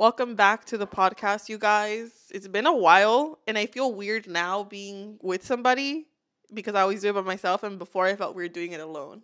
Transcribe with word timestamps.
Welcome 0.00 0.34
back 0.34 0.64
to 0.64 0.78
the 0.78 0.86
podcast, 0.86 1.50
you 1.50 1.58
guys. 1.58 2.10
It's 2.32 2.48
been 2.48 2.64
a 2.64 2.74
while, 2.74 3.38
and 3.46 3.58
I 3.58 3.66
feel 3.66 3.92
weird 3.92 4.26
now 4.26 4.64
being 4.64 5.18
with 5.20 5.44
somebody 5.44 6.06
because 6.54 6.74
I 6.74 6.80
always 6.80 7.02
do 7.02 7.10
it 7.10 7.12
by 7.12 7.20
myself, 7.20 7.62
and 7.64 7.78
before 7.78 8.06
I 8.06 8.16
felt 8.16 8.34
weird 8.34 8.54
doing 8.54 8.72
it 8.72 8.80
alone. 8.80 9.20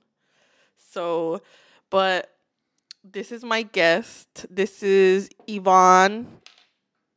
So, 0.77 1.41
but 1.89 2.31
this 3.03 3.33
is 3.33 3.43
my 3.43 3.63
guest. 3.63 4.45
This 4.51 4.83
is 4.83 5.31
Yvonne, 5.47 6.27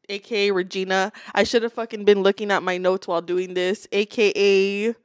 aka 0.07 0.51
Regina. 0.51 1.11
I 1.35 1.43
should 1.43 1.63
have 1.63 1.73
fucking 1.73 2.05
been 2.05 2.23
looking 2.23 2.51
at 2.51 2.63
my 2.63 2.77
notes 2.77 3.09
while 3.09 3.21
doing 3.21 3.55
this, 3.55 3.89
aka 3.91 4.95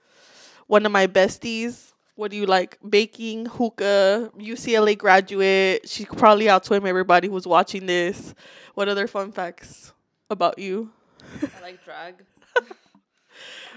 one 0.69 0.87
of 0.87 0.93
my 0.93 1.09
besties. 1.09 1.94
What 2.17 2.31
do 2.31 2.37
you 2.37 2.47
like? 2.47 2.79
Baking, 2.89 3.47
hookah, 3.47 4.31
UCLA 4.39 4.97
graduate. 4.97 5.89
She 5.89 6.05
probably 6.05 6.47
outswim 6.47 6.87
everybody 6.87 7.29
who's 7.29 7.47
watching 7.47 7.87
this. 7.87 8.35
What 8.75 8.89
other 8.89 9.09
fun 9.09 9.33
facts 9.33 9.93
about 10.31 10.59
you? 10.59 10.91
I 11.43 11.63
like 11.63 11.85
drag. 11.85 12.25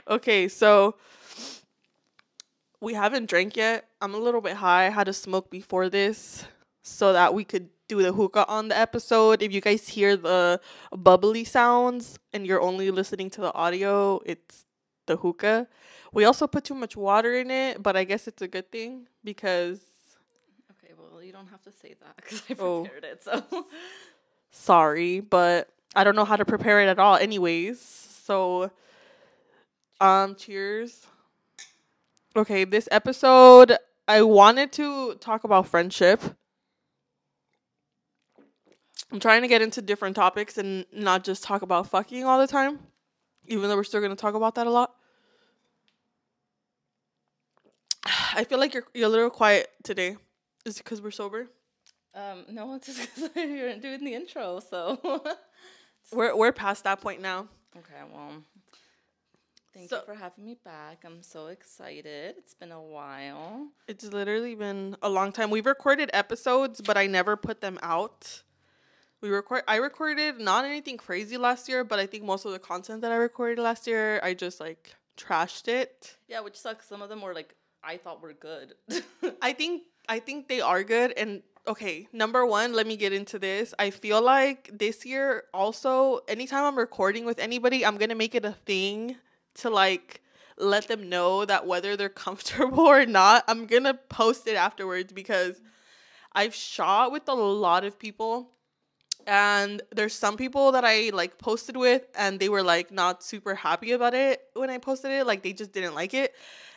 Okay, 0.10 0.48
so 0.48 0.96
we 2.80 2.94
haven't 2.94 3.30
drank 3.30 3.58
yet. 3.58 3.90
I'm 4.00 4.14
a 4.14 4.18
little 4.18 4.40
bit 4.40 4.56
high. 4.56 4.86
I 4.86 4.90
had 4.90 5.06
to 5.06 5.14
smoke 5.14 5.50
before 5.50 5.90
this 5.90 6.46
so 6.82 7.12
that 7.12 7.34
we 7.34 7.44
could 7.44 7.68
do 7.90 8.02
the 8.02 8.14
hookah 8.14 8.48
on 8.48 8.70
the 8.70 8.78
episode. 8.78 9.42
If 9.42 9.52
you 9.52 9.60
guys 9.60 9.90
hear 9.90 10.16
the 10.16 10.62
bubbly 10.96 11.44
sounds 11.44 12.20
and 12.32 12.48
you're 12.48 12.62
only 12.62 12.90
listening 12.90 13.30
to 13.32 13.42
the 13.42 13.54
audio, 13.54 14.22
it's 14.26 14.64
the 15.08 15.18
hookah. 15.18 15.68
We 16.14 16.26
also 16.26 16.48
put 16.48 16.64
too 16.64 16.76
much 16.76 16.96
water 16.96 17.34
in 17.36 17.52
it, 17.52 17.82
but 17.84 17.96
I 17.98 18.04
guess 18.04 18.28
it's 18.28 18.42
a 18.42 18.48
good 18.48 18.72
thing 18.72 19.08
because 19.24 19.80
Okay, 20.84 20.94
well, 20.98 21.22
you 21.22 21.32
don't 21.32 21.48
have 21.48 21.62
to 21.64 21.72
say 21.72 21.96
that 22.02 22.16
because 22.18 22.42
I 22.50 22.56
Oh. 22.60 22.84
prepared 22.84 23.04
it. 23.04 23.24
So 23.24 23.66
sorry, 24.52 25.20
but 25.20 25.70
I 25.96 26.04
don't 26.04 26.16
know 26.16 26.26
how 26.26 26.36
to 26.36 26.46
prepare 26.46 26.82
it 26.82 26.88
at 26.88 27.00
all 27.00 27.16
anyways. 27.18 27.80
So 27.80 28.72
um 30.00 30.36
cheers. 30.36 31.06
Okay, 32.36 32.64
this 32.66 32.88
episode 32.92 33.78
I 34.08 34.22
wanted 34.22 34.72
to 34.74 35.16
talk 35.16 35.44
about 35.44 35.68
friendship. 35.68 36.22
I'm 39.12 39.20
trying 39.20 39.42
to 39.42 39.48
get 39.48 39.62
into 39.62 39.82
different 39.82 40.16
topics 40.16 40.58
and 40.58 40.86
not 40.92 41.24
just 41.24 41.44
talk 41.44 41.62
about 41.62 41.88
fucking 41.90 42.26
all 42.26 42.40
the 42.40 42.48
time. 42.48 42.80
Even 43.48 43.70
though 43.70 43.76
we're 43.76 43.84
still 43.86 44.02
going 44.02 44.12
to 44.16 44.20
talk 44.22 44.34
about 44.36 44.56
that 44.56 44.68
a 44.68 44.70
lot. 44.70 44.94
I 48.06 48.44
feel 48.44 48.60
like 48.60 48.74
you're 48.74 48.86
you're 48.94 49.08
a 49.08 49.10
little 49.10 49.30
quiet 49.30 49.70
today. 49.84 50.16
Is 50.66 50.78
it 50.78 50.84
because 50.84 51.02
we're 51.02 51.12
sober? 51.12 51.48
um, 52.16 52.46
no, 52.50 52.74
it's 52.76 52.88
just 52.88 53.00
because 53.16 53.50
you're 53.50 53.76
doing 53.78 54.04
the 54.04 54.14
intro. 54.16 54.60
So 54.60 55.00
We're 56.12 56.36
we're 56.36 56.52
past 56.54 56.84
that 56.86 57.02
point 57.02 57.22
now. 57.22 57.48
Okay, 57.78 58.02
well, 58.14 58.44
thank 59.74 59.90
So- 59.90 59.98
you 59.98 60.02
for 60.06 60.16
having 60.16 60.46
me 60.46 60.56
back. 60.64 61.04
I'm 61.06 61.22
so 61.22 61.48
excited. 61.48 62.36
It's 62.38 62.54
been 62.54 62.72
a 62.72 62.82
while. 62.82 63.68
It's 63.88 64.06
literally 64.06 64.56
been 64.56 64.96
a 65.02 65.10
long 65.10 65.32
time. 65.32 65.50
We've 65.50 65.66
recorded 65.66 66.10
episodes, 66.14 66.82
but 66.82 66.98
I 66.98 67.08
never 67.08 67.36
put 67.36 67.62
them 67.62 67.78
out. 67.84 68.44
We 69.22 69.30
record 69.30 69.64
I 69.68 69.78
recorded 69.78 70.40
not 70.40 70.64
anything 70.64 70.98
crazy 70.98 71.38
last 71.38 71.68
year, 71.68 71.84
but 71.84 72.00
I 72.00 72.06
think 72.06 72.24
most 72.24 72.46
of 72.46 72.52
the 72.52 72.60
content 72.60 73.02
that 73.02 73.12
I 73.12 73.16
recorded 73.16 73.60
last 73.62 73.86
year, 73.88 74.20
I 74.24 74.34
just 74.34 74.60
like 74.60 74.96
trashed 75.18 75.68
it. 75.68 76.16
Yeah, 76.28 76.40
which 76.42 76.56
sucks. 76.56 76.88
Some 76.88 77.02
of 77.02 77.10
them 77.10 77.22
were 77.22 77.34
like 77.34 77.56
I 77.88 77.96
thought 77.96 78.22
were 78.22 78.34
good. 78.34 78.74
I 79.42 79.54
think 79.54 79.84
I 80.10 80.20
think 80.20 80.50
they 80.50 80.60
are 80.60 80.84
good 80.84 81.14
and 81.16 81.42
okay, 81.68 82.08
number 82.14 82.46
1, 82.46 82.74
let 82.74 82.88
me 82.88 82.96
get 82.96 83.14
into 83.14 83.40
this. 83.40 83.74
I 83.80 83.90
feel 83.92 84.22
like 84.22 84.70
this 84.74 85.06
year 85.06 85.44
also 85.54 86.20
anytime 86.28 86.66
I'm 86.66 86.78
recording 86.78 87.24
with 87.26 87.40
anybody, 87.40 87.86
I'm 87.86 87.98
going 87.98 88.10
to 88.10 88.16
make 88.16 88.36
it 88.36 88.46
a 88.46 88.52
thing 88.52 89.16
to 89.56 89.70
like 89.70 90.22
let 90.58 90.90
them 90.90 91.08
know 91.08 91.46
that 91.46 91.66
whether 91.66 91.96
they're 91.96 92.10
comfortable 92.28 92.82
or 92.82 93.06
not, 93.06 93.46
I'm 93.48 93.66
going 93.66 93.86
to 93.86 93.94
post 93.94 94.48
it 94.48 94.56
afterwards 94.56 95.14
because 95.14 95.62
I've 96.34 96.54
shot 96.54 97.14
with 97.14 97.28
a 97.30 97.34
lot 97.34 97.86
of 97.86 97.98
people 97.98 98.50
and 99.28 99.82
there's 99.92 100.16
some 100.16 100.38
people 100.38 100.72
that 100.72 100.86
I 100.86 101.12
like 101.14 101.38
posted 101.38 101.76
with 101.76 102.04
and 102.18 102.40
they 102.40 102.48
were 102.48 102.64
like 102.64 102.92
not 102.92 103.22
super 103.22 103.54
happy 103.54 103.92
about 103.92 104.14
it 104.14 104.42
when 104.54 104.70
I 104.70 104.78
posted 104.78 105.12
it 105.12 105.28
like 105.28 105.44
they 105.44 105.52
just 105.52 105.74
didn't 105.74 105.94
like 105.94 106.14
it. 106.14 106.34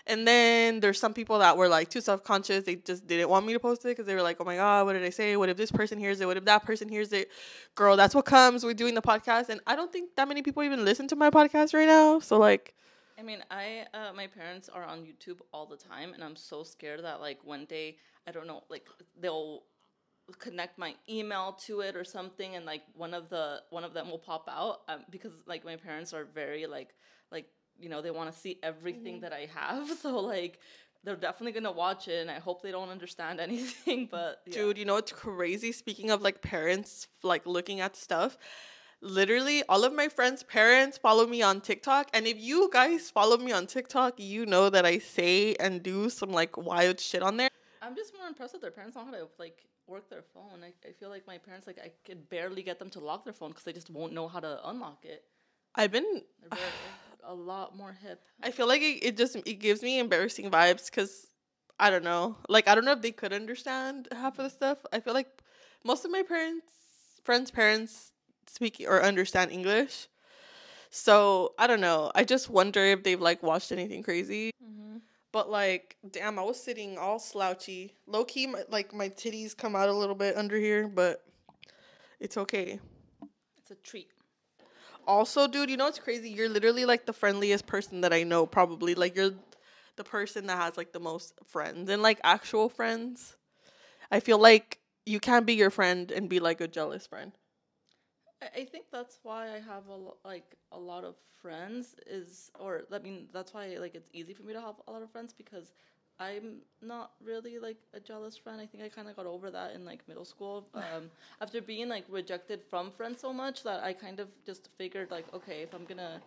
And 0.06 0.26
then 0.26 0.80
there's 0.80 0.98
some 0.98 1.14
people 1.14 1.38
that 1.38 1.56
were 1.56 1.68
like 1.68 1.88
too 1.88 2.00
self-conscious 2.00 2.64
they 2.64 2.74
just 2.74 3.06
didn't 3.06 3.28
want 3.28 3.46
me 3.46 3.52
to 3.52 3.60
post 3.60 3.84
it 3.84 3.88
because 3.88 4.06
they 4.06 4.16
were 4.16 4.22
like 4.22 4.38
oh 4.40 4.44
my 4.44 4.56
god 4.56 4.84
what 4.84 4.94
did 4.94 5.04
I 5.04 5.10
say? 5.10 5.36
What 5.36 5.48
if 5.48 5.56
this 5.56 5.70
person 5.70 5.98
hears 5.98 6.20
it? 6.20 6.26
What 6.26 6.36
if 6.36 6.44
that 6.46 6.64
person 6.64 6.88
hears 6.88 7.12
it? 7.12 7.30
Girl 7.76 7.96
that's 7.96 8.14
what 8.14 8.24
comes 8.24 8.64
with 8.64 8.76
doing 8.76 8.94
the 8.94 9.02
podcast 9.02 9.48
and 9.48 9.60
I 9.66 9.76
don't 9.76 9.92
think 9.92 10.16
that 10.16 10.26
many 10.26 10.42
people 10.42 10.64
even 10.64 10.84
listen 10.84 11.06
to 11.08 11.16
my 11.16 11.30
podcast 11.30 11.72
right 11.72 11.86
now 11.86 12.18
so 12.18 12.36
like 12.36 12.74
I 13.18 13.22
mean, 13.22 13.44
I 13.50 13.84
uh, 13.92 14.14
my 14.14 14.28
parents 14.28 14.70
are 14.70 14.82
on 14.82 15.00
YouTube 15.00 15.40
all 15.52 15.66
the 15.66 15.76
time, 15.76 16.14
and 16.14 16.24
I'm 16.24 16.36
so 16.36 16.62
scared 16.62 17.04
that 17.04 17.20
like 17.20 17.44
one 17.44 17.66
day 17.66 17.98
I 18.26 18.32
don't 18.32 18.46
know, 18.46 18.62
like 18.70 18.88
they'll 19.20 19.64
connect 20.38 20.78
my 20.78 20.94
email 21.08 21.52
to 21.66 21.80
it 21.80 21.96
or 21.96 22.04
something, 22.04 22.56
and 22.56 22.64
like 22.64 22.82
one 22.94 23.14
of 23.14 23.28
the 23.28 23.62
one 23.70 23.84
of 23.84 23.92
them 23.94 24.10
will 24.10 24.18
pop 24.18 24.48
out 24.50 24.80
um, 24.88 25.00
because 25.10 25.32
like 25.46 25.64
my 25.64 25.76
parents 25.76 26.12
are 26.12 26.24
very 26.24 26.66
like 26.66 26.94
like 27.30 27.46
you 27.78 27.88
know 27.88 28.02
they 28.02 28.10
want 28.10 28.32
to 28.32 28.38
see 28.38 28.58
everything 28.62 29.20
that 29.20 29.32
I 29.32 29.48
have, 29.54 29.88
so 30.02 30.18
like 30.20 30.58
they're 31.02 31.16
definitely 31.16 31.52
gonna 31.52 31.72
watch 31.72 32.08
it, 32.08 32.20
and 32.20 32.30
I 32.30 32.38
hope 32.38 32.62
they 32.62 32.70
don't 32.70 32.90
understand 32.90 33.40
anything. 33.48 34.08
But 34.10 34.40
yeah. 34.46 34.54
Dude, 34.54 34.78
you 34.78 34.84
know 34.84 34.96
it's 34.96 35.12
crazy? 35.12 35.72
Speaking 35.72 36.10
of 36.10 36.22
like 36.22 36.42
parents 36.42 37.08
like 37.22 37.46
looking 37.46 37.80
at 37.80 37.96
stuff, 37.96 38.36
literally 39.00 39.62
all 39.68 39.84
of 39.84 39.92
my 39.92 40.08
friends' 40.08 40.42
parents 40.42 40.98
follow 40.98 41.26
me 41.26 41.42
on 41.42 41.60
TikTok. 41.60 42.10
And 42.12 42.26
if 42.26 42.38
you 42.38 42.70
guys 42.72 43.10
follow 43.10 43.36
me 43.36 43.52
on 43.52 43.66
TikTok, 43.66 44.18
you 44.18 44.46
know 44.46 44.70
that 44.70 44.84
I 44.84 44.98
say 44.98 45.54
and 45.54 45.82
do 45.82 46.10
some 46.10 46.30
like 46.30 46.56
wild 46.56 47.00
shit 47.00 47.22
on 47.22 47.36
there. 47.36 47.50
I'm 47.82 47.96
just 47.96 48.12
more 48.16 48.28
impressed 48.28 48.52
that 48.52 48.60
their 48.60 48.70
parents 48.70 48.96
know 48.96 49.04
how 49.04 49.10
to 49.12 49.28
like 49.38 49.64
work 49.90 50.08
their 50.08 50.22
phone. 50.22 50.62
I, 50.64 50.72
I 50.88 50.92
feel 50.92 51.10
like 51.10 51.26
my 51.26 51.36
parents 51.36 51.66
like 51.66 51.78
I 51.78 51.90
could 52.06 52.30
barely 52.30 52.62
get 52.62 52.78
them 52.78 52.88
to 52.90 53.00
lock 53.00 53.24
their 53.24 53.32
phone 53.32 53.50
because 53.50 53.64
they 53.64 53.72
just 53.72 53.90
won't 53.90 54.12
know 54.12 54.28
how 54.28 54.40
to 54.40 54.60
unlock 54.68 55.04
it. 55.04 55.24
I've 55.74 55.92
been 55.92 56.22
very, 56.48 56.62
a 57.24 57.34
lot 57.34 57.76
more 57.76 57.92
hip. 57.92 58.22
I 58.42 58.50
feel 58.52 58.68
like 58.68 58.80
it, 58.80 59.04
it 59.04 59.16
just 59.16 59.36
it 59.36 59.54
gives 59.54 59.82
me 59.82 59.98
embarrassing 59.98 60.50
vibes 60.50 60.86
because 60.86 61.26
I 61.78 61.90
don't 61.90 62.04
know. 62.04 62.36
Like 62.48 62.68
I 62.68 62.74
don't 62.74 62.84
know 62.84 62.92
if 62.92 63.02
they 63.02 63.10
could 63.12 63.32
understand 63.32 64.08
half 64.12 64.38
of 64.38 64.44
the 64.44 64.50
stuff. 64.50 64.78
I 64.92 65.00
feel 65.00 65.14
like 65.14 65.42
most 65.84 66.04
of 66.04 66.10
my 66.10 66.22
parents, 66.22 66.66
friends' 67.24 67.50
parents 67.50 68.12
speak 68.46 68.84
or 68.86 69.02
understand 69.02 69.50
English. 69.50 70.08
So 70.90 71.54
I 71.58 71.66
don't 71.66 71.80
know. 71.80 72.10
I 72.14 72.24
just 72.24 72.48
wonder 72.50 72.80
if 72.84 73.02
they've 73.02 73.20
like 73.20 73.42
watched 73.42 73.72
anything 73.72 74.02
crazy. 74.02 74.50
Mm-hmm. 74.62 74.98
But 75.32 75.50
like, 75.50 75.96
damn, 76.10 76.38
I 76.38 76.42
was 76.42 76.62
sitting 76.62 76.98
all 76.98 77.18
slouchy, 77.18 77.94
low 78.06 78.24
key. 78.24 78.46
My, 78.46 78.64
like 78.68 78.92
my 78.92 79.08
titties 79.08 79.56
come 79.56 79.76
out 79.76 79.88
a 79.88 79.92
little 79.92 80.14
bit 80.14 80.36
under 80.36 80.56
here, 80.56 80.88
but 80.88 81.24
it's 82.18 82.36
okay. 82.36 82.80
It's 83.58 83.70
a 83.70 83.76
treat. 83.76 84.08
Also, 85.06 85.46
dude, 85.46 85.70
you 85.70 85.76
know 85.76 85.84
what's 85.84 85.98
crazy? 85.98 86.30
You're 86.30 86.48
literally 86.48 86.84
like 86.84 87.06
the 87.06 87.12
friendliest 87.12 87.66
person 87.66 88.00
that 88.02 88.12
I 88.12 88.22
know, 88.22 88.46
probably. 88.46 88.94
Like 88.94 89.16
you're 89.16 89.32
the 89.96 90.04
person 90.04 90.46
that 90.46 90.56
has 90.56 90.76
like 90.76 90.92
the 90.92 91.00
most 91.00 91.34
friends 91.46 91.90
and 91.90 92.02
like 92.02 92.20
actual 92.24 92.68
friends. 92.68 93.36
I 94.10 94.20
feel 94.20 94.38
like 94.38 94.78
you 95.06 95.20
can't 95.20 95.46
be 95.46 95.54
your 95.54 95.70
friend 95.70 96.10
and 96.10 96.28
be 96.28 96.40
like 96.40 96.60
a 96.60 96.68
jealous 96.68 97.06
friend. 97.06 97.32
I, 98.42 98.64
think 98.64 98.86
that's 98.90 99.18
why 99.22 99.48
I 99.48 99.60
have 99.60 99.88
a 99.88 100.26
like 100.26 100.56
a 100.72 100.78
lot 100.78 101.04
of 101.04 101.14
friends 101.42 101.94
is 102.06 102.50
or 102.58 102.82
I 102.92 102.98
mean 102.98 103.28
that's 103.32 103.52
why 103.52 103.76
like 103.78 103.94
it's 103.94 104.10
easy 104.12 104.32
for 104.32 104.42
me 104.42 104.52
to 104.54 104.60
have 104.60 104.76
a 104.86 104.90
lot 104.90 105.02
of 105.02 105.10
friends 105.10 105.32
because 105.32 105.72
I'm 106.18 106.60
not 106.82 107.12
really 107.24 107.58
like 107.58 107.78
a 107.94 108.00
jealous 108.00 108.36
friend. 108.36 108.60
I 108.60 108.66
think 108.66 108.82
I 108.84 108.88
kind 108.88 109.08
of 109.08 109.16
got 109.16 109.26
over 109.26 109.50
that 109.50 109.74
in 109.74 109.84
like 109.84 110.06
middle 110.08 110.24
school. 110.24 110.68
Um, 110.74 111.10
after 111.40 111.60
being 111.60 111.88
like 111.88 112.04
rejected 112.08 112.62
from 112.68 112.90
friends 112.90 113.20
so 113.20 113.32
much 113.32 113.62
that 113.64 113.82
I 113.82 113.92
kind 113.92 114.20
of 114.20 114.28
just 114.44 114.68
figured 114.78 115.10
like 115.10 115.32
okay 115.34 115.62
if 115.62 115.74
I'm 115.74 115.84
gonna 115.84 116.20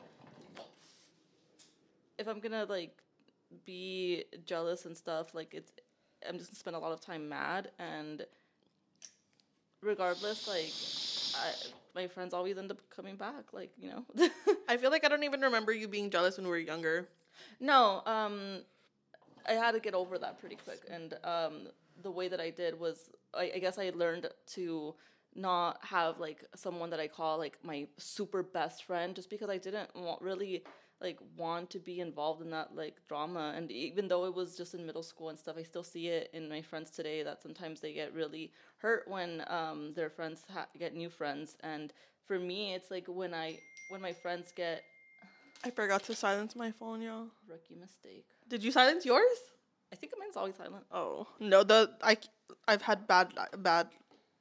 if 2.18 2.28
I'm 2.28 2.40
gonna 2.40 2.66
like 2.66 2.96
be 3.66 4.26
jealous 4.46 4.86
and 4.86 4.96
stuff 4.96 5.34
like 5.34 5.54
it's 5.54 5.72
I'm 6.28 6.38
just 6.38 6.52
gonna 6.52 6.60
spend 6.60 6.76
a 6.76 6.80
lot 6.80 6.92
of 6.92 7.02
time 7.02 7.28
mad 7.28 7.72
and 7.80 8.26
regardless 9.82 10.48
like 10.48 10.74
I, 11.36 11.54
my 11.96 12.08
friends 12.08 12.34
always 12.34 12.58
end 12.58 12.72
up 12.72 12.80
coming 12.90 13.16
back 13.16 13.54
like 13.54 13.72
you 13.78 13.90
know 13.90 14.04
I 14.70 14.78
feel 14.78 14.92
like 14.92 15.06
I 15.06 15.10
don't 15.10 15.24
even 15.24 15.42
remember 15.42 15.72
you 15.72 15.88
being 15.88 16.10
jealous 16.10 16.38
when 16.38 16.46
we 16.46 16.52
were 16.52 16.58
younger. 16.58 17.08
no 17.60 18.02
um 18.06 18.62
i 19.48 19.54
had 19.54 19.72
to 19.72 19.80
get 19.80 19.94
over 19.94 20.18
that 20.18 20.40
pretty 20.40 20.58
quick 20.66 20.82
and 20.90 21.16
um 21.24 21.54
the 22.02 22.12
way 22.12 22.28
that 22.28 22.40
i 22.40 22.50
did 22.50 22.80
was 22.80 23.10
i, 23.34 23.52
I 23.56 23.60
guess 23.60 23.78
i 23.78 23.92
learned 24.04 24.28
to 24.56 24.96
not 25.36 25.78
have 25.84 26.20
like 26.20 26.46
someone 26.56 26.90
that 26.92 27.00
i 27.00 27.08
call 27.08 27.38
like 27.38 27.58
my 27.64 27.88
super 27.98 28.44
best 28.44 28.84
friend 28.86 29.16
just 29.16 29.30
because 29.30 29.50
i 29.50 29.58
didn't 29.58 29.90
want 29.96 30.22
really 30.22 30.64
like 31.04 31.20
want 31.38 31.70
to 31.70 31.80
be 31.80 32.00
involved 32.00 32.42
in 32.42 32.50
that 32.50 32.76
like 32.76 32.96
drama 33.08 33.54
and 33.56 33.70
even 33.72 34.08
though 34.08 34.26
it 34.26 34.34
was 34.34 34.56
just 34.58 34.74
in 34.74 34.86
middle 34.86 35.04
school 35.04 35.30
and 35.30 35.38
stuff 35.38 35.56
i 35.60 35.64
still 35.64 35.84
see 35.84 36.08
it 36.08 36.30
in 36.34 36.48
my 36.50 36.62
friends 36.62 36.90
today 36.92 37.22
that 37.24 37.42
sometimes 37.42 37.82
they 37.82 37.94
get 37.94 38.14
really 38.14 38.52
hurt 38.78 39.04
when 39.08 39.44
um, 39.48 39.94
their 39.96 40.10
friends 40.10 40.44
ha- 40.54 40.68
get 40.80 40.96
new 40.96 41.10
friends 41.10 41.58
and 41.62 41.94
for 42.26 42.40
me 42.40 42.74
it's 42.74 42.90
like 42.90 43.06
when 43.08 43.34
i 43.34 43.58
when 43.90 44.02
my 44.02 44.14
friends 44.14 44.52
get 44.56 44.84
I 45.66 45.70
forgot 45.70 46.04
to 46.04 46.14
silence 46.14 46.58
my 46.58 46.72
phone, 46.72 47.02
y'all. 47.02 47.28
rookie 47.48 47.76
mistake 47.76 48.26
Did 48.50 48.64
you 48.64 48.72
silence 48.72 49.06
yours? 49.06 49.38
i 49.92 49.96
think 49.96 50.12
mine's 50.20 50.36
always 50.38 50.56
silent 50.56 50.86
Oh 50.92 51.28
no, 51.40 51.64
the 51.64 51.92
I 52.02 52.18
I've 52.68 52.82
had 52.82 53.08
bad 53.08 53.28
bad 53.58 53.88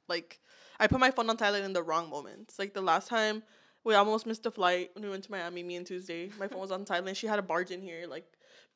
like 0.07 0.39
I 0.79 0.87
put 0.87 0.99
my 0.99 1.11
phone 1.11 1.29
on 1.29 1.37
silent 1.37 1.65
in 1.65 1.73
the 1.73 1.83
wrong 1.83 2.09
moments. 2.09 2.57
Like 2.57 2.73
the 2.73 2.81
last 2.81 3.07
time 3.07 3.43
we 3.83 3.95
almost 3.95 4.25
missed 4.25 4.45
a 4.45 4.51
flight 4.51 4.91
when 4.93 5.03
we 5.03 5.09
went 5.09 5.23
to 5.25 5.31
Miami, 5.31 5.63
me 5.63 5.75
and 5.75 5.85
Tuesday. 5.85 6.29
My 6.39 6.47
phone 6.47 6.59
was 6.59 6.71
on 6.71 6.85
silent. 6.85 7.17
She 7.17 7.27
had 7.27 7.39
a 7.39 7.43
barge 7.43 7.71
in 7.71 7.81
here, 7.81 8.05
like, 8.07 8.25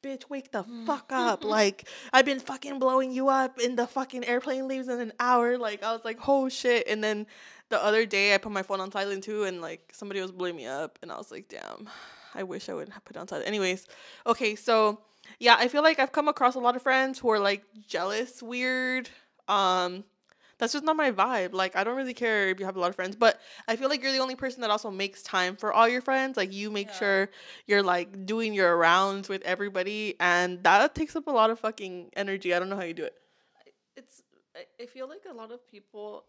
bitch, 0.03 0.29
wake 0.29 0.51
the 0.51 0.63
fuck 0.85 1.11
up. 1.11 1.43
Like 1.47 1.87
I've 2.13 2.25
been 2.25 2.39
fucking 2.39 2.79
blowing 2.79 3.11
you 3.11 3.29
up 3.29 3.57
and 3.59 3.77
the 3.77 3.87
fucking 3.87 4.25
airplane 4.25 4.67
leaves 4.67 4.87
in 4.87 4.99
an 4.99 5.13
hour. 5.19 5.57
Like 5.57 5.83
I 5.83 5.93
was 5.93 6.03
like, 6.03 6.19
oh 6.27 6.49
shit. 6.49 6.87
And 6.87 7.03
then 7.03 7.25
the 7.69 7.81
other 7.83 8.05
day 8.05 8.33
I 8.33 8.37
put 8.37 8.51
my 8.51 8.63
phone 8.63 8.81
on 8.81 8.91
silent 8.91 9.23
too 9.23 9.43
and 9.43 9.61
like 9.61 9.91
somebody 9.93 10.21
was 10.21 10.31
blowing 10.31 10.55
me 10.55 10.65
up 10.65 10.99
and 11.01 11.11
I 11.11 11.17
was 11.17 11.31
like, 11.31 11.47
damn, 11.47 11.89
I 12.35 12.43
wish 12.43 12.69
I 12.69 12.73
wouldn't 12.73 12.93
have 12.93 13.05
put 13.05 13.15
it 13.15 13.19
on 13.19 13.27
silent. 13.27 13.47
Anyways, 13.47 13.87
okay, 14.25 14.55
so 14.55 14.99
yeah, 15.39 15.55
I 15.57 15.67
feel 15.67 15.83
like 15.83 15.99
I've 15.99 16.11
come 16.11 16.27
across 16.27 16.55
a 16.55 16.59
lot 16.59 16.75
of 16.75 16.81
friends 16.81 17.19
who 17.19 17.29
are 17.29 17.39
like 17.39 17.63
jealous, 17.87 18.43
weird. 18.43 19.09
Um, 19.47 20.03
that's 20.57 20.73
just 20.73 20.83
not 20.83 20.95
my 20.95 21.11
vibe. 21.11 21.53
Like, 21.53 21.75
I 21.75 21.83
don't 21.83 21.95
really 21.95 22.13
care 22.13 22.49
if 22.49 22.59
you 22.59 22.65
have 22.65 22.75
a 22.75 22.79
lot 22.79 22.89
of 22.89 22.95
friends, 22.95 23.15
but 23.15 23.39
I 23.67 23.75
feel 23.75 23.89
like 23.89 24.01
you're 24.01 24.11
the 24.11 24.19
only 24.19 24.35
person 24.35 24.61
that 24.61 24.69
also 24.69 24.89
makes 24.91 25.21
time 25.21 25.55
for 25.55 25.71
all 25.73 25.87
your 25.87 26.01
friends. 26.01 26.37
Like, 26.37 26.51
you 26.53 26.69
make 26.71 26.87
Yeah. 26.87 26.93
sure 26.93 27.29
you're 27.67 27.83
like 27.83 28.25
doing 28.25 28.53
your 28.53 28.75
rounds 28.77 29.29
with 29.29 29.41
everybody, 29.43 30.15
and 30.19 30.63
that 30.63 30.95
takes 30.95 31.15
up 31.15 31.27
a 31.27 31.31
lot 31.31 31.49
of 31.49 31.59
fucking 31.59 32.11
energy. 32.15 32.53
I 32.53 32.59
don't 32.59 32.69
know 32.69 32.75
how 32.77 32.83
you 32.83 32.93
do 32.93 33.03
it. 33.05 33.15
it's 33.95 34.23
I, 34.55 34.65
I 34.83 34.85
feel 34.87 35.07
like 35.07 35.23
a 35.29 35.33
lot 35.33 35.51
of 35.51 35.67
people 35.67 36.25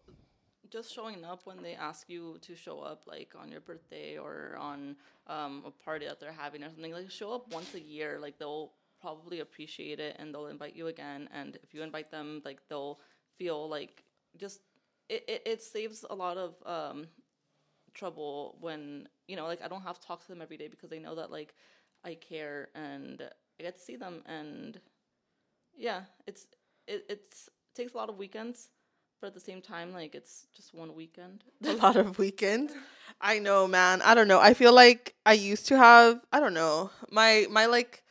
just 0.69 0.93
showing 0.93 1.23
up 1.25 1.41
when 1.45 1.61
they 1.63 1.73
ask 1.73 2.09
you 2.09 2.37
to 2.41 2.55
show 2.55 2.79
up 2.81 3.03
like 3.07 3.33
on 3.39 3.51
your 3.51 3.61
birthday 3.61 4.17
or 4.17 4.55
on 4.59 4.95
um, 5.27 5.63
a 5.65 5.71
party 5.71 6.05
that 6.05 6.19
they're 6.19 6.31
having 6.31 6.63
or 6.63 6.69
something 6.69 6.93
like 6.93 7.09
show 7.09 7.31
up 7.31 7.51
once 7.53 7.73
a 7.73 7.79
year 7.79 8.19
like 8.21 8.37
they'll 8.37 8.71
probably 9.01 9.39
appreciate 9.39 9.99
it 9.99 10.15
and 10.19 10.33
they'll 10.33 10.47
invite 10.47 10.75
you 10.75 10.87
again 10.87 11.27
and 11.33 11.57
if 11.63 11.73
you 11.73 11.81
invite 11.81 12.11
them 12.11 12.41
like 12.45 12.59
they'll 12.69 12.99
feel 13.37 13.67
like 13.69 14.03
just 14.37 14.61
it, 15.09 15.23
it, 15.27 15.41
it 15.45 15.61
saves 15.61 16.05
a 16.09 16.15
lot 16.15 16.37
of 16.37 16.55
um, 16.65 17.07
trouble 17.93 18.57
when 18.61 19.07
you 19.27 19.35
know 19.35 19.45
like 19.47 19.61
i 19.63 19.67
don't 19.67 19.81
have 19.81 19.99
to 19.99 20.07
talk 20.07 20.21
to 20.21 20.27
them 20.27 20.41
every 20.41 20.57
day 20.57 20.67
because 20.67 20.89
they 20.89 20.99
know 20.99 21.15
that 21.15 21.31
like 21.31 21.55
i 22.03 22.13
care 22.13 22.69
and 22.75 23.21
i 23.59 23.63
get 23.63 23.75
to 23.75 23.81
see 23.81 23.95
them 23.95 24.21
and 24.25 24.79
yeah 25.77 26.01
it's 26.27 26.47
it 26.87 27.05
it's 27.09 27.49
takes 27.75 27.93
a 27.93 27.97
lot 27.97 28.09
of 28.09 28.17
weekends 28.17 28.69
but 29.19 29.27
at 29.27 29.33
the 29.33 29.39
same 29.39 29.61
time 29.61 29.93
like 29.93 30.15
it's 30.15 30.47
just 30.55 30.73
one 30.73 30.95
weekend 30.95 31.43
a 31.65 31.73
lot 31.73 31.97
of 31.97 32.17
weekends. 32.17 32.73
I 33.21 33.39
know, 33.39 33.67
man. 33.67 34.01
I 34.01 34.13
don't 34.15 34.29
know. 34.29 34.39
I 34.39 34.53
feel 34.53 34.73
like 34.73 35.13
I 35.25 35.33
used 35.33 35.67
to 35.67 35.77
have, 35.77 36.21
I 36.31 36.39
don't 36.39 36.53
know, 36.53 36.91
my 37.11 37.47
my 37.49 37.65
like 37.65 38.03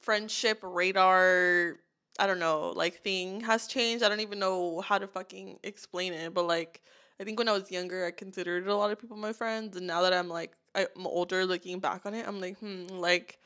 friendship 0.00 0.58
radar, 0.62 1.76
I 2.18 2.26
don't 2.26 2.38
know, 2.38 2.72
like 2.76 3.02
thing 3.02 3.40
has 3.40 3.66
changed. 3.66 4.04
I 4.04 4.08
don't 4.08 4.20
even 4.20 4.38
know 4.38 4.80
how 4.82 4.98
to 4.98 5.06
fucking 5.06 5.58
explain 5.62 6.12
it, 6.12 6.34
but 6.34 6.46
like 6.46 6.82
I 7.20 7.24
think 7.24 7.38
when 7.38 7.48
I 7.48 7.52
was 7.52 7.70
younger, 7.70 8.04
I 8.04 8.10
considered 8.10 8.66
a 8.66 8.76
lot 8.76 8.90
of 8.90 9.00
people 9.00 9.16
my 9.16 9.32
friends, 9.32 9.76
and 9.76 9.86
now 9.86 10.02
that 10.02 10.12
I'm 10.12 10.28
like 10.28 10.52
I'm 10.74 11.06
older, 11.06 11.44
looking 11.46 11.80
back 11.80 12.06
on 12.06 12.14
it, 12.14 12.26
I'm 12.26 12.40
like, 12.40 12.58
hmm, 12.58 12.86
like 12.88 13.38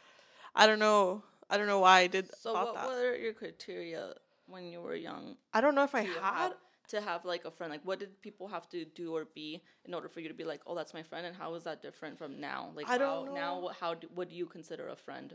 I 0.55 0.67
don't 0.67 0.79
know. 0.79 1.23
I 1.49 1.57
don't 1.57 1.67
know 1.67 1.81
why 1.81 2.01
I 2.01 2.07
did 2.07 2.29
so 2.35 2.53
what 2.55 2.75
that. 2.75 2.89
were 2.89 3.15
your 3.15 3.33
criteria 3.33 4.15
when 4.47 4.65
you 4.71 4.81
were 4.81 4.95
young 4.95 5.37
I 5.53 5.61
don't 5.61 5.75
know 5.75 5.85
if 5.85 5.95
I 5.95 6.03
had 6.03 6.23
have, 6.23 6.53
to 6.89 7.01
have 7.01 7.25
like 7.25 7.45
a 7.45 7.51
friend 7.51 7.71
like 7.71 7.85
what 7.85 7.99
did 7.99 8.21
people 8.21 8.49
have 8.49 8.69
to 8.71 8.85
do 8.85 9.15
or 9.15 9.27
be 9.35 9.63
in 9.85 9.95
order 9.95 10.09
for 10.09 10.21
you 10.21 10.29
to 10.29 10.35
be 10.35 10.45
like 10.45 10.61
oh 10.67 10.75
that's 10.75 10.95
my 10.95 11.03
friend 11.03 11.27
and 11.27 11.37
how 11.37 11.55
is 11.55 11.65
that 11.65 11.83
different 11.83 12.19
from 12.19 12.41
now 12.41 12.71
like 12.75 12.89
I 12.89 12.93
how, 12.93 12.99
don't 12.99 13.35
now 13.35 13.55
know. 13.55 13.61
what 13.61 13.77
how 13.77 13.95
do, 13.95 14.09
what 14.15 14.29
do 14.29 14.37
you 14.37 14.47
consider 14.47 14.89
a 14.89 14.97
friend 14.97 15.35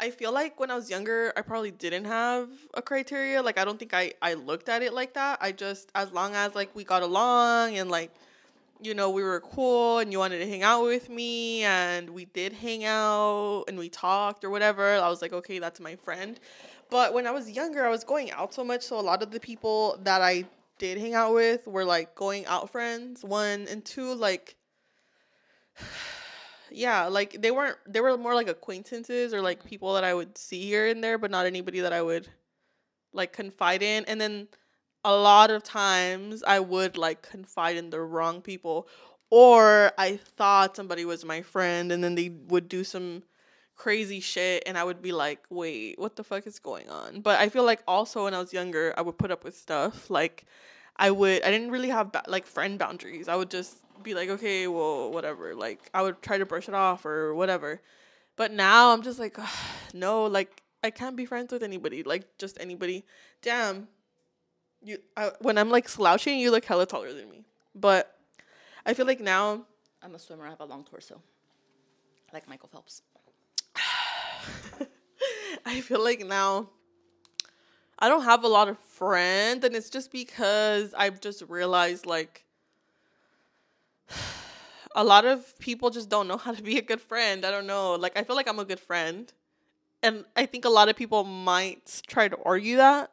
I 0.00 0.10
feel 0.10 0.32
like 0.32 0.60
when 0.60 0.70
I 0.70 0.76
was 0.76 0.88
younger, 0.88 1.32
I 1.36 1.42
probably 1.42 1.72
didn't 1.72 2.04
have 2.04 2.48
a 2.74 2.82
criteria. 2.82 3.42
Like 3.42 3.58
I 3.58 3.64
don't 3.64 3.78
think 3.78 3.94
I 3.94 4.12
I 4.22 4.34
looked 4.34 4.68
at 4.68 4.82
it 4.82 4.92
like 4.92 5.14
that. 5.14 5.38
I 5.40 5.52
just 5.52 5.90
as 5.94 6.12
long 6.12 6.34
as 6.34 6.54
like 6.54 6.74
we 6.74 6.84
got 6.84 7.02
along 7.02 7.76
and 7.76 7.90
like 7.90 8.12
you 8.80 8.94
know 8.94 9.10
we 9.10 9.24
were 9.24 9.40
cool 9.40 9.98
and 9.98 10.12
you 10.12 10.18
wanted 10.20 10.38
to 10.38 10.48
hang 10.48 10.62
out 10.62 10.84
with 10.84 11.08
me 11.10 11.64
and 11.64 12.10
we 12.10 12.26
did 12.26 12.52
hang 12.52 12.84
out 12.84 13.64
and 13.66 13.76
we 13.76 13.88
talked 13.88 14.44
or 14.44 14.50
whatever, 14.50 14.94
I 14.94 15.08
was 15.08 15.20
like 15.20 15.32
okay, 15.32 15.58
that's 15.58 15.80
my 15.80 15.96
friend. 15.96 16.38
But 16.90 17.12
when 17.12 17.26
I 17.26 17.32
was 17.32 17.50
younger, 17.50 17.84
I 17.84 17.90
was 17.90 18.04
going 18.04 18.30
out 18.30 18.54
so 18.54 18.64
much, 18.64 18.82
so 18.82 18.98
a 18.98 19.02
lot 19.02 19.22
of 19.22 19.30
the 19.30 19.40
people 19.40 19.98
that 20.04 20.22
I 20.22 20.44
did 20.78 20.98
hang 20.98 21.14
out 21.14 21.34
with 21.34 21.66
were 21.66 21.84
like 21.84 22.14
going 22.14 22.46
out 22.46 22.70
friends. 22.70 23.24
One 23.24 23.66
and 23.68 23.84
two 23.84 24.14
like 24.14 24.54
yeah, 26.70 27.06
like 27.06 27.40
they 27.40 27.50
weren't 27.50 27.76
they 27.86 28.00
were 28.00 28.16
more 28.16 28.34
like 28.34 28.48
acquaintances 28.48 29.34
or 29.34 29.42
like 29.42 29.64
people 29.64 29.94
that 29.94 30.04
I 30.04 30.14
would 30.14 30.36
see 30.36 30.62
here 30.66 30.86
and 30.86 31.02
there, 31.02 31.18
but 31.18 31.30
not 31.30 31.46
anybody 31.46 31.80
that 31.80 31.92
I 31.92 32.02
would 32.02 32.28
like 33.12 33.32
confide 33.32 33.82
in. 33.82 34.04
And 34.06 34.20
then 34.20 34.48
a 35.04 35.14
lot 35.14 35.50
of 35.50 35.62
times 35.62 36.42
I 36.42 36.60
would 36.60 36.96
like 36.98 37.22
confide 37.22 37.76
in 37.76 37.90
the 37.90 38.00
wrong 38.00 38.40
people 38.42 38.88
or 39.30 39.92
I 39.98 40.16
thought 40.16 40.76
somebody 40.76 41.04
was 41.04 41.24
my 41.24 41.42
friend 41.42 41.92
and 41.92 42.02
then 42.02 42.14
they 42.14 42.30
would 42.30 42.68
do 42.68 42.84
some 42.84 43.22
crazy 43.76 44.20
shit 44.20 44.62
and 44.66 44.76
I 44.76 44.84
would 44.84 45.00
be 45.02 45.12
like, 45.12 45.44
"Wait, 45.50 45.98
what 45.98 46.16
the 46.16 46.24
fuck 46.24 46.46
is 46.46 46.58
going 46.58 46.88
on?" 46.90 47.20
But 47.20 47.38
I 47.40 47.48
feel 47.48 47.64
like 47.64 47.82
also 47.86 48.24
when 48.24 48.34
I 48.34 48.40
was 48.40 48.52
younger, 48.52 48.94
I 48.96 49.02
would 49.02 49.18
put 49.18 49.30
up 49.30 49.44
with 49.44 49.56
stuff 49.56 50.10
like 50.10 50.44
I 50.96 51.10
would 51.10 51.42
I 51.44 51.50
didn't 51.50 51.70
really 51.70 51.90
have 51.90 52.12
ba- 52.12 52.24
like 52.26 52.46
friend 52.46 52.78
boundaries. 52.78 53.28
I 53.28 53.36
would 53.36 53.50
just 53.50 53.76
be 54.02 54.14
like, 54.14 54.28
"Okay, 54.28 54.66
well, 54.66 55.10
whatever." 55.10 55.54
Like 55.54 55.90
I 55.94 56.02
would 56.02 56.22
try 56.22 56.38
to 56.38 56.46
brush 56.46 56.68
it 56.68 56.74
off 56.74 57.04
or 57.04 57.34
whatever. 57.34 57.80
But 58.36 58.52
now 58.52 58.92
I'm 58.92 59.02
just 59.02 59.18
like, 59.18 59.36
"No, 59.94 60.26
like 60.26 60.62
I 60.82 60.90
can't 60.90 61.16
be 61.16 61.26
friends 61.26 61.52
with 61.52 61.62
anybody. 61.62 62.02
Like 62.02 62.38
just 62.38 62.58
anybody." 62.60 63.04
Damn. 63.42 63.88
You 64.82 64.98
I, 65.16 65.32
when 65.40 65.58
I'm 65.58 65.70
like 65.70 65.88
slouching, 65.88 66.38
you 66.38 66.50
look 66.50 66.64
hella 66.64 66.86
taller 66.86 67.12
than 67.12 67.28
me. 67.30 67.44
But 67.74 68.16
I 68.86 68.94
feel 68.94 69.06
like 69.06 69.20
now 69.20 69.66
i'm 70.02 70.14
a 70.14 70.18
swimmer 70.18 70.46
i 70.46 70.50
have 70.50 70.60
a 70.60 70.64
long 70.64 70.84
torso 70.84 71.20
like 72.32 72.48
michael 72.48 72.68
phelps 72.68 73.02
I 75.66 75.80
feel 75.80 76.02
like 76.02 76.24
now 76.24 76.70
I 77.98 78.08
don't 78.08 78.22
have 78.22 78.44
a 78.44 78.48
lot 78.48 78.68
of 78.68 78.78
friends, 78.78 79.64
and 79.64 79.74
it's 79.74 79.90
just 79.90 80.12
because 80.12 80.94
I've 80.96 81.20
just 81.20 81.42
realized 81.48 82.06
like 82.06 82.44
a 84.94 85.04
lot 85.04 85.24
of 85.24 85.58
people 85.58 85.90
just 85.90 86.08
don't 86.08 86.28
know 86.28 86.36
how 86.36 86.52
to 86.52 86.62
be 86.62 86.78
a 86.78 86.82
good 86.82 87.00
friend. 87.00 87.44
I 87.44 87.50
don't 87.50 87.66
know. 87.66 87.94
Like 87.94 88.18
I 88.18 88.24
feel 88.24 88.36
like 88.36 88.48
I'm 88.48 88.58
a 88.58 88.64
good 88.64 88.80
friend. 88.80 89.32
And 90.02 90.24
I 90.36 90.46
think 90.46 90.64
a 90.64 90.68
lot 90.68 90.88
of 90.88 90.96
people 90.96 91.24
might 91.24 92.02
try 92.06 92.28
to 92.28 92.38
argue 92.44 92.76
that, 92.76 93.10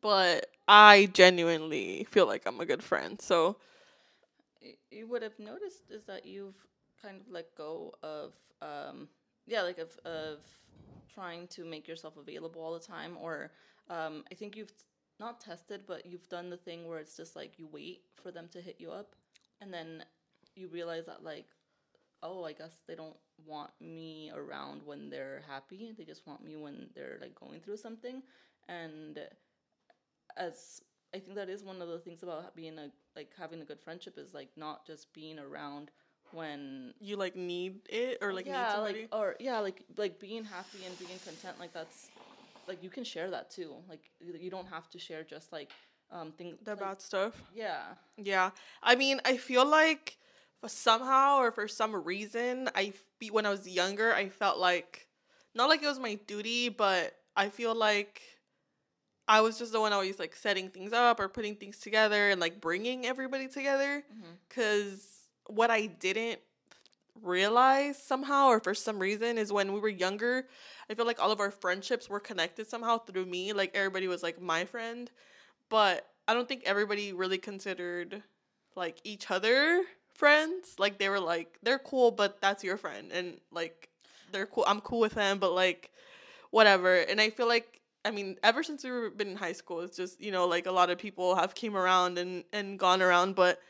but 0.00 0.46
I 0.66 1.10
genuinely 1.12 2.06
feel 2.10 2.26
like 2.26 2.42
I'm 2.46 2.58
a 2.58 2.64
good 2.64 2.82
friend. 2.82 3.20
So, 3.20 3.58
you 4.90 5.06
would 5.06 5.22
have 5.22 5.38
noticed 5.38 5.90
is 5.90 6.04
that 6.04 6.26
you've 6.26 6.56
kind 7.02 7.20
of 7.20 7.30
let 7.30 7.54
go 7.54 7.92
of 8.02 8.32
um 8.62 9.08
yeah 9.46 9.62
like 9.62 9.78
of 9.78 9.96
of 10.04 10.38
trying 11.12 11.46
to 11.48 11.64
make 11.64 11.86
yourself 11.86 12.16
available 12.16 12.62
all 12.62 12.72
the 12.72 12.80
time 12.80 13.16
or 13.20 13.50
um 13.90 14.24
i 14.30 14.34
think 14.34 14.56
you've 14.56 14.72
not 15.20 15.40
tested 15.40 15.82
but 15.86 16.06
you've 16.06 16.28
done 16.28 16.50
the 16.50 16.56
thing 16.56 16.86
where 16.88 16.98
it's 16.98 17.16
just 17.16 17.36
like 17.36 17.58
you 17.58 17.68
wait 17.70 18.00
for 18.22 18.30
them 18.30 18.48
to 18.50 18.60
hit 18.60 18.76
you 18.78 18.90
up 18.90 19.14
and 19.60 19.72
then 19.72 20.02
you 20.56 20.68
realize 20.68 21.06
that 21.06 21.22
like 21.22 21.46
oh 22.22 22.44
i 22.44 22.52
guess 22.52 22.80
they 22.88 22.94
don't 22.94 23.16
want 23.44 23.70
me 23.80 24.30
around 24.34 24.80
when 24.84 25.10
they're 25.10 25.42
happy. 25.48 25.92
They 25.96 26.04
just 26.04 26.26
want 26.26 26.44
me 26.44 26.56
when 26.56 26.88
they're 26.94 27.18
like 27.20 27.34
going 27.34 27.60
through 27.60 27.76
something. 27.76 28.22
And 28.68 29.20
as 30.36 30.80
I 31.14 31.18
think 31.18 31.36
that 31.36 31.48
is 31.48 31.64
one 31.64 31.82
of 31.82 31.88
the 31.88 31.98
things 31.98 32.22
about 32.22 32.54
being 32.56 32.78
a 32.78 32.90
like 33.14 33.30
having 33.38 33.60
a 33.60 33.64
good 33.64 33.80
friendship 33.80 34.18
is 34.18 34.34
like 34.34 34.48
not 34.56 34.86
just 34.86 35.12
being 35.12 35.38
around 35.38 35.90
when 36.32 36.92
you 37.00 37.16
like 37.16 37.36
need 37.36 37.80
it 37.88 38.18
or 38.20 38.32
like 38.32 38.46
need 38.46 38.52
yeah 38.52 38.78
like 38.78 39.08
or 39.12 39.36
yeah 39.38 39.60
like 39.60 39.84
like 39.96 40.18
being 40.18 40.44
happy 40.44 40.84
and 40.84 40.98
being 40.98 41.18
content 41.24 41.58
like 41.60 41.72
that's 41.72 42.10
like 42.66 42.82
you 42.82 42.90
can 42.90 43.04
share 43.04 43.30
that 43.30 43.50
too. 43.50 43.74
Like 43.88 44.10
you 44.20 44.34
you 44.38 44.50
don't 44.50 44.68
have 44.68 44.88
to 44.90 44.98
share 44.98 45.22
just 45.22 45.52
like 45.52 45.70
um 46.10 46.32
things 46.32 46.58
the 46.64 46.72
like, 46.72 46.80
bad 46.80 47.00
stuff. 47.00 47.42
yeah. 47.54 47.94
Yeah. 48.16 48.50
I 48.82 48.96
mean, 48.96 49.20
I 49.24 49.36
feel 49.36 49.64
like 49.64 50.18
for 50.60 50.68
somehow 50.68 51.38
or 51.38 51.50
for 51.50 51.68
some 51.68 51.94
reason, 51.94 52.68
I 52.74 52.92
when 53.30 53.46
I 53.46 53.50
was 53.50 53.68
younger, 53.68 54.14
I 54.14 54.28
felt 54.28 54.58
like 54.58 55.08
not 55.54 55.68
like 55.68 55.82
it 55.82 55.86
was 55.86 55.98
my 55.98 56.14
duty, 56.26 56.68
but 56.68 57.14
I 57.36 57.48
feel 57.48 57.74
like 57.74 58.22
I 59.28 59.40
was 59.40 59.58
just 59.58 59.72
the 59.72 59.80
one 59.80 59.92
always 59.92 60.18
like 60.18 60.36
setting 60.36 60.68
things 60.68 60.92
up 60.92 61.18
or 61.18 61.28
putting 61.28 61.56
things 61.56 61.78
together 61.78 62.30
and 62.30 62.40
like 62.40 62.60
bringing 62.60 63.06
everybody 63.06 63.48
together 63.48 64.04
Mhm. 64.12 64.38
cuz 64.48 65.28
what 65.48 65.70
I 65.70 65.86
didn't 65.86 66.40
realize 67.22 68.00
somehow 68.02 68.48
or 68.48 68.60
for 68.60 68.74
some 68.74 68.98
reason 68.98 69.38
is 69.38 69.52
when 69.52 69.72
we 69.72 69.80
were 69.80 69.88
younger 69.88 70.46
i 70.90 70.94
feel 70.94 71.06
like 71.06 71.18
all 71.18 71.32
of 71.32 71.40
our 71.40 71.50
friendships 71.50 72.10
were 72.10 72.20
connected 72.20 72.66
somehow 72.68 72.98
through 72.98 73.24
me 73.24 73.52
like 73.54 73.74
everybody 73.74 74.06
was 74.06 74.22
like 74.22 74.40
my 74.40 74.66
friend 74.66 75.10
but 75.70 76.10
i 76.28 76.34
don't 76.34 76.46
think 76.46 76.62
everybody 76.64 77.14
really 77.14 77.38
considered 77.38 78.22
like 78.74 79.00
each 79.02 79.30
other 79.30 79.82
friends 80.16 80.74
like 80.78 80.98
they 80.98 81.08
were 81.08 81.20
like 81.20 81.58
they're 81.62 81.78
cool 81.78 82.10
but 82.10 82.40
that's 82.40 82.64
your 82.64 82.76
friend 82.76 83.12
and 83.12 83.38
like 83.52 83.88
they're 84.32 84.46
cool 84.46 84.64
i'm 84.66 84.80
cool 84.80 85.00
with 85.00 85.14
them 85.14 85.38
but 85.38 85.52
like 85.52 85.90
whatever 86.50 86.96
and 86.96 87.20
i 87.20 87.30
feel 87.30 87.46
like 87.46 87.80
i 88.04 88.10
mean 88.10 88.36
ever 88.42 88.62
since 88.62 88.82
we've 88.82 89.16
been 89.16 89.28
in 89.28 89.36
high 89.36 89.52
school 89.52 89.80
it's 89.80 89.96
just 89.96 90.20
you 90.20 90.32
know 90.32 90.46
like 90.46 90.66
a 90.66 90.72
lot 90.72 90.90
of 90.90 90.98
people 90.98 91.34
have 91.36 91.54
came 91.54 91.76
around 91.76 92.18
and 92.18 92.44
and 92.52 92.78
gone 92.78 93.02
around 93.02 93.34
but 93.34 93.60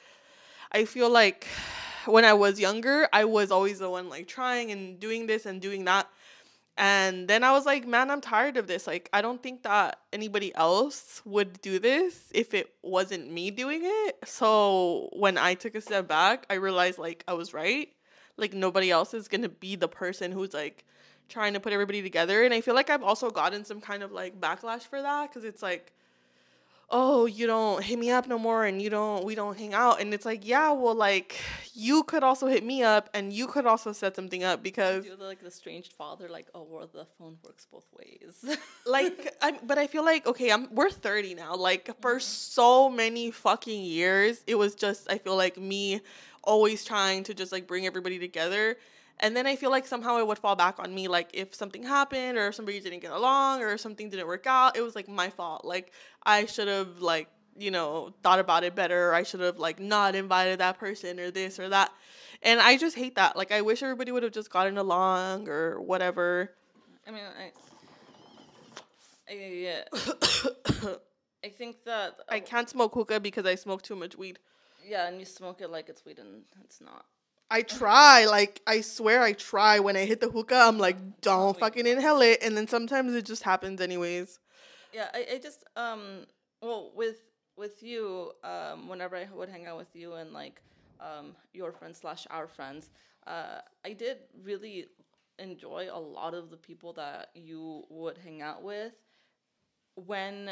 i 0.73 0.85
feel 0.85 1.11
like 1.11 1.47
when 2.07 2.25
I 2.25 2.33
was 2.35 2.59
younger, 2.61 3.09
I 3.13 3.25
was 3.25 3.51
always 3.51 3.81
the 3.81 3.91
one 3.91 4.09
like 4.09 4.29
trying 4.29 4.71
and 4.71 4.99
doing 4.99 5.27
this 5.27 5.45
and 5.47 5.61
doing 5.61 5.85
that. 5.85 6.09
And 6.79 7.27
then 7.27 7.43
I 7.43 7.53
was 7.53 7.65
like, 7.65 7.87
man, 7.87 8.11
I'm 8.11 8.21
tired 8.21 8.59
of 8.59 8.67
this. 8.67 8.87
Like, 8.87 9.09
I 9.13 9.23
don't 9.23 9.43
think 9.43 9.63
that 9.63 9.99
anybody 10.13 10.55
else 10.55 11.23
would 11.25 11.61
do 11.63 11.79
this 11.79 12.31
if 12.35 12.53
it 12.53 12.75
wasn't 12.83 13.33
me 13.33 13.51
doing 13.51 13.81
it. 13.83 14.19
So 14.27 15.09
when 15.15 15.39
I 15.39 15.55
took 15.55 15.75
a 15.75 15.81
step 15.81 16.07
back, 16.07 16.45
I 16.51 16.55
realized 16.55 16.99
like 16.99 17.25
I 17.27 17.33
was 17.33 17.55
right. 17.55 17.89
Like, 18.37 18.53
nobody 18.53 18.91
else 18.91 19.15
is 19.15 19.29
going 19.29 19.43
to 19.43 19.49
be 19.49 19.77
the 19.77 19.89
person 19.89 20.31
who's 20.33 20.53
like 20.53 20.85
trying 21.31 21.55
to 21.55 21.61
put 21.61 21.73
everybody 21.73 22.03
together. 22.03 22.45
And 22.45 22.53
I 22.53 22.61
feel 22.61 22.75
like 22.75 22.91
I've 22.91 23.03
also 23.03 23.31
gotten 23.31 23.65
some 23.65 23.81
kind 23.81 24.03
of 24.03 24.13
like 24.13 24.39
backlash 24.39 24.83
for 24.83 25.01
that 25.01 25.31
because 25.31 25.45
it's 25.45 25.63
like, 25.63 25.95
oh, 26.89 27.27
you 27.27 27.47
don't 27.49 27.83
hit 27.83 27.99
me 27.99 28.11
up 28.11 28.29
no 28.29 28.39
more 28.39 28.65
and 28.65 28.81
you 28.81 28.89
don't 28.89 29.25
we 29.25 29.35
don't 29.35 29.59
hang 29.59 29.75
out 29.75 30.01
and 30.01 30.15
it's 30.15 30.25
like, 30.25 30.47
yeah, 30.47 30.71
well 30.71 30.95
like 30.95 31.37
you 31.75 32.03
could 32.05 32.23
also 32.23 32.47
hit 32.47 32.65
me 32.65 32.83
up 32.83 33.11
and 33.13 33.33
you 33.33 33.47
could 33.47 33.67
also 33.67 33.93
set 33.93 34.15
something 34.15 34.45
up 34.45 34.63
because 34.63 35.05
You're 35.05 35.17
like 35.17 35.43
the 35.43 35.51
strange 35.51 35.91
father, 35.91 36.29
like, 36.29 36.47
oh, 36.55 36.67
well, 36.69 36.89
the 36.93 37.07
phone 37.19 37.39
works 37.45 37.67
both 37.71 37.87
ways. 37.99 38.57
like 38.87 39.35
I 39.43 39.59
but 39.65 39.79
I 39.79 39.87
feel 39.87 40.05
like 40.05 40.27
okay, 40.27 40.51
I'm 40.51 40.73
we're 40.75 40.91
30 40.91 41.35
now. 41.35 41.57
Like 41.57 41.91
for 42.01 42.17
mm-hmm. 42.17 42.21
so 42.21 42.89
many 42.89 43.31
fucking 43.31 43.83
years, 43.83 44.43
it 44.47 44.55
was 44.57 44.75
just 44.75 45.11
I 45.11 45.19
feel 45.19 45.37
like 45.37 45.57
me 45.59 46.01
always 46.45 46.85
trying 46.85 47.25
to 47.25 47.35
just 47.35 47.51
like 47.51 47.67
bring 47.67 47.87
everybody 47.87 48.19
together. 48.19 48.77
And 49.21 49.35
then 49.37 49.47
I 49.47 49.57
feel 49.57 49.71
like 49.71 49.87
somehow 49.87 50.19
it 50.19 50.27
would 50.27 50.39
fall 50.39 50.57
back 50.57 50.79
on 50.79 50.95
me. 50.95 51.09
Like 51.09 51.31
if 51.33 51.55
something 51.55 51.83
happened 51.83 52.37
or 52.37 52.53
somebody 52.53 52.81
didn't 52.81 53.01
get 53.01 53.13
along 53.13 53.63
or 53.63 53.79
something 53.79 54.11
didn't 54.11 54.27
work 54.27 54.47
out, 54.47 54.77
it 54.77 54.83
was 54.83 54.95
like 54.95 55.09
my 55.09 55.31
fault. 55.31 55.65
Like 55.65 55.93
I 56.25 56.47
should 56.47 56.69
have 56.69 56.99
like, 57.01 57.29
you 57.59 57.71
know, 57.71 58.13
thought 58.23 58.39
about 58.39 58.63
it 58.65 58.75
better. 58.75 59.15
I 59.15 59.23
should 59.23 59.41
have 59.41 59.59
like 59.59 59.81
not 59.81 60.15
invited 60.15 60.61
that 60.61 60.79
person 60.79 61.19
or 61.19 61.31
this 61.31 61.59
or 61.59 61.71
that. 61.71 61.93
And 62.43 62.61
I 62.61 62.77
just 62.77 62.97
hate 62.97 63.15
that. 63.15 63.37
Like 63.37 63.53
I 63.53 63.63
wish 63.63 63.83
everybody 63.83 64.13
would 64.13 64.23
have 64.23 64.33
just 64.33 64.51
gotten 64.51 64.77
along 64.77 65.49
or 65.49 65.81
whatever. 65.81 66.53
I 67.07 67.11
mean, 67.11 67.23
I, 67.25 67.53
I, 69.31 69.35
yeah. 69.35 69.85
I 71.45 71.49
think 71.49 71.85
that 71.85 72.17
I 72.29 72.39
oh. 72.39 72.41
can't 72.41 72.69
smoke 72.69 72.93
hookah 72.93 73.21
because 73.21 73.47
I 73.47 73.55
smoke 73.55 73.83
too 73.83 73.97
much 73.97 74.17
weed. 74.17 74.39
yeah, 74.85 75.07
and 75.09 75.19
you 75.19 75.25
smoke 75.25 75.61
it 75.61 75.71
like 75.71 75.89
it's 75.89 76.05
weed 76.05 76.19
and 76.19 76.43
it's 76.65 76.81
not. 76.81 77.07
I 77.51 77.63
try, 77.63 78.27
like 78.27 78.61
I 78.67 78.81
swear 78.81 79.23
I 79.23 79.33
try. 79.33 79.79
When 79.81 79.97
I 79.97 80.05
hit 80.05 80.21
the 80.21 80.29
hookah, 80.31 80.57
I'm 80.67 80.79
like, 80.79 81.21
don't 81.21 81.57
fucking 81.57 81.87
inhale 81.87 82.21
it, 82.21 82.39
and 82.43 82.57
then 82.57 82.67
sometimes 82.67 83.15
it 83.15 83.25
just 83.25 83.43
happens 83.45 83.81
anyways. 83.81 84.39
Yeah, 84.93 85.09
I, 85.15 85.27
I 85.35 85.39
just 85.39 85.65
um 85.77 86.27
well 86.63 86.93
with 86.95 87.17
with 87.57 87.83
you 87.83 88.33
um 88.45 88.89
whenever 88.89 89.17
I 89.17 89.27
would 89.33 89.49
hang 89.49 89.67
out 89.67 89.77
with 89.77 89.95
you 89.95 90.15
and 90.15 90.33
like 90.33 90.63
um 91.01 91.35
your 91.53 91.73
friends 91.73 91.99
slash 91.99 92.27
our 92.31 92.47
friends 92.47 92.91
uh 93.27 93.61
I 93.85 93.93
did 93.93 94.19
really 94.43 94.87
enjoy 95.39 95.89
a 95.93 95.99
lot 96.01 96.35
of 96.35 96.51
the 96.51 96.57
people 96.57 96.93
that 96.95 97.31
you 97.35 97.85
would 97.91 98.19
hang 98.19 98.43
out 98.43 98.63
with 98.63 98.93
when 99.97 100.51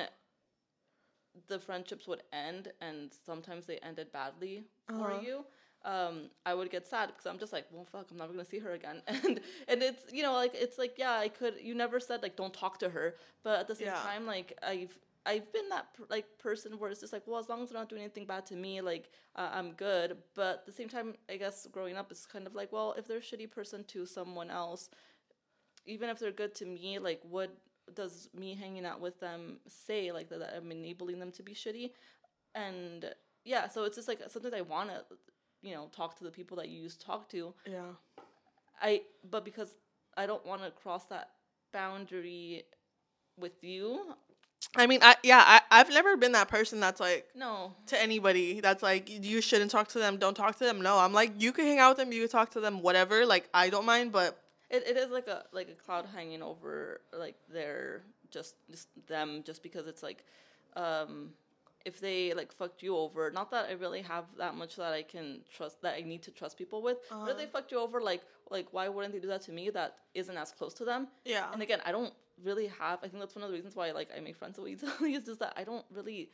the 1.48 1.58
friendships 1.58 2.06
would 2.06 2.22
end 2.32 2.72
and 2.80 3.12
sometimes 3.24 3.66
they 3.66 3.78
ended 3.78 4.12
badly 4.12 4.64
for 4.96 5.10
Uh-huh. 5.10 5.20
you 5.22 5.44
um, 5.84 6.30
I 6.46 6.54
would 6.54 6.70
get 6.70 6.86
sad 6.86 7.08
because 7.08 7.26
I'm 7.26 7.38
just 7.38 7.52
like, 7.52 7.66
well, 7.70 7.84
fuck, 7.84 8.06
I'm 8.10 8.16
never 8.18 8.32
gonna 8.32 8.44
see 8.44 8.58
her 8.58 8.72
again, 8.72 9.02
and 9.06 9.40
and 9.68 9.82
it's 9.82 10.12
you 10.12 10.22
know 10.22 10.32
like 10.32 10.52
it's 10.54 10.78
like 10.78 10.94
yeah, 10.98 11.12
I 11.18 11.28
could. 11.28 11.54
You 11.62 11.74
never 11.74 12.00
said 12.00 12.22
like 12.22 12.36
don't 12.36 12.54
talk 12.54 12.78
to 12.78 12.88
her, 12.90 13.16
but 13.42 13.60
at 13.60 13.68
the 13.68 13.74
same 13.74 13.86
Yeah. 13.86 14.00
time, 14.02 14.26
like 14.26 14.58
I've 14.62 14.96
I've 15.26 15.52
been 15.52 15.68
that 15.70 15.86
like 16.10 16.26
person 16.38 16.78
where 16.78 16.90
it's 16.90 17.00
just 17.00 17.12
like, 17.12 17.22
well, 17.26 17.38
as 17.40 17.48
long 17.48 17.62
as 17.62 17.70
they're 17.70 17.78
not 17.78 17.88
doing 17.88 18.02
anything 18.02 18.26
bad 18.26 18.46
to 18.46 18.56
me, 18.56 18.80
like 18.80 19.10
uh, 19.36 19.50
I'm 19.52 19.72
good. 19.72 20.16
But 20.34 20.58
at 20.60 20.66
the 20.66 20.72
same 20.72 20.88
time, 20.88 21.14
I 21.30 21.36
guess 21.36 21.66
growing 21.70 21.96
up 21.96 22.10
is 22.12 22.26
kind 22.26 22.46
of 22.46 22.54
like, 22.54 22.72
well, 22.72 22.94
if 22.98 23.06
they're 23.06 23.18
a 23.18 23.20
shitty 23.20 23.50
person 23.50 23.84
to 23.84 24.06
someone 24.06 24.50
else, 24.50 24.88
even 25.86 26.08
if 26.08 26.18
they're 26.18 26.32
good 26.32 26.54
to 26.56 26.66
me, 26.66 26.98
like 26.98 27.20
what 27.28 27.56
does 27.94 28.28
me 28.34 28.54
hanging 28.54 28.86
out 28.86 29.00
with 29.00 29.20
them 29.20 29.58
say 29.68 30.12
like 30.12 30.28
that, 30.30 30.38
that 30.40 30.54
I'm 30.56 30.70
enabling 30.72 31.18
them 31.18 31.32
to 31.32 31.42
be 31.42 31.54
shitty? 31.54 31.90
And 32.54 33.12
yeah, 33.44 33.68
so 33.68 33.84
it's 33.84 33.96
just 33.96 34.08
like 34.08 34.20
sometimes 34.28 34.54
I 34.54 34.62
want 34.62 34.90
to, 34.90 35.04
you 35.64 35.74
know, 35.74 35.88
talk 35.96 36.16
to 36.18 36.24
the 36.24 36.30
people 36.30 36.56
that 36.58 36.68
you 36.68 36.82
used 36.82 37.00
to 37.00 37.06
talk 37.06 37.28
to. 37.30 37.54
Yeah. 37.66 37.80
I 38.80 39.02
but 39.30 39.44
because 39.44 39.70
I 40.16 40.26
don't 40.26 40.44
want 40.46 40.62
to 40.62 40.70
cross 40.70 41.04
that 41.06 41.30
boundary 41.72 42.64
with 43.38 43.62
you. 43.62 44.00
I 44.76 44.86
mean, 44.86 45.00
I 45.02 45.16
yeah, 45.22 45.42
I 45.44 45.60
I've 45.70 45.88
never 45.90 46.16
been 46.16 46.32
that 46.32 46.48
person 46.48 46.80
that's 46.80 47.00
like 47.00 47.26
No. 47.34 47.72
to 47.86 48.00
anybody 48.00 48.60
that's 48.60 48.82
like 48.82 49.08
you 49.08 49.40
shouldn't 49.40 49.70
talk 49.70 49.88
to 49.88 49.98
them, 49.98 50.16
don't 50.18 50.36
talk 50.36 50.56
to 50.58 50.64
them. 50.64 50.82
No, 50.82 50.98
I'm 50.98 51.12
like 51.12 51.32
you 51.40 51.52
can 51.52 51.64
hang 51.64 51.78
out 51.78 51.90
with 51.90 51.98
them, 51.98 52.12
you 52.12 52.20
can 52.22 52.30
talk 52.30 52.50
to 52.50 52.60
them, 52.60 52.82
whatever. 52.82 53.24
Like 53.26 53.48
I 53.54 53.70
don't 53.70 53.86
mind, 53.86 54.12
but 54.12 54.38
It, 54.70 54.82
it 54.86 54.96
is 54.96 55.10
like 55.10 55.28
a 55.28 55.44
like 55.52 55.68
a 55.68 55.74
cloud 55.74 56.06
hanging 56.14 56.42
over 56.42 57.00
like 57.12 57.36
their 57.52 58.02
just 58.30 58.54
just 58.70 58.88
them 59.06 59.42
just 59.44 59.62
because 59.62 59.86
it's 59.86 60.02
like 60.02 60.24
um 60.76 61.30
if 61.84 62.00
they 62.00 62.32
like 62.34 62.50
fucked 62.52 62.82
you 62.82 62.96
over 62.96 63.30
not 63.30 63.50
that 63.50 63.66
i 63.68 63.72
really 63.72 64.02
have 64.02 64.24
that 64.38 64.54
much 64.54 64.76
that 64.76 64.92
i 64.92 65.02
can 65.02 65.40
trust 65.54 65.80
that 65.82 65.94
i 65.94 66.00
need 66.00 66.22
to 66.22 66.30
trust 66.30 66.56
people 66.56 66.82
with 66.82 66.96
but 67.10 67.30
if 67.30 67.36
they 67.36 67.46
fucked 67.46 67.70
you 67.72 67.78
over 67.78 68.00
like 68.00 68.22
like 68.50 68.66
why 68.72 68.88
wouldn't 68.88 69.12
they 69.12 69.20
do 69.20 69.28
that 69.28 69.42
to 69.42 69.52
me 69.52 69.70
that 69.70 69.96
isn't 70.14 70.36
as 70.36 70.52
close 70.52 70.74
to 70.74 70.84
them 70.84 71.08
yeah. 71.24 71.52
and 71.52 71.62
again 71.62 71.80
i 71.84 71.92
don't 71.92 72.12
really 72.42 72.66
have 72.66 72.98
i 73.02 73.08
think 73.08 73.20
that's 73.20 73.34
one 73.34 73.44
of 73.44 73.50
the 73.50 73.54
reasons 73.54 73.76
why 73.76 73.90
like 73.92 74.08
i 74.16 74.20
make 74.20 74.36
friends 74.36 74.56
so 74.56 74.66
easily 74.66 75.14
is 75.18 75.24
just 75.24 75.40
that 75.40 75.52
i 75.56 75.64
don't 75.64 75.84
really 75.92 76.30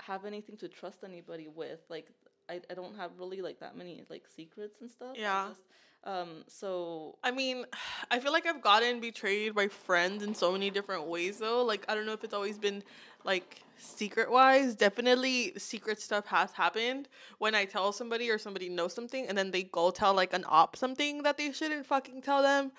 have 0.00 0.24
anything 0.24 0.56
to 0.56 0.68
trust 0.68 1.04
anybody 1.04 1.48
with 1.48 1.80
like 1.88 2.10
i, 2.48 2.60
I 2.70 2.74
don't 2.74 2.96
have 2.96 3.10
really 3.18 3.42
like 3.42 3.60
that 3.60 3.76
many 3.76 4.04
like 4.08 4.24
secrets 4.34 4.80
and 4.80 4.90
stuff 4.90 5.16
Yeah. 5.16 5.48
just, 5.48 5.62
um 6.04 6.42
so 6.48 7.16
I 7.22 7.30
mean, 7.30 7.64
I 8.10 8.18
feel 8.18 8.32
like 8.32 8.46
I've 8.46 8.60
gotten 8.62 9.00
betrayed 9.00 9.54
by 9.54 9.68
friends 9.68 10.24
in 10.24 10.34
so 10.34 10.50
many 10.50 10.68
different 10.70 11.06
ways 11.06 11.38
though. 11.38 11.64
Like 11.64 11.84
I 11.88 11.94
don't 11.94 12.06
know 12.06 12.12
if 12.12 12.24
it's 12.24 12.34
always 12.34 12.58
been 12.58 12.82
like 13.24 13.62
secret 13.78 14.30
wise. 14.30 14.74
Definitely 14.74 15.52
secret 15.56 16.00
stuff 16.00 16.26
has 16.26 16.52
happened 16.52 17.08
when 17.38 17.54
I 17.54 17.64
tell 17.64 17.92
somebody 17.92 18.30
or 18.30 18.38
somebody 18.38 18.68
knows 18.68 18.94
something 18.94 19.26
and 19.26 19.36
then 19.36 19.50
they 19.50 19.64
go 19.64 19.90
tell 19.90 20.14
like 20.14 20.32
an 20.32 20.44
op 20.48 20.76
something 20.76 21.22
that 21.22 21.36
they 21.36 21.52
shouldn't 21.52 21.86
fucking 21.86 22.22
tell 22.22 22.42
them. 22.42 22.72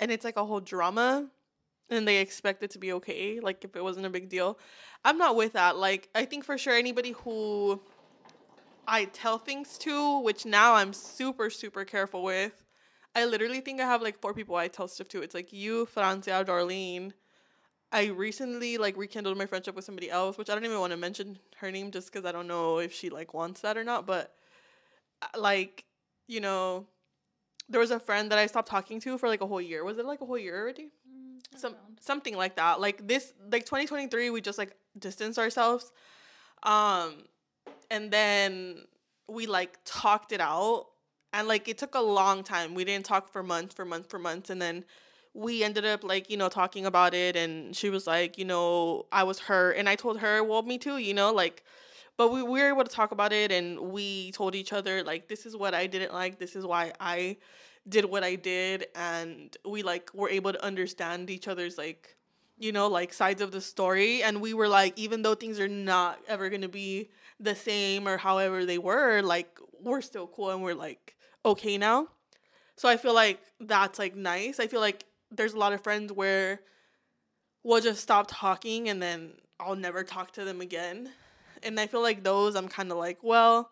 And 0.00 0.10
it's 0.10 0.24
like 0.24 0.36
a 0.36 0.44
whole 0.44 0.60
drama 0.60 1.28
and 1.90 2.06
they 2.06 2.18
expect 2.18 2.62
it 2.62 2.70
to 2.72 2.78
be 2.78 2.92
okay, 2.92 3.40
like 3.40 3.64
if 3.64 3.74
it 3.74 3.82
wasn't 3.82 4.06
a 4.06 4.10
big 4.10 4.28
deal. 4.28 4.58
I'm 5.04 5.18
not 5.18 5.36
with 5.36 5.54
that. 5.54 5.76
Like 5.76 6.08
I 6.14 6.24
think 6.24 6.44
for 6.44 6.58
sure 6.58 6.74
anybody 6.74 7.12
who 7.12 7.80
I 8.86 9.04
tell 9.06 9.38
things 9.38 9.76
to, 9.78 10.20
which 10.20 10.46
now 10.46 10.74
I'm 10.74 10.92
super, 10.92 11.50
super 11.50 11.84
careful 11.84 12.22
with. 12.22 12.64
I 13.14 13.24
literally 13.24 13.60
think 13.60 13.80
I 13.80 13.84
have 13.84 14.02
like 14.02 14.20
four 14.20 14.32
people 14.32 14.56
I 14.56 14.68
tell 14.68 14.88
stuff 14.88 15.08
to. 15.08 15.22
It's 15.22 15.34
like 15.34 15.52
you, 15.52 15.86
Francia, 15.86 16.44
Darlene. 16.46 17.12
I 17.90 18.06
recently 18.06 18.76
like 18.76 18.96
rekindled 18.96 19.38
my 19.38 19.46
friendship 19.46 19.74
with 19.74 19.84
somebody 19.84 20.10
else, 20.10 20.36
which 20.36 20.50
I 20.50 20.54
don't 20.54 20.64
even 20.64 20.80
want 20.80 20.92
to 20.92 20.96
mention 20.96 21.38
her 21.56 21.70
name 21.70 21.90
just 21.90 22.12
because 22.12 22.26
I 22.26 22.32
don't 22.32 22.46
know 22.46 22.78
if 22.78 22.92
she 22.92 23.10
like 23.10 23.32
wants 23.32 23.62
that 23.62 23.76
or 23.76 23.84
not. 23.84 24.06
But 24.06 24.34
uh, 25.22 25.38
like, 25.38 25.84
you 26.26 26.40
know, 26.40 26.86
there 27.68 27.80
was 27.80 27.90
a 27.90 28.00
friend 28.00 28.30
that 28.30 28.38
I 28.38 28.46
stopped 28.46 28.68
talking 28.68 29.00
to 29.00 29.16
for 29.18 29.28
like 29.28 29.40
a 29.40 29.46
whole 29.46 29.60
year. 29.60 29.84
Was 29.84 29.98
it 29.98 30.04
like 30.04 30.20
a 30.20 30.26
whole 30.26 30.38
year 30.38 30.60
already? 30.60 30.90
some 31.56 31.74
something 32.00 32.36
like 32.36 32.56
that. 32.56 32.80
Like 32.80 33.06
this, 33.06 33.32
like 33.50 33.64
2023, 33.64 34.30
we 34.30 34.40
just 34.40 34.58
like 34.58 34.76
distanced 34.98 35.38
ourselves, 35.38 35.92
um, 36.62 37.24
and 37.90 38.10
then 38.10 38.84
we 39.28 39.46
like 39.46 39.78
talked 39.84 40.32
it 40.32 40.40
out, 40.40 40.86
and 41.32 41.48
like 41.48 41.68
it 41.68 41.78
took 41.78 41.94
a 41.94 42.00
long 42.00 42.42
time. 42.42 42.74
We 42.74 42.84
didn't 42.84 43.06
talk 43.06 43.32
for 43.32 43.42
months, 43.42 43.74
for 43.74 43.84
months, 43.84 44.08
for 44.08 44.18
months, 44.18 44.50
and 44.50 44.60
then 44.60 44.84
we 45.38 45.62
ended 45.64 45.84
up 45.84 46.04
like 46.04 46.30
you 46.30 46.36
know 46.36 46.48
talking 46.48 46.86
about 46.86 47.14
it, 47.14 47.36
and 47.36 47.74
she 47.76 47.90
was 47.90 48.06
like, 48.06 48.38
you 48.38 48.44
know, 48.44 49.06
I 49.12 49.24
was 49.24 49.38
hurt, 49.38 49.72
and 49.76 49.88
I 49.88 49.96
told 49.96 50.18
her, 50.20 50.42
well, 50.44 50.62
me 50.62 50.78
too, 50.78 50.98
you 50.98 51.14
know, 51.14 51.32
like. 51.32 51.64
But 52.16 52.32
we, 52.32 52.42
we 52.42 52.60
were 52.60 52.68
able 52.68 52.82
to 52.84 52.90
talk 52.90 53.12
about 53.12 53.32
it 53.32 53.52
and 53.52 53.78
we 53.78 54.32
told 54.32 54.56
each 54.56 54.72
other 54.72 55.04
like 55.04 55.28
this 55.28 55.46
is 55.46 55.56
what 55.56 55.72
I 55.72 55.86
didn't 55.86 56.12
like, 56.12 56.38
this 56.38 56.56
is 56.56 56.66
why 56.66 56.92
I 56.98 57.36
did 57.88 58.04
what 58.04 58.22
I 58.24 58.34
did 58.34 58.86
and 58.94 59.56
we 59.64 59.82
like 59.82 60.10
were 60.14 60.28
able 60.28 60.52
to 60.52 60.64
understand 60.64 61.30
each 61.30 61.48
other's 61.48 61.78
like 61.78 62.16
you 62.58 62.72
know 62.72 62.88
like 62.88 63.12
sides 63.12 63.40
of 63.40 63.50
the 63.50 63.60
story 63.60 64.22
and 64.22 64.40
we 64.40 64.52
were 64.52 64.68
like 64.68 64.98
even 64.98 65.22
though 65.22 65.34
things 65.34 65.58
are 65.60 65.68
not 65.68 66.18
ever 66.28 66.50
going 66.50 66.62
to 66.62 66.68
be 66.68 67.08
the 67.40 67.54
same 67.54 68.06
or 68.06 68.16
however 68.18 68.66
they 68.66 68.78
were 68.78 69.22
like 69.22 69.58
we're 69.80 70.02
still 70.02 70.26
cool 70.26 70.50
and 70.50 70.62
we're 70.62 70.74
like 70.74 71.16
okay 71.46 71.78
now 71.78 72.08
So 72.76 72.88
I 72.88 72.96
feel 72.96 73.14
like 73.14 73.40
that's 73.60 73.98
like 73.98 74.16
nice. 74.16 74.60
I 74.60 74.66
feel 74.66 74.80
like 74.80 75.04
there's 75.30 75.54
a 75.54 75.58
lot 75.58 75.72
of 75.72 75.82
friends 75.82 76.12
where 76.12 76.60
we'll 77.64 77.80
just 77.80 78.02
stop 78.02 78.26
talking 78.28 78.88
and 78.88 79.02
then 79.02 79.32
I'll 79.60 79.76
never 79.76 80.04
talk 80.04 80.32
to 80.32 80.44
them 80.44 80.60
again. 80.60 81.10
And 81.62 81.78
I 81.78 81.86
feel 81.86 82.02
like 82.02 82.22
those 82.22 82.54
I'm 82.54 82.68
kind 82.68 82.90
of 82.90 82.98
like, 82.98 83.18
well, 83.22 83.70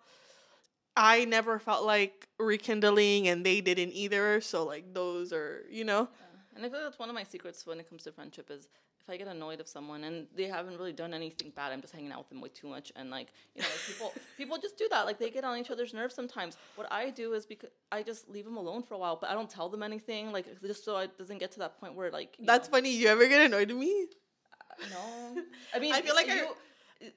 I 0.96 1.24
never 1.26 1.58
felt 1.58 1.84
like 1.84 2.26
rekindling 2.38 3.28
and 3.28 3.44
they 3.44 3.60
didn't 3.60 3.92
either. 3.92 4.40
So 4.40 4.64
like 4.64 4.92
those 4.92 5.32
are, 5.32 5.62
you 5.70 5.84
know. 5.84 6.08
And 6.54 6.64
I 6.64 6.68
feel 6.68 6.78
like 6.78 6.88
that's 6.88 6.98
one 6.98 7.08
of 7.08 7.14
my 7.14 7.24
secrets 7.24 7.66
when 7.66 7.78
it 7.78 7.88
comes 7.88 8.04
to 8.04 8.12
friendship 8.12 8.50
is 8.50 8.68
if 9.06 9.12
I 9.12 9.16
get 9.16 9.28
annoyed 9.28 9.60
of 9.60 9.68
someone 9.68 10.04
and 10.04 10.26
they 10.34 10.44
haven't 10.44 10.76
really 10.78 10.92
done 10.92 11.14
anything 11.14 11.52
bad, 11.54 11.72
I'm 11.72 11.80
just 11.80 11.92
hanging 11.92 12.10
out 12.10 12.18
with 12.18 12.28
them 12.28 12.40
way 12.40 12.48
too 12.48 12.66
much. 12.66 12.90
And 12.96 13.10
like, 13.10 13.28
you 13.54 13.62
know, 13.62 13.68
like 13.68 13.80
people 13.86 14.12
people 14.36 14.58
just 14.58 14.76
do 14.76 14.88
that. 14.90 15.06
Like 15.06 15.18
they 15.18 15.30
get 15.30 15.44
on 15.44 15.58
each 15.58 15.70
other's 15.70 15.94
nerves 15.94 16.14
sometimes. 16.14 16.56
What 16.74 16.90
I 16.90 17.10
do 17.10 17.32
is 17.34 17.46
because 17.46 17.70
I 17.92 18.02
just 18.02 18.28
leave 18.28 18.44
them 18.44 18.56
alone 18.56 18.82
for 18.82 18.94
a 18.94 18.98
while, 18.98 19.16
but 19.20 19.30
I 19.30 19.34
don't 19.34 19.48
tell 19.48 19.68
them 19.68 19.82
anything. 19.82 20.32
Like 20.32 20.46
just 20.60 20.84
so 20.84 20.96
it 20.98 21.16
doesn't 21.18 21.38
get 21.38 21.52
to 21.52 21.58
that 21.60 21.78
point 21.80 21.94
where 21.94 22.10
like 22.10 22.36
you 22.38 22.46
That's 22.46 22.68
know, 22.68 22.72
funny. 22.76 22.90
You 22.90 23.08
ever 23.08 23.26
get 23.28 23.42
annoyed 23.42 23.70
at 23.70 23.76
me? 23.76 24.06
Uh, 24.70 24.84
no. 24.90 25.42
I 25.74 25.78
mean, 25.78 25.94
I 25.98 26.00
feel 26.02 26.14
like 26.14 26.28
I- 26.28 26.48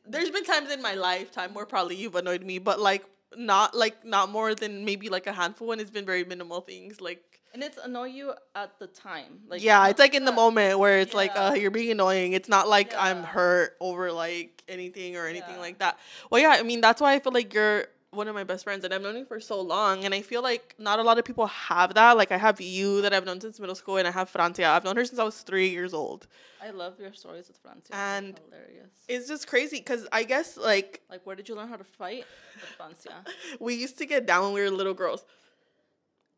There's 0.08 0.30
been 0.30 0.44
times 0.46 0.72
in 0.72 0.82
my 0.82 0.94
lifetime 0.94 1.54
where 1.54 1.66
probably 1.66 1.96
you've 1.96 2.16
annoyed 2.16 2.44
me, 2.44 2.60
but 2.60 2.80
like 2.80 3.06
not 3.36 3.76
like 3.76 4.06
not 4.06 4.30
more 4.30 4.54
than 4.54 4.86
maybe 4.86 5.10
like 5.10 5.26
a 5.28 5.34
handful 5.34 5.72
and 5.72 5.82
it's 5.82 5.92
been 5.92 6.06
very 6.06 6.24
minimal 6.24 6.62
things. 6.62 7.02
Like 7.02 7.24
and 7.54 7.64
it's 7.64 7.78
annoy 7.78 8.06
you 8.08 8.34
at 8.56 8.78
the 8.80 8.88
time. 8.88 9.40
Like 9.48 9.64
yeah, 9.64 9.88
it's 9.88 10.00
like 10.00 10.14
in 10.14 10.26
the 10.26 10.32
moment 10.32 10.80
where 10.80 11.00
it's 11.00 11.14
like 11.14 11.32
uh 11.36 11.56
you're 11.58 11.72
being 11.72 11.92
annoying. 11.92 12.34
It's 12.34 12.50
not 12.50 12.68
like 12.68 12.94
I'm 12.98 13.24
hurt 13.24 13.76
over 13.80 14.12
like 14.12 14.64
anything 14.68 15.16
or 15.18 15.26
anything 15.28 15.56
Yeah. 15.56 15.60
like 15.62 15.80
that. 15.80 15.98
Well 16.30 16.42
yeah, 16.42 16.56
I 16.60 16.64
mean 16.64 16.82
that's 16.82 17.02
why 17.02 17.14
I 17.14 17.20
feel 17.20 17.34
like 17.34 17.54
you're 17.54 17.86
one 18.12 18.28
of 18.28 18.34
my 18.34 18.44
best 18.44 18.64
friends 18.64 18.84
and 18.84 18.92
I've 18.92 19.04
known 19.04 19.16
you 19.18 19.26
for 19.26 19.40
so 19.40 19.62
long 19.62 20.04
and 20.04 20.16
I 20.16 20.22
feel 20.24 20.42
like 20.42 20.74
not 20.80 20.98
a 20.98 21.04
lot 21.04 21.20
of 21.20 21.26
people 21.26 21.46
have 21.46 21.94
that. 21.94 22.18
Like 22.18 22.32
I 22.32 22.38
have 22.38 22.60
you 22.60 23.02
that 23.04 23.14
I've 23.14 23.26
known 23.26 23.40
since 23.40 23.60
middle 23.60 23.76
school 23.76 23.98
and 23.98 24.08
I 24.08 24.12
have 24.12 24.30
Francia. 24.30 24.66
I've 24.68 24.84
known 24.84 24.96
her 24.96 25.06
since 25.06 25.20
I 25.20 25.24
was 25.24 25.42
three 25.42 25.70
years 25.70 25.94
old. 25.94 26.28
I 26.62 26.72
love 26.72 27.00
your 27.00 27.14
stories 27.14 27.48
with 27.48 27.58
Francia. 27.58 27.96
And- 27.96 28.36
They're 28.50 28.60
hilarious. 28.66 28.90
It's 29.08 29.28
just 29.28 29.48
crazy 29.48 29.78
because 29.78 30.08
I 30.12 30.24
guess 30.24 30.58
like 30.58 31.02
Like, 31.10 31.24
where 31.26 31.36
did 31.36 31.48
you 31.50 31.56
learn 31.56 31.68
how 31.70 31.76
to 31.78 31.84
fight 31.84 32.26
with 32.56 32.70
Francia? 32.78 33.14
we 33.60 33.76
used 33.76 33.98
to 34.00 34.06
get 34.08 34.26
down 34.26 34.44
when 34.46 34.54
we 34.54 34.62
were 34.62 34.72
little 34.72 34.96
girls. 34.96 35.24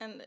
And 0.02 0.26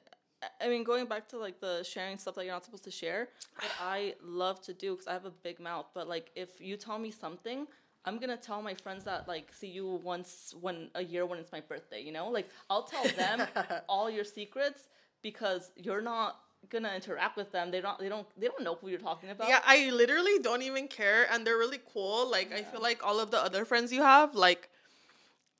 I- 0.60 0.68
mean, 0.68 0.84
going 0.84 1.06
back 1.06 1.28
to 1.28 1.38
like 1.38 1.60
the 1.60 1.82
sharing 1.82 2.18
stuff 2.18 2.34
that 2.36 2.44
you're 2.44 2.54
not 2.54 2.64
supposed 2.64 2.84
to 2.84 2.90
share, 2.90 3.28
what 3.58 3.70
I 3.80 4.14
love 4.22 4.60
to 4.62 4.72
do 4.72 4.92
because 4.92 5.06
I 5.06 5.12
have 5.12 5.24
a 5.24 5.30
big 5.30 5.60
mouth. 5.60 5.86
But 5.94 6.08
like, 6.08 6.30
if 6.34 6.60
you 6.60 6.76
tell 6.76 6.98
me 6.98 7.10
something, 7.10 7.66
I'm 8.04 8.18
gonna 8.18 8.36
tell 8.36 8.60
my 8.62 8.74
friends 8.74 9.04
that 9.04 9.26
like 9.28 9.52
see 9.52 9.68
you 9.68 10.00
once 10.02 10.54
when 10.60 10.90
a 10.94 11.02
year 11.02 11.24
when 11.26 11.38
it's 11.38 11.52
my 11.52 11.60
birthday. 11.60 12.00
You 12.02 12.12
know, 12.12 12.28
like 12.28 12.48
I'll 12.70 12.82
tell 12.84 13.04
them 13.16 13.46
all 13.88 14.10
your 14.10 14.24
secrets 14.24 14.88
because 15.22 15.72
you're 15.76 16.02
not 16.02 16.40
gonna 16.70 16.92
interact 16.94 17.36
with 17.36 17.50
them. 17.52 17.70
They 17.70 17.80
don't. 17.80 17.98
They 17.98 18.08
don't. 18.08 18.26
They 18.38 18.48
don't 18.48 18.62
know 18.62 18.76
who 18.80 18.88
you're 18.88 18.98
talking 18.98 19.30
about. 19.30 19.48
Yeah, 19.48 19.60
I 19.64 19.90
literally 19.90 20.38
don't 20.40 20.62
even 20.62 20.88
care, 20.88 21.26
and 21.30 21.46
they're 21.46 21.58
really 21.58 21.80
cool. 21.92 22.30
Like 22.30 22.52
I 22.52 22.62
feel 22.62 22.80
like 22.82 23.04
all 23.04 23.20
of 23.20 23.30
the 23.30 23.42
other 23.42 23.64
friends 23.64 23.92
you 23.92 24.02
have, 24.02 24.34
like, 24.34 24.68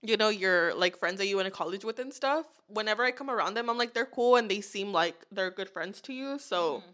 you 0.04 0.16
know, 0.16 0.28
your 0.28 0.74
like 0.74 0.98
friends 0.98 1.18
that 1.18 1.26
you 1.26 1.36
went 1.36 1.46
to 1.46 1.50
college 1.50 1.84
with 1.84 1.98
and 1.98 2.12
stuff. 2.12 2.46
Whenever 2.68 3.04
I 3.04 3.10
come 3.10 3.30
around 3.30 3.54
them, 3.54 3.70
I'm 3.70 3.78
like 3.78 3.94
they're 3.94 4.06
cool 4.06 4.36
and 4.36 4.50
they 4.50 4.60
seem 4.60 4.92
like 4.92 5.14
they're 5.32 5.50
good 5.50 5.70
friends 5.70 6.00
to 6.02 6.12
you. 6.12 6.38
So 6.38 6.78
mm-hmm. 6.78 6.90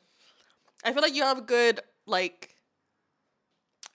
I 0.85 0.93
feel 0.93 1.03
like 1.03 1.15
you 1.15 1.25
have 1.25 1.39
a 1.39 1.43
good 1.43 1.81
like 2.07 2.57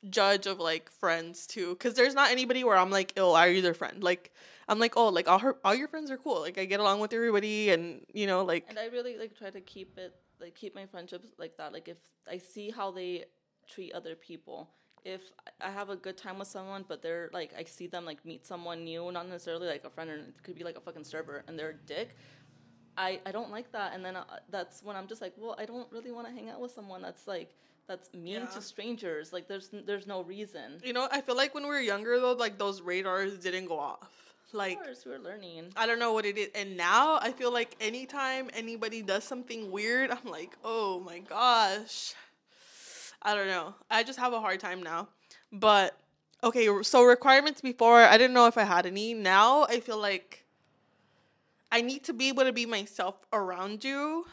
judge 0.10 0.46
of 0.46 0.60
like 0.60 0.90
friends 0.92 1.48
too, 1.48 1.70
because 1.74 1.94
there's 1.94 2.14
not 2.14 2.32
anybody 2.32 2.64
where 2.64 2.78
I'm 2.78 2.92
like, 2.92 3.14
oh, 3.18 3.34
are 3.34 3.50
you 3.50 3.62
their 3.62 3.74
friend? 3.74 4.04
Like 4.04 4.34
I'm 4.68 4.80
like, 4.80 4.98
oh, 4.98 5.10
like 5.10 5.28
all 5.28 5.40
her, 5.40 5.56
all 5.64 5.76
your 5.76 5.88
friends 5.88 6.12
are 6.12 6.18
cool. 6.18 6.42
Like 6.42 6.58
I 6.58 6.66
get 6.66 6.80
along 6.80 7.00
with 7.00 7.14
everybody, 7.14 7.70
and 7.70 8.06
you 8.14 8.28
know, 8.28 8.44
like 8.44 8.66
And 8.70 8.80
I 8.80 8.88
really 8.88 9.18
like 9.18 9.38
try 9.38 9.50
to 9.50 9.62
keep 9.62 9.98
it 9.98 10.14
like 10.40 10.56
keep 10.56 10.76
my 10.76 10.86
friendships 10.86 11.28
like 11.38 11.58
that. 11.58 11.74
Like 11.74 11.88
if 11.88 11.98
I 12.30 12.38
see 12.38 12.70
how 12.70 12.92
they 12.92 13.26
treat 13.68 13.94
other 13.94 14.16
people, 14.16 14.70
if 15.06 15.22
I 15.62 15.70
have 15.70 15.90
a 15.90 15.96
good 15.96 16.18
time 16.18 16.40
with 16.40 16.48
someone, 16.50 16.84
but 16.88 17.02
they're 17.02 17.30
like 17.32 17.52
I 17.58 17.64
see 17.64 17.88
them 17.88 18.04
like 18.06 18.26
meet 18.26 18.46
someone 18.46 18.84
new, 18.84 19.12
not 19.12 19.30
necessarily 19.30 19.68
like 19.68 19.86
a 19.86 19.90
friend, 19.90 20.10
and 20.10 20.28
it 20.30 20.44
could 20.44 20.56
be 20.56 20.64
like 20.64 20.78
a 20.78 20.82
fucking 20.82 21.04
server, 21.06 21.44
and 21.48 21.58
they're 21.58 21.70
a 21.70 21.86
dick. 21.88 22.18
I, 22.98 23.20
I 23.26 23.32
don't 23.32 23.52
like 23.52 23.72
that, 23.74 23.94
and 23.94 24.04
then 24.06 24.16
uh, 24.16 24.24
that's 24.50 24.82
when 24.82 24.96
I'm 24.96 25.08
just 25.08 25.22
like, 25.22 25.34
well, 25.38 25.56
I 25.60 25.66
don't 25.66 25.92
really 25.92 26.12
want 26.12 26.28
to 26.28 26.34
hang 26.34 26.50
out 26.50 26.62
with 26.62 26.72
someone 26.72 27.02
that's 27.02 27.28
like 27.28 27.54
that's 27.88 28.12
mean 28.14 28.36
Yeah. 28.42 28.46
to 28.48 28.62
strangers. 28.62 29.32
Like 29.32 29.48
there's 29.48 29.70
there's 29.86 30.08
no 30.08 30.24
reason. 30.24 30.80
you 30.84 30.94
know, 30.94 31.08
I 31.12 31.22
feel 31.22 31.36
like 31.38 31.54
when 31.54 31.64
we 31.64 31.70
were 31.70 31.80
younger 31.80 32.20
though, 32.20 32.34
like 32.34 32.58
those 32.58 32.82
radars 32.82 33.38
didn't 33.38 33.68
go 33.68 33.78
off. 33.80 34.10
Like 34.54 34.78
of 34.80 34.86
course, 34.86 35.04
we're 35.06 35.20
learning. 35.20 35.74
I 35.76 35.86
don't 35.86 36.00
know 36.00 36.14
what 36.14 36.26
it 36.26 36.38
is. 36.38 36.50
And 36.56 36.78
now 36.78 37.20
I 37.22 37.32
feel 37.34 37.52
like 37.52 37.76
anytime 37.82 38.50
anybody 38.54 39.02
does 39.02 39.24
something 39.26 39.70
weird, 39.72 40.10
I'm 40.12 40.32
like, 40.32 40.56
oh 40.64 41.02
my 41.02 41.20
gosh. 41.20 42.14
I 43.26 43.34
don't 43.36 43.48
know. 43.48 43.74
I 43.90 44.04
just 44.04 44.20
have 44.20 44.32
a 44.34 44.40
hard 44.40 44.60
time 44.60 44.82
now. 44.84 45.10
But 45.52 45.98
okay, 46.44 46.70
so 46.84 47.04
requirements 47.04 47.60
before, 47.60 48.00
I 48.02 48.18
didn't 48.18 48.34
know 48.36 48.46
if 48.48 48.58
I 48.58 48.64
had 48.64 48.86
any. 48.86 49.14
Now 49.16 49.64
I 49.66 49.80
feel 49.82 49.98
like 50.00 50.46
I 51.72 51.82
need 51.82 52.04
to 52.06 52.14
be 52.14 52.30
able 52.30 52.44
to 52.44 52.54
be 52.54 52.66
myself 52.66 53.16
around 53.34 53.84
you. 53.84 54.26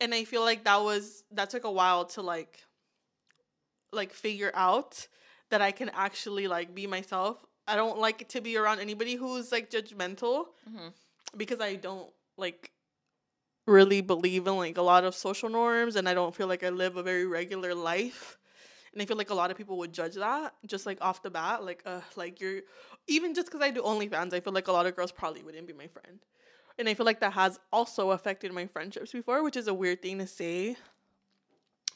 And 0.00 0.14
I 0.14 0.24
feel 0.24 0.40
like 0.40 0.64
that 0.64 0.80
was 0.82 1.22
that 1.32 1.50
took 1.50 1.64
a 1.64 1.70
while 1.70 2.06
to 2.06 2.22
like 2.22 2.64
like 3.92 4.12
figure 4.12 4.50
out 4.54 5.06
that 5.50 5.60
I 5.60 5.72
can 5.72 5.90
actually 5.90 6.48
like 6.48 6.74
be 6.74 6.86
myself. 6.86 7.44
I 7.68 7.76
don't 7.76 7.98
like 7.98 8.28
to 8.28 8.40
be 8.40 8.56
around 8.56 8.80
anybody 8.80 9.14
who's 9.16 9.52
like 9.52 9.70
judgmental 9.70 10.46
Mhm. 10.68 10.92
because 11.36 11.60
I 11.60 11.74
don't 11.74 12.10
like 12.36 12.70
really 13.70 14.00
believe 14.00 14.46
in 14.46 14.56
like 14.56 14.78
a 14.78 14.82
lot 14.82 15.04
of 15.04 15.14
social 15.14 15.48
norms 15.48 15.96
and 15.96 16.08
I 16.08 16.14
don't 16.14 16.34
feel 16.34 16.48
like 16.48 16.64
I 16.64 16.70
live 16.70 16.96
a 16.96 17.02
very 17.02 17.26
regular 17.26 17.74
life. 17.74 18.36
And 18.92 19.00
I 19.00 19.04
feel 19.04 19.16
like 19.16 19.30
a 19.30 19.34
lot 19.34 19.52
of 19.52 19.56
people 19.56 19.78
would 19.78 19.92
judge 19.92 20.16
that 20.16 20.52
just 20.66 20.84
like 20.84 20.98
off 21.00 21.22
the 21.22 21.30
bat. 21.30 21.64
Like, 21.64 21.82
uh, 21.86 22.00
like 22.16 22.40
you're 22.40 22.62
even 23.06 23.34
just 23.34 23.46
because 23.46 23.62
I 23.62 23.70
do 23.70 23.82
OnlyFans, 23.82 24.34
I 24.34 24.40
feel 24.40 24.52
like 24.52 24.66
a 24.66 24.72
lot 24.72 24.86
of 24.86 24.96
girls 24.96 25.12
probably 25.12 25.42
wouldn't 25.42 25.66
be 25.66 25.72
my 25.72 25.86
friend. 25.86 26.18
And 26.78 26.88
I 26.88 26.94
feel 26.94 27.06
like 27.06 27.20
that 27.20 27.34
has 27.34 27.60
also 27.72 28.10
affected 28.10 28.52
my 28.52 28.66
friendships 28.66 29.12
before, 29.12 29.44
which 29.44 29.56
is 29.56 29.68
a 29.68 29.74
weird 29.74 30.02
thing 30.02 30.18
to 30.18 30.26
say. 30.26 30.76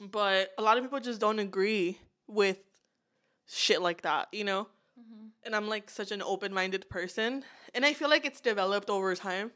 But 0.00 0.50
a 0.58 0.62
lot 0.62 0.76
of 0.76 0.84
people 0.84 1.00
just 1.00 1.20
don't 1.20 1.38
agree 1.38 1.98
with 2.28 2.58
shit 3.48 3.82
like 3.82 4.02
that, 4.02 4.28
you 4.32 4.44
know? 4.44 4.68
And 5.44 5.56
I'm 5.56 5.68
like 5.68 5.90
such 5.90 6.12
an 6.12 6.22
open 6.22 6.54
minded 6.54 6.88
person. 6.88 7.44
And 7.74 7.84
I 7.84 7.92
feel 7.92 8.08
like 8.08 8.24
it's 8.24 8.40
developed 8.40 8.88
over 8.90 9.14
time. 9.14 9.50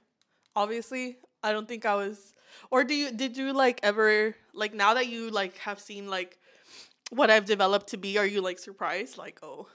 Obviously, 0.56 1.18
I 1.42 1.52
don't 1.52 1.68
think 1.68 1.86
I 1.86 1.94
was 1.94 2.34
or 2.70 2.84
do 2.84 2.94
you 2.94 3.12
did 3.12 3.36
you 3.36 3.52
like 3.52 3.80
ever 3.82 4.34
like 4.52 4.74
now 4.74 4.94
that 4.94 5.08
you 5.08 5.30
like 5.30 5.56
have 5.58 5.80
seen 5.80 6.08
like 6.08 6.38
what 7.10 7.30
I've 7.30 7.44
developed 7.44 7.88
to 7.88 7.96
be, 7.96 8.18
are 8.18 8.26
you 8.26 8.40
like 8.40 8.58
surprised? 8.58 9.16
Like, 9.18 9.40
oh, 9.42 9.66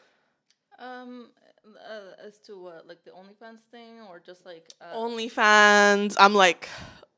Um, 0.80 1.30
uh, 1.66 2.26
as 2.26 2.38
to 2.48 2.62
what 2.62 2.88
like 2.88 3.04
the 3.04 3.12
OnlyFans 3.12 3.62
thing, 3.72 4.02
or 4.10 4.20
just 4.20 4.46
like 4.46 4.68
uh, 4.82 4.96
OnlyFans. 4.96 6.16
I'm 6.20 6.34
like 6.34 6.70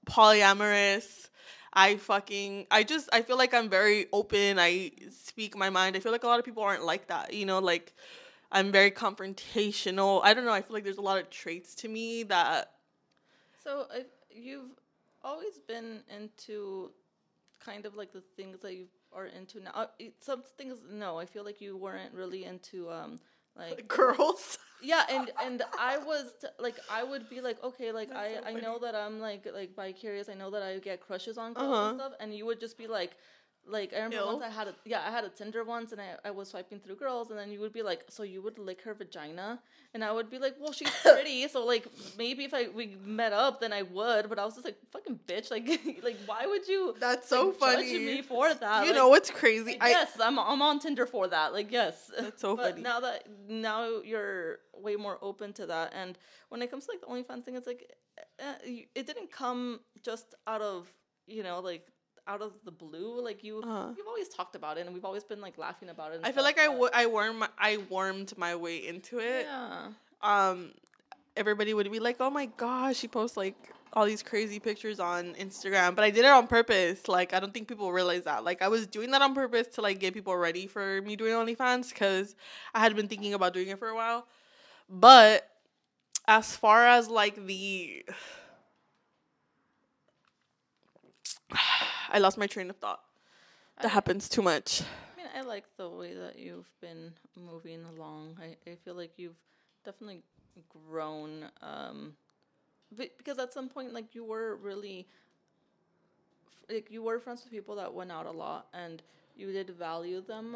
polyamorous. 0.06 1.30
I 1.74 1.98
fucking 1.98 2.68
I 2.72 2.84
just 2.84 3.10
I 3.12 3.22
feel 3.22 3.38
like 3.38 3.54
I'm 3.54 3.70
very 3.70 4.08
open. 4.14 4.60
I 4.60 4.92
speak 5.12 5.58
my 5.58 5.70
mind. 5.70 5.96
I 5.96 6.00
feel 6.00 6.12
like 6.12 6.24
a 6.24 6.28
lot 6.28 6.40
of 6.40 6.46
people 6.46 6.64
aren't 6.64 6.86
like 6.86 7.08
that. 7.08 7.34
You 7.34 7.46
know, 7.46 7.60
like 7.60 7.94
I'm 8.52 8.72
very 8.72 8.92
confrontational. 8.92 10.22
I 10.24 10.34
don't 10.34 10.46
know. 10.46 10.54
I 10.54 10.62
feel 10.62 10.74
like 10.74 10.84
there's 10.84 10.98
a 10.98 11.02
lot 11.02 11.20
of 11.20 11.30
traits 11.30 11.76
to 11.76 11.90
me 11.90 12.24
that 12.24 12.72
So 13.64 13.88
if 13.94 14.06
you've 14.36 14.72
always 15.24 15.58
been 15.68 16.04
into 16.16 16.92
kind 17.60 17.86
of 17.86 17.96
like 17.96 18.12
the 18.14 18.22
things 18.36 18.60
that 18.62 18.74
you 18.76 18.88
are 19.14 19.28
into 19.28 19.60
now. 19.62 19.72
Uh, 19.74 19.88
Some 20.20 20.44
things 20.58 20.80
no, 20.92 21.18
I 21.20 21.26
feel 21.26 21.44
like 21.44 21.62
you 21.62 21.78
weren't 21.78 22.14
really 22.14 22.44
into 22.46 22.90
um 22.92 23.20
like 23.58 23.88
girls. 23.88 24.58
yeah, 24.82 25.04
and 25.10 25.32
and 25.44 25.64
I 25.80 25.98
was 25.98 26.34
t- 26.42 26.48
like 26.60 26.78
I 26.90 27.04
would 27.04 27.30
be 27.30 27.42
like 27.42 27.64
okay, 27.64 27.92
like 27.92 28.10
That's 28.10 28.20
I 28.20 28.52
so 28.52 28.58
I 28.58 28.62
know 28.62 28.80
that 28.80 28.96
I'm 28.96 29.20
like 29.20 29.48
like 29.54 29.76
bi 29.76 29.92
curious. 29.94 30.30
I 30.30 30.34
know 30.36 30.52
that 30.52 30.64
I 30.64 30.80
get 30.80 31.02
crushes 31.02 31.38
on 31.38 31.54
girls 31.54 31.72
Uh-huh. 31.74 31.90
and 31.92 32.00
stuff, 32.00 32.14
and 32.20 32.34
you 32.34 32.46
would 32.46 32.60
just 32.60 32.78
be 32.78 32.88
like. 32.88 33.18
Like 33.68 33.94
I 33.94 34.04
remember 34.04 34.26
once 34.28 34.44
I 34.44 34.50
had 34.50 34.68
a 34.68 34.76
yeah 34.86 35.02
I 35.08 35.10
had 35.12 35.24
a 35.24 35.30
Tinder 35.30 35.64
once 35.64 35.92
and 35.92 36.00
I, 36.00 36.10
I 36.24 36.32
was 36.32 36.50
swiping 36.50 36.80
through 36.80 36.98
girls 36.98 37.32
and 37.32 37.40
then 37.40 37.52
you 37.52 37.60
would 37.62 37.74
be 37.74 37.82
like 37.82 38.04
so 38.10 38.22
you 38.22 38.42
would 38.44 38.60
lick 38.60 38.82
her 38.84 38.94
vagina 38.94 39.60
and 39.96 40.04
I 40.04 40.12
would 40.12 40.30
be 40.30 40.38
like 40.38 40.56
well 40.60 40.72
she's 40.72 40.90
pretty 41.02 41.48
so 41.48 41.66
like 41.66 41.88
maybe 42.18 42.44
if 42.44 42.54
I 42.54 42.68
we 42.68 42.96
met 43.04 43.34
up 43.34 43.60
then 43.62 43.74
I 43.74 43.82
would 43.82 44.30
but 44.30 44.38
I 44.38 44.46
was 44.46 44.54
just 44.54 44.66
like 44.66 44.78
fucking 44.92 45.20
bitch 45.28 45.50
like 45.50 45.68
like 46.04 46.18
why 46.28 46.46
would 46.46 46.68
you 46.68 46.96
That's 47.00 47.28
so 47.28 47.48
like, 47.48 47.56
funny. 47.58 47.92
judge 47.92 48.02
me 48.02 48.22
for 48.22 48.54
that 48.54 48.82
you 48.84 48.92
Like, 48.92 48.96
know 49.00 49.10
what's 49.10 49.32
crazy? 49.32 49.72
like, 49.72 49.82
I 49.84 49.90
yes 49.90 50.12
I'm 50.22 50.38
I'm 50.38 50.62
on 50.62 50.78
Tinder 50.80 51.08
for 51.08 51.28
that 51.30 51.52
like 51.52 51.72
yes 51.72 52.12
That's 52.20 52.42
so 52.42 52.56
but 52.62 52.72
funny. 52.72 52.84
now 52.84 53.00
that 53.00 53.24
now 53.50 53.88
you're 54.04 54.60
way 54.76 54.96
more 54.96 55.18
open 55.24 55.54
to 55.54 55.66
that 55.66 55.92
and 56.00 56.20
when 56.50 56.62
it 56.62 56.70
comes 56.70 56.86
to 56.86 56.92
like 56.92 57.02
the 57.02 57.08
OnlyFans 57.08 57.44
thing 57.46 57.56
it's 57.56 57.66
like 57.66 57.92
uh, 58.40 58.54
it 58.64 59.08
didn't 59.08 59.32
come 59.32 59.80
just 60.04 60.36
out 60.46 60.62
of 60.62 60.88
you 61.26 61.42
know 61.42 61.60
like 61.62 61.88
out 62.28 62.42
of 62.42 62.54
the 62.66 62.72
blue 62.72 63.22
like 63.24 63.44
you 63.44 63.60
Uh-huh. 63.62 63.94
you've 63.98 64.08
always 64.08 64.30
talked 64.30 64.56
about 64.56 64.78
it 64.78 64.86
and 64.86 64.94
we've 64.94 65.06
always 65.06 65.24
been 65.24 65.42
like 65.42 65.58
laughing 65.58 65.90
about 65.90 66.12
it 66.12 66.22
I 66.24 66.32
feel 66.32 66.44
stuff, 66.44 66.44
like 66.46 66.60
I 66.60 66.68
wo- 66.70 66.90
I 66.94 67.06
warm 67.06 67.44
I 67.58 67.78
warmed 67.90 68.36
my 68.38 68.56
way 68.56 68.78
into 68.88 69.20
it. 69.20 69.46
yeah 69.46 69.90
Um 70.22 70.72
everybody 71.38 71.74
would 71.74 71.92
be 71.92 72.00
like, 72.00 72.16
"Oh 72.22 72.30
my 72.30 72.46
gosh, 72.58 72.96
she 72.98 73.08
posts 73.10 73.36
like 73.38 73.56
all 73.94 74.06
these 74.06 74.24
crazy 74.24 74.58
pictures 74.60 75.00
on 75.02 75.36
Instagram." 75.36 75.94
But 75.94 76.06
I 76.06 76.10
did 76.10 76.24
it 76.26 76.32
on 76.32 76.48
purpose. 76.48 77.08
Like 77.10 77.34
I 77.34 77.40
don't 77.42 77.54
think 77.54 77.68
people 77.68 77.92
realize 77.92 78.24
that. 78.24 78.44
Like 78.46 78.62
I 78.62 78.70
was 78.70 78.88
doing 78.88 79.12
that 79.12 79.22
on 79.22 79.36
purpose 79.36 79.68
to 79.76 79.82
like 79.82 80.00
get 80.00 80.14
people 80.14 80.36
ready 80.36 80.66
for 80.66 81.02
me 81.02 81.16
doing 81.18 81.34
OnlyFans 81.34 81.90
because 81.90 82.36
I 82.74 82.80
had 82.80 82.96
been 82.96 83.08
thinking 83.10 83.34
about 83.34 83.54
doing 83.54 83.68
it 83.68 83.78
for 83.78 83.90
a 83.90 83.96
while. 83.96 84.26
But 84.90 85.48
as 86.28 86.56
far 86.56 86.88
as 86.88 87.10
like 87.10 87.36
the 87.46 88.06
I 92.16 92.20
lost 92.20 92.38
my 92.38 92.48
train 92.48 92.70
of 92.70 92.78
thought. 92.78 93.02
That 93.82 93.88
I- 93.88 93.94
happens 93.94 94.30
too 94.30 94.42
much. 94.42 94.82
I 94.82 95.18
mean, 95.18 95.28
I 95.36 95.42
like 95.42 95.66
the 95.76 95.90
way 95.90 96.14
that 96.14 96.40
you've 96.40 96.72
been 96.80 97.12
moving 97.36 97.84
along. 97.84 98.38
I, 98.42 98.56
I 98.72 98.76
feel 98.86 98.96
like 98.96 99.12
you've 99.18 99.36
definitely 99.84 100.24
grown. 100.88 101.48
Um, 101.62 102.14
be- 102.98 103.12
because 103.18 103.38
at 103.38 103.52
some 103.52 103.68
point, 103.68 103.94
like 103.94 104.16
you 104.16 104.24
were 104.24 104.56
really, 104.56 105.10
like 106.70 106.90
you 106.90 107.04
were 107.04 107.20
friends 107.20 107.44
with 107.44 107.52
people 107.52 107.76
that 107.76 107.94
went 107.94 108.14
out 108.14 108.28
a 108.28 108.32
lot, 108.32 108.68
and 108.74 109.02
you 109.36 109.52
did 109.52 109.72
value 109.72 110.22
them 110.22 110.56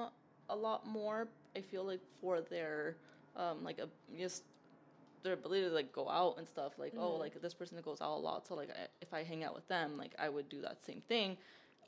a 0.49 0.55
lot 0.55 0.87
more. 0.87 1.27
I 1.57 1.59
feel 1.59 1.83
like 1.83 1.99
for 2.21 2.39
their, 2.39 2.95
um, 3.35 3.65
like 3.65 3.79
a 3.79 3.89
just 4.17 4.43
their 5.23 5.33
ability 5.33 5.63
to 5.63 5.69
like 5.69 5.91
go 5.91 6.09
out 6.09 6.37
and 6.37 6.47
stuff. 6.47 6.73
Like 6.77 6.93
oh, 6.97 7.15
like 7.15 7.41
this 7.41 7.53
person 7.53 7.77
goes 7.83 8.01
out 8.01 8.17
a 8.17 8.21
lot, 8.21 8.47
so 8.47 8.55
like 8.55 8.69
I, 8.69 8.87
if 9.01 9.13
I 9.13 9.23
hang 9.23 9.43
out 9.43 9.55
with 9.55 9.67
them, 9.67 9.97
like 9.97 10.13
I 10.19 10.29
would 10.29 10.49
do 10.49 10.61
that 10.61 10.83
same 10.83 11.01
thing 11.07 11.37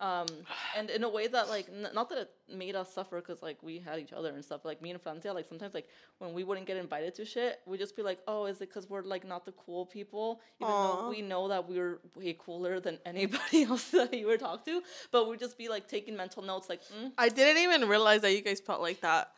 um 0.01 0.25
and 0.75 0.89
in 0.89 1.03
a 1.03 1.09
way 1.09 1.27
that 1.27 1.47
like 1.47 1.67
n- 1.69 1.87
not 1.93 2.09
that 2.09 2.17
it 2.17 2.31
made 2.53 2.75
us 2.75 2.91
suffer 2.91 3.17
because 3.21 3.41
like 3.43 3.57
we 3.61 3.77
had 3.77 3.99
each 3.99 4.11
other 4.11 4.29
and 4.31 4.43
stuff 4.43 4.65
like 4.65 4.81
me 4.81 4.89
and 4.89 4.99
francia 4.99 5.31
like 5.31 5.47
sometimes 5.47 5.73
like 5.75 5.87
when 6.17 6.33
we 6.33 6.43
wouldn't 6.43 6.65
get 6.65 6.75
invited 6.75 7.13
to 7.13 7.23
shit 7.23 7.59
we'd 7.67 7.77
just 7.77 7.95
be 7.95 8.01
like 8.01 8.19
oh 8.27 8.45
is 8.45 8.57
it 8.57 8.69
because 8.69 8.89
we're 8.89 9.03
like 9.03 9.25
not 9.25 9.45
the 9.45 9.51
cool 9.51 9.85
people 9.85 10.41
even 10.59 10.73
Aw. 10.73 11.01
though 11.03 11.09
we 11.09 11.21
know 11.21 11.47
that 11.47 11.69
we're 11.69 11.99
way 12.15 12.35
cooler 12.37 12.79
than 12.79 12.97
anybody 13.05 13.63
else 13.63 13.89
that 13.91 14.13
you 14.13 14.25
would 14.25 14.39
talk 14.39 14.65
to 14.65 14.81
but 15.11 15.29
we'd 15.29 15.39
just 15.39 15.57
be 15.57 15.69
like 15.69 15.87
taking 15.87 16.17
mental 16.17 16.41
notes 16.41 16.67
like 16.67 16.81
mm, 16.85 17.11
I 17.17 17.29
didn't 17.29 17.61
even 17.61 17.87
realize 17.87 18.21
that 18.21 18.31
you 18.33 18.41
guys 18.41 18.59
felt 18.59 18.81
like 18.81 19.01
that. 19.01 19.31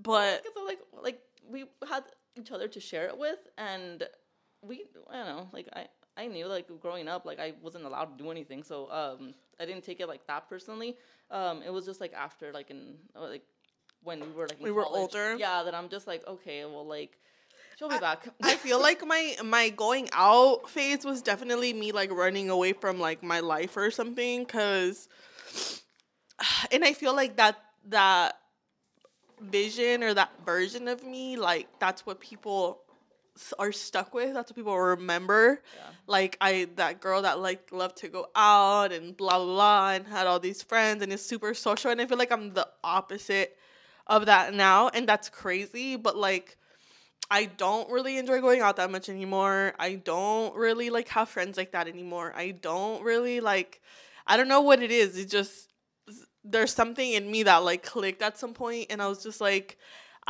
But 0.00 0.44
like 0.66 0.78
like 1.02 1.20
we 1.48 1.64
had 1.88 2.04
each 2.38 2.52
other 2.52 2.68
to 2.68 2.80
share 2.80 3.06
it 3.06 3.16
with 3.18 3.38
and 3.58 4.04
we 4.62 4.84
i 5.10 5.16
don't 5.16 5.26
know 5.26 5.48
like 5.52 5.68
i 5.74 5.86
i 6.16 6.26
knew 6.26 6.46
like 6.46 6.66
growing 6.80 7.08
up 7.08 7.24
like 7.24 7.38
i 7.38 7.52
wasn't 7.62 7.84
allowed 7.84 8.16
to 8.16 8.22
do 8.22 8.30
anything 8.30 8.62
so 8.62 8.90
um 8.90 9.34
i 9.60 9.64
didn't 9.64 9.84
take 9.84 10.00
it 10.00 10.08
like 10.08 10.26
that 10.26 10.48
personally. 10.48 10.96
Um 11.30 11.62
it 11.62 11.72
was 11.72 11.84
just 11.84 12.00
like 12.00 12.12
after 12.14 12.52
like 12.52 12.70
in 12.70 12.94
uh, 13.16 13.28
like 13.28 13.42
when 14.02 14.20
we 14.20 14.32
were 14.32 14.46
like 14.48 14.60
We 14.60 14.70
were 14.70 14.86
older? 14.86 15.36
yeah 15.38 15.62
that 15.62 15.74
i'm 15.74 15.88
just 15.88 16.06
like 16.06 16.26
okay 16.26 16.64
well 16.64 16.86
like 16.86 17.18
she'll 17.78 17.88
be 17.88 17.98
back. 17.98 18.28
I 18.42 18.56
feel 18.56 18.80
like 18.88 19.06
my 19.06 19.36
my 19.44 19.68
going 19.70 20.08
out 20.12 20.68
phase 20.68 21.04
was 21.04 21.22
definitely 21.22 21.72
me 21.72 21.92
like 21.92 22.10
running 22.10 22.50
away 22.50 22.72
from 22.72 22.98
like 22.98 23.22
my 23.22 23.40
life 23.40 23.76
or 23.76 23.90
something 23.90 24.46
cuz 24.46 25.08
and 26.72 26.84
I 26.84 26.92
feel 26.92 27.14
like 27.14 27.36
that 27.36 27.56
that 27.86 28.38
vision 29.40 30.02
or 30.02 30.14
that 30.14 30.30
version 30.44 30.88
of 30.88 31.04
me 31.04 31.36
like 31.36 31.66
that's 31.78 32.04
what 32.06 32.20
people 32.20 32.80
are 33.58 33.70
stuck 33.70 34.12
with 34.14 34.34
that's 34.34 34.50
what 34.50 34.56
people 34.56 34.76
remember 34.78 35.62
Yeah. 35.76 35.82
like 36.08 36.36
i 36.40 36.68
that 36.74 37.00
girl 37.00 37.22
that 37.22 37.38
like 37.38 37.70
loved 37.70 37.96
to 37.98 38.08
go 38.08 38.26
out 38.34 38.90
and 38.92 39.16
blah 39.16 39.36
blah 39.38 39.46
blah 39.46 39.90
and 39.92 40.06
had 40.08 40.26
all 40.26 40.40
these 40.40 40.60
friends 40.62 41.02
and 41.04 41.12
is 41.12 41.24
super 41.24 41.54
social 41.54 41.90
and 41.92 42.00
i 42.00 42.06
feel 42.06 42.18
like 42.18 42.32
i'm 42.32 42.52
the 42.54 42.66
opposite 42.82 43.56
of 44.08 44.26
that 44.26 44.54
now 44.54 44.88
and 44.88 45.08
that's 45.08 45.28
crazy 45.28 45.94
but 45.96 46.16
like 46.16 46.56
I 47.30 47.44
don't 47.44 47.90
really 47.90 48.16
enjoy 48.16 48.40
going 48.40 48.62
out 48.62 48.76
that 48.76 48.90
much 48.90 49.10
anymore. 49.10 49.74
I 49.78 49.96
don't 49.96 50.56
really 50.56 50.88
like 50.88 51.08
have 51.08 51.28
friends 51.28 51.58
like 51.58 51.72
that 51.72 51.86
anymore. 51.86 52.32
I 52.34 52.52
don't 52.52 53.02
really 53.02 53.40
like 53.40 53.82
I 54.26 54.38
don't 54.38 54.48
know 54.48 54.62
what 54.62 54.82
it 54.82 54.90
is. 54.90 55.18
It 55.18 55.28
just 55.28 55.67
there's 56.44 56.72
something 56.72 57.12
in 57.12 57.30
me 57.30 57.42
that 57.44 57.58
like 57.58 57.82
clicked 57.82 58.22
at 58.22 58.38
some 58.38 58.54
point 58.54 58.86
and 58.90 59.02
I 59.02 59.06
was 59.08 59.22
just 59.22 59.40
like 59.40 59.76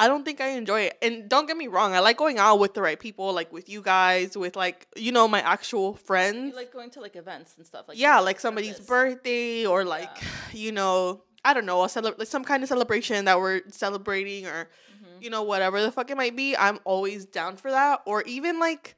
I 0.00 0.06
don't 0.06 0.24
think 0.24 0.40
I 0.40 0.50
enjoy 0.50 0.82
it. 0.82 0.98
And 1.02 1.28
don't 1.28 1.46
get 1.46 1.56
me 1.56 1.66
wrong, 1.66 1.92
I 1.92 1.98
like 1.98 2.16
going 2.16 2.38
out 2.38 2.60
with 2.60 2.72
the 2.74 2.80
right 2.80 3.00
people, 3.00 3.32
like 3.32 3.52
with 3.52 3.68
you 3.68 3.82
guys, 3.82 4.36
with 4.38 4.54
like, 4.54 4.86
you 4.94 5.10
know, 5.10 5.26
my 5.26 5.40
actual 5.40 5.94
friends. 5.94 6.50
You 6.50 6.54
like 6.54 6.72
going 6.72 6.90
to 6.90 7.00
like 7.00 7.16
events 7.16 7.56
and 7.56 7.66
stuff 7.66 7.88
like 7.88 7.98
yeah, 7.98 8.20
like 8.20 8.38
somebody's 8.38 8.74
purpose. 8.74 8.86
birthday 8.86 9.66
or 9.66 9.84
like, 9.84 10.16
you 10.52 10.70
know, 10.70 11.24
I 11.44 11.52
don't 11.52 11.66
know, 11.66 11.82
a 11.82 11.88
cele- 11.88 12.14
like 12.16 12.28
some 12.28 12.44
kind 12.44 12.62
of 12.62 12.68
celebration 12.68 13.24
that 13.24 13.40
we're 13.40 13.62
celebrating 13.70 14.46
or 14.46 14.70
Mhm. 14.92 15.20
you 15.22 15.30
know, 15.30 15.42
whatever 15.42 15.82
the 15.82 15.90
fuck 15.90 16.08
it 16.12 16.16
might 16.16 16.36
be, 16.36 16.56
I'm 16.56 16.78
always 16.84 17.26
down 17.26 17.56
for 17.56 17.72
that. 17.72 18.02
Or 18.06 18.22
even 18.22 18.60
like, 18.60 18.94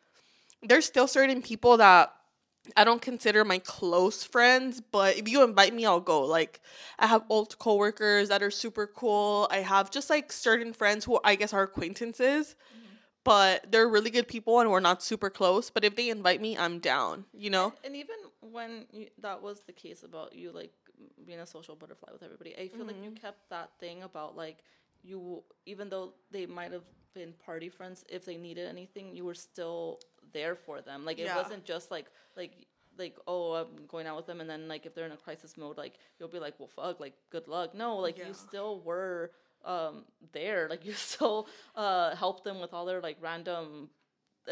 there's 0.62 0.84
still 0.84 1.06
certain 1.08 1.40
people 1.40 1.78
that 1.78 2.12
I 2.76 2.84
don't 2.84 3.02
consider 3.02 3.44
my 3.44 3.58
close 3.58 4.24
friends, 4.24 4.80
but 4.80 5.16
if 5.16 5.28
you 5.28 5.42
invite 5.44 5.74
me, 5.74 5.86
I'll 5.86 6.00
go. 6.00 6.22
Like, 6.22 6.60
I 6.98 7.06
have 7.06 7.22
old 7.28 7.58
coworkers 7.58 8.28
that 8.28 8.42
are 8.42 8.50
super 8.50 8.86
cool. 8.86 9.48
I 9.50 9.58
have 9.58 9.90
just 9.90 10.10
like 10.10 10.32
certain 10.32 10.72
friends 10.72 11.04
who 11.04 11.20
I 11.24 11.34
guess 11.36 11.52
are 11.52 11.62
acquaintances, 11.62 12.56
but 13.24 13.70
they're 13.70 13.88
really 13.88 14.10
good 14.10 14.28
people 14.28 14.60
and 14.60 14.70
we're 14.70 14.80
not 14.80 15.02
super 15.02 15.30
close. 15.30 15.70
But 15.70 15.84
if 15.84 15.96
they 15.96 16.10
invite 16.10 16.40
me, 16.40 16.56
I'm 16.58 16.78
down, 16.80 17.24
you 17.32 17.50
know? 17.50 17.74
And 17.84 17.96
even 17.96 18.16
when 18.40 18.86
you, 18.92 19.08
that 19.20 19.42
was 19.42 19.62
the 19.66 19.72
case 19.72 20.02
about 20.02 20.34
you 20.34 20.52
like 20.52 20.72
being 21.26 21.40
a 21.40 21.46
social 21.46 21.74
butterfly 21.74 22.10
with 22.12 22.22
everybody, 22.22 22.54
I 22.56 22.68
feel 22.68 22.86
like 22.86 23.02
you 23.02 23.10
Mm-hmm. 23.10 23.14
kept 23.14 23.48
that 23.50 23.70
thing 23.80 24.02
about 24.02 24.36
like 24.36 24.58
you, 25.02 25.42
even 25.66 25.88
though 25.88 26.14
they 26.30 26.46
might 26.46 26.72
have 26.72 26.84
been 27.14 27.32
party 27.44 27.68
friends, 27.68 28.04
if 28.08 28.24
they 28.24 28.36
needed 28.36 28.68
anything, 28.68 29.14
you 29.14 29.24
were 29.24 29.34
still 29.34 30.00
there 30.32 30.54
for 30.54 30.80
them. 30.80 31.04
Like 31.04 31.18
it 31.18 31.24
Yeah. 31.24 31.36
wasn't 31.36 31.64
just 31.64 31.90
like 31.90 32.06
like 32.36 32.52
like 32.98 33.16
oh 33.26 33.52
I'm 33.54 33.86
going 33.88 34.06
out 34.06 34.16
with 34.16 34.26
them, 34.26 34.40
and 34.40 34.48
then 34.50 34.68
like 34.68 34.84
if 34.86 34.94
they're 34.94 35.06
in 35.06 35.12
a 35.12 35.16
crisis 35.16 35.56
mode, 35.56 35.78
like 35.78 35.94
you'll 36.18 36.28
be 36.28 36.38
like 36.38 36.54
well 36.58 36.68
fuck 36.68 37.00
like 37.00 37.14
good 37.30 37.48
luck. 37.48 37.74
No, 37.74 37.96
like 37.96 38.18
Yeah. 38.18 38.28
you 38.28 38.34
still 38.34 38.80
were 38.80 39.30
um 39.64 40.04
there 40.32 40.68
like 40.70 40.84
you 40.88 40.92
still 40.94 41.46
uh 41.76 42.14
helped 42.16 42.44
them 42.44 42.60
with 42.60 42.72
all 42.72 42.86
their 42.86 43.00
like 43.00 43.18
random 43.20 43.90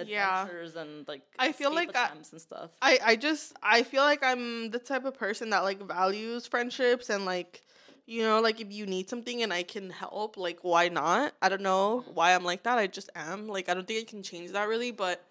Yeah. 0.06 0.42
adventures 0.42 0.76
and 0.76 1.08
like 1.08 1.22
I 1.38 1.52
feel 1.52 1.74
like 1.74 1.96
I- 1.96 2.10
and 2.10 2.40
stuff 2.40 2.70
I 2.82 2.98
I 3.02 3.16
just 3.16 3.54
I 3.62 3.82
feel 3.82 4.02
like 4.02 4.22
I'm 4.22 4.70
the 4.70 4.78
type 4.78 5.04
of 5.06 5.14
person 5.14 5.50
that 5.50 5.60
like 5.64 5.80
values 5.82 6.46
friendships 6.46 7.08
and 7.10 7.24
like 7.24 7.62
you 8.06 8.22
know 8.22 8.40
like 8.40 8.60
if 8.60 8.70
you 8.70 8.84
need 8.86 9.08
something 9.08 9.42
and 9.42 9.52
I 9.52 9.62
can 9.62 9.88
help 9.90 10.36
like 10.36 10.58
why 10.62 10.88
not 10.88 11.32
I 11.40 11.48
don't 11.48 11.62
know 11.62 12.04
why 12.12 12.34
I'm 12.34 12.44
like 12.44 12.62
that 12.64 12.78
I 12.78 12.86
just 12.86 13.08
am 13.16 13.48
like 13.48 13.68
I 13.70 13.74
don't 13.74 13.86
think 13.86 14.06
I 14.06 14.10
can 14.10 14.22
change 14.22 14.50
that 14.52 14.68
really 14.68 14.90
but 14.92 15.24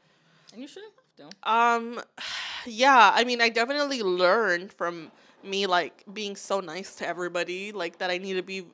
and 0.51 0.61
you 0.61 0.67
shouldn't 0.67 0.93
have 0.95 1.31
to. 1.31 1.49
Um 1.49 2.01
yeah 2.65 3.11
I 3.13 3.23
mean 3.23 3.41
I 3.41 3.49
definitely 3.49 4.01
learned 4.01 4.73
from 4.73 5.11
me 5.43 5.67
like 5.67 6.03
being 6.11 6.35
so 6.35 6.59
nice 6.59 6.95
to 6.95 7.07
everybody 7.07 7.71
like 7.71 7.99
that 7.99 8.09
I 8.09 8.17
need 8.17 8.33
to 8.33 8.43
be 8.43 8.65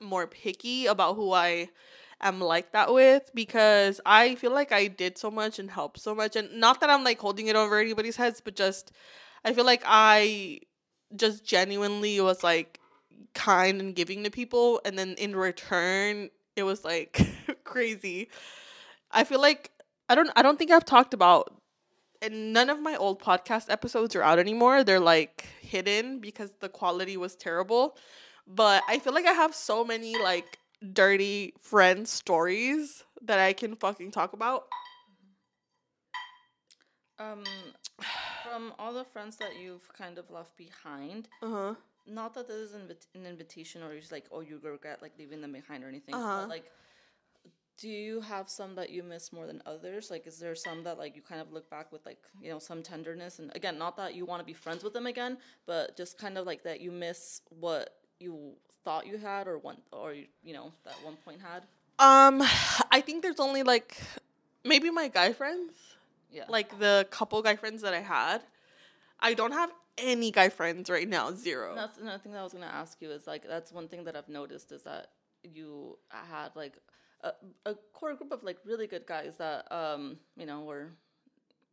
more 0.00 0.26
picky 0.26 0.86
about 0.86 1.16
who 1.16 1.32
I 1.32 1.68
am 2.20 2.40
like 2.40 2.72
that 2.72 2.92
with 2.92 3.30
because 3.34 4.00
I 4.06 4.36
feel 4.36 4.52
like 4.52 4.72
I 4.72 4.86
did 4.86 5.18
so 5.18 5.30
much 5.30 5.58
and 5.58 5.70
helped 5.70 6.00
so 6.00 6.14
much. 6.14 6.36
And 6.36 6.52
not 6.60 6.80
that 6.80 6.90
I'm 6.90 7.04
like 7.04 7.18
holding 7.18 7.48
it 7.48 7.56
over 7.56 7.78
anybody's 7.78 8.16
heads 8.16 8.40
but 8.40 8.56
just 8.56 8.92
I 9.44 9.52
feel 9.52 9.64
like 9.66 9.82
I 9.84 10.60
just 11.14 11.44
genuinely 11.44 12.20
was 12.20 12.42
like 12.42 12.78
kind 13.34 13.80
and 13.80 13.94
giving 13.94 14.24
to 14.24 14.30
people. 14.30 14.80
And 14.84 14.98
then 14.98 15.14
in 15.18 15.34
return 15.36 16.30
it 16.56 16.62
was 16.62 16.84
like 16.84 17.20
crazy. 17.64 18.28
I 19.10 19.24
feel 19.24 19.40
like 19.40 19.70
I 20.08 20.14
don't 20.14 20.30
I 20.36 20.42
don't 20.42 20.58
think 20.58 20.70
I've 20.70 20.84
talked 20.84 21.14
about 21.14 21.54
and 22.20 22.52
none 22.52 22.70
of 22.70 22.80
my 22.80 22.96
old 22.96 23.20
podcast 23.20 23.66
episodes 23.70 24.14
are 24.14 24.22
out 24.22 24.38
anymore. 24.38 24.84
They're 24.84 25.00
like 25.00 25.46
hidden 25.60 26.20
because 26.20 26.50
the 26.60 26.68
quality 26.68 27.16
was 27.16 27.34
terrible. 27.34 27.96
But 28.46 28.82
I 28.88 28.98
feel 28.98 29.12
like 29.14 29.26
I 29.26 29.32
have 29.32 29.54
so 29.54 29.84
many 29.84 30.16
like 30.18 30.58
dirty 30.92 31.54
friend 31.60 32.06
stories 32.06 33.04
that 33.22 33.38
I 33.38 33.52
can 33.52 33.74
fucking 33.76 34.10
talk 34.12 34.32
about. 34.32 34.64
Um, 37.18 37.44
from 38.42 38.72
all 38.78 38.92
the 38.92 39.04
friends 39.04 39.36
that 39.36 39.56
you've 39.60 39.86
kind 39.92 40.18
of 40.18 40.28
left 40.30 40.56
behind, 40.56 41.28
Uh-huh. 41.40 41.74
not 42.06 42.34
that 42.34 42.48
this 42.48 42.56
is 42.56 42.74
an 42.74 43.26
invitation 43.26 43.82
or 43.82 43.96
just 43.96 44.10
like, 44.10 44.26
oh, 44.32 44.40
you 44.40 44.58
regret 44.62 45.00
like 45.02 45.12
leaving 45.18 45.40
them 45.40 45.52
behind 45.52 45.84
or 45.84 45.88
anything. 45.88 46.14
Uh-huh. 46.16 46.40
But 46.42 46.48
like, 46.48 46.64
do 47.82 47.88
you 47.88 48.20
have 48.20 48.48
some 48.48 48.76
that 48.76 48.90
you 48.90 49.02
miss 49.02 49.32
more 49.32 49.48
than 49.48 49.60
others? 49.66 50.08
Like, 50.08 50.24
is 50.28 50.38
there 50.38 50.54
some 50.54 50.84
that 50.84 50.98
like 50.98 51.16
you 51.16 51.22
kind 51.22 51.40
of 51.40 51.52
look 51.52 51.68
back 51.68 51.90
with 51.90 52.06
like 52.06 52.18
you 52.40 52.48
know 52.48 52.60
some 52.60 52.80
tenderness? 52.80 53.40
And 53.40 53.50
again, 53.56 53.76
not 53.76 53.96
that 53.96 54.14
you 54.14 54.24
want 54.24 54.38
to 54.38 54.46
be 54.46 54.52
friends 54.52 54.84
with 54.84 54.92
them 54.92 55.06
again, 55.06 55.36
but 55.66 55.96
just 55.96 56.16
kind 56.16 56.38
of 56.38 56.46
like 56.46 56.62
that 56.62 56.80
you 56.80 56.92
miss 56.92 57.40
what 57.50 57.96
you 58.20 58.52
thought 58.84 59.04
you 59.04 59.18
had 59.18 59.48
or 59.48 59.58
one 59.58 59.78
or 59.92 60.14
you 60.14 60.54
know 60.54 60.72
that 60.84 60.94
one 61.02 61.16
point 61.24 61.40
had. 61.40 61.64
Um 61.98 62.40
I 62.92 63.02
think 63.04 63.22
there's 63.22 63.40
only 63.40 63.64
like 63.64 63.96
maybe 64.64 64.88
my 64.90 65.08
guy 65.08 65.32
friends. 65.32 65.72
Yeah. 66.30 66.44
Like 66.48 66.78
the 66.78 67.08
couple 67.10 67.42
guy 67.42 67.56
friends 67.56 67.82
that 67.82 67.94
I 67.94 68.00
had. 68.00 68.42
I 69.18 69.34
don't 69.34 69.52
have 69.52 69.72
any 69.98 70.30
guy 70.30 70.48
friends 70.50 70.88
right 70.88 71.08
now, 71.08 71.32
zero. 71.32 71.74
That's 71.74 71.98
another 71.98 72.18
thing 72.18 72.32
that 72.32 72.38
I 72.38 72.44
was 72.44 72.52
gonna 72.52 72.66
ask 72.66 73.02
you 73.02 73.10
is 73.10 73.26
like 73.26 73.42
that's 73.48 73.72
one 73.72 73.88
thing 73.88 74.04
that 74.04 74.14
I've 74.14 74.28
noticed 74.28 74.70
is 74.70 74.84
that 74.84 75.08
you 75.42 75.98
had 76.10 76.50
like 76.54 76.78
a, 77.22 77.32
a 77.66 77.74
core 77.92 78.14
group 78.14 78.32
of 78.32 78.42
like 78.42 78.58
really 78.64 78.86
good 78.86 79.06
guys 79.06 79.34
that 79.38 79.70
um 79.72 80.18
you 80.36 80.46
know 80.46 80.60
were 80.62 80.90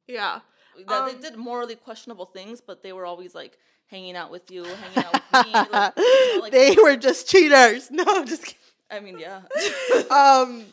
Yeah. 0.08 0.42
that 0.88 1.04
Um, 1.04 1.08
they 1.08 1.16
did 1.30 1.38
morally 1.38 1.76
questionable 1.76 2.26
things, 2.26 2.62
but 2.62 2.84
they 2.84 2.94
were 2.94 3.06
always 3.06 3.36
like 3.36 3.58
hanging 3.88 4.16
out 4.16 4.32
with 4.32 4.50
you, 4.52 4.64
hanging 4.64 5.04
out 5.04 5.14
with 5.14 5.46
me. 5.46 5.54
Like, 5.70 5.94
you 5.98 6.04
know, 6.36 6.38
like, 6.42 6.52
they 6.52 6.76
were 6.82 6.96
just 6.96 7.28
cheaters. 7.30 7.90
No, 7.92 8.04
I'm 8.08 8.28
just 8.28 8.46
kidding. 8.46 8.58
I 8.92 9.00
mean, 9.00 9.20
yeah. 9.20 9.42
um 10.12 10.66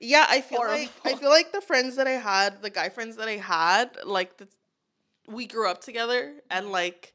yeah 0.00 0.26
i 0.28 0.40
feel 0.40 0.60
like 0.60 0.90
i 1.04 1.14
feel 1.14 1.30
like 1.30 1.52
the 1.52 1.60
friends 1.60 1.96
that 1.96 2.06
i 2.06 2.12
had 2.12 2.62
the 2.62 2.70
guy 2.70 2.88
friends 2.88 3.16
that 3.16 3.28
i 3.28 3.36
had 3.36 3.96
like 4.04 4.36
the, 4.36 4.46
we 5.28 5.46
grew 5.46 5.68
up 5.68 5.80
together 5.80 6.34
and 6.50 6.70
like 6.70 7.14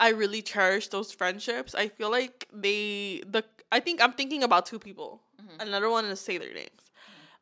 i 0.00 0.10
really 0.10 0.42
cherish 0.42 0.88
those 0.88 1.12
friendships 1.12 1.74
i 1.74 1.88
feel 1.88 2.10
like 2.10 2.46
they 2.52 3.22
the 3.26 3.44
i 3.72 3.80
think 3.80 4.00
i'm 4.02 4.12
thinking 4.12 4.42
about 4.42 4.66
two 4.66 4.78
people 4.78 5.22
Mhm. 5.40 5.60
and 5.60 5.74
i 5.76 5.80
don't 5.80 6.04
to 6.08 6.16
say 6.16 6.38
their 6.38 6.52
names 6.54 6.82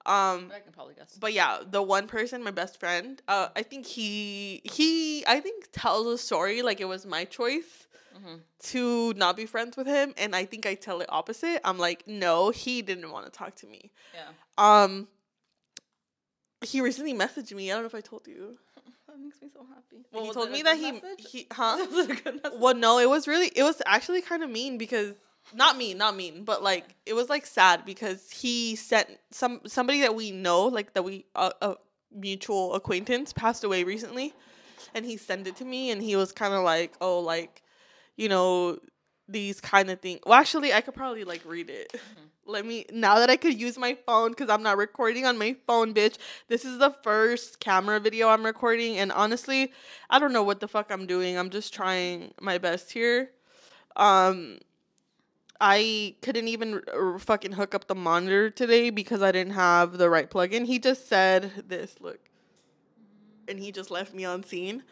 um 0.07 0.51
I 0.55 0.61
can 0.61 0.73
probably 0.73 0.95
guess. 0.95 1.17
but 1.19 1.33
yeah 1.33 1.59
the 1.65 1.83
one 1.83 2.07
person 2.07 2.43
my 2.43 2.51
best 2.51 2.79
friend 2.79 3.23
uh 3.29 3.49
i 3.57 3.63
think 3.63 3.87
he 3.87 4.61
he 4.65 5.25
i 5.27 5.41
think 5.41 5.69
tells 5.73 6.07
a 6.07 6.19
story 6.19 6.61
like 6.63 6.81
it 6.81 6.85
was 6.85 7.07
my 7.07 7.25
choice 7.25 7.87
hmm 8.15 8.37
to 8.61 9.13
not 9.15 9.37
be 9.37 9.45
friends 9.47 9.77
with 9.77 9.87
him 9.87 10.15
and 10.17 10.35
i 10.37 10.45
think 10.45 10.65
i 10.67 10.75
tell 10.75 11.01
it 11.01 11.07
opposite 11.11 11.61
i'm 11.65 11.79
like 11.79 12.07
no 12.07 12.51
he 12.51 12.83
didn't 12.83 13.11
want 13.11 13.25
to 13.27 13.31
talk 13.33 13.55
to 13.57 13.67
me 13.67 13.91
Yeah. 14.15 14.29
um 14.59 15.09
he 16.65 16.81
recently 16.81 17.13
messaged 17.15 17.53
me 17.55 17.71
i 17.71 17.75
don't 17.75 17.83
know 17.83 17.87
if 17.87 17.95
i 17.95 18.01
told 18.01 18.27
you 18.27 18.59
That 19.07 19.19
makes 19.21 19.41
me 19.43 19.49
so 19.53 19.65
happy. 19.75 20.05
he 20.25 20.33
told 20.33 20.51
me 20.51 20.63
that 20.63 20.77
he 20.77 20.93
message? 20.93 21.27
he 21.31 21.47
huh 21.53 21.87
Was 21.91 22.09
it 22.09 22.19
a 22.19 22.23
good 22.23 22.43
message? 22.43 22.59
well 22.61 22.75
no 22.75 22.99
it 22.99 23.09
was 23.09 23.29
really 23.29 23.51
it 23.55 23.63
was 23.63 23.81
actually 23.87 24.23
kind 24.23 24.43
of 24.43 24.51
mean 24.51 24.77
because 24.79 25.15
not 25.53 25.77
mean 25.77 25.99
not 25.99 26.17
mean 26.17 26.45
but 26.45 26.63
like 26.63 26.95
it 27.05 27.13
was 27.13 27.29
like 27.29 27.45
sad 27.45 27.85
because 27.85 28.31
he 28.31 28.75
sent 28.77 29.09
some 29.31 29.61
somebody 29.67 30.01
that 30.01 30.15
we 30.15 30.31
know 30.31 30.65
like 30.65 30.95
that 30.95 31.03
we 31.03 31.25
uh, 31.35 31.51
a 31.61 31.75
mutual 32.15 32.75
acquaintance 32.75 33.33
passed 33.33 33.65
away 33.65 33.85
recently 33.85 34.33
and 34.95 35.05
he 35.05 35.17
sent 35.17 35.47
it 35.47 35.57
to 35.57 35.65
me 35.65 35.91
and 35.91 36.03
he 36.03 36.17
was 36.17 36.33
kind 36.33 36.55
of 36.55 36.63
like 36.63 36.95
oh 37.01 37.19
like 37.19 37.63
you 38.17 38.29
know 38.29 38.79
these 39.29 39.61
kind 39.61 39.91
of 39.91 40.01
things 40.01 40.21
well 40.25 40.39
actually 40.39 40.73
i 40.73 40.81
could 40.81 40.95
probably 40.95 41.25
like 41.25 41.43
read 41.45 41.71
it. 41.71 41.95
Let 42.47 42.67
me 42.67 42.85
now 42.93 43.21
that 43.21 43.31
i 43.31 43.37
could 43.37 43.59
use 43.59 43.79
my 43.79 43.97
phone 44.07 44.31
because 44.31 44.51
i'm 44.51 44.63
not 44.63 44.77
recording 44.77 45.25
on 45.25 45.39
my 45.39 45.57
phone 45.67 45.95
bitch. 45.95 46.19
This 46.49 46.67
is 46.67 46.79
the 46.79 46.91
first 46.91 47.59
camera 47.59 47.99
video 47.99 48.29
i'm 48.29 48.45
recording 48.45 48.99
and 48.99 49.11
honestly 49.11 49.73
i 50.11 50.19
don't 50.19 50.33
know 50.33 50.43
what 50.43 50.61
the 50.61 50.69
fuck 50.69 50.91
i'm 50.91 51.07
doing. 51.07 51.39
I'm 51.39 51.49
just 51.49 51.73
trying 51.73 52.35
my 52.41 52.59
best 52.59 52.93
here. 52.93 53.31
Um 53.97 54.59
i 55.67 56.15
couldn't 56.21 56.47
even 56.47 56.83
r- 56.93 57.19
fucking 57.19 57.53
hook 57.53 57.75
up 57.75 57.87
the 57.87 57.95
monitor 57.95 58.51
today 58.51 58.91
because 58.91 59.23
i 59.23 59.33
didn't 59.33 59.55
have 59.55 59.97
the 59.97 60.11
right 60.11 60.31
plugin. 60.31 60.67
He 60.67 60.79
just 60.79 61.09
said 61.09 61.51
this 61.67 61.97
look. 62.01 62.21
And 63.49 63.59
he 63.59 63.73
just 63.73 63.91
left 63.91 64.13
me 64.13 64.25
on 64.27 64.45
seen. 64.45 64.83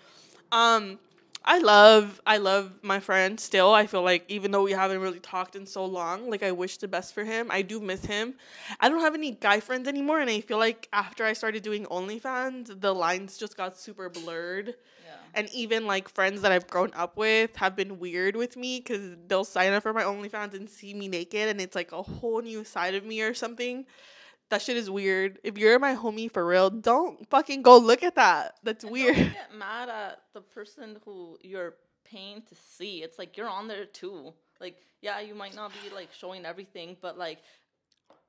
Um 0.50 0.98
I 1.44 1.58
love 1.58 2.20
I 2.26 2.36
love 2.36 2.72
my 2.82 3.00
friend 3.00 3.38
still. 3.38 3.72
I 3.74 3.86
feel 3.86 4.02
like 4.02 4.24
even 4.28 4.50
though 4.52 4.62
we 4.62 4.72
haven't 4.72 5.00
really 5.00 5.18
talked 5.18 5.56
in 5.56 5.66
so 5.66 5.84
long, 5.84 6.30
like 6.30 6.42
I 6.42 6.52
wish 6.52 6.76
the 6.78 6.88
best 6.88 7.14
for 7.14 7.24
him. 7.24 7.48
I 7.50 7.62
do 7.62 7.80
miss 7.80 8.04
him. 8.04 8.34
I 8.80 8.88
don't 8.88 9.00
have 9.00 9.14
any 9.14 9.32
guy 9.32 9.58
friends 9.60 9.88
anymore 9.88 10.20
and 10.20 10.30
I 10.30 10.40
feel 10.40 10.58
like 10.58 10.88
after 10.92 11.24
I 11.24 11.32
started 11.32 11.62
doing 11.62 11.84
OnlyFans, 11.86 12.80
the 12.80 12.94
lines 12.94 13.38
just 13.38 13.56
got 13.56 13.76
super 13.76 14.08
blurred. 14.08 14.74
Yeah. 15.04 15.14
And 15.34 15.48
even 15.52 15.86
like 15.86 16.08
friends 16.08 16.42
that 16.42 16.52
I've 16.52 16.68
grown 16.68 16.92
up 16.94 17.16
with 17.16 17.56
have 17.56 17.74
been 17.74 17.98
weird 17.98 18.36
with 18.36 18.56
me 18.56 18.78
because 18.78 19.16
they'll 19.26 19.44
sign 19.44 19.72
up 19.72 19.82
for 19.82 19.92
my 19.92 20.04
OnlyFans 20.04 20.54
and 20.54 20.70
see 20.70 20.94
me 20.94 21.08
naked 21.08 21.48
and 21.48 21.60
it's 21.60 21.74
like 21.74 21.90
a 21.90 22.02
whole 22.02 22.40
new 22.40 22.64
side 22.64 22.94
of 22.94 23.04
me 23.04 23.20
or 23.20 23.34
something. 23.34 23.84
That 24.52 24.60
shit 24.60 24.76
is 24.76 24.90
weird. 24.90 25.38
If 25.44 25.56
you're 25.56 25.78
my 25.78 25.94
homie 25.94 26.30
for 26.30 26.44
real, 26.46 26.68
don't 26.68 27.26
fucking 27.30 27.62
go 27.62 27.78
look 27.78 28.02
at 28.02 28.16
that. 28.16 28.56
That's 28.62 28.84
And 28.84 28.92
weird. 28.92 29.16
Get 29.16 29.54
mad 29.56 29.88
at 29.88 30.18
the 30.34 30.42
person 30.42 30.98
who 31.06 31.38
you're 31.42 31.76
paying 32.04 32.42
to 32.42 32.54
see. 32.54 33.02
It's 33.02 33.18
like 33.18 33.38
you're 33.38 33.48
on 33.48 33.66
there 33.66 33.86
too. 33.86 34.34
Like, 34.60 34.76
yeah, 35.00 35.20
you 35.20 35.34
might 35.34 35.56
not 35.56 35.72
be 35.82 35.88
like 35.94 36.10
showing 36.12 36.44
everything, 36.44 36.98
but 37.00 37.16
like, 37.16 37.38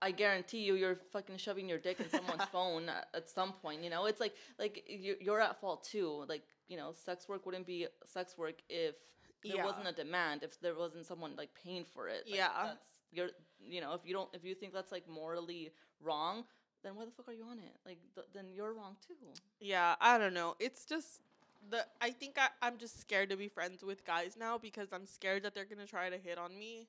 I 0.02 0.12
guarantee 0.12 0.60
you, 0.60 0.76
you're 0.76 0.96
fucking 1.12 1.36
shoving 1.40 1.68
your 1.68 1.78
dick 1.78 2.00
in 2.00 2.10
someone's 2.10 2.46
phone 2.54 2.88
at, 2.88 3.08
at 3.14 3.30
some 3.30 3.52
point. 3.52 3.84
You 3.84 3.90
know, 3.90 4.06
it's 4.06 4.22
like 4.22 4.34
like 4.58 4.82
you- 4.88 5.18
you're 5.20 5.42
at 5.42 5.60
fault 5.60 5.84
too. 5.84 6.24
Like, 6.30 6.44
you 6.70 6.78
know, 6.78 6.94
sex 7.06 7.28
work 7.28 7.46
wouldn't 7.46 7.68
be 7.68 7.88
sex 8.06 8.38
work 8.38 8.56
if 8.70 8.96
there 9.44 9.58
Yeah. 9.58 9.66
wasn't 9.66 9.90
a 9.90 9.92
demand. 9.92 10.44
If 10.44 10.58
there 10.62 10.74
wasn't 10.76 11.06
someone 11.06 11.36
like 11.36 11.50
paying 11.62 11.84
for 11.84 12.08
it. 12.08 12.24
Like, 12.28 12.38
Yeah. 12.38 12.50
that's 12.68 12.88
you're. 13.12 13.30
You 13.66 13.80
know, 13.80 13.94
if 13.94 14.02
you 14.06 14.14
don't, 14.14 14.30
if 14.34 14.44
you 14.44 14.56
think 14.56 14.74
that's 14.74 14.92
like 14.92 15.08
morally 15.08 15.72
wrong, 16.04 16.46
then 16.84 16.96
why 16.96 17.06
the 17.06 17.12
fuck 17.12 17.30
are 17.30 17.34
you 17.34 17.46
on 17.46 17.60
it? 17.60 17.76
Like, 17.86 18.00
th- 18.16 18.28
then 18.34 18.46
you're 18.54 18.74
wrong 18.74 18.98
too. 19.06 19.16
Yeah, 19.60 19.96
I 20.02 20.18
don't 20.18 20.34
know. 20.34 20.56
It's 20.60 20.86
just 20.86 21.22
the 21.70 21.86
I 22.02 22.12
think 22.12 22.36
I, 22.38 22.50
I'm 22.62 22.78
just 22.78 23.00
scared 23.00 23.30
to 23.30 23.38
be 23.38 23.48
friends 23.48 23.84
with 23.84 24.06
guys 24.06 24.36
now 24.38 24.58
because 24.58 24.92
I'm 24.92 25.06
scared 25.06 25.44
that 25.44 25.56
they're 25.56 25.66
gonna 25.66 25.88
try 25.88 26.10
to 26.10 26.18
hit 26.18 26.38
on 26.38 26.58
me. 26.58 26.88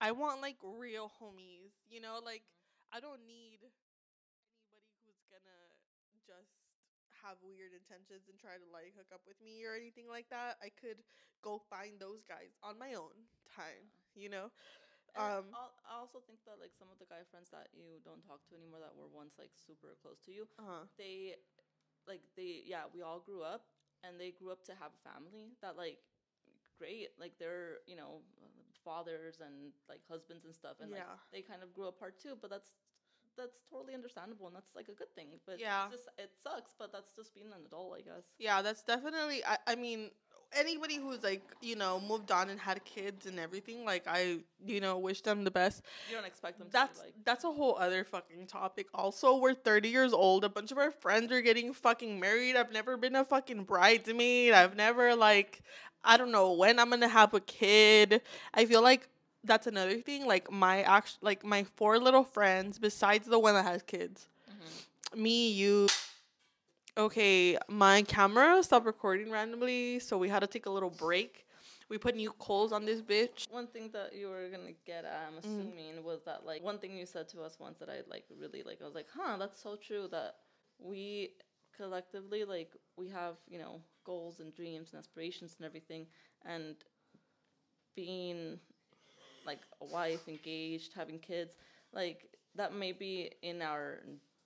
I 0.00 0.12
want 0.12 0.40
like 0.40 0.56
real 0.62 1.10
homies, 1.20 1.74
you 1.90 2.00
know, 2.00 2.20
like 2.24 2.42
mm-hmm. 2.46 2.98
I 2.98 3.00
don't 3.00 3.26
need 3.26 3.58
anybody 4.70 4.86
who's 5.02 5.26
gonna 5.26 5.62
just 6.22 6.54
have 7.26 7.42
weird 7.42 7.74
intentions 7.74 8.30
and 8.30 8.38
try 8.38 8.54
to 8.54 8.68
like 8.70 8.94
hook 8.94 9.10
up 9.10 9.26
with 9.26 9.42
me 9.42 9.66
or 9.66 9.74
anything 9.74 10.06
like 10.06 10.30
that. 10.30 10.62
I 10.62 10.70
could 10.70 11.02
go 11.42 11.60
find 11.70 11.98
those 11.98 12.22
guys 12.22 12.54
on 12.62 12.78
my 12.78 12.94
own 12.94 13.14
time, 13.50 13.90
you 14.14 14.30
know? 14.30 14.54
Um, 15.18 15.50
I 15.84 15.98
also 15.98 16.22
think 16.22 16.38
that 16.46 16.62
like 16.62 16.70
some 16.78 16.86
of 16.94 16.98
the 17.02 17.08
guy 17.10 17.26
friends 17.26 17.50
that 17.50 17.68
you 17.74 17.98
don't 18.06 18.22
talk 18.22 18.46
to 18.48 18.54
anymore 18.54 18.78
that 18.78 18.94
were 18.94 19.10
once 19.10 19.34
like 19.38 19.50
super 19.52 19.98
close 19.98 20.22
to 20.26 20.32
you, 20.32 20.46
uh 20.62 20.86
they 20.96 21.34
like 22.06 22.22
they 22.38 22.62
yeah 22.64 22.86
we 22.94 23.02
all 23.02 23.18
grew 23.20 23.42
up 23.42 23.66
and 24.06 24.18
they 24.20 24.30
grew 24.30 24.50
up 24.54 24.62
to 24.64 24.72
have 24.78 24.92
a 24.94 25.02
family 25.02 25.52
that 25.60 25.76
like 25.76 25.98
great 26.78 27.10
like 27.18 27.34
they're 27.38 27.82
you 27.86 27.96
know 27.96 28.22
fathers 28.84 29.42
and 29.42 29.74
like 29.88 30.00
husbands 30.08 30.44
and 30.46 30.54
stuff 30.54 30.78
and 30.80 30.90
like 30.92 31.02
Yeah. 31.02 31.18
they 31.32 31.42
kind 31.42 31.62
of 31.62 31.74
grew 31.74 31.86
apart 31.90 32.18
too 32.22 32.38
but 32.40 32.48
that's 32.50 32.70
that's 33.36 33.58
totally 33.70 33.94
understandable 33.94 34.46
and 34.46 34.56
that's 34.56 34.74
like 34.74 34.88
a 34.88 34.94
good 34.94 35.12
thing 35.14 35.28
but 35.46 35.58
Yeah. 35.60 35.86
it's 35.86 35.94
just, 35.94 36.08
it 36.18 36.30
sucks 36.42 36.74
but 36.78 36.92
that's 36.92 37.14
just 37.14 37.34
being 37.34 37.48
an 37.48 37.66
adult 37.66 37.94
I 37.98 38.02
guess 38.02 38.24
Yeah, 38.38 38.62
that's 38.62 38.82
definitely. 38.82 39.44
I, 39.44 39.58
I 39.66 39.74
mean, 39.74 40.10
anybody 40.56 40.96
who's 40.96 41.22
like, 41.22 41.42
you 41.60 41.76
know, 41.76 42.00
moved 42.08 42.30
on 42.30 42.50
and 42.50 42.58
had 42.58 42.84
kids 42.84 43.26
and 43.26 43.38
everything, 43.38 43.84
like, 43.84 44.06
I, 44.06 44.38
you 44.64 44.80
know, 44.80 44.98
wish 44.98 45.20
them 45.22 45.44
the 45.44 45.50
best. 45.50 45.82
you 46.08 46.16
don't 46.16 46.26
expect 46.26 46.58
them 46.58 46.68
That's 46.70 46.98
like 47.00 47.14
that's 47.24 47.44
a 47.44 47.50
whole 47.50 47.76
other 47.78 48.04
fucking 48.04 48.46
topic. 48.46 48.86
Also, 48.94 49.36
we're 49.36 49.54
30 49.54 49.88
years 49.88 50.12
old. 50.12 50.44
A 50.44 50.48
bunch 50.48 50.72
of 50.72 50.78
our 50.78 50.90
friends 50.90 51.30
are 51.32 51.40
getting 51.42 51.72
fucking 51.72 52.18
married. 52.18 52.56
I've 52.56 52.72
never 52.72 52.96
been 52.96 53.16
a 53.16 53.24
fucking 53.24 53.64
bridesmaid. 53.64 54.52
I've 54.52 54.76
never 54.76 55.14
like 55.14 55.60
I 56.04 56.16
don't 56.16 56.30
know 56.32 56.52
when 56.52 56.78
I'm 56.78 56.90
to 57.00 57.08
have 57.08 57.34
a 57.34 57.40
kid. 57.40 58.22
I 58.54 58.64
feel 58.64 58.82
like 58.82 59.08
that's 59.44 59.66
another 59.66 59.96
thing. 59.96 60.26
Like 60.26 60.50
my 60.50 60.82
act 60.82 61.18
like 61.20 61.44
my 61.44 61.64
four 61.76 61.98
little 61.98 62.24
friends 62.24 62.78
besides 62.78 63.26
the 63.26 63.38
one 63.38 63.54
that 63.54 63.64
has 63.64 63.82
kids. 63.82 64.28
mhm. 64.50 65.18
Me, 65.18 65.50
you 65.50 65.88
Okay, 66.98 67.56
my 67.68 68.02
camera 68.02 68.62
stopped 68.62 68.86
recording 68.86 69.30
randomly, 69.30 70.00
so 70.00 70.18
we 70.18 70.28
had 70.28 70.40
to 70.40 70.48
take 70.48 70.66
a 70.66 70.70
little 70.70 70.90
break. 70.90 71.46
We 71.88 71.96
put 71.96 72.16
new 72.16 72.32
coals 72.32 72.72
on 72.72 72.84
this 72.86 73.00
bitch. 73.00 73.46
One 73.50 73.68
thing 73.68 73.90
that 73.92 74.14
you 74.14 74.28
were 74.28 74.48
gonna 74.50 74.72
get 74.86 75.04
at, 75.04 75.26
I'm 75.28 75.38
Mm-hmm. 75.46 75.68
assuming, 75.68 76.04
was 76.04 76.24
that 76.24 76.44
like 76.44 76.62
one 76.62 76.78
thing 76.78 76.96
you 76.96 77.06
said 77.06 77.28
to 77.30 77.42
us 77.42 77.58
once 77.60 77.78
that 77.78 77.88
I 77.88 78.00
like 78.10 78.24
really 78.38 78.62
like. 78.64 78.80
I 78.82 78.84
was 78.84 78.94
like, 78.94 79.08
huh, 79.14 79.36
that's 79.38 79.62
so 79.62 79.76
true 79.76 80.08
that 80.10 80.36
we 80.78 81.30
collectively 81.76 82.44
like 82.44 82.72
we 82.96 83.08
have 83.08 83.36
you 83.48 83.58
know 83.58 83.80
goals 84.04 84.40
and 84.40 84.54
dreams 84.54 84.90
and 84.92 84.98
aspirations 84.98 85.56
and 85.58 85.66
everything, 85.66 86.06
and 86.44 86.76
being 87.94 88.58
like 89.44 89.60
a 89.80 89.84
wife, 89.86 90.28
engaged, 90.28 90.92
having 90.94 91.18
kids, 91.18 91.56
like 91.92 92.28
that 92.54 92.74
may 92.74 92.92
be 92.92 93.30
in 93.42 93.62
our 93.62 94.00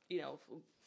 you 0.09 0.21
know 0.21 0.39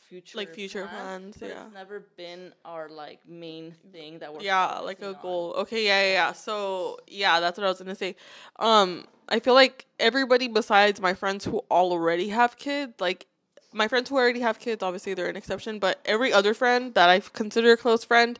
future 0.09 0.37
Like 0.37 0.53
future 0.53 0.87
plans, 0.87 1.37
but 1.39 1.49
yeah. 1.49 1.65
it's 1.65 1.73
never 1.73 2.05
been 2.17 2.53
our 2.63 2.89
like 2.89 3.19
main 3.27 3.75
thing 3.91 4.19
that 4.19 4.33
we're 4.33 4.41
yeah 4.41 4.79
like 4.79 5.01
a 5.01 5.09
on. 5.09 5.17
goal 5.21 5.53
okay 5.57 5.85
yeah, 5.85 6.01
yeah 6.03 6.13
yeah 6.13 6.31
so 6.33 6.99
yeah 7.07 7.39
that's 7.39 7.57
what 7.57 7.65
i 7.65 7.69
was 7.69 7.79
gonna 7.79 7.95
say 7.95 8.15
um 8.59 9.05
i 9.29 9.39
feel 9.39 9.53
like 9.55 9.85
everybody 9.99 10.47
besides 10.47 11.01
my 11.01 11.13
friends 11.13 11.45
who 11.45 11.63
already 11.71 12.29
have 12.29 12.57
kids 12.57 12.93
like 12.99 13.25
my 13.73 13.87
friends 13.87 14.09
who 14.09 14.15
already 14.15 14.39
have 14.41 14.59
kids 14.59 14.83
obviously 14.83 15.13
they're 15.13 15.27
an 15.29 15.35
exception 15.35 15.79
but 15.79 15.99
every 16.05 16.31
other 16.31 16.53
friend 16.53 16.93
that 16.93 17.09
i 17.09 17.19
consider 17.19 17.71
a 17.73 17.77
close 17.77 18.03
friend 18.03 18.39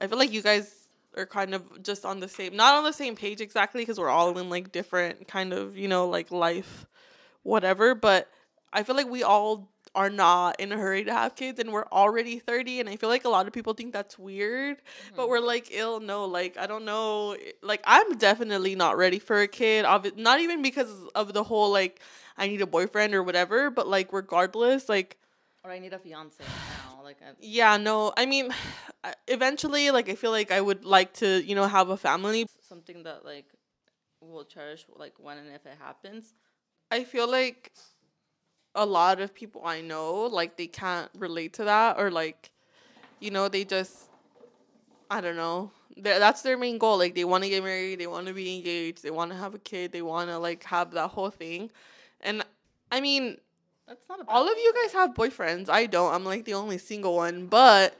i 0.00 0.06
feel 0.06 0.18
like 0.18 0.32
you 0.32 0.42
guys 0.42 0.88
are 1.16 1.26
kind 1.26 1.54
of 1.54 1.82
just 1.82 2.04
on 2.04 2.20
the 2.20 2.28
same 2.28 2.56
not 2.56 2.74
on 2.74 2.84
the 2.84 2.92
same 2.92 3.14
page 3.14 3.40
exactly 3.40 3.82
because 3.82 3.98
we're 4.00 4.08
all 4.08 4.36
in 4.38 4.48
like 4.50 4.72
different 4.72 5.28
kind 5.28 5.52
of 5.52 5.76
you 5.76 5.86
know 5.88 6.08
like 6.08 6.30
life 6.30 6.86
whatever 7.44 7.94
but 7.94 8.28
i 8.72 8.82
feel 8.82 8.96
like 8.96 9.08
we 9.08 9.22
all 9.22 9.68
are 9.94 10.10
not 10.10 10.58
in 10.58 10.72
a 10.72 10.76
hurry 10.76 11.04
to 11.04 11.12
have 11.12 11.34
kids 11.34 11.58
and 11.58 11.72
we're 11.72 11.84
already 11.92 12.38
30 12.38 12.80
and 12.80 12.88
I 12.88 12.96
feel 12.96 13.08
like 13.08 13.24
a 13.24 13.28
lot 13.28 13.46
of 13.46 13.52
people 13.52 13.74
think 13.74 13.92
that's 13.92 14.18
weird, 14.18 14.78
but 15.14 15.22
mm-hmm. 15.22 15.30
we're 15.30 15.40
like 15.40 15.68
ill 15.70 16.00
no, 16.00 16.24
like 16.24 16.56
I 16.56 16.66
don't 16.66 16.84
know, 16.84 17.36
like 17.62 17.82
I'm 17.84 18.16
definitely 18.16 18.74
not 18.74 18.96
ready 18.96 19.18
for 19.18 19.40
a 19.40 19.48
kid. 19.48 19.84
Not 20.16 20.40
even 20.40 20.62
because 20.62 20.90
of 21.14 21.32
the 21.32 21.44
whole 21.44 21.70
like 21.70 22.00
I 22.38 22.48
need 22.48 22.62
a 22.62 22.66
boyfriend 22.66 23.14
or 23.14 23.22
whatever, 23.22 23.70
but 23.70 23.86
like 23.86 24.12
regardless, 24.12 24.88
like 24.88 25.18
Or 25.64 25.70
I 25.70 25.78
need 25.78 25.92
a 25.92 25.98
fiance 25.98 26.42
now. 26.42 27.02
Like 27.02 27.18
I, 27.20 27.32
yeah, 27.40 27.76
no. 27.76 28.12
I 28.16 28.26
mean, 28.26 28.50
eventually 29.28 29.90
like 29.90 30.08
I 30.08 30.14
feel 30.14 30.30
like 30.30 30.50
I 30.50 30.60
would 30.60 30.84
like 30.84 31.12
to, 31.14 31.42
you 31.44 31.54
know, 31.54 31.66
have 31.66 31.90
a 31.90 31.96
family. 31.96 32.46
something 32.66 33.02
that 33.02 33.24
like 33.24 33.46
we'll 34.22 34.44
cherish 34.44 34.86
like 34.96 35.14
when 35.18 35.38
and 35.38 35.48
if 35.48 35.66
it 35.66 35.76
happens. 35.78 36.32
I 36.90 37.04
feel 37.04 37.30
like 37.30 37.72
a 38.74 38.86
lot 38.86 39.20
of 39.20 39.34
people 39.34 39.62
I 39.64 39.80
know 39.80 40.22
like 40.26 40.56
they 40.56 40.66
can't 40.66 41.10
relate 41.18 41.54
to 41.54 41.64
that 41.64 41.98
or 41.98 42.10
like 42.10 42.50
you 43.20 43.30
know 43.30 43.48
they 43.48 43.64
just 43.64 44.08
I 45.10 45.20
don't 45.20 45.36
know. 45.36 45.70
Th- 45.94 46.18
That's 46.18 46.42
their 46.42 46.56
main 46.56 46.78
goal. 46.78 46.98
Like 46.98 47.14
they 47.14 47.24
want 47.24 47.44
to 47.44 47.50
get 47.50 47.62
married, 47.62 48.00
they 48.00 48.06
want 48.06 48.26
to 48.26 48.32
be 48.32 48.56
engaged, 48.56 49.02
they 49.02 49.10
want 49.10 49.30
to 49.30 49.36
have 49.36 49.54
a 49.54 49.58
kid, 49.58 49.92
they 49.92 50.02
want 50.02 50.30
to 50.30 50.38
like 50.38 50.64
have 50.64 50.92
that 50.92 51.08
whole 51.08 51.30
thing. 51.30 51.70
And 52.20 52.42
I 52.90 53.00
mean, 53.00 53.38
That's 53.86 54.08
not 54.08 54.20
a 54.20 54.24
all 54.28 54.44
of 54.50 54.56
you 54.58 54.72
guys 54.82 54.92
have 54.92 55.14
boyfriends. 55.14 55.68
I 55.68 55.86
don't. 55.86 56.14
I'm 56.14 56.24
like 56.24 56.44
the 56.44 56.54
only 56.54 56.78
single 56.78 57.14
one, 57.16 57.46
but 57.46 57.96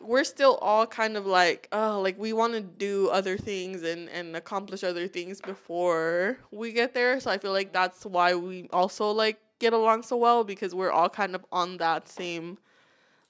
we're 0.00 0.24
still 0.24 0.56
all 0.56 0.86
kind 0.86 1.16
of 1.16 1.26
like, 1.26 1.68
oh, 1.72 2.00
like 2.02 2.18
we 2.18 2.32
want 2.32 2.54
to 2.54 2.60
do 2.62 3.08
other 3.10 3.38
things 3.38 3.82
and 3.82 4.08
and 4.10 4.36
accomplish 4.36 4.84
other 4.84 5.08
things 5.08 5.40
before 5.40 6.38
we 6.52 6.72
get 6.72 6.94
there. 6.94 7.20
So 7.20 7.30
I 7.30 7.38
feel 7.38 7.52
like 7.52 7.72
that's 7.72 8.04
why 8.06 8.34
we 8.34 8.68
also 8.72 9.10
like 9.12 9.40
get 9.58 9.72
along 9.72 10.02
so 10.02 10.16
well 10.16 10.44
because 10.44 10.74
we're 10.74 10.90
all 10.90 11.08
kind 11.08 11.34
of 11.34 11.44
on 11.52 11.78
that 11.78 12.08
same 12.08 12.58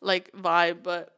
like 0.01 0.33
vibe, 0.33 0.83
but 0.83 1.13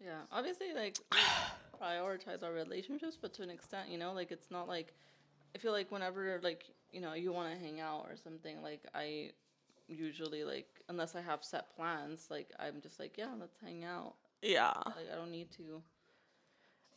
Yeah, 0.00 0.20
obviously, 0.32 0.72
like 0.74 0.98
prioritize 1.80 2.42
our 2.42 2.52
relationships, 2.52 3.16
but 3.20 3.32
to 3.34 3.42
an 3.42 3.50
extent, 3.50 3.88
you 3.90 3.98
know, 3.98 4.12
like 4.12 4.30
it's 4.30 4.50
not 4.50 4.68
like 4.68 4.94
I 5.54 5.58
feel 5.58 5.72
like 5.72 5.90
whenever 5.90 6.40
like 6.42 6.64
you 6.92 7.00
know 7.00 7.14
you 7.14 7.32
want 7.32 7.52
to 7.54 7.58
hang 7.60 7.80
out 7.80 8.06
or 8.08 8.16
something, 8.16 8.62
like 8.62 8.82
I 8.94 9.30
usually 9.88 10.44
like 10.44 10.68
unless 10.88 11.14
I 11.14 11.20
have 11.22 11.44
set 11.44 11.74
plans, 11.76 12.28
like 12.30 12.50
I'm 12.58 12.80
just 12.80 12.98
like 13.00 13.16
yeah, 13.18 13.32
let's 13.38 13.56
hang 13.62 13.84
out. 13.84 14.14
yeah. 14.42 14.72
Like 14.94 15.06
I 15.12 15.16
don't 15.16 15.30
need 15.30 15.50
to 15.52 15.82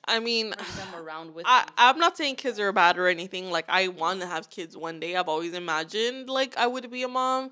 I 0.07 0.19
mean, 0.19 0.51
them 0.51 0.95
around 0.95 1.33
with 1.33 1.45
I, 1.47 1.67
I'm 1.77 1.99
not 1.99 2.17
saying 2.17 2.35
kids 2.35 2.59
are 2.59 2.71
bad 2.71 2.97
or 2.97 3.07
anything. 3.07 3.51
Like 3.51 3.65
I 3.67 3.89
want 3.89 4.21
to 4.21 4.27
have 4.27 4.49
kids 4.49 4.77
one 4.77 4.99
day. 4.99 5.15
I've 5.15 5.27
always 5.27 5.53
imagined 5.53 6.29
like 6.29 6.57
I 6.57 6.67
would 6.67 6.89
be 6.89 7.03
a 7.03 7.07
mom, 7.07 7.51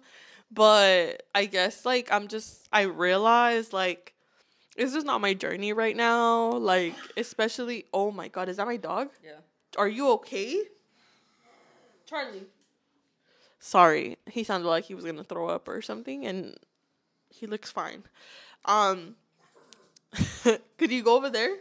but 0.52 1.24
I 1.34 1.46
guess 1.46 1.86
like 1.86 2.12
I'm 2.12 2.28
just 2.28 2.68
I 2.72 2.84
realize 2.84 3.74
like 3.74 4.14
this 4.78 4.94
is 4.94 5.04
not 5.04 5.22
my 5.22 5.34
journey 5.34 5.74
right 5.74 5.96
now. 5.96 6.52
Like 6.52 6.96
especially 7.18 7.86
oh 7.94 8.12
my 8.12 8.30
god, 8.30 8.50
is 8.50 8.58
that 8.58 8.66
my 8.66 8.78
dog? 8.78 9.10
Yeah. 9.24 9.32
Are 9.78 9.90
you 9.90 10.12
okay? 10.14 10.62
Charlie. 12.06 12.44
Sorry, 13.60 14.18
he 14.30 14.44
sounded 14.44 14.68
like 14.68 14.86
he 14.86 14.94
was 14.94 15.06
gonna 15.06 15.24
throw 15.24 15.48
up 15.50 15.68
or 15.68 15.82
something, 15.82 16.26
and 16.26 16.56
he 17.30 17.48
looks 17.48 17.72
fine. 17.72 18.04
Um, 18.64 19.16
could 20.78 20.92
you 20.92 21.04
go 21.04 21.18
over 21.18 21.30
there? 21.30 21.56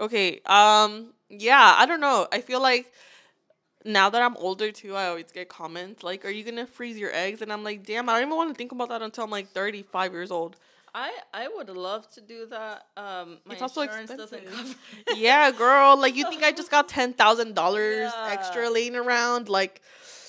Okay. 0.00 0.40
Um. 0.46 1.12
Yeah. 1.28 1.74
I 1.78 1.86
don't 1.86 2.00
know. 2.00 2.26
I 2.32 2.40
feel 2.40 2.60
like 2.60 2.92
now 3.84 4.10
that 4.10 4.20
I'm 4.20 4.36
older 4.36 4.72
too, 4.72 4.94
I 4.96 5.06
always 5.08 5.30
get 5.32 5.48
comments 5.48 6.02
like, 6.02 6.24
"Are 6.24 6.30
you 6.30 6.44
gonna 6.44 6.66
freeze 6.66 6.98
your 6.98 7.12
eggs?" 7.14 7.40
And 7.42 7.52
I'm 7.52 7.62
like, 7.64 7.84
"Damn, 7.84 8.08
I 8.08 8.14
don't 8.14 8.22
even 8.28 8.36
want 8.36 8.50
to 8.50 8.54
think 8.54 8.72
about 8.72 8.88
that 8.88 9.02
until 9.02 9.24
I'm 9.24 9.30
like 9.30 9.48
35 9.50 10.12
years 10.12 10.30
old." 10.30 10.56
I 10.94 11.12
I 11.34 11.48
would 11.48 11.68
love 11.68 12.08
to 12.12 12.22
do 12.22 12.46
that. 12.46 12.86
Um, 12.96 13.38
my 13.44 13.52
It's 13.52 13.62
also 13.62 13.82
insurance 13.82 14.10
doesn't 14.10 14.46
cover. 14.46 14.74
yeah, 15.14 15.50
girl. 15.50 15.96
Like 15.98 16.16
you 16.16 16.24
think 16.28 16.42
I 16.42 16.52
just 16.52 16.70
got 16.70 16.88
ten 16.98 17.12
thousand 17.12 17.54
dollars 17.54 18.10
extra 18.26 18.70
laying 18.70 18.96
around? 18.96 19.48
Like, 19.48 19.82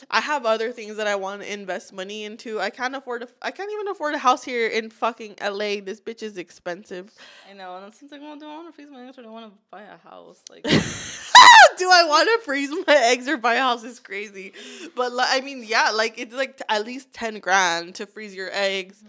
I 0.10 0.22
have 0.22 0.46
other 0.46 0.72
things 0.72 0.98
that 0.98 1.08
I 1.08 1.16
want 1.16 1.42
to 1.42 1.52
invest 1.52 1.94
money 1.94 2.24
into. 2.24 2.60
I 2.60 2.70
can't 2.70 2.96
afford 2.96 3.24
a. 3.24 3.28
I 3.42 3.52
can't 3.52 3.72
even 3.72 3.88
afford 3.88 4.14
a 4.14 4.18
house 4.18 4.44
here 4.44 4.68
in 4.68 4.90
fucking 4.90 5.36
LA. 5.42 5.82
This 5.82 6.02
bitch 6.02 6.24
is 6.24 6.38
expensive. 6.38 7.14
I 7.50 7.54
know, 7.54 7.76
and 7.76 7.86
then 7.86 7.94
something 7.94 8.22
well, 8.22 8.38
do 8.38 8.46
I 8.46 8.56
want 8.56 8.68
to 8.68 8.74
freeze 8.74 8.90
my 8.92 9.08
eggs 9.08 9.18
or 9.18 9.24
do 9.24 9.30
I 9.30 9.32
want 9.32 9.52
to 9.52 9.60
buy 9.72 9.84
a 9.84 9.98
house? 9.98 10.42
Like, 10.50 10.64
Do 11.78 11.90
I 11.92 12.04
want 12.06 12.28
to 12.28 12.46
freeze 12.46 12.72
my 12.88 12.96
eggs 12.96 13.28
or 13.28 13.38
buy 13.38 13.56
a 13.56 13.62
house? 13.62 13.84
Is 13.84 14.00
crazy, 14.00 14.54
but 14.96 15.12
like, 15.14 15.28
I 15.32 15.42
mean, 15.42 15.64
yeah, 15.64 15.92
like 15.92 16.18
it's 16.18 16.34
like 16.34 16.62
at 16.70 16.86
least 16.86 17.14
ten 17.14 17.40
grand 17.40 17.96
to 17.96 18.06
freeze 18.06 18.34
your 18.34 18.50
eggs. 18.52 19.04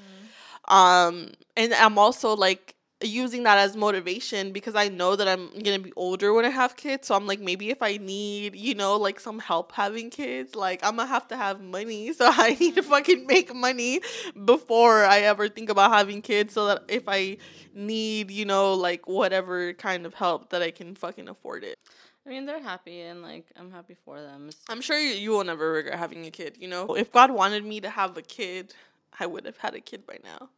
Um, 0.66 1.32
and 1.56 1.72
I'm 1.72 1.98
also 1.98 2.36
like 2.36 2.74
using 3.00 3.44
that 3.44 3.58
as 3.58 3.76
motivation 3.76 4.52
because 4.52 4.74
I 4.74 4.88
know 4.88 5.14
that 5.14 5.28
I'm 5.28 5.50
gonna 5.60 5.78
be 5.78 5.92
older 5.94 6.32
when 6.32 6.44
I 6.44 6.50
have 6.50 6.76
kids. 6.76 7.06
So 7.06 7.14
I'm 7.14 7.26
like, 7.26 7.40
maybe 7.40 7.70
if 7.70 7.80
I 7.82 7.96
need, 7.96 8.56
you 8.56 8.74
know, 8.74 8.96
like 8.96 9.20
some 9.20 9.38
help 9.38 9.72
having 9.72 10.10
kids, 10.10 10.56
like 10.56 10.80
I'm 10.82 10.96
gonna 10.96 11.08
have 11.08 11.28
to 11.28 11.36
have 11.36 11.60
money. 11.60 12.12
So 12.18 12.28
I 12.32 12.56
need 12.58 12.74
to 12.74 12.82
fucking 12.82 13.26
make 13.26 13.54
money 13.54 14.00
before 14.44 15.04
I 15.04 15.20
ever 15.20 15.48
think 15.48 15.70
about 15.70 15.92
having 15.92 16.20
kids 16.20 16.52
so 16.54 16.66
that 16.66 16.82
if 16.88 17.04
I 17.06 17.36
need, 17.72 18.32
you 18.32 18.44
know, 18.44 18.74
like 18.74 19.06
whatever 19.06 19.72
kind 19.74 20.04
of 20.04 20.14
help 20.14 20.50
that 20.50 20.62
I 20.62 20.72
can 20.72 20.96
fucking 20.96 21.28
afford 21.28 21.62
it. 21.62 21.78
I 22.26 22.30
mean, 22.30 22.44
they're 22.44 22.62
happy, 22.62 23.00
and 23.00 23.22
like 23.22 23.46
I'm 23.56 23.70
happy 23.70 23.96
for 24.04 24.20
them. 24.20 24.50
I'm 24.68 24.80
sure 24.80 24.98
you, 24.98 25.14
you 25.14 25.30
will 25.30 25.44
never 25.44 25.72
regret 25.72 25.98
having 25.98 26.26
a 26.26 26.30
kid, 26.30 26.56
you 26.58 26.68
know? 26.68 26.94
If 26.94 27.12
God 27.12 27.30
wanted 27.30 27.64
me 27.64 27.80
to 27.80 27.88
have 27.88 28.16
a 28.16 28.22
kid, 28.22 28.74
I 29.18 29.26
would 29.26 29.46
have 29.46 29.56
had 29.58 29.74
a 29.74 29.80
kid 29.80 30.06
by 30.06 30.18
now. 30.24 30.50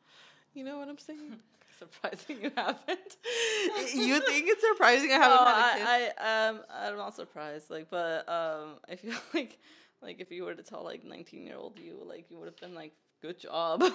You 0.55 0.65
know 0.65 0.79
what 0.79 0.89
I'm 0.89 0.99
saying? 0.99 1.37
surprising 1.81 2.37
you 2.43 2.53
haven't. 2.57 3.17
you 3.95 4.21
think 4.21 4.49
it's 4.49 4.63
surprising 4.63 5.11
I 5.11 5.15
haven't 5.15 5.45
No, 5.45 5.45
had 5.47 5.75
a 5.75 5.79
kid? 5.79 5.87
I, 5.89 6.13
I 6.19 6.49
um 6.49 6.61
I'm 6.73 6.97
not 6.97 7.17
surprised. 7.17 7.71
Like, 7.71 7.91
but 7.91 8.29
um 8.29 8.77
I 8.89 8.97
feel 8.97 9.15
like 9.35 9.59
like 10.03 10.21
if 10.21 10.31
you 10.31 10.45
were 10.45 10.55
to 10.55 10.63
tell 10.63 10.85
like 10.85 11.05
19 11.05 11.47
year 11.47 11.57
old 11.57 11.79
you, 11.79 11.99
like 12.07 12.31
you 12.31 12.39
would 12.39 12.47
have 12.47 12.61
been 12.61 12.75
like, 12.75 12.93
good 13.23 13.39
job. 13.41 13.83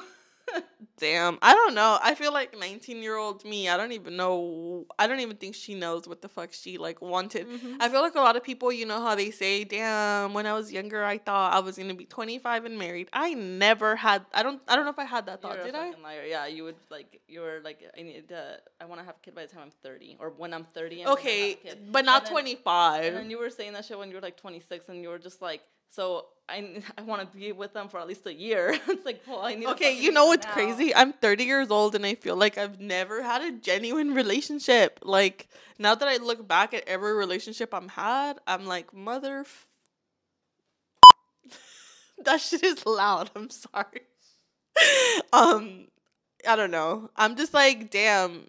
Damn, 0.98 1.38
I 1.42 1.54
don't 1.54 1.76
know. 1.76 2.00
I 2.02 2.16
feel 2.16 2.32
like 2.32 2.58
19 2.58 3.04
year 3.04 3.18
old 3.18 3.44
me. 3.44 3.68
I 3.68 3.76
don't 3.76 3.92
even 3.92 4.16
know. 4.16 4.86
I 4.98 5.08
don't 5.08 5.20
even 5.20 5.36
think 5.36 5.54
she 5.54 5.76
knows 5.76 6.08
what 6.08 6.22
the 6.22 6.30
fuck 6.30 6.54
she 6.54 6.78
like 6.78 7.02
wanted. 7.02 7.48
Mhm. 7.50 7.78
I 7.82 7.90
feel 7.90 8.02
like 8.02 8.16
a 8.16 8.22
lot 8.22 8.38
of 8.38 8.44
people, 8.44 8.72
you 8.72 8.86
know 8.86 9.02
how 9.02 9.14
they 9.14 9.30
say, 9.30 9.66
"Damn, 9.66 10.34
when 10.34 10.46
I 10.46 10.54
was 10.54 10.72
younger, 10.72 11.04
I 11.04 11.18
thought 11.18 11.52
I 11.54 11.60
was 11.60 11.78
gonna 11.78 11.96
be 11.96 12.06
25 12.06 12.64
and 12.64 12.78
married." 12.80 13.10
I 13.12 13.34
never 13.34 13.98
had. 13.98 14.26
I 14.34 14.42
don't. 14.42 14.62
I 14.70 14.76
don't 14.78 14.86
know 14.86 14.92
if 14.92 15.00
I 15.00 15.04
had 15.04 15.26
that 15.26 15.42
thought. 15.42 15.56
You're 15.58 15.66
Did 15.66 15.76
I? 15.76 15.92
liar. 16.02 16.24
Yeah, 16.26 16.46
you 16.46 16.64
would 16.64 16.78
like 16.90 17.20
you 17.28 17.42
were 17.42 17.60
like 17.62 17.84
I 17.98 18.02
need 18.02 18.30
to 18.30 18.62
I 18.80 18.86
want 18.86 19.02
to 19.02 19.06
have 19.06 19.16
a 19.16 19.20
kid 19.20 19.36
by 19.36 19.46
the 19.46 19.52
time 19.54 19.64
I'm 19.64 19.72
30 19.84 20.16
or 20.22 20.30
when 20.30 20.54
I'm 20.54 20.64
30. 20.74 21.02
I'm 21.02 21.08
gonna 21.08 21.20
have 21.20 21.28
a 21.28 21.54
Okay, 21.56 21.74
but 21.92 22.06
not 22.06 22.20
And 22.22 22.26
then- 22.28 22.32
25. 22.32 23.04
And 23.06 23.18
then 23.18 23.30
you 23.30 23.38
were 23.40 23.50
saying 23.50 23.74
that 23.74 23.84
shit 23.84 23.98
when 24.00 24.10
you 24.10 24.16
were 24.16 24.22
like 24.22 24.38
26, 24.38 24.88
and 24.88 25.02
you 25.02 25.10
were 25.10 25.20
just 25.20 25.42
like, 25.42 25.62
so 25.90 26.28
I 26.48 26.82
I 26.98 27.02
want 27.02 27.22
to 27.22 27.38
be 27.38 27.52
with 27.52 27.74
them 27.74 27.90
for 27.90 28.00
at 28.00 28.08
least 28.08 28.26
a 28.26 28.34
year. 28.34 28.78
it's 28.88 29.06
like, 29.06 29.22
well, 29.28 29.42
I 29.42 29.56
need. 29.56 29.68
Okay, 29.70 29.98
you 30.00 30.12
know 30.12 30.28
what's 30.28 30.46
now. 30.46 30.54
crazy? 30.54 30.94
I'm 30.96 31.14
30 31.14 31.44
years 31.44 31.72
old 31.72 31.96
and 31.96 32.06
I 32.06 32.16
feel 32.16 32.36
like 32.36 32.58
I've 32.58 32.80
never 32.80 33.24
had 33.24 33.42
a 33.42 33.52
genuine 33.52 34.14
relationship. 34.14 35.00
Like 35.04 35.48
now 35.80 35.96
that 35.96 36.08
I 36.08 36.18
look 36.18 36.48
back 36.48 36.74
at 36.74 36.88
every 36.88 37.14
relationship 37.14 37.74
I'm 37.74 37.90
had, 37.90 38.40
I'm 38.48 38.66
like, 38.66 38.94
mother. 38.94 39.40
F- 39.40 39.68
that 42.24 42.42
shit 42.42 42.64
is 42.64 42.86
loud. 42.86 43.32
I'm 43.36 43.50
sorry. 43.50 44.02
um, 45.34 45.88
I 46.48 46.56
don't 46.56 46.72
know. 46.72 47.10
I'm 47.16 47.36
just 47.36 47.54
like, 47.54 47.90
damn. 47.90 48.48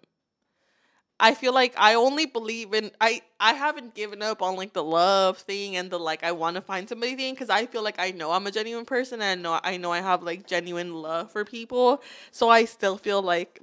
I 1.19 1.33
feel 1.33 1.53
like 1.53 1.73
I 1.77 1.95
only 1.95 2.25
believe 2.27 2.73
in 2.73 2.91
I 3.01 3.21
I 3.39 3.53
haven't 3.53 3.95
given 3.95 4.21
up 4.21 4.41
on 4.41 4.55
like 4.55 4.73
the 4.73 4.83
love 4.83 5.39
thing 5.39 5.75
and 5.75 5.89
the 5.89 5.97
like 5.97 6.23
I 6.23 6.31
want 6.31 6.55
to 6.55 6.61
find 6.61 6.87
somebody 6.87 7.15
thing 7.15 7.33
because 7.33 7.49
I 7.49 7.65
feel 7.65 7.83
like 7.83 7.95
I 7.97 8.11
know 8.11 8.31
I'm 8.31 8.45
a 8.45 8.51
genuine 8.51 8.85
person 8.85 9.21
and 9.21 9.39
I 9.39 9.41
know 9.41 9.59
I 9.63 9.77
know 9.77 9.91
I 9.91 10.01
have 10.01 10.21
like 10.21 10.45
genuine 10.45 10.93
love 10.93 11.31
for 11.31 11.43
people. 11.43 12.01
So 12.31 12.49
I 12.49 12.65
still 12.65 12.97
feel 12.97 13.21
like 13.21 13.59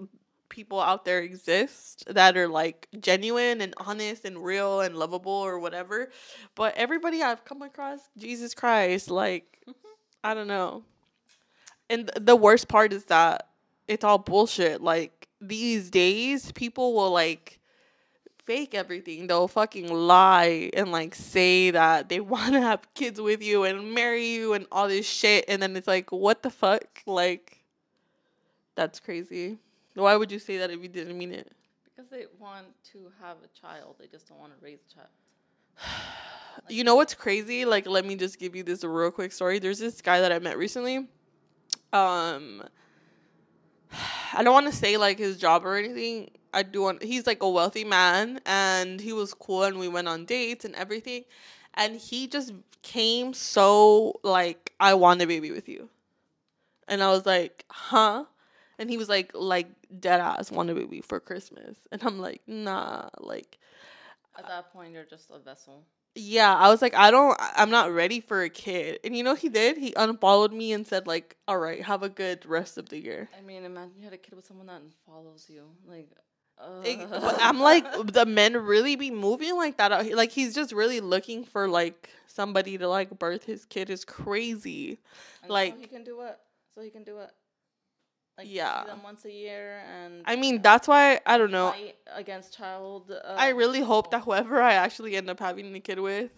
people 0.48 0.80
out 0.80 1.04
there 1.04 1.20
exist 1.20 2.04
that 2.08 2.36
are 2.36 2.48
like 2.48 2.88
genuine 3.00 3.60
and 3.60 3.74
honest 3.78 4.24
and 4.24 4.42
real 4.44 4.80
and 4.80 4.96
lovable 4.96 5.32
or 5.32 5.58
whatever. 5.60 6.10
But 6.56 6.76
everybody 6.76 7.22
I've 7.22 7.44
come 7.44 7.62
across 7.62 8.00
Jesus 8.18 8.52
Christ 8.54 9.10
like 9.10 9.58
mm-hmm. 9.68 9.88
I 10.24 10.34
don't 10.34 10.48
know. 10.48 10.82
And 11.88 12.08
th- 12.08 12.26
the 12.26 12.36
worst 12.36 12.66
part 12.66 12.92
is 12.92 13.04
that 13.06 13.48
it's 13.86 14.02
all 14.02 14.18
bullshit. 14.18 14.80
Like 14.82 15.23
these 15.40 15.90
days, 15.90 16.52
people 16.52 16.94
will 16.94 17.10
like 17.10 17.58
fake 18.44 18.74
everything. 18.74 19.26
They'll 19.26 19.48
fucking 19.48 19.92
lie 19.92 20.70
and 20.74 20.92
like 20.92 21.14
say 21.14 21.70
that 21.70 22.08
they 22.08 22.20
want 22.34 22.52
to 22.52 22.60
have 22.60 22.92
kids 22.94 23.20
with 23.20 23.42
you 23.42 23.64
and 23.64 23.92
marry 23.94 24.26
you 24.26 24.54
and 24.54 24.66
all 24.70 24.88
this 24.88 25.06
shit. 25.06 25.44
And 25.48 25.62
then 25.62 25.76
it's 25.76 25.88
like, 25.88 26.12
what 26.12 26.42
the 26.42 26.50
fuck? 26.50 27.02
Like, 27.06 27.62
that's 28.74 29.00
crazy. 29.00 29.58
Why 29.94 30.16
would 30.16 30.32
you 30.32 30.38
say 30.38 30.58
that 30.58 30.70
if 30.70 30.82
you 30.82 30.88
didn't 30.88 31.16
mean 31.16 31.32
it? 31.32 31.50
Because 31.84 32.10
they 32.10 32.24
want 32.40 32.66
to 32.92 32.98
have 33.22 33.36
a 33.44 33.60
child, 33.60 33.96
they 33.98 34.06
just 34.08 34.28
don't 34.28 34.40
want 34.40 34.52
to 34.58 34.64
raise 34.64 34.80
a 34.90 34.94
child. 34.94 35.08
you 36.68 36.82
know 36.82 36.96
what's 36.96 37.14
crazy? 37.14 37.64
Like, 37.64 37.86
let 37.86 38.04
me 38.04 38.16
just 38.16 38.38
give 38.38 38.56
you 38.56 38.64
this 38.64 38.82
real 38.82 39.12
quick 39.12 39.32
story. 39.32 39.60
There's 39.60 39.78
this 39.78 40.02
guy 40.02 40.20
that 40.20 40.32
I 40.32 40.40
met 40.40 40.58
recently. 40.58 41.06
Um, 41.92 42.64
I 44.32 44.42
don't 44.42 44.52
want 44.52 44.66
to 44.66 44.72
say 44.72 44.96
like 44.96 45.18
his 45.18 45.36
job 45.36 45.64
or 45.64 45.76
anything. 45.76 46.30
I 46.52 46.62
do 46.62 46.82
want. 46.82 47.02
He's 47.02 47.26
like 47.26 47.42
a 47.42 47.48
wealthy 47.48 47.84
man, 47.84 48.40
and 48.46 49.00
he 49.00 49.12
was 49.12 49.34
cool, 49.34 49.64
and 49.64 49.78
we 49.78 49.88
went 49.88 50.08
on 50.08 50.24
dates 50.24 50.64
and 50.64 50.74
everything. 50.74 51.24
And 51.74 51.96
he 51.96 52.26
just 52.26 52.52
came 52.82 53.34
so 53.34 54.20
like, 54.22 54.72
I 54.78 54.94
want 54.94 55.22
a 55.22 55.26
baby 55.26 55.50
with 55.50 55.68
you, 55.68 55.88
and 56.88 57.02
I 57.02 57.10
was 57.10 57.26
like, 57.26 57.64
huh? 57.68 58.24
And 58.78 58.90
he 58.90 58.96
was 58.96 59.08
like, 59.08 59.32
like 59.34 59.68
dead 60.00 60.20
ass 60.20 60.50
want 60.50 60.70
a 60.70 60.74
baby 60.74 61.00
for 61.00 61.20
Christmas, 61.20 61.76
and 61.90 62.02
I'm 62.04 62.18
like, 62.18 62.42
nah, 62.46 63.08
like. 63.20 63.58
At 64.36 64.48
that 64.48 64.72
point, 64.72 64.92
you're 64.92 65.04
just 65.04 65.30
a 65.30 65.38
vessel. 65.38 65.84
Yeah, 66.16 66.54
I 66.54 66.68
was 66.68 66.80
like, 66.80 66.94
I 66.94 67.10
don't, 67.10 67.36
I'm 67.40 67.70
not 67.70 67.92
ready 67.92 68.20
for 68.20 68.42
a 68.42 68.48
kid. 68.48 69.00
And 69.02 69.16
you 69.16 69.24
know, 69.24 69.34
he 69.34 69.48
did. 69.48 69.76
He 69.76 69.92
unfollowed 69.96 70.52
me 70.52 70.72
and 70.72 70.86
said, 70.86 71.06
like, 71.06 71.36
all 71.48 71.58
right, 71.58 71.82
have 71.82 72.02
a 72.02 72.08
good 72.08 72.46
rest 72.46 72.78
of 72.78 72.88
the 72.88 72.98
year. 72.98 73.28
I 73.36 73.40
mean, 73.40 73.64
imagine 73.64 73.94
you 73.98 74.04
had 74.04 74.12
a 74.12 74.18
kid 74.18 74.34
with 74.36 74.46
someone 74.46 74.66
that 74.66 74.82
follows 75.06 75.46
you. 75.48 75.64
Like, 75.88 76.08
uh, 76.58 76.82
but 77.08 77.36
I'm 77.40 77.58
like, 77.58 77.84
the 78.12 78.26
men 78.26 78.56
really 78.56 78.94
be 78.94 79.10
moving 79.10 79.56
like 79.56 79.78
that. 79.78 79.90
out. 79.90 80.06
Like, 80.12 80.30
he's 80.30 80.54
just 80.54 80.72
really 80.72 81.00
looking 81.00 81.44
for 81.44 81.66
like 81.68 82.10
somebody 82.28 82.78
to 82.78 82.88
like 82.88 83.18
birth 83.18 83.44
his 83.44 83.64
kid 83.64 83.90
is 83.90 84.04
crazy. 84.04 84.98
and 85.42 85.48
so 85.48 85.52
like- 85.52 85.80
he 85.80 85.86
can 85.86 86.04
do 86.04 86.16
what? 86.16 86.40
So 86.74 86.82
he 86.82 86.90
can 86.90 87.04
do 87.04 87.16
what? 87.16 87.34
Like, 88.36 88.48
Yeah. 88.50 88.82
see 88.82 88.88
them 88.88 89.02
once 89.02 89.24
a 89.24 89.30
year 89.32 89.82
and. 89.88 90.22
I 90.26 90.36
mean, 90.36 90.60
that's 90.60 90.88
why 90.88 91.20
I 91.24 91.38
don't 91.38 91.52
know. 91.52 91.72
Against 92.14 92.56
child. 92.56 93.10
Uh, 93.12 93.34
I 93.36 93.48
really 93.50 93.80
hope 93.80 94.10
that 94.10 94.22
whoever 94.22 94.60
I 94.60 94.74
actually 94.74 95.16
end 95.16 95.30
up 95.30 95.38
having 95.38 95.74
a 95.74 95.80
kid 95.80 96.00
with 96.00 96.30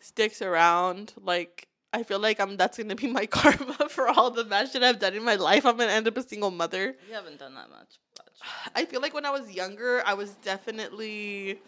sticks 0.00 0.42
around. 0.42 1.14
Like, 1.20 1.68
I 1.92 2.02
feel 2.02 2.18
like 2.18 2.40
I'm 2.40 2.56
that's 2.56 2.76
gonna 2.76 2.94
be 2.94 3.06
my 3.06 3.26
karma 3.38 3.88
for 3.88 4.08
all 4.08 4.30
the 4.30 4.44
bad 4.44 4.70
shit 4.70 4.82
I've 4.82 4.98
done 4.98 5.14
in 5.14 5.24
my 5.24 5.36
life. 5.36 5.64
I'm 5.64 5.76
gonna 5.76 5.92
end 5.92 6.06
up 6.08 6.16
a 6.16 6.22
single 6.22 6.50
mother. 6.50 6.96
You 7.08 7.14
haven't 7.14 7.38
done 7.38 7.54
that 7.54 7.70
much. 7.70 7.98
But 8.16 8.28
I 8.74 8.84
feel 8.84 9.00
like 9.00 9.14
when 9.14 9.24
I 9.24 9.30
was 9.30 9.50
younger, 9.50 10.02
I 10.04 10.14
was 10.14 10.32
definitely 10.42 11.58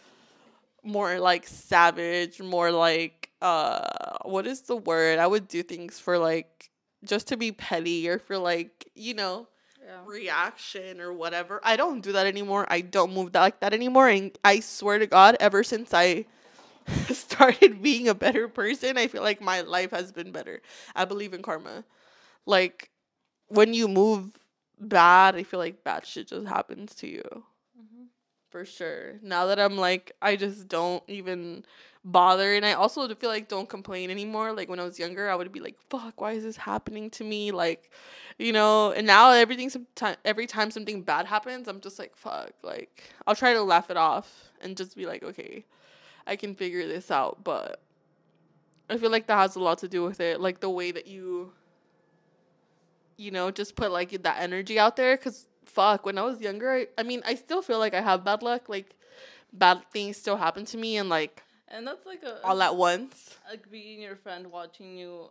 more 0.85 1.19
like 1.19 1.47
savage, 1.47 2.41
more 2.41 2.71
like 2.71 3.31
uh 3.41 4.19
what 4.25 4.47
is 4.47 4.63
the 4.63 4.77
word? 4.77 5.19
I 5.19 5.27
would 5.27 5.49
do 5.49 5.63
things 5.63 5.99
for 5.99 6.19
like 6.19 6.71
just 7.05 7.29
to 7.29 7.37
be 7.37 7.53
petty 7.53 8.09
or 8.09 8.19
for 8.19 8.39
like, 8.39 8.89
you 8.95 9.15
know, 9.15 9.49
yeah. 9.93 10.03
reaction 10.07 11.01
or 11.01 11.13
whatever. 11.13 11.61
I 11.63 11.77
don't 11.77 12.01
do 12.01 12.13
that 12.13 12.27
anymore. 12.27 12.67
I 12.69 12.81
don't 12.81 13.13
move 13.13 13.33
that 13.33 13.41
like 13.41 13.61
that 13.61 13.75
anymore. 13.75 14.09
And 14.09 14.37
I 14.45 14.61
swear 14.61 14.99
to 14.99 15.07
God, 15.07 15.37
ever 15.41 15.63
since 15.63 15.93
I 15.93 16.27
started 17.11 17.83
being 17.83 18.09
a 18.09 18.15
better 18.15 18.49
person, 18.49 18.99
I 18.99 19.07
feel 19.07 19.23
like 19.23 19.41
my 19.41 19.61
life 19.61 19.91
has 19.91 20.13
been 20.13 20.33
better. 20.33 20.63
I 20.95 21.05
believe 21.05 21.35
in 21.35 21.43
karma. 21.43 21.85
Like 22.47 22.91
when 23.49 23.75
you 23.75 23.89
move 23.89 24.33
bad, 24.81 25.37
I 25.37 25.43
feel 25.43 25.61
like 25.61 25.85
bad 25.85 26.07
shit 26.07 26.29
just 26.29 26.47
happens 26.47 26.95
to 26.97 27.07
you. 27.07 27.45
For 28.53 28.67
sure. 28.67 29.15
Now 29.23 29.47
that 29.47 29.59
I'm 29.59 29.79
like, 29.79 30.13
I 30.21 30.37
just 30.37 30.69
don't 30.69 31.03
even 31.09 31.65
bother. 32.05 32.53
And 32.53 32.67
I 32.67 32.75
also 32.75 33.09
feel 33.15 33.31
like 33.31 33.49
don't 33.49 33.67
complain 33.67 34.11
anymore. 34.11 34.53
Like 34.53 34.69
when 34.69 34.79
I 34.79 34.85
was 34.85 34.99
younger, 34.99 35.31
I 35.31 35.35
would 35.35 35.51
be 35.53 35.61
like, 35.61 35.79
fuck, 35.89 36.21
why 36.21 36.33
is 36.33 36.43
this 36.43 36.59
happening 36.59 37.09
to 37.13 37.25
me? 37.25 37.51
Like, 37.51 37.91
you 38.39 38.53
know, 38.53 38.93
and 38.93 39.07
now 39.07 39.31
everything, 39.31 39.71
every 40.27 40.47
time 40.47 40.71
something 40.71 41.01
bad 41.01 41.25
happens, 41.25 41.67
I'm 41.67 41.81
just 41.81 41.99
like, 41.99 42.15
fuck. 42.15 42.53
Like, 42.63 43.15
I'll 43.27 43.35
try 43.35 43.55
to 43.55 43.63
laugh 43.63 43.89
it 43.89 43.97
off 43.97 44.51
and 44.61 44.77
just 44.77 44.97
be 44.97 45.07
like, 45.07 45.23
okay, 45.23 45.65
I 46.27 46.37
can 46.37 46.55
figure 46.55 46.87
this 46.87 47.11
out. 47.11 47.43
But 47.43 47.81
I 48.91 48.99
feel 48.99 49.11
like 49.11 49.29
that 49.29 49.39
has 49.39 49.57
a 49.57 49.61
lot 49.61 49.79
to 49.79 49.89
do 49.89 50.05
with 50.05 50.21
it. 50.21 50.43
Like 50.43 50.61
the 50.61 50.69
way 50.69 50.91
that 50.93 51.07
you, 51.07 51.55
you 53.17 53.31
know, 53.31 53.51
just 53.51 53.77
put 53.77 53.91
like 53.93 54.11
that 54.25 54.37
energy 54.41 54.79
out 54.79 54.97
there. 54.97 55.17
Cause 55.17 55.47
fuck, 55.65 56.05
when 56.07 56.19
I 56.19 56.23
was 56.23 56.41
younger, 56.41 56.71
I, 56.73 56.87
I 56.99 57.03
mean, 57.03 57.23
I 57.25 57.35
still 57.35 57.63
feel 57.63 57.79
like 57.79 57.95
I 57.95 58.01
have 58.01 58.25
bad 58.25 58.43
luck. 58.43 58.69
Like, 58.69 58.95
bad 59.53 59.83
things 59.93 60.17
still 60.17 60.37
happen 60.37 60.65
to 60.67 60.77
me 60.79 60.97
and 60.97 61.09
like 61.09 61.43
And 61.69 61.87
that's 61.87 62.07
like 62.07 62.23
a 62.23 62.43
all 62.45 62.61
at 62.63 62.77
once. 62.77 63.37
like 63.51 63.71
being 63.71 64.01
your 64.01 64.17
friend, 64.17 64.47
watching 64.51 64.97
you 64.97 65.31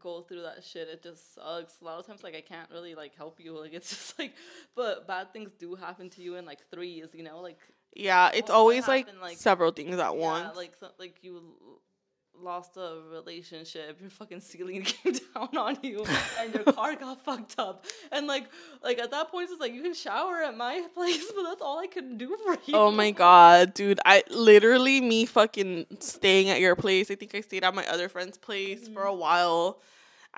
go 0.00 0.20
through 0.22 0.42
that 0.42 0.62
shit. 0.64 0.88
It 0.88 1.02
just 1.02 1.34
sucks. 1.34 1.74
A 1.80 1.84
lot 1.84 1.98
of 1.98 2.06
times, 2.06 2.22
like 2.22 2.34
I 2.36 2.40
can't 2.42 2.70
really 2.70 2.94
like 2.94 3.14
help 3.16 3.40
you. 3.40 3.58
Like 3.58 3.72
it's 3.72 3.88
just 3.96 4.18
like, 4.18 4.32
but 4.76 5.06
bad 5.06 5.32
things 5.32 5.50
do 5.58 5.74
happen 5.74 6.10
to 6.10 6.22
you 6.22 6.36
in 6.36 6.44
like 6.44 6.60
threes. 6.70 7.10
You 7.14 7.22
know, 7.24 7.40
like 7.40 7.58
Yeah, 7.94 8.30
it's 8.34 8.50
always 8.50 8.86
like, 8.88 9.06
like- 9.20 9.38
several 9.38 9.72
things 9.72 9.94
at 9.98 10.14
yeah, 10.14 10.28
once. 10.30 10.56
like 10.56 10.74
so, 10.78 10.88
like 10.98 11.16
you 11.22 11.42
lost 12.42 12.76
a 12.76 13.00
relationship, 13.10 14.00
your 14.00 14.10
fucking 14.10 14.40
ceiling 14.40 14.82
came 14.84 15.14
down 15.34 15.56
on 15.56 15.78
you, 15.82 16.04
and 16.40 16.54
your 16.54 16.64
car 16.64 16.94
got 16.96 17.22
fucked 17.24 17.54
up, 17.58 17.84
and 18.12 18.26
like 18.26 18.46
like 18.82 18.98
at 18.98 19.10
that 19.10 19.30
point 19.30 19.48
it's 19.50 19.60
like 19.60 19.72
you 19.72 19.82
can 19.82 19.94
shower 19.94 20.42
at 20.42 20.56
my 20.56 20.86
place, 20.94 21.30
but 21.34 21.42
that's 21.44 21.62
all 21.62 21.78
I 21.78 21.86
can 21.86 22.16
do 22.18 22.36
for 22.44 22.52
you. 22.66 22.74
Oh 22.74 22.90
my 22.90 23.10
god, 23.10 23.74
dude. 23.74 24.00
I 24.04 24.22
literally 24.30 25.00
me 25.00 25.26
fucking 25.26 25.86
staying 26.00 26.48
at 26.50 26.60
your 26.60 26.76
place. 26.76 27.10
I 27.10 27.14
think 27.14 27.34
I 27.34 27.40
stayed 27.40 27.64
at 27.64 27.74
my 27.74 27.86
other 27.88 28.08
friend's 28.08 28.38
place 28.38 28.88
for 28.88 29.00
Mm-hmm. 29.02 29.08
a 29.08 29.14
while. 29.14 29.80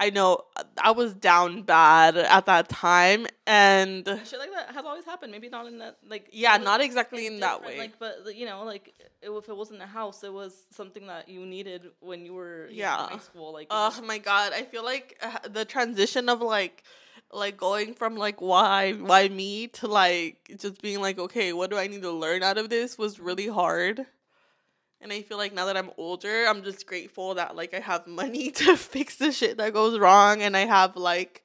I 0.01 0.09
know 0.09 0.45
uh, 0.57 0.65
I 0.83 0.93
was 0.93 1.15
down 1.15 1.63
bad 1.63 2.17
at 2.17 2.47
that 2.47 2.71
time 2.71 3.27
and 3.47 4.07
Shit 4.25 4.39
like 4.39 4.51
that 4.53 4.71
has 4.75 4.85
always 4.87 5.05
happened. 5.05 5.31
Maybe 5.31 5.51
not 5.51 5.67
in 5.67 5.79
that 5.79 5.99
like 6.09 6.31
yeah, 6.33 6.57
was- 6.57 6.65
not 6.65 6.81
exactly 6.81 7.27
in 7.27 7.41
that 7.41 7.63
way. 7.63 7.77
Like, 7.77 7.99
but 7.99 8.35
you 8.35 8.47
know, 8.47 8.65
like 8.65 8.95
if 9.21 9.49
it 9.49 9.57
wasn't 9.57 9.83
a 9.83 9.87
house, 9.87 10.25
it 10.25 10.33
was 10.33 10.65
something 10.71 11.07
that 11.09 11.29
you 11.29 11.45
needed 11.45 11.83
when 12.01 12.25
you 12.25 12.33
were 12.33 12.69
you 12.71 12.77
know, 12.77 12.89
Yeah. 12.89 13.05
in 13.05 13.11
high 13.11 13.19
school. 13.19 13.53
Like, 13.53 13.67
Oh 13.71 14.01
my 14.03 14.17
god, 14.17 14.55
I 14.55 14.63
feel 14.63 14.85
like 14.85 15.19
uh, 15.23 15.47
the 15.49 15.67
transition 15.67 16.31
of 16.31 16.41
like 16.41 16.83
like 17.33 17.59
going 17.59 17.93
from 17.95 18.17
like 18.17 18.41
why 18.41 18.93
why 18.93 19.29
me 19.29 19.69
to 19.69 19.87
like 19.87 20.51
just 20.59 20.81
being 20.81 21.01
like 21.03 21.19
okay, 21.19 21.53
what 21.53 21.69
do 21.71 21.77
I 21.77 21.87
need 21.89 22.03
to 22.03 22.11
learn 22.11 22.43
out 22.43 22.57
of 22.57 22.71
this 22.71 22.97
was 22.97 23.21
really 23.21 23.49
hard. 23.49 24.07
And 25.03 25.13
I 25.13 25.23
feel 25.23 25.39
like 25.39 25.55
now 25.55 25.65
that 25.67 25.77
I'm 25.77 25.91
older, 25.97 26.45
I'm 26.47 26.63
just 26.63 26.87
grateful 26.87 27.35
that 27.35 27.57
like 27.57 27.75
I 27.75 27.81
have 27.81 28.07
money 28.07 28.51
to 28.63 28.77
fix 28.77 29.17
the 29.17 29.33
shit 29.33 29.57
that 29.59 29.73
goes 29.73 29.99
wrong 29.99 30.43
and 30.43 30.57
I 30.57 30.67
have 30.67 30.97
like 30.97 31.43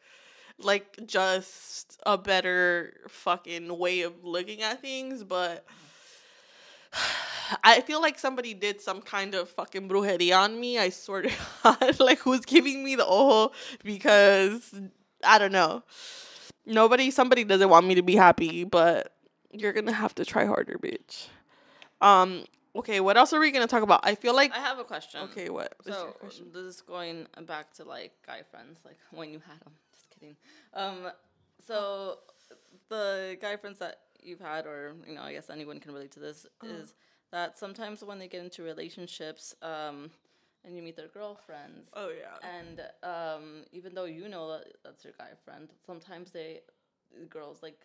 like 0.58 0.98
just 1.06 2.00
a 2.06 2.18
better 2.18 2.94
fucking 3.08 3.78
way 3.78 4.02
of 4.02 4.24
looking 4.24 4.62
at 4.62 4.82
things, 4.82 5.24
but 5.24 5.66
I 7.64 7.82
feel 7.82 8.02
like 8.02 8.18
somebody 8.18 8.54
did 8.54 8.82
some 8.82 9.02
kind 9.02 9.36
of 9.36 9.50
fucking 9.50 9.88
brujeria 9.88 10.38
on 10.38 10.60
me. 10.60 10.80
I 10.80 10.90
swear 10.90 11.24
to 11.24 11.32
God, 11.64 12.00
like 12.00 12.20
who's 12.20 12.42
giving 12.46 12.84
me 12.84 12.96
the 12.96 13.06
ojo 13.06 13.54
because 13.84 14.74
I 15.24 15.38
don't 15.38 15.52
know. 15.52 15.84
Nobody, 16.66 17.12
somebody 17.12 17.44
doesn't 17.44 17.70
want 17.70 17.86
me 17.86 17.96
to 17.96 18.02
be 18.02 18.16
happy, 18.16 18.64
but 18.64 19.14
you're 19.52 19.74
gonna 19.74 19.92
have 19.92 20.16
to 20.16 20.26
try 20.26 20.46
harder, 20.46 20.78
bitch. 20.78 21.28
Um. 22.02 22.46
Okay, 22.76 23.00
what 23.00 23.16
else 23.18 23.32
are 23.34 23.40
we 23.40 23.52
gonna 23.52 23.68
talk 23.68 23.84
about? 23.84 24.02
I 24.04 24.16
feel 24.16 24.36
like 24.36 24.52
I 24.54 24.60
have 24.60 24.80
a 24.80 24.84
question. 24.84 25.22
okay, 25.32 25.50
what? 25.50 25.74
So 25.82 26.14
question? 26.20 26.48
this 26.54 26.64
is 26.64 26.82
going 26.82 27.28
back 27.46 27.74
to 27.76 27.84
like 27.86 28.12
guy 28.26 28.42
friends, 28.44 28.80
like 28.84 28.98
when 29.12 29.30
you 29.32 29.40
had 29.40 29.60
them. 29.62 29.74
Just 29.94 30.10
kidding. 30.10 30.36
Um, 30.74 31.12
so 31.66 32.20
the 32.90 33.38
guy 33.42 33.56
friends 33.56 33.80
that 33.80 34.00
you've 34.22 34.42
had, 34.42 34.66
or 34.66 34.94
you 35.08 35.16
know, 35.16 35.22
I 35.22 35.32
guess 35.34 35.50
anyone 35.50 35.80
can 35.80 35.94
relate 35.94 36.12
to 36.14 36.20
this, 36.20 36.46
Uh-huh. 36.62 36.74
is 36.74 36.94
that 37.32 37.58
sometimes 37.58 38.04
when 38.04 38.20
they 38.20 38.28
get 38.28 38.44
into 38.44 38.62
relationships, 38.64 39.56
um, 39.62 40.12
and 40.66 40.76
you 40.76 40.82
meet 40.82 40.96
their 40.98 41.08
girlfriends, 41.08 41.90
Oh 41.94 42.10
yeah. 42.10 42.38
and 42.44 42.82
um, 43.04 43.64
even 43.72 43.94
though 43.94 44.06
you 44.06 44.28
know 44.28 44.52
that 44.52 44.66
that's 44.84 45.04
your 45.04 45.14
guy 45.18 45.30
friend, 45.46 45.70
sometimes 45.86 46.32
they 46.32 46.62
girls 47.30 47.64
like 47.64 47.80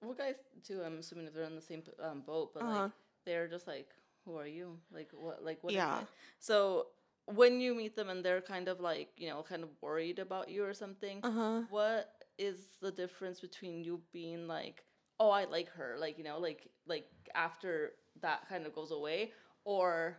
well 0.00 0.14
guys 0.14 0.36
too. 0.62 0.80
I'm 0.84 0.98
assuming 0.98 1.26
if 1.26 1.34
they're 1.34 1.42
in 1.44 1.56
the 1.56 1.60
same 1.62 1.82
um, 2.02 2.20
boat, 2.20 2.54
but 2.54 2.62
Uh-huh. 2.64 2.82
like 2.82 2.92
they're 3.24 3.48
just 3.48 3.66
like, 3.66 3.88
who 4.24 4.36
are 4.36 4.46
you? 4.46 4.78
Like 4.92 5.10
what? 5.12 5.44
Like 5.44 5.62
what? 5.62 5.72
Yeah. 5.74 6.00
So 6.38 6.86
when 7.26 7.60
you 7.60 7.74
meet 7.74 7.94
them 7.96 8.08
and 8.08 8.24
they're 8.24 8.40
kind 8.40 8.68
of 8.68 8.80
like 8.80 9.10
you 9.16 9.28
know 9.28 9.42
kind 9.42 9.62
of 9.62 9.70
worried 9.80 10.18
about 10.18 10.48
you 10.48 10.64
or 10.64 10.74
something, 10.74 11.20
Uh 11.22 11.30
huh. 11.30 11.60
what 11.70 12.10
is 12.38 12.58
the 12.80 12.90
difference 12.92 13.40
between 13.40 13.82
you 13.84 14.00
being 14.12 14.46
like, 14.46 14.84
oh, 15.18 15.30
I 15.30 15.44
like 15.44 15.68
her, 15.70 15.96
like 15.98 16.18
you 16.18 16.24
know, 16.24 16.38
like 16.38 16.68
like 16.86 17.06
after 17.34 17.92
that 18.22 18.48
kind 18.48 18.66
of 18.66 18.74
goes 18.74 18.90
away, 18.90 19.32
or 19.64 20.16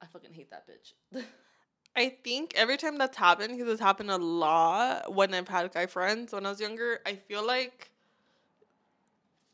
I 0.00 0.06
fucking 0.06 0.32
hate 0.32 0.50
that 0.50 0.64
bitch. 0.68 1.22
I 1.96 2.16
think 2.22 2.52
every 2.54 2.76
time 2.76 2.98
that's 2.98 3.16
happened, 3.16 3.56
because 3.56 3.70
it's 3.72 3.80
happened 3.80 4.10
a 4.10 4.16
lot 4.16 5.12
when 5.12 5.34
I've 5.34 5.48
had 5.48 5.72
guy 5.72 5.86
friends 5.86 6.32
when 6.32 6.46
I 6.46 6.50
was 6.50 6.60
younger, 6.60 7.00
I 7.04 7.14
feel 7.16 7.44
like 7.44 7.90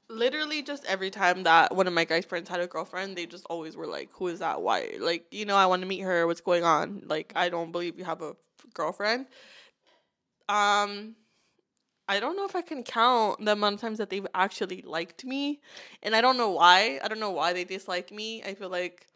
literally 0.08 0.62
just 0.62 0.84
every 0.86 1.10
time 1.10 1.42
that 1.44 1.74
one 1.74 1.86
of 1.86 1.92
my 1.92 2.04
guy 2.04 2.20
friends 2.20 2.48
had 2.48 2.60
a 2.60 2.66
girlfriend, 2.66 3.16
they 3.16 3.26
just 3.26 3.46
always 3.50 3.76
were 3.76 3.86
like, 3.86 4.10
Who 4.14 4.28
is 4.28 4.40
that? 4.40 4.62
Why? 4.62 4.92
Like, 4.98 5.26
you 5.30 5.44
know, 5.44 5.56
I 5.56 5.66
want 5.66 5.82
to 5.82 5.88
meet 5.88 6.00
her. 6.00 6.26
What's 6.26 6.40
going 6.40 6.64
on? 6.64 7.02
Like, 7.06 7.32
I 7.36 7.48
don't 7.48 7.72
believe 7.72 7.98
you 7.98 8.04
have 8.04 8.22
a 8.22 8.36
girlfriend. 8.74 9.26
Um, 10.48 11.16
I 12.08 12.20
don't 12.20 12.36
know 12.36 12.44
if 12.44 12.54
I 12.54 12.62
can 12.62 12.84
count 12.84 13.44
the 13.44 13.52
amount 13.52 13.74
of 13.74 13.80
times 13.80 13.98
that 13.98 14.10
they've 14.10 14.26
actually 14.34 14.82
liked 14.82 15.24
me. 15.24 15.60
And 16.02 16.14
I 16.14 16.20
don't 16.20 16.36
know 16.36 16.50
why. 16.50 17.00
I 17.02 17.08
don't 17.08 17.20
know 17.20 17.32
why 17.32 17.52
they 17.52 17.64
dislike 17.64 18.12
me. 18.12 18.42
I 18.44 18.54
feel 18.54 18.68
like 18.68 19.08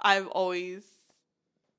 I've 0.00 0.28
always 0.28 0.82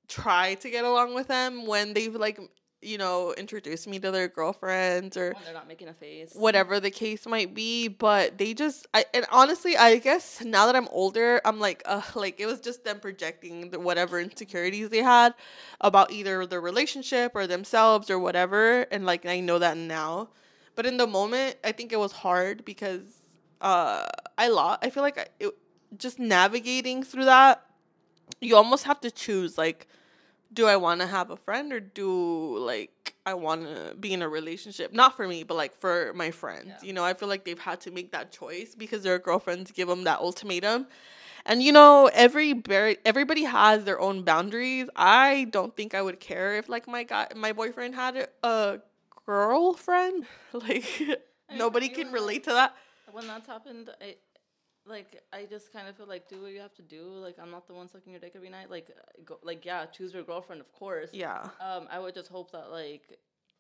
tried 0.08 0.62
to 0.62 0.70
get 0.70 0.84
along 0.84 1.16
with 1.16 1.28
them 1.28 1.66
when 1.66 1.94
they've 1.94 2.14
like 2.14 2.40
you 2.82 2.98
know 2.98 3.34
introduce 3.38 3.86
me 3.86 4.00
to 4.00 4.10
their 4.12 4.28
girlfriends 4.28 5.16
or 5.16 5.34
When 5.34 5.44
they're 5.44 5.54
not 5.54 5.68
making 5.68 5.88
a 5.88 5.94
face. 5.94 6.32
whatever 6.34 6.80
the 6.80 6.90
case 6.92 7.26
might 7.28 7.54
be 7.54 7.88
but 7.88 8.38
they 8.38 8.54
just 8.54 8.88
i 8.94 9.06
and 9.14 9.26
honestly 9.32 9.78
i 9.78 9.98
guess 9.98 10.44
now 10.44 10.66
that 10.66 10.76
i'm 10.76 10.88
older 10.90 11.40
i'm 11.46 11.60
like 11.60 11.84
uh 11.86 12.02
like 12.16 12.40
it 12.40 12.46
was 12.48 12.60
just 12.60 12.84
them 12.84 13.00
projecting 13.00 13.70
the 13.70 13.80
whatever 13.80 14.20
insecurities 14.20 14.90
they 14.90 15.04
had 15.04 15.34
about 15.80 16.12
either 16.12 16.46
their 16.46 16.62
relationship 16.62 17.34
or 17.36 17.46
themselves 17.48 18.10
or 18.10 18.18
whatever 18.18 18.82
and 18.92 19.06
like 19.06 19.26
i 19.26 19.40
know 19.40 19.60
that 19.60 19.78
now 19.78 20.30
but 20.76 20.86
in 20.86 20.98
the 20.98 21.08
moment 21.08 21.58
i 21.64 21.72
think 21.72 21.92
it 21.94 22.00
was 22.00 22.12
hard 22.12 22.66
because 22.66 23.04
uh 23.62 24.08
i 24.38 24.48
lost 24.48 24.80
i 24.84 24.90
feel 24.90 25.04
like 25.04 25.18
I, 25.20 25.28
it 25.40 25.52
just 25.98 26.18
navigating 26.20 27.04
through 27.04 27.26
that 27.26 27.64
you 28.40 28.56
almost 28.56 28.86
have 28.86 29.00
to 29.02 29.12
choose 29.12 29.58
like 29.58 29.88
do 30.54 30.68
I 30.68 30.76
want 30.76 31.02
to 31.02 31.08
have 31.08 31.30
a 31.30 31.38
friend 31.38 31.72
or 31.72 31.80
do 31.80 32.58
like 32.58 33.16
I 33.26 33.34
want 33.36 33.64
to 33.64 33.96
be 34.00 34.14
in 34.14 34.22
a 34.22 34.30
relationship? 34.30 34.92
Not 34.94 35.16
for 35.16 35.28
me, 35.28 35.44
but 35.44 35.56
like 35.56 35.74
for 35.76 36.12
my 36.14 36.32
friends. 36.32 36.68
Yeah. 36.68 36.88
You 36.88 36.94
know, 36.94 37.04
I 37.04 37.14
feel 37.14 37.30
like 37.30 37.46
they've 37.46 37.60
had 37.60 37.82
to 37.82 37.92
make 37.92 38.12
that 38.12 38.32
choice 38.32 38.76
because 38.76 39.04
their 39.04 39.20
girlfriends 39.20 39.72
give 39.72 39.88
them 39.88 40.04
that 40.06 40.20
ultimatum. 40.20 40.88
And 41.46 41.64
you 41.64 41.72
know, 41.72 42.10
every 42.14 42.54
bar- 42.54 42.98
everybody 43.06 43.44
has 43.44 43.84
their 43.84 44.00
own 44.00 44.24
boundaries. 44.24 44.90
I 44.96 45.48
don't 45.52 45.76
think 45.76 45.96
I 45.96 46.02
would 46.02 46.20
care 46.20 46.58
if 46.58 46.70
like 46.70 46.88
my 46.88 47.04
guy, 47.04 47.28
my 47.36 47.54
boyfriend 47.54 47.96
had 47.96 48.28
a- 48.44 48.80
girlfriend. 49.26 50.26
Like 50.54 50.84
I 51.50 51.56
nobody 51.56 51.88
can 51.90 52.12
relate 52.12 52.44
to 52.46 52.52
that. 52.52 52.76
when 53.12 53.26
that's 53.28 53.48
happened, 53.48 53.90
I 54.02 54.16
like 54.86 55.22
I 55.32 55.46
just 55.46 55.72
kind 55.72 55.88
of 55.88 55.96
feel 55.96 56.08
like 56.08 56.28
do 56.28 56.42
what 56.42 56.52
you 56.52 56.60
have 56.60 56.74
to 56.76 56.82
do. 56.82 57.04
Like 57.04 57.38
I'm 57.42 57.52
not 57.52 57.68
the 57.68 57.74
one 57.74 57.88
sucking 57.88 58.12
your 58.12 58.20
dick 58.20 58.34
every 58.36 58.50
night. 58.50 58.70
Like 58.70 58.90
go, 59.26 59.38
like 59.44 59.66
yeah, 59.66 59.86
choose 59.86 60.14
your 60.14 60.24
girlfriend, 60.24 60.62
of 60.62 60.72
course. 60.74 61.10
Yeah. 61.14 61.48
Um, 61.60 61.88
I 61.92 62.00
would 62.00 62.16
just 62.16 62.30
hope 62.30 62.52
that 62.52 62.72
like, 62.72 63.20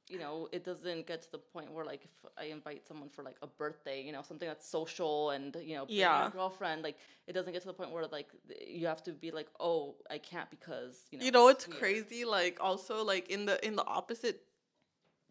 you 0.09 0.17
know, 0.19 0.49
it 0.51 0.63
doesn't 0.65 1.05
get 1.07 1.22
to 1.24 1.32
the 1.32 1.38
point 1.38 1.72
where 1.72 1.86
like 1.86 2.03
if 2.05 2.32
I 2.38 2.45
invite 2.45 2.88
someone 2.88 3.09
for 3.09 3.24
like 3.24 3.38
a 3.41 3.47
birthday, 3.47 4.01
you 4.01 4.11
know, 4.11 4.24
something 4.24 4.47
that's 4.47 4.67
social 4.67 5.30
and 5.30 5.55
you 5.63 5.76
know, 5.76 5.86
Yeah. 5.88 6.22
your 6.24 6.30
girlfriend, 6.32 6.82
like 6.82 6.97
it 7.28 7.34
doesn't 7.34 7.53
get 7.53 7.61
to 7.61 7.67
the 7.67 7.74
point 7.74 7.91
where 7.91 8.07
like 8.07 8.30
you 8.67 8.88
have 8.88 9.03
to 9.03 9.11
be 9.13 9.32
like, 9.32 9.47
oh, 9.59 9.95
I 10.09 10.17
can't 10.17 10.49
because 10.49 11.05
you 11.11 11.19
know. 11.19 11.26
you 11.26 11.32
know 11.32 11.47
it's 11.49 11.67
weird. 11.67 11.80
crazy 11.80 12.26
like 12.26 12.57
also 12.59 13.03
like 13.03 13.30
in 13.30 13.45
the 13.45 13.63
in 13.65 13.76
the 13.76 13.86
opposite 13.86 14.41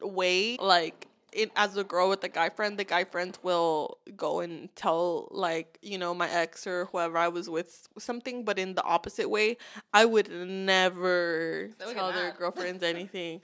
way 0.01 0.57
like 0.61 1.07
it 1.33 1.51
as 1.57 1.77
a 1.77 1.85
girl 1.85 2.09
with 2.09 2.23
a 2.25 2.29
guy 2.29 2.49
friend 2.49 2.79
the 2.79 2.85
guy 2.85 3.05
friends 3.05 3.39
will 3.43 3.99
go 4.17 4.41
and 4.41 4.75
tell 4.77 5.29
like 5.31 5.79
you 5.83 5.99
know 5.99 6.15
my 6.15 6.29
ex 6.31 6.67
or 6.67 6.87
whoever 6.87 7.19
i 7.19 7.29
was 7.29 7.49
with 7.49 7.89
something 7.99 8.45
but 8.45 8.59
in 8.59 8.75
the 8.75 8.83
opposite 8.83 9.29
way. 9.29 9.57
I 9.93 10.05
would 10.05 10.31
never 10.31 11.71
tell 11.93 12.13
their 12.13 12.33
girlfriends 12.39 12.83
anything 12.83 13.41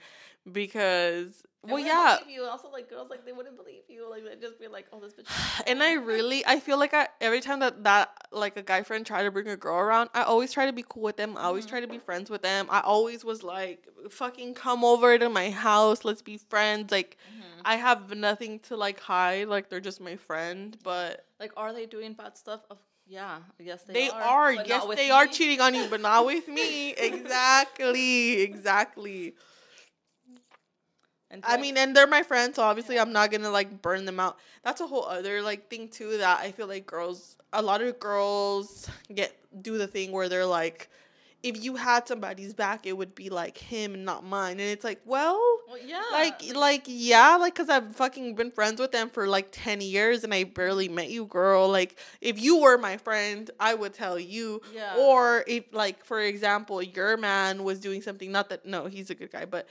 because 0.51 1.43
They 1.65 1.71
well 1.73 1.79
yeah 1.85 2.19
You 2.29 2.43
also 2.45 2.69
like 2.71 2.89
girls 2.89 3.09
like 3.09 3.25
they 3.25 3.31
wouldn't 3.33 3.57
believe 3.57 3.83
you. 3.89 4.09
Like 4.09 4.23
they'd 4.23 4.41
just 4.41 4.59
be 4.59 4.67
like, 4.67 4.85
oh, 4.93 4.99
this 4.99 5.13
bitch. 5.13 5.27
and 5.67 5.81
I 5.83 5.93
really, 5.93 6.45
I 6.45 6.59
feel 6.59 6.77
like 6.77 6.93
I 6.93 7.07
every 7.21 7.41
time 7.41 7.59
that 7.59 7.83
that 7.83 8.09
like 8.31 8.57
a 8.57 8.61
guy 8.63 8.83
friend 8.83 9.05
tried 9.05 9.23
to 9.23 9.31
bring 9.31 9.47
a 9.47 9.57
girl 9.57 9.75
around, 9.77 10.09
I 10.13 10.23
always 10.23 10.51
try 10.53 10.65
to 10.65 10.73
be 10.73 10.85
cool 10.87 11.03
with 11.03 11.17
them. 11.17 11.35
I 11.37 11.43
always 11.43 11.65
Mhm. 11.65 11.69
try 11.69 11.79
to 11.81 11.87
be 11.87 11.97
friends 11.99 12.29
with 12.29 12.41
them. 12.41 12.67
I 12.69 12.81
always 12.81 13.25
was 13.25 13.43
like, 13.43 13.87
fucking 14.09 14.53
come 14.53 14.83
over 14.85 15.17
to 15.17 15.29
my 15.29 15.49
house, 15.49 16.05
let's 16.05 16.21
be 16.21 16.37
friends. 16.37 16.91
Like 16.91 17.17
Mhm. 17.29 17.61
I 17.65 17.75
have 17.75 18.15
nothing 18.15 18.59
to 18.67 18.77
like 18.77 18.99
hide. 18.99 19.47
Like 19.47 19.69
they're 19.69 19.81
just 19.81 19.99
my 19.99 20.15
friend, 20.15 20.77
but 20.83 21.25
Like, 21.39 21.51
are 21.57 21.73
they 21.73 21.85
doing 21.85 22.13
bad 22.13 22.37
stuff? 22.37 22.61
Of 22.69 22.79
yeah, 23.09 23.39
yes 23.59 23.83
they, 23.83 23.93
they, 23.93 24.09
are. 24.09 24.21
are. 24.21 24.51
yes, 24.53 24.85
they 24.95 25.11
are 25.11 25.27
cheating 25.27 25.61
on 25.61 25.73
you, 25.75 25.87
but 25.89 26.01
not 26.01 26.25
with 26.25 26.47
me. 26.47 26.93
Exactly, 26.97 28.41
exactly. 28.41 29.35
And 31.29 31.43
I 31.45 31.57
mean, 31.57 31.75
and 31.77 31.95
they're 31.95 32.07
my 32.07 32.23
friends, 32.23 32.55
so 32.55 32.63
obviously 32.63 32.97
I'm 32.97 33.11
not 33.11 33.31
gonna 33.31 33.49
like 33.49 33.81
burn 33.81 34.05
them 34.05 34.19
out. 34.19 34.37
That's 34.63 34.79
a 34.81 34.87
whole 34.87 35.05
other 35.05 35.41
like 35.41 35.69
thing 35.69 35.89
too 35.89 36.17
that 36.19 36.39
I 36.39 36.51
feel 36.51 36.67
like 36.67 36.85
girls, 36.85 37.35
a 37.51 37.61
lot 37.61 37.81
of 37.81 37.99
girls 37.99 38.89
get 39.13 39.35
do 39.61 39.77
the 39.77 39.87
thing 39.87 40.11
where 40.13 40.29
they're 40.29 40.45
like, 40.45 40.89
if 41.43 41.61
you 41.63 41.75
had 41.75 42.07
somebody's 42.07 42.53
back, 42.53 42.85
it 42.87 42.97
would 42.97 43.13
be 43.13 43.29
like 43.29 43.57
him 43.57 43.93
and 43.93 44.05
not 44.05 44.23
mine, 44.25 44.59
and 44.59 44.69
it's 44.69 44.83
like, 44.83 45.01
well, 45.05 45.39
well, 45.67 45.77
yeah, 45.85 46.01
like 46.13 46.55
like 46.55 46.83
yeah, 46.87 47.35
like 47.35 47.53
because 47.55 47.69
I've 47.69 47.95
fucking 47.95 48.35
been 48.35 48.49
friends 48.49 48.79
with 48.79 48.91
them 48.93 49.09
for 49.09 49.27
like 49.27 49.49
ten 49.51 49.81
years 49.81 50.23
and 50.23 50.33
I 50.33 50.45
barely 50.45 50.87
met 50.89 51.09
you, 51.09 51.25
girl. 51.25 51.67
Like 51.69 51.99
if 52.21 52.41
you 52.41 52.61
were 52.61 52.77
my 52.77 52.95
friend, 52.97 53.51
I 53.59 53.73
would 53.75 53.93
tell 53.93 54.17
you. 54.17 54.61
yeah, 54.73 54.95
Or 54.97 55.43
if, 55.45 55.65
like, 55.73 56.03
for 56.05 56.19
example, 56.21 56.81
your 56.81 57.17
man 57.17 57.63
was 57.65 57.79
doing 57.79 58.01
something, 58.01 58.31
not 58.31 58.49
that, 58.49 58.65
no, 58.65 58.85
he's 58.85 59.09
a 59.09 59.15
good 59.15 59.31
guy, 59.31 59.45
but, 59.45 59.67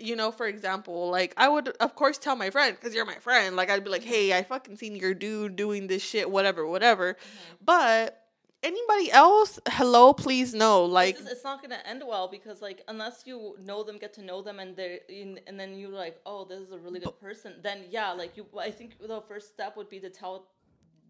you 0.00 0.16
know, 0.16 0.30
for 0.30 0.46
example, 0.46 1.10
like, 1.10 1.34
I 1.36 1.48
would, 1.48 1.68
of 1.80 1.94
course, 1.94 2.18
tell 2.18 2.36
my 2.36 2.50
friend, 2.50 2.76
because 2.78 2.94
you're 2.94 3.04
my 3.04 3.16
friend. 3.16 3.56
Like, 3.56 3.70
I'd 3.70 3.84
be 3.84 3.90
like, 3.90 4.04
hey, 4.04 4.36
I 4.36 4.42
fucking 4.42 4.76
seen 4.76 4.96
your 4.96 5.14
dude 5.14 5.56
doing 5.56 5.86
this 5.86 6.02
shit, 6.02 6.30
whatever, 6.30 6.66
whatever. 6.66 7.14
Mhm. 7.14 7.56
But 7.64 8.24
anybody 8.62 9.10
else, 9.12 9.58
hello, 9.68 10.12
please 10.12 10.54
no. 10.54 10.84
Like, 10.84 11.18
it's, 11.18 11.30
it's 11.30 11.44
not 11.44 11.62
gonna 11.62 11.78
end 11.86 12.02
well 12.06 12.28
because 12.28 12.60
like 12.60 12.82
unless 12.88 13.22
you 13.24 13.56
know 13.64 13.82
them, 13.82 13.98
get 13.98 14.12
to 14.14 14.22
know 14.22 14.42
them, 14.42 14.58
and 14.58 14.76
they 14.76 15.00
are 15.10 15.40
and 15.46 15.58
then 15.60 15.78
you're 15.78 15.90
like, 15.90 16.20
oh, 16.26 16.44
this 16.44 16.60
is 16.60 16.72
a 16.72 16.78
really 16.78 17.00
good 17.00 17.18
person. 17.20 17.54
Then 17.62 17.84
yeah, 17.90 18.12
like 18.12 18.36
you, 18.36 18.46
I 18.58 18.70
think 18.70 18.98
the 19.00 19.20
first 19.22 19.48
step 19.48 19.76
would 19.76 19.88
be 19.88 20.00
to 20.00 20.10
tell 20.10 20.46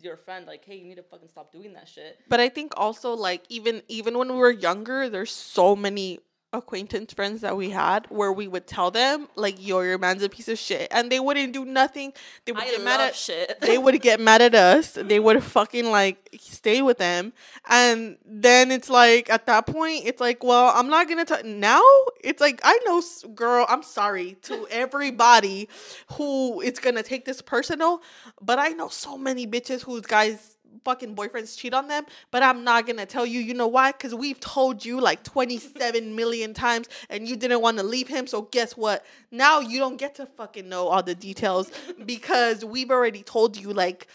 your 0.01 0.17
friend 0.17 0.47
like, 0.47 0.65
hey, 0.65 0.77
you 0.77 0.85
need 0.85 0.97
to 0.97 1.03
fucking 1.03 1.29
stop 1.29 1.51
doing 1.53 1.73
that 1.73 1.89
shit. 1.89 2.21
but 2.29 2.39
I 2.39 2.49
think 2.49 2.73
also, 2.77 3.15
like, 3.15 3.43
even, 3.49 3.83
even 3.89 4.17
when 4.17 4.29
we 4.29 4.39
were 4.39 4.51
younger, 4.53 5.09
there's 5.09 5.33
so 5.33 5.75
many 5.75 6.21
acquaintance 6.53 7.13
friends 7.13 7.43
that 7.43 7.57
we 7.57 7.71
had 7.71 8.07
where 8.09 8.33
we 8.33 8.49
would 8.49 8.67
tell 8.67 8.91
them 8.91 9.29
like 9.37 9.65
yo 9.65 9.81
your 9.81 9.99
man's 9.99 10.23
a 10.23 10.29
piece 10.31 10.49
of 10.49 10.59
shit 10.59 10.89
and 10.91 11.13
they 11.13 11.21
wouldn't 11.21 11.53
do 11.53 11.65
nothing 11.65 12.13
they 12.47 12.53
would 12.53 12.63
I 12.63 12.71
get 12.71 12.85
mad 12.85 13.01
at 13.01 13.15
shit. 13.15 13.61
they 13.61 13.77
would 13.79 14.01
get 14.03 14.21
mad 14.21 14.41
at 14.41 14.55
us. 14.55 14.93
They 14.93 15.21
would 15.21 15.43
fucking 15.43 15.91
like 15.91 16.29
stay 16.41 16.83
with 16.83 16.99
them. 16.99 17.33
And 17.69 18.17
then 18.25 18.71
it's 18.71 18.89
like 18.89 19.31
at 19.31 19.47
that 19.47 19.67
point, 19.67 20.07
it's 20.07 20.21
like, 20.21 20.43
well, 20.43 20.73
I'm 20.75 20.89
not 20.89 21.09
gonna 21.09 21.25
tell 21.25 21.43
now. 21.45 21.83
It's 22.23 22.41
like 22.41 22.61
I 22.65 22.79
know, 22.87 23.03
girl. 23.35 23.67
I'm 23.69 23.83
sorry 23.83 24.37
to 24.43 24.67
everybody 24.71 25.69
who 26.13 26.61
it's 26.61 26.81
gonna 26.81 27.03
take 27.03 27.25
this 27.25 27.43
personal, 27.43 28.03
but 28.41 28.59
I 28.59 28.69
know 28.69 28.89
so 28.89 29.19
many 29.19 29.47
bitches 29.47 29.83
whose 29.83 30.03
guys 30.03 30.57
fucking 30.89 31.15
boyfriends 31.15 31.59
cheat 31.59 31.75
on 31.75 31.87
them. 31.87 32.07
But 32.31 32.43
I'm 32.43 32.65
not 32.65 32.87
gonna 32.87 33.05
tell 33.05 33.27
you. 33.27 33.41
You 33.41 33.53
know 33.53 33.67
why? 33.67 33.93
Because 33.93 34.15
we've 34.15 34.41
told 34.41 34.87
you 34.87 35.01
like 35.01 35.23
27 35.23 36.17
million 36.21 36.55
times, 36.55 36.89
and 37.11 37.29
you 37.29 37.37
didn't 37.37 37.61
want 37.61 37.77
to 37.77 37.83
leave 37.83 38.09
him. 38.09 38.27
So 38.27 38.43
guess 38.43 38.75
what? 38.75 39.05
Now 39.31 39.61
you 39.61 39.79
don't 39.79 39.99
get 39.99 40.15
to 40.15 40.25
fucking 40.25 40.67
know 40.67 40.89
all 40.89 41.03
the 41.03 41.15
details 41.15 41.71
because 42.07 42.65
we've 42.65 42.91
already 42.91 43.23
told 43.23 43.59
you 43.59 43.73
like 43.75 44.09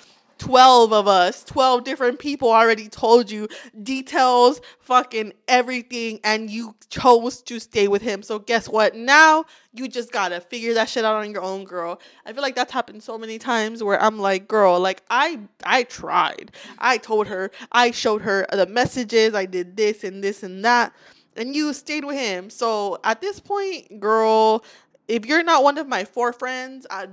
12 0.44 0.92
of 0.92 1.08
us, 1.08 1.42
12 1.46 1.86
different 1.86 2.20
people 2.20 2.52
already 2.52 2.90
told 2.90 3.32
you 3.32 3.48
details, 3.82 4.60
fucking 4.82 5.32
everything, 5.48 6.20
and 6.26 6.50
you 6.50 6.76
chose 6.90 7.42
to 7.44 7.62
stay 7.62 7.88
with 7.88 8.02
him. 8.02 8.22
So 8.22 8.40
guess 8.40 8.68
what? 8.68 8.94
Now 8.94 9.46
you 9.74 9.88
just 9.88 10.12
gotta 10.12 10.42
figure 10.42 10.74
that 10.74 10.90
shit 10.90 11.06
out 11.06 11.16
on 11.16 11.32
your 11.32 11.42
own, 11.42 11.64
girl. 11.64 12.02
I 12.26 12.34
feel 12.34 12.42
like 12.42 12.56
that's 12.56 12.74
happened 12.74 13.02
so 13.02 13.18
many 13.18 13.40
times 13.40 13.82
where 13.82 14.04
I'm 14.04 14.20
like, 14.20 14.50
girl, 14.50 14.82
like 14.82 15.02
I 15.10 15.40
I 15.64 15.84
tried. 15.84 16.52
I 16.78 16.98
told 16.98 17.28
her, 17.28 17.50
I 17.72 17.92
showed 17.92 18.24
her 18.24 18.46
the 18.52 18.66
messages, 18.66 19.34
I 19.34 19.46
did 19.46 19.78
this 19.78 20.04
and 20.04 20.22
this 20.22 20.44
and 20.44 20.66
that. 20.66 20.94
And 21.38 21.56
you 21.56 21.72
stayed 21.72 22.04
with 22.04 22.18
him. 22.18 22.50
So 22.50 23.00
at 23.06 23.22
this 23.22 23.40
point, 23.40 24.02
girl, 24.02 24.62
if 25.08 25.26
you're 25.26 25.44
not 25.44 25.64
one 25.64 25.78
of 25.78 25.88
my 25.88 26.06
four 26.06 26.34
friends, 26.34 26.88
I 26.90 27.08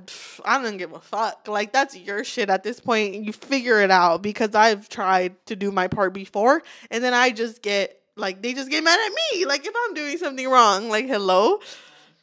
I 0.45 0.63
don't 0.63 0.77
give 0.77 0.93
a 0.93 1.01
fuck. 1.01 1.49
Like 1.49 1.73
that's 1.73 1.97
your 1.97 2.25
shit 2.25 2.51
at 2.51 2.63
this 2.63 2.81
point. 2.81 3.25
You 3.25 3.33
figure 3.33 3.81
it 3.81 3.91
out 3.91 4.23
because 4.23 4.55
I've 4.55 4.89
tried 4.89 5.35
to 5.47 5.57
do 5.57 5.73
my 5.73 5.89
part 5.89 6.13
before, 6.13 6.63
and 6.91 7.03
then 7.03 7.15
I 7.15 7.31
just 7.31 7.63
get 7.63 8.01
like 8.17 8.43
they 8.43 8.55
just 8.55 8.71
get 8.71 8.85
mad 8.85 8.99
at 9.05 9.13
me. 9.13 9.45
Like 9.45 9.67
if 9.67 9.75
I'm 9.85 9.95
doing 9.95 10.19
something 10.19 10.49
wrong, 10.49 10.89
like 10.89 11.07
hello. 11.07 11.59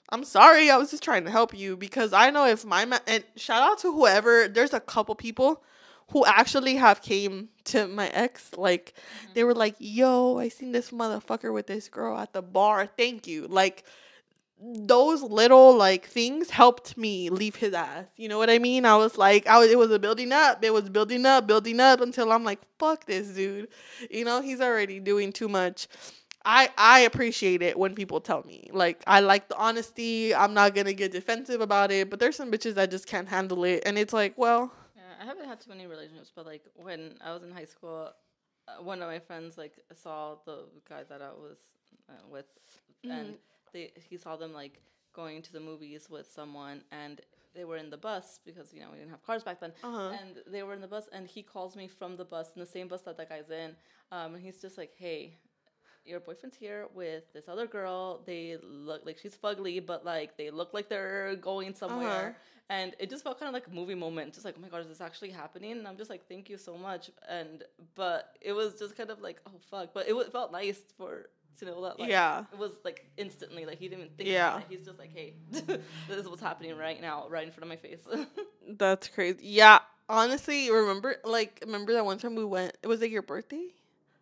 I'm 0.09 0.24
sorry. 0.24 0.70
I 0.70 0.78
was 0.78 0.89
just 0.89 1.03
trying 1.03 1.26
to 1.26 1.32
help 1.32 1.53
you 1.53 1.76
because 1.76 2.13
I 2.13 2.30
know 2.30 2.47
if 2.47 2.63
my 2.63 2.86
ma- 2.86 2.99
and 3.07 3.26
shout 3.36 3.61
out 3.61 3.80
to 3.80 3.91
whoever. 3.91 4.47
There's 4.47 4.74
a 4.74 4.80
couple 4.80 5.15
people 5.15 5.61
who 6.11 6.26
actually 6.26 6.76
have 6.76 7.01
came 7.01 7.49
to 7.65 7.88
my 7.88 8.07
ex. 8.07 8.51
Like 8.55 8.93
mm-hmm. 8.95 9.34
they 9.34 9.43
were 9.43 9.53
like, 9.53 9.76
"Yo, 9.80 10.38
I 10.38 10.47
seen 10.47 10.72
this 10.72 10.91
motherfucker 10.91 11.53
with 11.53 11.68
this 11.68 11.89
girl 11.89 12.18
at 12.18 12.32
the 12.32 12.41
bar. 12.41 12.86
Thank 12.86 13.28
you." 13.28 13.47
Like 13.47 13.84
those 14.60 15.22
little 15.22 15.76
like 15.76 16.08
things 16.08 16.49
helped 16.49 16.97
me 16.97 17.30
leave 17.30 17.55
his 17.55 17.74
ass. 17.74 18.05
You 18.18 18.28
know 18.28 18.38
what 18.38 18.49
I 18.49 18.58
mean? 18.60 18.86
I 18.86 18.95
was 18.97 19.18
like, 19.18 19.45
I 19.47 19.60
was. 19.60 19.70
It 19.70 19.78
was 19.78 19.91
a 19.91 19.99
building 19.99 20.32
up. 20.32 20.64
It 20.64 20.74
was 20.74 20.89
building 20.89 21.26
up, 21.26 21.45
building 21.47 21.80
up 21.80 22.01
until 22.01 22.32
I'm 22.32 22.43
like, 22.43 22.60
fuck 22.80 23.05
this 23.05 23.28
dude. 23.30 23.68
You 24.10 24.26
know, 24.26 24.41
he's 24.41 24.62
already 24.62 24.99
doing 24.99 25.32
too 25.32 25.47
much. 25.47 25.88
I 26.43 26.70
I 26.78 27.01
appreciate 27.01 27.62
it 27.62 27.78
when 27.78 27.93
people 27.93 28.20
tell 28.22 28.43
me. 28.43 28.70
Like 28.72 29.03
I 29.05 29.20
like 29.20 29.49
the 29.49 29.58
honesty. 29.58 30.34
I'm 30.34 30.53
not 30.53 30.74
gonna 30.74 30.93
get 30.93 31.12
defensive 31.12 31.62
about 31.62 31.91
it. 31.91 32.10
But 32.10 32.20
there's 32.20 32.36
some 32.36 32.51
bitches 32.51 32.76
that 32.76 32.89
just 32.89 33.05
can't 33.05 33.28
handle 33.28 33.64
it, 33.64 33.84
and 33.86 33.97
it's 33.97 34.14
like, 34.14 34.38
well, 34.38 34.72
Yeah, 34.95 35.01
I 35.22 35.26
haven't 35.26 35.45
had 35.45 35.60
too 35.60 35.70
many 35.70 35.88
relationships, 35.88 36.32
but 36.36 36.45
like 36.45 36.64
when 36.76 37.16
I 37.24 37.34
was 37.34 37.43
in 37.43 37.51
high 37.51 37.66
school, 37.66 38.12
uh, 38.68 38.82
one 38.82 39.01
of 39.01 39.08
my 39.08 39.20
friends 39.20 39.58
like 39.58 39.74
saw 39.93 40.36
the 40.45 40.66
guy 40.89 41.03
that 41.10 41.22
I 41.22 41.30
was 41.30 41.58
uh, 42.10 42.14
with, 42.32 42.45
and 43.03 43.36
they 43.74 43.91
he 44.09 44.18
saw 44.18 44.36
them 44.36 44.53
like 44.53 44.82
going 45.13 45.41
to 45.41 45.51
the 45.53 45.59
movies 45.59 46.09
with 46.09 46.32
someone, 46.32 46.82
and 46.91 47.22
they 47.55 47.63
were 47.65 47.78
in 47.78 47.89
the 47.89 47.97
bus 47.97 48.39
because 48.45 48.74
you 48.74 48.80
know 48.82 48.88
we 48.91 48.97
didn't 48.97 49.11
have 49.11 49.26
cars 49.26 49.43
back 49.43 49.59
then, 49.59 49.74
Uh-huh. 49.84 50.11
and 50.20 50.38
they 50.47 50.63
were 50.63 50.74
in 50.74 50.82
the 50.82 50.88
bus, 50.88 51.05
and 51.11 51.28
he 51.28 51.41
calls 51.41 51.76
me 51.76 51.88
from 51.88 52.15
the 52.18 52.26
bus 52.26 52.47
in 52.55 52.59
the 52.59 52.65
same 52.68 52.88
bus 52.88 53.01
that 53.01 53.18
that 53.18 53.30
guy's 53.30 53.49
in, 53.49 53.76
um, 54.11 54.36
and 54.36 54.43
he's 54.43 54.61
just 54.61 54.78
like, 54.78 54.93
hey. 54.97 55.34
Your 56.05 56.22
boyfriend's 56.22 56.55
here 56.55 56.88
with 56.95 57.24
this 57.34 57.49
other 57.49 57.68
girl. 57.68 58.22
They 58.26 58.55
look 58.63 59.05
like 59.05 59.18
she's 59.18 59.36
fugly, 59.36 59.86
but 59.86 60.05
like 60.05 60.38
they 60.38 60.49
look 60.51 60.74
like 60.74 60.88
they're 60.88 61.36
going 61.36 61.74
somewhere 61.76 62.28
Uh-huh. 62.30 62.34
and 62.70 62.95
it 62.97 63.09
just 63.09 63.26
felt 63.26 63.38
kind 63.38 63.49
of 63.49 63.53
like 63.53 63.68
a 63.68 63.72
movie 63.72 63.93
moment 63.93 64.34
just 64.34 64.45
like 64.45 64.55
oh 64.57 64.61
my 64.61 64.70
god 64.70 64.80
is 64.84 64.88
this 64.88 65.01
actually 65.01 65.32
happening 65.32 65.74
and 65.74 65.86
i'm 65.88 65.97
just 65.97 66.09
like 66.09 66.24
thank 66.32 66.49
you 66.49 66.57
so 66.57 66.78
much 66.78 67.11
and 67.28 67.63
but 67.95 68.38
it 68.39 68.53
was 68.53 68.70
just 68.80 68.95
kind 68.95 69.09
of 69.09 69.20
like 69.22 69.41
oh 69.47 69.57
fuck 69.70 69.89
but 69.93 70.07
it, 70.07 70.32
felt 70.32 70.53
nice 70.53 70.80
for 70.97 71.11
to 71.60 71.66
know 71.66 71.82
that 71.84 71.99
like 71.99 72.10
Yeah. 72.10 72.43
it 72.51 72.58
was 72.58 72.72
like 72.84 73.05
instantly 73.18 73.66
like 73.66 73.80
he 73.80 73.88
didn't 73.88 74.05
even 74.05 74.14
think 74.16 74.30
Yeah. 74.30 74.62
he's 74.70 74.86
just 74.86 74.99
like 74.99 75.12
hey 75.14 75.34
this 75.51 76.18
is 76.18 76.28
what's 76.28 76.41
happening 76.41 76.78
right 76.78 77.01
now 77.01 77.26
right 77.30 77.45
in 77.45 77.51
front 77.51 77.64
of 77.64 77.70
my 77.70 77.76
face 77.76 78.01
That's 78.70 79.08
crazy. 79.08 79.39
Yeah, 79.43 79.80
honestly, 80.10 80.70
remember 80.70 81.16
like 81.24 81.60
remember 81.66 81.93
that 81.93 82.03
one 82.05 82.18
time 82.18 82.36
we 82.36 82.43
went? 82.45 82.78
It 82.84 82.88
was 82.88 82.99
like 83.01 83.12
your 83.12 83.22
birthday. 83.22 83.68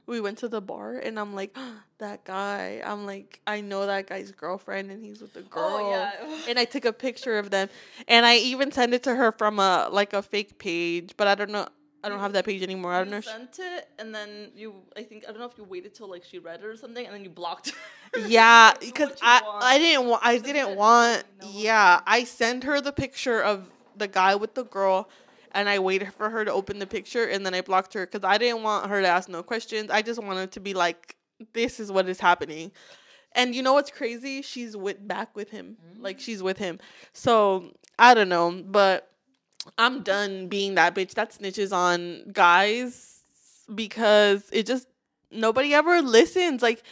We 0.07 0.21
went 0.21 0.37
to 0.39 0.47
the 0.47 0.61
bar, 0.61 0.97
and 0.99 1.19
I'm 1.19 1.33
like, 1.33 1.49
ah, 1.55 1.81
that 1.97 2.25
guy. 2.25 2.79
I'm 2.85 3.07
like, 3.07 3.41
I 3.47 3.61
know 3.61 3.87
that 3.87 4.05
guy's 4.07 4.31
girlfriend, 4.31 4.91
and 4.91 5.03
he's 5.03 5.19
with 5.19 5.33
the 5.33 5.39
oh, 5.39 5.43
girl. 5.49 5.63
oh 5.81 5.89
yeah 5.89 6.11
And 6.47 6.59
I 6.59 6.65
took 6.65 6.85
a 6.85 6.93
picture 6.93 7.39
of 7.39 7.49
them, 7.49 7.69
and 8.07 8.23
I 8.23 8.35
even 8.37 8.71
sent 8.71 8.93
it 8.93 9.01
to 9.03 9.15
her 9.15 9.31
from 9.31 9.57
a 9.57 9.89
like 9.91 10.13
a 10.13 10.21
fake 10.21 10.59
page, 10.59 11.15
but 11.17 11.25
I 11.27 11.33
don't 11.33 11.49
know. 11.49 11.67
I 12.05 12.09
don't 12.09 12.19
have 12.19 12.33
that 12.33 12.45
page 12.45 12.61
anymore. 12.63 12.93
I 12.93 12.99
don't 12.99 13.11
know. 13.11 13.21
sent 13.21 13.59
it 13.59 13.89
and 13.99 14.13
then 14.13 14.51
you 14.55 14.75
i 14.95 15.03
think 15.03 15.23
i 15.27 15.31
don't 15.31 15.39
know 15.39 15.45
if 15.45 15.57
you 15.57 15.63
waited 15.63 15.93
till 15.93 16.09
like 16.09 16.23
she 16.23 16.39
read 16.39 16.59
it 16.59 16.65
or 16.65 16.77
something 16.77 17.05
and 17.05 17.13
then 17.13 17.23
you 17.23 17.29
blocked 17.29 17.71
her 17.71 18.19
Yeah, 18.27 18.73
because 18.79 19.11
I 19.21 19.41
want. 19.41 19.63
I 19.63 19.77
didn't 19.77 20.07
want 20.07 20.25
I 20.25 20.37
didn't 20.37 20.75
want 20.75 21.23
yeah 21.51 22.01
I 22.05 22.23
sent 22.23 22.63
her 22.63 22.79
the 22.79 22.91
picture 22.91 23.41
of 23.41 23.69
the 23.97 24.07
guy 24.07 24.35
with 24.35 24.53
the 24.53 24.63
girl, 24.63 25.09
and 25.51 25.69
I 25.69 25.79
waited 25.79 26.13
for 26.13 26.29
her 26.29 26.45
to 26.45 26.51
open 26.51 26.79
the 26.79 26.87
picture, 26.87 27.25
and 27.25 27.45
then 27.45 27.53
I 27.53 27.61
blocked 27.61 27.93
her 27.93 28.05
because 28.05 28.27
I 28.27 28.37
didn't 28.37 28.63
want 28.63 28.89
her 28.89 29.01
to 29.01 29.07
ask 29.07 29.29
no 29.29 29.43
questions. 29.43 29.89
I 29.89 30.01
just 30.01 30.21
wanted 30.21 30.51
to 30.53 30.59
be 30.59 30.73
like, 30.73 31.15
this 31.53 31.79
is 31.79 31.91
what 31.91 32.07
is 32.07 32.19
happening, 32.19 32.71
and 33.33 33.55
you 33.55 33.63
know 33.63 33.73
what's 33.73 33.91
crazy? 33.91 34.41
She's 34.41 34.75
with 34.77 35.05
back 35.07 35.35
with 35.35 35.49
him, 35.49 35.77
mm. 35.85 36.01
like 36.01 36.19
she's 36.19 36.43
with 36.43 36.57
him. 36.57 36.79
So 37.13 37.71
I 37.97 38.13
don't 38.13 38.29
know, 38.29 38.63
but 38.65 39.09
I'm 39.77 40.03
done 40.03 40.47
being 40.47 40.75
that 40.75 40.95
bitch 40.95 41.13
that 41.15 41.31
snitches 41.31 41.73
on 41.73 42.31
guys 42.31 43.19
because 43.73 44.49
it 44.51 44.65
just 44.65 44.87
nobody 45.31 45.73
ever 45.73 46.01
listens. 46.01 46.61
Like 46.61 46.83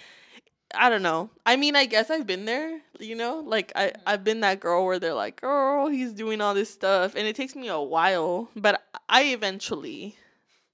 I 0.75 0.89
don't 0.89 1.03
know. 1.03 1.29
I 1.45 1.55
mean, 1.55 1.75
I 1.75 1.85
guess 1.85 2.09
I've 2.09 2.25
been 2.25 2.45
there, 2.45 2.81
you 2.99 3.15
know? 3.15 3.41
Like 3.45 3.71
I 3.75 3.93
I've 4.07 4.23
been 4.23 4.41
that 4.41 4.59
girl 4.59 4.85
where 4.85 4.99
they're 4.99 5.13
like, 5.13 5.41
"Girl, 5.41 5.87
he's 5.87 6.13
doing 6.13 6.41
all 6.41 6.53
this 6.53 6.69
stuff." 6.71 7.15
And 7.15 7.27
it 7.27 7.35
takes 7.35 7.55
me 7.55 7.67
a 7.67 7.79
while, 7.79 8.49
but 8.55 8.83
I 9.09 9.25
eventually 9.25 10.17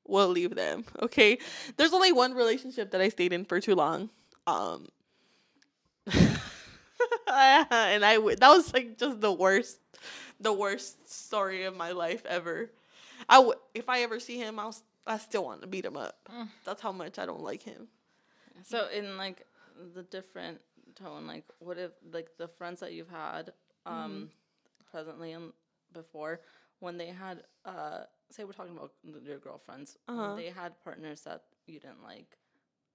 will 0.07 0.29
leave 0.29 0.55
them. 0.55 0.85
Okay? 1.01 1.39
There's 1.77 1.93
only 1.93 2.11
one 2.13 2.33
relationship 2.33 2.91
that 2.91 3.01
I 3.01 3.09
stayed 3.09 3.33
in 3.33 3.45
for 3.45 3.59
too 3.61 3.75
long. 3.75 4.09
Um 4.47 4.87
and 7.27 8.05
I 8.05 8.15
w- 8.15 8.35
that 8.35 8.49
was 8.49 8.73
like 8.73 8.97
just 8.97 9.21
the 9.21 9.31
worst 9.31 9.79
the 10.39 10.53
worst 10.53 11.09
story 11.11 11.63
of 11.65 11.75
my 11.75 11.91
life 11.91 12.25
ever. 12.25 12.69
I 13.27 13.35
w- 13.37 13.59
if 13.73 13.89
I 13.89 14.01
ever 14.01 14.19
see 14.19 14.37
him, 14.37 14.59
I'll 14.59 14.69
s- 14.69 14.83
I 15.07 15.17
still 15.17 15.43
want 15.43 15.61
to 15.61 15.67
beat 15.67 15.85
him 15.85 15.97
up. 15.97 16.29
That's 16.65 16.81
how 16.81 16.91
much 16.91 17.17
I 17.19 17.25
don't 17.25 17.41
like 17.43 17.63
him. 17.63 17.87
So 18.63 18.87
in 18.89 19.17
like 19.17 19.45
the 19.95 20.03
different 20.03 20.59
tone, 20.95 21.27
like 21.27 21.45
what 21.59 21.77
if 21.77 21.91
like 22.11 22.29
the 22.37 22.47
friends 22.47 22.79
that 22.81 22.93
you've 22.93 23.09
had 23.09 23.53
um 23.85 24.29
presently 24.91 25.31
and 25.33 25.53
before 25.93 26.41
when 26.79 26.97
they 26.97 27.07
had 27.07 27.43
uh 27.65 28.01
say 28.31 28.43
we're 28.43 28.51
talking 28.53 28.75
about 28.77 28.91
your 29.23 29.37
girlfriends 29.39 29.97
Uh-huh. 30.07 30.33
they 30.35 30.49
had 30.49 30.73
partners 30.83 31.21
that 31.21 31.43
you 31.67 31.79
didn't 31.79 32.03
like 32.03 32.37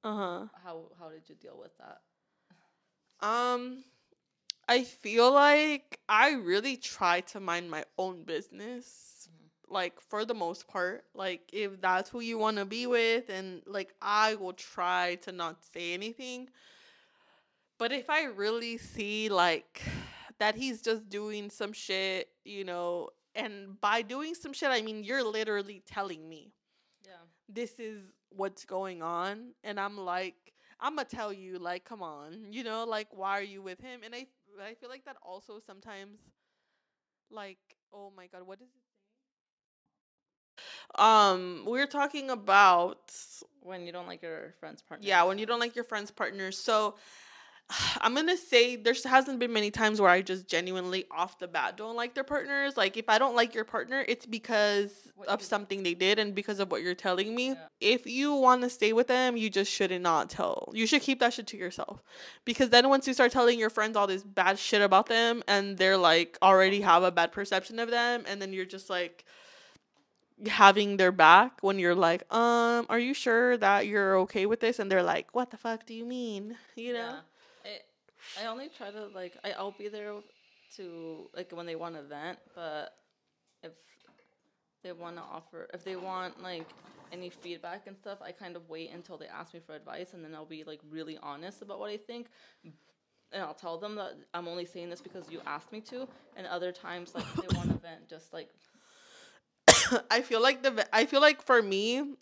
Uh-huh. 0.05 0.47
how 0.65 0.91
how 0.99 1.09
did 1.09 1.29
you 1.29 1.35
deal 1.37 1.59
with 1.59 1.77
that 1.79 2.01
Um, 3.21 3.85
I 4.69 4.85
feel 4.85 5.33
like 5.33 5.99
I 6.09 6.33
really 6.33 6.77
try 6.77 7.21
to 7.21 7.41
mind 7.41 7.71
my 7.71 7.85
own 7.99 8.25
business. 8.25 9.29
Mm-hmm. 9.29 9.75
Like 9.75 10.01
for 10.01 10.25
the 10.25 10.35
most 10.35 10.69
part, 10.69 11.05
like 11.15 11.43
if 11.53 11.81
that's 11.81 12.11
who 12.11 12.21
you 12.21 12.39
want 12.39 12.59
to 12.59 12.65
be 12.65 12.87
with, 12.87 13.29
and 13.29 13.63
like 13.67 13.95
I 14.01 14.37
will 14.37 14.53
try 14.53 15.17
to 15.23 15.33
not 15.33 15.65
say 15.65 15.93
anything. 15.95 16.49
But 17.79 17.93
if 17.93 18.09
I 18.09 18.25
really 18.25 18.79
see 18.79 19.29
like 19.29 19.83
that 20.39 20.55
he's 20.55 20.83
just 20.83 21.09
doing 21.09 21.51
some 21.51 21.73
shit, 21.73 22.29
you 22.45 22.65
know, 22.65 23.11
and 23.35 23.81
by 23.81 24.03
doing 24.03 24.35
some 24.35 24.53
shit, 24.53 24.71
I 24.71 24.83
mean 24.83 25.05
you're 25.05 25.25
literally 25.25 25.83
telling 25.87 26.29
me 26.29 26.53
yeah 27.05 27.13
this 27.49 27.79
is 27.79 28.01
what's 28.31 28.65
going 28.65 29.03
on 29.03 29.53
and 29.63 29.79
i'm 29.79 29.97
like 29.97 30.35
i'm 30.81 30.97
gonna 30.97 31.07
tell 31.07 31.33
you 31.33 31.59
like 31.59 31.85
come 31.85 32.03
on 32.03 32.47
you 32.51 32.65
know 32.65 32.85
like 32.85 33.07
why 33.11 33.39
are 33.39 33.43
you 33.43 33.63
with 33.63 33.81
him 33.81 34.01
and 34.05 34.15
i 34.15 34.27
i 34.63 34.75
feel 34.75 34.89
like 34.89 35.05
that 35.05 35.17
also 35.23 35.59
sometimes 35.65 36.19
like 37.31 37.59
oh 37.93 38.13
my 38.17 38.27
god 38.27 38.47
what 38.47 38.61
is 38.61 38.69
it 38.69 38.81
saying? 40.97 41.09
um 41.09 41.65
we're 41.67 41.87
talking 41.87 42.31
about 42.31 43.13
when 43.61 43.87
you 43.87 43.93
don't 43.93 44.07
like 44.07 44.23
your 44.23 44.55
friend's 44.61 44.83
partner 44.83 45.07
yeah 45.07 45.23
when 45.23 45.39
you 45.39 45.47
don't 45.47 45.61
like 45.61 45.75
your 45.75 45.85
friend's 45.85 46.11
partner. 46.11 46.53
so 46.53 46.95
i'm 48.01 48.15
gonna 48.15 48.37
say 48.37 48.77
there 48.77 48.95
hasn't 49.05 49.39
been 49.39 49.53
many 49.53 49.71
times 49.71 50.01
where 50.01 50.11
i 50.11 50.21
just 50.23 50.47
genuinely 50.47 51.05
off 51.11 51.39
the 51.39 51.49
bat 51.49 51.77
don't 51.77 51.97
like 51.97 52.15
their 52.15 52.25
partners. 52.25 52.77
Like 52.77 52.97
if 52.97 53.09
i 53.09 53.19
don't 53.19 53.35
like 53.37 53.55
your 53.55 53.65
partner 53.65 54.05
it's 54.09 54.27
because 54.27 55.13
What 55.17 55.29
of 55.29 55.43
something 55.43 55.83
they 55.83 55.95
did 55.95 56.19
and 56.19 56.35
because 56.35 56.61
of 56.61 56.71
what 56.71 56.83
you're 56.83 56.95
telling 56.95 57.35
me. 57.35 57.49
Yeah. 57.49 57.67
if 57.81 58.07
you 58.07 58.35
want 58.35 58.63
to 58.63 58.71
stay 58.71 58.93
with 58.93 59.09
them 59.09 59.37
you 59.37 59.51
just 59.51 59.71
should 59.71 59.91
not 60.01 60.15
not 60.15 60.31
tell. 60.31 60.71
You 60.73 60.87
should 60.87 61.03
keep 61.03 61.21
that 61.21 61.35
shit 61.35 61.47
to 61.49 61.57
yourself. 61.57 62.03
Because 62.45 62.71
then 62.71 62.89
once 62.89 63.07
you 63.07 63.15
start 63.15 63.33
telling 63.33 63.59
your 63.59 63.71
friends 63.71 63.97
all 63.97 64.07
this 64.07 64.23
bad 64.23 64.59
shit 64.59 64.81
about 64.83 65.07
them 65.07 65.43
and 65.49 65.77
they're 65.77 65.97
like 65.97 66.39
already 66.43 66.81
have 66.81 67.03
a 67.03 67.11
bad 67.11 67.33
perception 67.33 67.79
of 67.79 67.91
them 67.91 68.25
and 68.27 68.41
then 68.41 68.53
you're 68.53 68.65
just 68.65 68.89
like 68.89 69.25
having 70.47 70.97
their 70.97 71.13
back 71.13 71.59
when 71.63 71.79
you're 71.79 71.95
like 71.95 72.23
um 72.35 72.87
are 72.89 72.99
you 72.99 73.15
sure 73.15 73.57
that 73.57 73.87
you're 73.87 74.19
okay 74.19 74.47
with 74.47 74.61
this? 74.61 74.79
and 74.79 74.91
they're 74.91 75.03
like 75.03 75.27
what 75.33 75.51
the 75.51 75.57
fuck 75.57 75.87
do 75.87 75.95
you 75.95 76.05
mean? 76.05 76.57
You 76.77 76.93
know? 76.95 76.99
Yeah. 76.99 77.34
I, 78.41 78.47
only 78.47 78.69
try 78.69 78.91
to 78.91 79.07
like 79.15 79.37
I, 79.45 79.53
I'll 79.53 79.75
be 79.77 79.89
there 79.89 80.15
to 80.77 81.31
like 81.37 81.53
when 81.53 81.67
they 81.67 81.77
want 81.77 81.95
to 81.97 82.03
vent, 82.03 82.39
but 82.55 82.95
if 83.63 83.73
they 84.83 84.93
want 84.93 85.17
to 85.17 85.23
offer 85.23 85.69
if 85.73 85.85
they 85.85 85.97
want 85.97 86.43
like 86.43 86.67
any 87.13 87.31
feedback 87.31 87.87
and 87.87 87.97
stuff, 87.97 88.19
I 88.23 88.33
kind 88.33 88.57
of 88.57 88.69
wait 88.69 88.91
until 88.93 89.17
they 89.17 89.27
ask 89.27 89.55
me 89.55 89.61
for 89.65 89.75
advice 89.75 90.15
and 90.15 90.25
then 90.25 90.35
I'll 90.35 90.45
be 90.45 90.65
like 90.65 90.81
really 90.91 91.19
honest 91.23 91.63
about 91.63 91.79
what 91.79 91.91
I 91.91 91.97
think. 91.97 92.29
And 93.33 93.43
I'll 93.43 93.55
tell 93.55 93.79
them 93.79 93.97
that 93.97 94.13
I'm 94.33 94.47
only 94.47 94.65
saying 94.65 94.91
this 94.91 95.01
because 95.01 95.29
you 95.31 95.41
asked 95.45 95.73
me 95.73 95.81
to. 95.83 96.07
And 96.37 96.47
other 96.47 96.71
times, 96.71 97.15
like 97.15 97.25
they 97.35 97.57
want 97.57 97.69
to 97.71 97.79
vent, 97.79 98.09
just 98.09 98.33
like 98.33 98.51
I 100.11 100.23
feel 100.23 100.43
like 100.43 100.63
the 100.63 100.87
I 100.95 101.07
feel 101.07 101.21
like 101.21 101.43
for 101.43 101.61
me, 101.63 102.17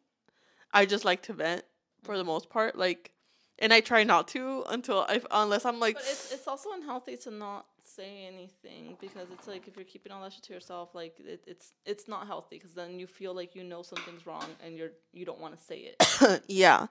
I 0.72 0.86
just 0.86 1.04
like 1.04 1.22
to 1.22 1.32
vent 1.32 1.64
for 2.02 2.16
the 2.16 2.24
most 2.24 2.50
part. 2.50 2.76
Like, 2.76 3.12
and 3.58 3.72
I 3.72 3.80
try 3.80 4.04
not 4.04 4.28
to 4.28 4.64
until 4.68 5.06
I 5.08 5.20
unless 5.30 5.64
I'm 5.64 5.80
like, 5.80 5.94
But 5.94 6.04
it's 6.04 6.32
it's 6.32 6.48
also 6.48 6.70
unhealthy 6.72 7.16
to 7.18 7.30
not 7.30 7.66
say 7.84 8.26
anything 8.26 8.96
because 9.00 9.28
it's 9.32 9.46
like 9.46 9.68
if 9.68 9.76
you're 9.76 9.84
keeping 9.84 10.12
all 10.12 10.22
that 10.22 10.32
shit 10.32 10.42
to 10.44 10.52
yourself, 10.52 10.94
like 10.94 11.18
it, 11.20 11.44
it's 11.46 11.72
it's 11.84 12.08
not 12.08 12.26
healthy 12.26 12.56
because 12.56 12.74
then 12.74 12.98
you 12.98 13.06
feel 13.06 13.34
like 13.34 13.54
you 13.54 13.64
know 13.64 13.82
something's 13.82 14.26
wrong 14.26 14.46
and 14.64 14.76
you're 14.76 14.92
you 15.12 15.24
don't 15.24 15.40
want 15.40 15.56
to 15.56 15.62
say 15.62 15.92
it. 16.00 16.42
yeah, 16.48 16.86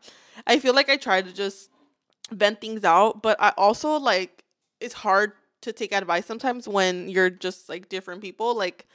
I 0.47 0.59
feel 0.59 0.73
like 0.73 0.89
I 0.89 0.97
try 0.97 1.21
to 1.21 1.33
just 1.33 1.69
vent 2.31 2.61
things 2.61 2.83
out, 2.83 3.21
but 3.21 3.41
I 3.41 3.53
also 3.57 3.97
like 3.99 4.43
it's 4.79 4.93
hard 4.93 5.33
to 5.61 5.71
take 5.71 5.93
advice 5.93 6.25
sometimes 6.25 6.67
when 6.67 7.07
you're 7.07 7.29
just 7.29 7.69
like 7.69 7.89
different 7.89 8.21
people. 8.21 8.55
Like, 8.55 8.87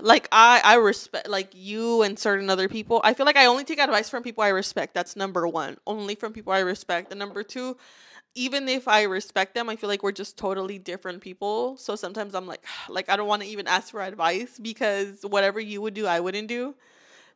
like 0.00 0.28
I 0.32 0.60
I 0.64 0.74
respect 0.76 1.28
like 1.28 1.50
you 1.54 2.02
and 2.02 2.18
certain 2.18 2.50
other 2.50 2.68
people. 2.68 3.00
I 3.04 3.14
feel 3.14 3.26
like 3.26 3.36
I 3.36 3.46
only 3.46 3.64
take 3.64 3.78
advice 3.78 4.08
from 4.08 4.22
people 4.22 4.42
I 4.44 4.48
respect. 4.48 4.94
That's 4.94 5.16
number 5.16 5.46
one. 5.46 5.76
Only 5.86 6.14
from 6.14 6.32
people 6.32 6.52
I 6.52 6.60
respect. 6.60 7.10
And 7.10 7.18
number 7.18 7.42
two, 7.42 7.76
even 8.34 8.68
if 8.68 8.88
I 8.88 9.02
respect 9.04 9.54
them, 9.54 9.68
I 9.68 9.76
feel 9.76 9.88
like 9.88 10.02
we're 10.02 10.12
just 10.12 10.38
totally 10.38 10.78
different 10.78 11.20
people. 11.20 11.76
So 11.76 11.96
sometimes 11.96 12.34
I'm 12.34 12.46
like, 12.46 12.64
like 12.88 13.08
I 13.08 13.16
don't 13.16 13.28
want 13.28 13.42
to 13.42 13.48
even 13.48 13.66
ask 13.66 13.90
for 13.90 14.02
advice 14.02 14.58
because 14.60 15.22
whatever 15.22 15.60
you 15.60 15.82
would 15.82 15.94
do, 15.94 16.06
I 16.06 16.20
wouldn't 16.20 16.48
do. 16.48 16.74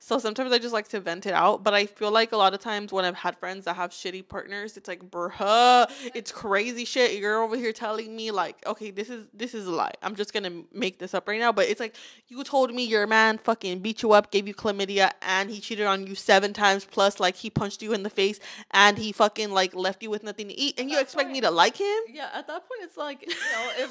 So 0.04 0.18
sometimes 0.18 0.50
I 0.50 0.58
just 0.58 0.72
like 0.72 0.88
to 0.88 0.98
vent 0.98 1.26
it 1.26 1.32
out. 1.32 1.62
But 1.62 1.74
I 1.74 1.86
feel 1.86 2.10
like 2.10 2.32
a 2.32 2.36
lot 2.36 2.54
of 2.54 2.60
times 2.60 2.92
when 2.92 3.04
I've 3.04 3.14
had 3.14 3.38
friends 3.38 3.66
that 3.66 3.76
have 3.76 3.92
shitty 3.92 4.26
partners, 4.26 4.76
it's 4.76 4.88
like, 4.88 5.08
bruh, 5.08 5.88
it's 6.12 6.32
crazy 6.32 6.84
shit. 6.84 7.20
You're 7.20 7.40
over 7.40 7.56
here 7.56 7.72
telling 7.72 8.16
me 8.16 8.32
like, 8.32 8.56
okay, 8.66 8.90
this 8.90 9.08
is 9.08 9.28
this 9.32 9.54
is 9.54 9.68
a 9.68 9.70
lie. 9.70 9.92
I'm 10.02 10.16
just 10.16 10.32
gonna 10.32 10.64
make 10.72 10.98
this 10.98 11.14
up 11.14 11.28
right 11.28 11.38
now. 11.38 11.52
But 11.52 11.68
it's 11.68 11.78
like 11.78 11.94
you 12.26 12.42
told 12.42 12.74
me 12.74 12.84
your 12.84 13.06
man 13.06 13.38
fucking 13.38 13.78
beat 13.78 14.02
you 14.02 14.10
up, 14.10 14.32
gave 14.32 14.48
you 14.48 14.54
chlamydia, 14.54 15.12
and 15.22 15.48
he 15.48 15.60
cheated 15.60 15.86
on 15.86 16.04
you 16.08 16.16
seven 16.16 16.52
times 16.52 16.84
plus, 16.84 17.20
like 17.20 17.36
he 17.36 17.48
punched 17.48 17.80
you 17.80 17.92
in 17.92 18.02
the 18.02 18.10
face 18.10 18.40
and 18.72 18.98
he 18.98 19.12
fucking 19.12 19.52
like 19.52 19.72
left 19.72 20.02
you 20.02 20.10
with 20.10 20.24
nothing 20.24 20.48
to 20.48 20.58
eat, 20.58 20.80
and 20.80 20.90
you 20.90 20.98
expect 20.98 21.30
me 21.30 21.40
to 21.42 21.50
like 21.52 21.76
him? 21.76 22.00
Yeah, 22.08 22.28
at 22.34 22.48
that 22.48 22.68
point, 22.68 22.80
it's 22.82 22.96
like 22.96 23.22
you 23.28 23.28
know, 23.28 23.70
if, 23.78 23.88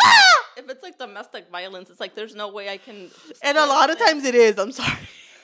if 0.58 0.70
it's 0.70 0.84
like 0.84 0.98
domestic 0.98 1.50
violence, 1.50 1.90
it's 1.90 2.02
like 2.02 2.16
there's 2.16 2.36
no 2.36 2.50
way 2.50 2.68
I 2.68 2.76
can. 2.76 3.10
And 3.42 3.58
a 3.58 3.66
lot 3.66 3.90
of 3.90 3.98
times 3.98 4.26
it 4.26 4.36
is. 4.36 4.60
I'm 4.60 4.74
sorry. 4.74 5.00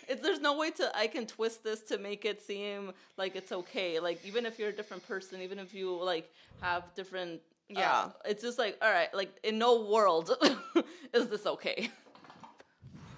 It's, 0.07 0.21
there's 0.21 0.39
no 0.41 0.57
way 0.57 0.71
to 0.71 0.97
I 0.97 1.07
can 1.07 1.25
twist 1.27 1.63
this 1.63 1.81
to 1.83 1.97
make 1.97 2.25
it 2.25 2.41
seem 2.41 2.93
like 3.17 3.35
it's 3.35 3.51
okay. 3.51 3.99
Like 3.99 4.23
even 4.25 4.45
if 4.45 4.57
you're 4.59 4.69
a 4.69 4.73
different 4.75 5.07
person, 5.07 5.41
even 5.41 5.59
if 5.59 5.73
you 5.73 5.95
like 6.03 6.31
have 6.61 6.83
different. 6.95 7.41
uh, 7.75 7.79
Yeah. 7.79 8.09
it's 8.25 8.41
just 8.43 8.57
like 8.57 8.77
all 8.81 8.91
right. 8.91 9.13
Like 9.13 9.35
in 9.43 9.57
no 9.57 9.85
world 9.85 10.31
is 11.13 11.27
this 11.27 11.45
okay. 11.45 11.91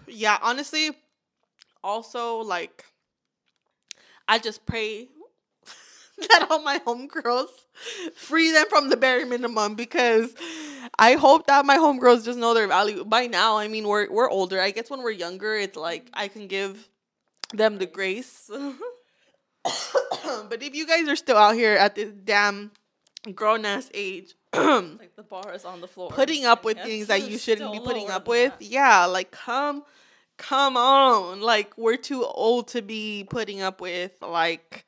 yeah, 0.08 0.38
honestly, 0.42 0.92
also 1.84 2.38
like 2.38 2.86
I 4.28 4.40
just 4.40 4.66
pray 4.66 5.08
that 6.30 6.47
all 6.49 6.61
my 6.61 6.80
homegirls 6.80 7.49
free 8.15 8.51
them 8.51 8.65
from 8.70 8.89
the 8.89 8.97
bare 8.97 9.26
minimum 9.26 9.76
because 9.76 10.34
I 10.97 11.13
hope 11.13 11.47
that 11.47 11.65
my 11.65 11.78
homegirls 11.78 12.26
just 12.26 12.39
know 12.39 12.53
their 12.53 12.67
value. 12.67 13.03
By 13.03 13.28
now, 13.28 13.57
I 13.57 13.67
mean 13.67 13.88
we're 13.88 14.09
we're 14.11 14.30
older. 14.30 14.61
I 14.61 14.72
guess 14.72 14.89
when 14.89 15.01
we're 15.01 15.11
younger, 15.11 15.55
it's 15.55 15.78
like 15.78 16.09
I 16.13 16.28
can 16.28 16.47
give 16.47 16.89
them 17.53 17.78
the 17.78 17.86
grace. 17.86 18.49
but 19.63 20.63
if 20.63 20.76
you 20.76 20.88
guys 20.88 21.07
are 21.07 21.15
still 21.15 21.38
out 21.38 21.55
here 21.55 21.74
at 21.74 21.95
this 21.95 22.11
damn 22.24 22.72
grown 23.34 23.65
ass 23.65 23.89
age, 23.93 24.36
like 24.53 25.15
the 25.15 25.24
bar 25.24 25.53
is 25.53 25.65
on 25.65 25.82
the 25.82 25.88
floor. 25.88 26.09
putting 26.09 26.45
up 26.45 26.63
with 26.63 26.78
things 26.80 27.07
that 27.07 27.30
you 27.30 27.38
shouldn't 27.38 27.72
be 27.72 27.80
putting 27.80 28.09
up 28.09 28.28
with. 28.28 28.57
that. 28.59 28.65
Yeah, 28.65 29.05
like 29.05 29.32
come 29.32 29.84
come 30.38 30.76
on. 30.76 31.41
Like 31.41 31.78
we're 31.78 31.97
too 31.97 32.26
old 32.26 32.70
to 32.70 32.82
be 32.82 33.28
putting 33.30 33.61
up 33.61 33.80
with 33.80 34.13
like 34.22 34.86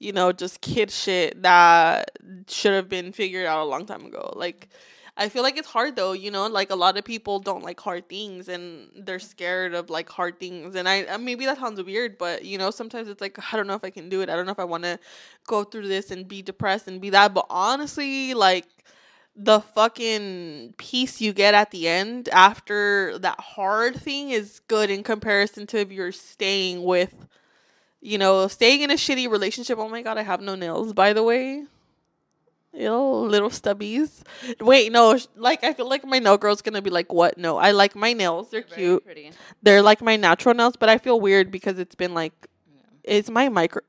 you 0.00 0.12
know, 0.12 0.32
just 0.32 0.60
kid 0.62 0.90
shit 0.90 1.42
that 1.42 2.10
should 2.48 2.72
have 2.72 2.88
been 2.88 3.12
figured 3.12 3.46
out 3.46 3.62
a 3.62 3.70
long 3.70 3.86
time 3.86 4.06
ago. 4.06 4.32
Like 4.34 4.68
I 5.16 5.28
feel 5.28 5.42
like 5.42 5.58
it's 5.58 5.68
hard 5.68 5.96
though, 5.96 6.12
you 6.12 6.30
know, 6.30 6.46
like 6.48 6.70
a 6.70 6.74
lot 6.74 6.96
of 6.96 7.04
people 7.04 7.38
don't 7.38 7.62
like 7.62 7.78
hard 7.78 8.08
things 8.08 8.48
and 8.48 8.88
they're 8.96 9.18
scared 9.18 9.74
of 9.74 9.90
like 9.90 10.08
hard 10.08 10.40
things. 10.40 10.74
And 10.74 10.88
I 10.88 11.16
maybe 11.18 11.44
that 11.44 11.58
sounds 11.58 11.82
weird, 11.82 12.16
but 12.18 12.44
you 12.44 12.56
know, 12.58 12.70
sometimes 12.70 13.08
it's 13.08 13.20
like 13.20 13.38
I 13.52 13.56
don't 13.56 13.66
know 13.66 13.74
if 13.74 13.84
I 13.84 13.90
can 13.90 14.08
do 14.08 14.22
it. 14.22 14.30
I 14.30 14.36
don't 14.36 14.46
know 14.46 14.52
if 14.52 14.58
I 14.58 14.64
want 14.64 14.84
to 14.84 14.98
go 15.46 15.64
through 15.64 15.88
this 15.88 16.10
and 16.10 16.26
be 16.26 16.42
depressed 16.42 16.88
and 16.88 17.00
be 17.00 17.10
that, 17.10 17.34
but 17.34 17.46
honestly, 17.50 18.32
like 18.34 18.66
the 19.36 19.60
fucking 19.60 20.74
peace 20.78 21.20
you 21.20 21.32
get 21.32 21.54
at 21.54 21.70
the 21.70 21.88
end 21.88 22.28
after 22.30 23.18
that 23.18 23.38
hard 23.38 23.96
thing 23.96 24.30
is 24.30 24.60
good 24.68 24.90
in 24.90 25.02
comparison 25.02 25.66
to 25.68 25.78
if 25.78 25.92
you're 25.92 26.12
staying 26.12 26.82
with 26.82 27.26
you 28.00 28.18
know, 28.18 28.48
staying 28.48 28.82
in 28.82 28.90
a 28.90 28.94
shitty 28.94 29.30
relationship. 29.30 29.78
Oh 29.78 29.88
my 29.88 30.02
god, 30.02 30.18
I 30.18 30.22
have 30.22 30.40
no 30.40 30.54
nails, 30.54 30.92
by 30.92 31.12
the 31.12 31.22
way. 31.22 31.64
Ew, 32.72 32.94
little 32.94 33.50
stubbies. 33.50 34.22
Wait, 34.60 34.92
no, 34.92 35.18
like 35.34 35.64
I 35.64 35.72
feel 35.72 35.88
like 35.88 36.04
my 36.04 36.20
nail 36.20 36.38
girl's 36.38 36.62
gonna 36.62 36.80
be 36.80 36.90
like, 36.90 37.12
"What? 37.12 37.36
No, 37.36 37.56
I 37.56 37.72
like 37.72 37.96
my 37.96 38.12
nails. 38.12 38.50
They're 38.50 38.62
Very 38.62 38.80
cute. 38.80 39.04
Pretty. 39.04 39.30
They're 39.62 39.82
like 39.82 40.00
my 40.00 40.16
natural 40.16 40.54
nails." 40.54 40.76
But 40.76 40.88
I 40.88 40.98
feel 40.98 41.20
weird 41.20 41.50
because 41.50 41.80
it's 41.80 41.96
been 41.96 42.14
like, 42.14 42.32
it's 43.02 43.28
my 43.28 43.48
micro. 43.48 43.82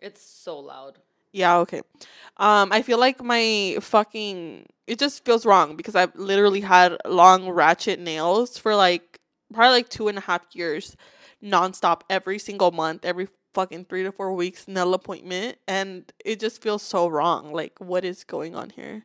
It's 0.00 0.22
so 0.22 0.58
loud. 0.60 0.98
Yeah, 1.32 1.58
okay. 1.58 1.82
Um, 2.36 2.72
I 2.72 2.82
feel 2.82 2.98
like 2.98 3.22
my 3.22 3.78
fucking 3.80 4.66
it 4.86 4.98
just 4.98 5.24
feels 5.24 5.44
wrong 5.44 5.76
because 5.76 5.94
I've 5.94 6.14
literally 6.14 6.60
had 6.60 6.96
long 7.04 7.50
ratchet 7.50 7.98
nails 7.98 8.56
for 8.58 8.74
like 8.76 9.20
probably 9.52 9.78
like 9.78 9.88
two 9.88 10.08
and 10.08 10.18
a 10.18 10.22
half 10.22 10.42
years, 10.52 10.96
nonstop 11.42 12.02
every 12.10 12.38
single 12.38 12.70
month, 12.70 13.04
every 13.04 13.28
fucking 13.54 13.84
three 13.86 14.02
to 14.02 14.12
four 14.12 14.32
weeks 14.34 14.68
nail 14.68 14.94
appointment, 14.94 15.58
and 15.66 16.12
it 16.24 16.40
just 16.40 16.60
feels 16.62 16.82
so 16.82 17.08
wrong. 17.08 17.52
Like, 17.52 17.78
what 17.80 18.04
is 18.04 18.24
going 18.24 18.54
on 18.54 18.70
here? 18.70 19.04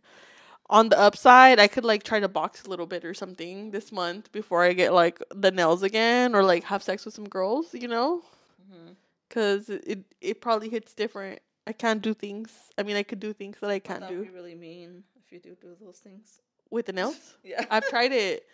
On 0.69 0.89
the 0.89 0.97
upside, 0.97 1.59
I 1.59 1.67
could 1.67 1.83
like 1.85 2.03
try 2.03 2.19
to 2.19 2.27
box 2.27 2.63
a 2.63 2.69
little 2.69 2.85
bit 2.87 3.03
or 3.05 3.13
something 3.13 3.71
this 3.71 3.91
month 3.91 4.31
before 4.31 4.63
I 4.63 4.73
get 4.73 4.93
like 4.93 5.21
the 5.33 5.51
nails 5.51 5.83
again, 5.83 6.33
or 6.35 6.43
like 6.43 6.63
have 6.65 6.81
sex 6.83 7.05
with 7.05 7.13
some 7.13 7.27
girls, 7.29 7.73
you 7.73 7.87
know 7.87 8.23
Mm-hmm. 8.71 8.93
because 9.27 9.69
it 9.69 9.99
it 10.21 10.41
probably 10.41 10.69
hits 10.69 10.93
different. 10.93 11.39
I 11.67 11.73
can't 11.73 12.01
do 12.01 12.13
things. 12.13 12.51
I 12.77 12.83
mean, 12.83 12.95
I 12.95 13.03
could 13.03 13.19
do 13.19 13.33
things 13.33 13.57
that 13.61 13.69
I 13.69 13.79
can't 13.79 14.07
do 14.07 14.23
be 14.23 14.29
really 14.29 14.55
mean 14.55 15.03
if 15.23 15.31
you 15.31 15.39
do 15.39 15.55
do 15.61 15.75
those 15.81 15.97
things. 15.99 16.41
with 16.71 16.85
the 16.87 16.93
nails. 16.93 17.35
Yeah. 17.43 17.65
I've 17.69 17.87
tried 17.89 18.11
it, 18.13 18.45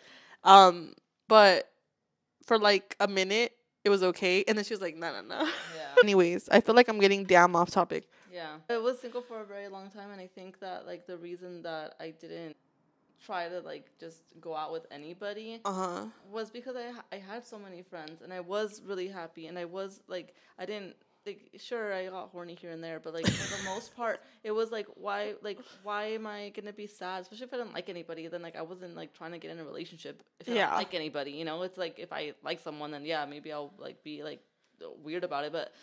um, 0.44 0.94
but 1.28 1.70
for 2.46 2.58
like 2.58 2.96
a 3.00 3.08
minute 3.08 3.54
it 3.84 3.90
was 3.90 4.04
okay, 4.04 4.44
and 4.48 4.58
then 4.58 4.66
she 4.66 4.74
was 4.74 4.82
like, 4.82 4.96
"No, 4.96 5.12
no, 5.14 5.22
no." 5.22 5.44
Yeah. 5.76 5.96
Anyways, 6.04 6.50
I 6.50 6.60
feel 6.62 6.76
like 6.76 6.88
I'm 6.90 7.00
getting 7.00 7.24
damn 7.26 7.56
off 7.56 7.70
topic. 7.72 8.10
Yeah. 8.32 8.58
I 8.70 8.78
was 8.78 9.00
single 9.00 9.22
for 9.22 9.42
a 9.42 9.46
very 9.46 9.68
long 9.70 9.90
time 9.90 10.12
and 10.12 10.22
I 10.22 10.28
think 10.28 10.60
that 10.60 10.86
like 10.86 11.08
the 11.08 11.18
reason 11.18 11.64
that 11.64 11.96
I 12.00 12.12
didn't 12.12 12.56
try 13.26 13.50
to 13.50 13.60
like 13.62 13.90
just 14.00 14.22
go 14.40 14.56
out 14.56 14.72
with 14.72 14.86
anybody 14.92 15.60
Uh 15.66 15.74
huh. 15.74 16.06
was 16.32 16.50
because 16.52 16.76
I 16.76 16.92
I 17.16 17.20
had 17.20 17.46
so 17.46 17.58
many 17.58 17.82
friends 17.82 18.22
and 18.22 18.32
I 18.32 18.40
was 18.40 18.82
really 18.86 19.08
happy 19.08 19.48
and 19.48 19.58
I 19.58 19.66
was 19.66 20.00
like 20.08 20.36
I 20.60 20.66
didn't 20.66 20.96
like 21.26 21.50
sure 21.58 21.94
I 21.94 22.08
got 22.08 22.30
horny 22.30 22.56
here 22.56 22.72
and 22.72 22.84
there 22.84 23.00
but 23.00 23.14
like 23.14 23.28
for 23.28 23.58
the 23.58 23.64
most 23.70 23.96
part 23.96 24.22
it 24.44 24.52
was 24.52 24.72
like 24.72 24.88
why 24.96 25.34
like 25.42 25.60
why 25.84 26.06
am 26.06 26.26
I 26.26 26.50
gonna 26.56 26.74
be 26.74 26.88
sad 26.88 27.22
especially 27.22 27.46
if 27.48 27.54
I 27.54 27.58
didn't 27.58 27.74
like 27.74 27.90
anybody 27.90 28.28
then 28.28 28.42
like 28.42 28.56
I 28.56 28.62
wasn't 28.62 28.96
like 28.96 29.14
trying 29.14 29.32
to 29.32 29.38
get 29.38 29.52
in 29.52 29.60
a 29.60 29.64
relationship 29.66 30.24
if 30.40 30.50
I 30.50 30.54
Yeah. 30.54 30.68
don't 30.70 30.78
like 30.78 30.94
anybody 30.94 31.32
you 31.32 31.46
know 31.46 31.62
it's 31.64 31.78
like 31.78 32.00
if 32.00 32.12
I 32.14 32.34
like 32.44 32.60
someone 32.62 32.92
then 32.92 33.06
yeah 33.06 33.26
maybe 33.26 33.52
I'll 33.52 33.74
like 33.78 34.04
be 34.04 34.24
like 34.24 34.40
weird 35.04 35.24
about 35.24 35.44
it 35.44 35.52
but 35.52 35.74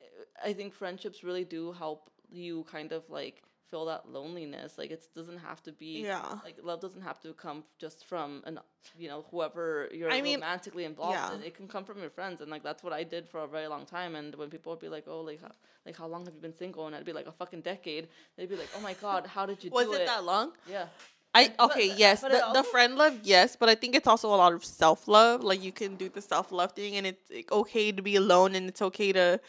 uh, 0.00 0.48
I 0.48 0.52
think 0.52 0.72
friendships 0.72 1.24
really 1.24 1.44
do 1.44 1.72
help 1.72 2.10
you 2.30 2.64
kind 2.70 2.92
of 2.92 3.02
like 3.10 3.42
feel 3.70 3.84
that 3.86 4.02
loneliness 4.08 4.70
like 4.80 4.90
it 4.90 5.02
doesn't 5.14 5.38
have 5.38 5.62
to 5.62 5.72
be 5.72 5.92
Yeah. 6.04 6.38
like 6.44 6.56
love 6.70 6.80
doesn't 6.80 7.02
have 7.10 7.20
to 7.20 7.32
come 7.44 7.58
just 7.78 7.98
from 8.10 8.42
an 8.48 8.58
you 8.98 9.08
know 9.08 9.24
whoever 9.30 9.88
you're 9.92 10.10
I 10.10 10.20
mean, 10.22 10.36
romantically 10.40 10.84
involved 10.84 11.14
yeah. 11.18 11.34
in. 11.34 11.42
It 11.48 11.54
can 11.58 11.68
come 11.74 11.84
from 11.84 11.98
your 12.04 12.10
friends, 12.18 12.40
and 12.40 12.50
like 12.50 12.62
that's 12.68 12.82
what 12.82 12.92
I 13.00 13.02
did 13.14 13.28
for 13.32 13.40
a 13.40 13.46
very 13.56 13.68
long 13.74 13.84
time. 13.96 14.12
And 14.20 14.34
when 14.40 14.48
people 14.54 14.70
would 14.72 14.80
be 14.80 14.88
like, 14.96 15.04
"Oh, 15.06 15.20
like 15.30 15.40
how, 15.44 15.52
like 15.86 15.96
how 16.00 16.06
long 16.12 16.24
have 16.26 16.34
you 16.34 16.40
been 16.40 16.56
single?" 16.64 16.86
and 16.86 16.96
I'd 16.96 17.04
be 17.04 17.12
like, 17.20 17.28
"A 17.34 17.36
fucking 17.42 17.60
decade." 17.72 18.04
They'd 18.36 18.48
be 18.54 18.56
like, 18.62 18.70
"Oh 18.76 18.80
my 18.80 18.94
god, 19.06 19.26
how 19.26 19.44
did 19.50 19.62
you 19.62 19.70
Was 19.70 19.86
do 19.86 19.92
it 19.94 20.06
that 20.06 20.24
long? 20.32 20.52
Yeah, 20.76 20.86
I 21.34 21.42
okay, 21.66 21.88
but- 21.90 21.98
yes. 22.04 22.22
but 22.22 22.32
The, 22.32 22.38
it 22.38 22.54
the 22.58 22.64
friend 22.64 22.96
love, 22.96 23.14
yes, 23.22 23.48
but 23.60 23.68
I 23.68 23.74
think 23.80 23.94
it's 23.98 24.08
also 24.12 24.28
a 24.36 24.38
lot 24.44 24.52
of 24.58 24.64
self 24.64 25.06
love. 25.06 25.38
Like 25.50 25.62
you 25.62 25.72
can 25.72 25.96
do 25.96 26.08
the 26.08 26.22
self 26.22 26.50
love 26.50 26.72
thing, 26.72 26.96
and 26.96 27.06
it's 27.06 27.30
like, 27.30 27.52
okay 27.52 27.92
to 27.92 28.02
be 28.02 28.16
alone, 28.16 28.54
and 28.56 28.64
it's 28.70 28.82
okay 28.90 29.12
to. 29.12 29.40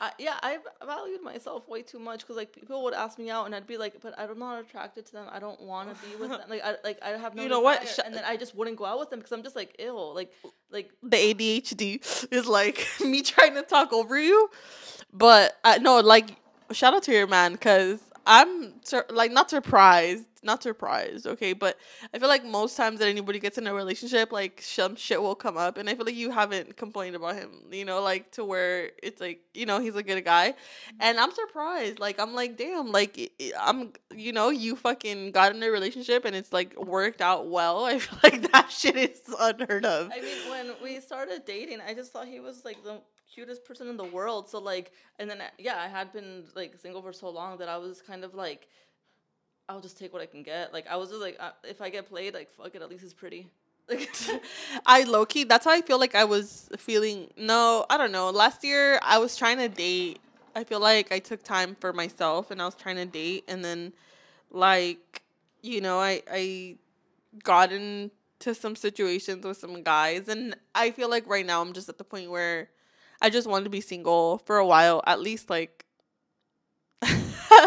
I, 0.00 0.12
yeah, 0.18 0.38
I 0.42 0.58
valued 0.86 1.22
myself 1.22 1.68
way 1.68 1.82
too 1.82 1.98
much 1.98 2.20
because 2.20 2.36
like 2.36 2.52
people 2.52 2.84
would 2.84 2.94
ask 2.94 3.18
me 3.18 3.30
out, 3.30 3.46
and 3.46 3.54
I'd 3.54 3.66
be 3.66 3.76
like, 3.76 4.00
"But 4.00 4.18
I'm 4.18 4.38
not 4.38 4.60
attracted 4.60 5.06
to 5.06 5.12
them. 5.12 5.26
I 5.30 5.40
don't 5.40 5.60
want 5.60 5.88
to 5.94 6.06
be 6.06 6.14
with 6.16 6.30
them. 6.30 6.40
Like, 6.48 6.62
I 6.64 6.76
like 6.84 6.98
I 7.02 7.10
have 7.10 7.34
no. 7.34 7.42
You 7.42 7.48
know 7.48 7.60
what? 7.60 7.86
Sh- 7.88 7.98
and 8.04 8.14
then 8.14 8.24
I 8.24 8.36
just 8.36 8.54
wouldn't 8.54 8.76
go 8.76 8.84
out 8.84 9.00
with 9.00 9.10
them 9.10 9.18
because 9.18 9.32
I'm 9.32 9.42
just 9.42 9.56
like, 9.56 9.74
ew, 9.80 9.92
like, 10.14 10.32
like 10.70 10.92
the 11.02 11.16
ADHD 11.16 12.28
is 12.32 12.46
like 12.46 12.86
me 13.00 13.22
trying 13.22 13.54
to 13.54 13.62
talk 13.62 13.92
over 13.92 14.18
you. 14.18 14.50
But 15.12 15.56
uh, 15.64 15.78
no, 15.80 15.98
like 16.00 16.36
shout 16.70 16.94
out 16.94 17.02
to 17.04 17.12
your 17.12 17.26
man 17.26 17.52
because 17.52 17.98
I'm 18.26 18.74
sur- 18.84 19.06
like 19.10 19.32
not 19.32 19.50
surprised, 19.50 20.26
not 20.42 20.62
surprised. 20.62 21.26
Okay, 21.26 21.52
but 21.52 21.76
I 22.12 22.18
feel 22.18 22.28
like 22.28 22.44
most 22.44 22.76
times 22.76 22.98
that 23.00 23.08
anybody 23.08 23.38
gets 23.38 23.58
in 23.58 23.66
a 23.66 23.74
relationship, 23.74 24.32
like 24.32 24.60
some 24.62 24.96
shit 24.96 25.20
will 25.20 25.34
come 25.34 25.56
up, 25.56 25.78
and 25.78 25.88
I 25.88 25.94
feel 25.94 26.06
like 26.06 26.14
you 26.14 26.30
haven't 26.30 26.76
complained 26.76 27.16
about 27.16 27.36
him. 27.36 27.50
You 27.70 27.84
know, 27.84 28.00
like 28.02 28.32
to 28.32 28.44
where 28.44 28.90
it's 29.02 29.20
like 29.20 29.40
you 29.54 29.66
know 29.66 29.80
he's 29.80 29.96
a 29.96 30.02
good 30.02 30.24
guy, 30.24 30.54
and 31.00 31.18
I'm 31.18 31.32
surprised. 31.32 31.98
Like 31.98 32.20
I'm 32.20 32.34
like 32.34 32.56
damn, 32.56 32.92
like 32.92 33.32
I'm 33.58 33.92
you 34.14 34.32
know 34.32 34.50
you 34.50 34.76
fucking 34.76 35.32
got 35.32 35.54
in 35.54 35.62
a 35.62 35.70
relationship 35.70 36.24
and 36.24 36.34
it's 36.34 36.52
like 36.52 36.76
worked 36.78 37.20
out 37.20 37.48
well. 37.48 37.84
I 37.84 37.98
feel 37.98 38.18
like 38.22 38.52
that 38.52 38.70
shit 38.70 38.96
is 38.96 39.20
unheard 39.38 39.84
of. 39.84 40.10
I 40.12 40.20
mean, 40.20 40.50
when 40.50 40.74
we 40.82 41.00
started 41.00 41.44
dating, 41.44 41.80
I 41.86 41.94
just 41.94 42.12
thought 42.12 42.26
he 42.26 42.40
was 42.40 42.64
like 42.64 42.82
the 42.84 43.00
cutest 43.32 43.64
person 43.64 43.88
in 43.88 43.96
the 43.96 44.04
world. 44.04 44.48
So 44.48 44.58
like, 44.58 44.92
and 45.18 45.30
then 45.30 45.40
uh, 45.40 45.48
yeah, 45.58 45.76
I 45.78 45.88
had 45.88 46.12
been 46.12 46.44
like 46.54 46.76
single 46.76 47.02
for 47.02 47.12
so 47.12 47.28
long 47.30 47.58
that 47.58 47.68
I 47.68 47.76
was 47.76 48.02
kind 48.02 48.24
of 48.24 48.34
like, 48.34 48.68
I'll 49.68 49.80
just 49.80 49.98
take 49.98 50.12
what 50.12 50.22
I 50.22 50.26
can 50.26 50.42
get. 50.42 50.72
Like 50.72 50.86
I 50.88 50.96
was 50.96 51.10
just 51.10 51.20
like, 51.20 51.36
uh, 51.38 51.50
if 51.64 51.80
I 51.80 51.90
get 51.90 52.08
played, 52.08 52.34
like 52.34 52.50
fuck 52.54 52.74
it, 52.74 52.82
at 52.82 52.88
least 52.88 53.04
it's 53.04 53.14
pretty. 53.14 53.48
Like, 53.90 54.10
I 54.86 55.04
low 55.04 55.24
key. 55.24 55.44
That's 55.44 55.64
how 55.64 55.70
I 55.70 55.80
feel 55.80 55.98
like 55.98 56.14
I 56.14 56.24
was 56.24 56.68
feeling. 56.76 57.30
No, 57.38 57.86
I 57.88 57.96
don't 57.96 58.12
know. 58.12 58.28
Last 58.28 58.62
year 58.62 59.00
I 59.02 59.16
was 59.16 59.34
trying 59.34 59.56
to 59.56 59.68
date. 59.68 60.18
I 60.54 60.64
feel 60.64 60.78
like 60.78 61.10
I 61.10 61.18
took 61.20 61.42
time 61.42 61.74
for 61.80 61.94
myself 61.94 62.50
and 62.50 62.60
I 62.60 62.66
was 62.66 62.74
trying 62.74 62.96
to 62.96 63.06
date, 63.06 63.44
and 63.48 63.64
then 63.64 63.94
like 64.50 65.22
you 65.62 65.80
know 65.80 65.98
I 65.98 66.22
I 66.30 66.76
got 67.42 67.72
into 67.72 68.52
some 68.52 68.76
situations 68.76 69.46
with 69.46 69.56
some 69.56 69.82
guys, 69.82 70.28
and 70.28 70.54
I 70.74 70.90
feel 70.90 71.08
like 71.08 71.26
right 71.26 71.46
now 71.46 71.62
I'm 71.62 71.72
just 71.72 71.88
at 71.88 71.96
the 71.96 72.04
point 72.04 72.30
where 72.30 72.68
I 73.22 73.30
just 73.30 73.48
wanted 73.48 73.64
to 73.64 73.70
be 73.70 73.80
single 73.80 74.36
for 74.44 74.58
a 74.58 74.66
while, 74.66 75.02
at 75.06 75.18
least 75.18 75.48
like 75.48 75.86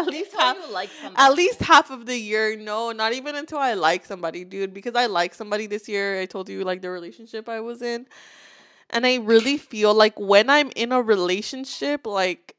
at 0.02 0.08
least 0.08 0.32
half, 0.38 0.56
like 0.70 0.90
at 1.16 1.30
least 1.34 1.60
half 1.60 1.90
of 1.90 2.06
the 2.06 2.16
year. 2.18 2.56
No, 2.56 2.92
not 2.92 3.12
even 3.12 3.36
until 3.36 3.58
I 3.58 3.74
like 3.74 4.04
somebody, 4.04 4.44
dude. 4.44 4.74
Because 4.74 4.94
I 4.94 5.06
like 5.06 5.34
somebody 5.34 5.66
this 5.66 5.88
year. 5.88 6.20
I 6.20 6.26
told 6.26 6.48
you 6.48 6.64
like 6.64 6.82
the 6.82 6.90
relationship 6.90 7.48
I 7.48 7.60
was 7.60 7.82
in, 7.82 8.06
and 8.90 9.06
I 9.06 9.16
really 9.16 9.58
feel 9.58 9.94
like 9.94 10.18
when 10.18 10.50
I'm 10.50 10.70
in 10.76 10.92
a 10.92 11.02
relationship, 11.02 12.06
like 12.06 12.56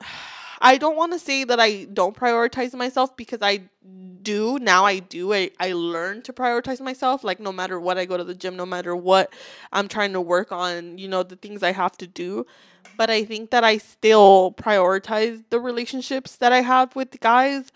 I 0.64 0.78
don't 0.78 0.96
want 0.96 1.12
to 1.12 1.18
say 1.18 1.44
that 1.44 1.60
I 1.60 1.84
don't 1.84 2.16
prioritize 2.16 2.74
myself 2.74 3.16
because 3.16 3.42
I 3.42 3.60
do 4.22 4.58
now 4.58 4.86
I 4.86 5.00
do 5.00 5.34
I, 5.34 5.50
I 5.60 5.72
learn 5.74 6.22
to 6.22 6.32
prioritize 6.32 6.80
myself 6.80 7.22
like 7.22 7.38
no 7.38 7.52
matter 7.52 7.78
what 7.78 7.98
I 7.98 8.06
go 8.06 8.16
to 8.16 8.24
the 8.24 8.34
gym 8.34 8.56
no 8.56 8.64
matter 8.64 8.96
what 8.96 9.30
I'm 9.70 9.86
trying 9.88 10.14
to 10.14 10.22
work 10.22 10.50
on 10.52 10.96
you 10.96 11.06
know 11.06 11.22
the 11.22 11.36
things 11.36 11.62
I 11.62 11.72
have 11.72 11.96
to 11.98 12.06
do. 12.06 12.46
But 12.96 13.10
I 13.10 13.24
think 13.24 13.50
that 13.50 13.64
I 13.64 13.76
still 13.78 14.54
prioritize 14.56 15.44
the 15.50 15.60
relationships 15.60 16.36
that 16.36 16.52
I 16.52 16.62
have 16.62 16.96
with 16.96 17.20
guys 17.20 17.70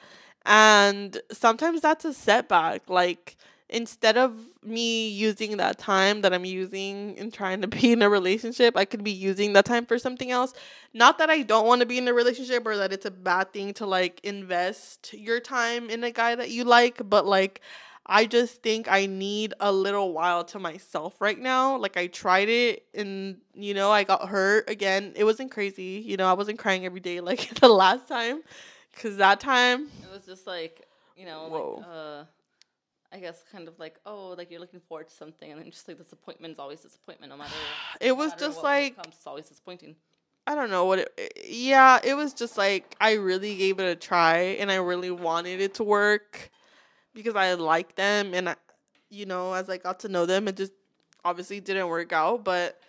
and 0.47 1.21
sometimes 1.31 1.83
that's 1.83 2.07
a 2.07 2.15
setback 2.15 2.89
like 2.89 3.37
instead 3.69 4.17
of 4.17 4.35
me 4.63 5.09
using 5.09 5.59
that 5.59 5.79
time 5.79 6.23
that 6.23 6.33
I'm 6.33 6.45
using 6.45 7.19
and 7.19 7.33
trying 7.33 7.61
to 7.63 7.69
be 7.69 7.93
in 7.93 8.03
a 8.03 8.09
relationship, 8.09 8.77
I 8.77 8.85
could 8.85 9.05
be 9.05 9.11
using 9.11 9.53
that 9.53 9.65
time 9.65 9.87
for 9.87 9.99
something 9.99 10.31
else. 10.31 10.55
Not 10.95 11.19
that 11.19 11.31
I 11.31 11.43
don't 11.43 11.67
want 11.67 11.81
to 11.81 11.87
be 11.87 11.99
in 11.99 12.09
a 12.09 12.15
relationship 12.15 12.67
or 12.67 12.77
that 12.77 12.93
it's 12.93 13.07
a 13.07 13.11
bad 13.11 13.53
thing 13.53 13.75
to 13.75 13.87
like 13.87 14.21
invest 14.25 15.13
your 15.13 15.41
time 15.41 15.91
in 15.91 16.03
a 16.05 16.11
guy 16.11 16.35
that 16.35 16.51
you 16.51 16.65
like, 16.65 17.09
but 17.09 17.27
like 17.27 17.61
I 18.07 18.25
just 18.25 18.63
think 18.63 18.91
I 18.91 19.05
need 19.05 19.53
a 19.61 19.71
little 19.71 20.15
while 20.15 20.43
to 20.45 20.59
myself 20.59 21.21
right 21.21 21.39
now. 21.39 21.77
Like 21.77 21.99
I 21.99 22.07
tried 22.07 22.49
it 22.49 22.87
and 22.95 23.37
you 23.55 23.75
know, 23.75 23.91
I 23.91 24.05
got 24.05 24.29
hurt 24.29 24.71
again. 24.71 25.13
It 25.15 25.25
wasn't 25.25 25.51
crazy. 25.51 26.03
You 26.05 26.17
know, 26.17 26.27
I 26.27 26.33
wasn't 26.33 26.59
crying 26.59 26.87
every 26.87 27.01
day 27.01 27.21
like 27.29 27.55
the 27.61 27.69
last 27.69 28.09
time 28.09 28.43
cuz 28.97 29.19
that 29.19 29.41
time 29.41 29.91
it 30.03 30.11
was 30.11 30.25
just 30.25 30.47
like, 30.47 30.87
you 31.17 31.27
know, 31.27 31.49
Whoa. 31.49 31.75
like 31.77 31.87
uh 31.87 32.25
I 33.13 33.19
guess 33.19 33.43
kind 33.51 33.69
of 33.69 33.79
like 33.79 33.99
oh 34.05 34.35
like 34.37 34.51
you're 34.51 34.61
looking 34.61 34.81
forward 34.81 35.09
to 35.09 35.15
something 35.15 35.51
and 35.51 35.61
then 35.61 35.71
just 35.71 35.89
like 35.89 35.99
disappointment 35.99 36.53
is 36.53 36.59
always 36.59 36.81
disappointment 36.81 37.31
no 37.31 37.39
matter. 37.39 37.55
it 38.01 38.17
was 38.17 38.33
matter 38.33 38.47
just 38.47 38.63
like 38.63 38.97
comes, 38.97 39.15
it's 39.15 39.27
always 39.27 39.49
disappointing. 39.49 39.97
I 40.47 40.55
don't 40.55 40.71
know 40.71 40.87
what 40.87 41.01
it. 41.01 41.13
Eh, 41.19 41.29
yeah, 41.47 42.01
it 42.03 42.15
was 42.15 42.33
just 42.33 42.57
like 42.57 42.97
I 43.01 43.15
really 43.15 43.57
gave 43.57 43.79
it 43.81 43.85
a 43.85 43.95
try 43.95 44.39
and 44.59 44.71
I 44.71 44.77
really 44.77 45.11
wanted 45.11 45.61
it 45.61 45.75
to 45.75 45.85
work 45.85 46.51
because 47.15 47.37
I 47.37 47.55
liked 47.55 47.97
them 47.97 48.35
and 48.35 48.51
I, 48.51 48.57
you 49.11 49.27
know 49.27 49.53
as 49.55 49.69
I 49.69 49.79
got 49.79 50.01
to 50.01 50.09
know 50.09 50.27
them 50.27 50.49
it 50.49 50.57
just 50.57 50.73
obviously 51.25 51.61
didn't 51.61 51.89
work 51.89 52.13
out 52.13 52.45
but 52.45 52.81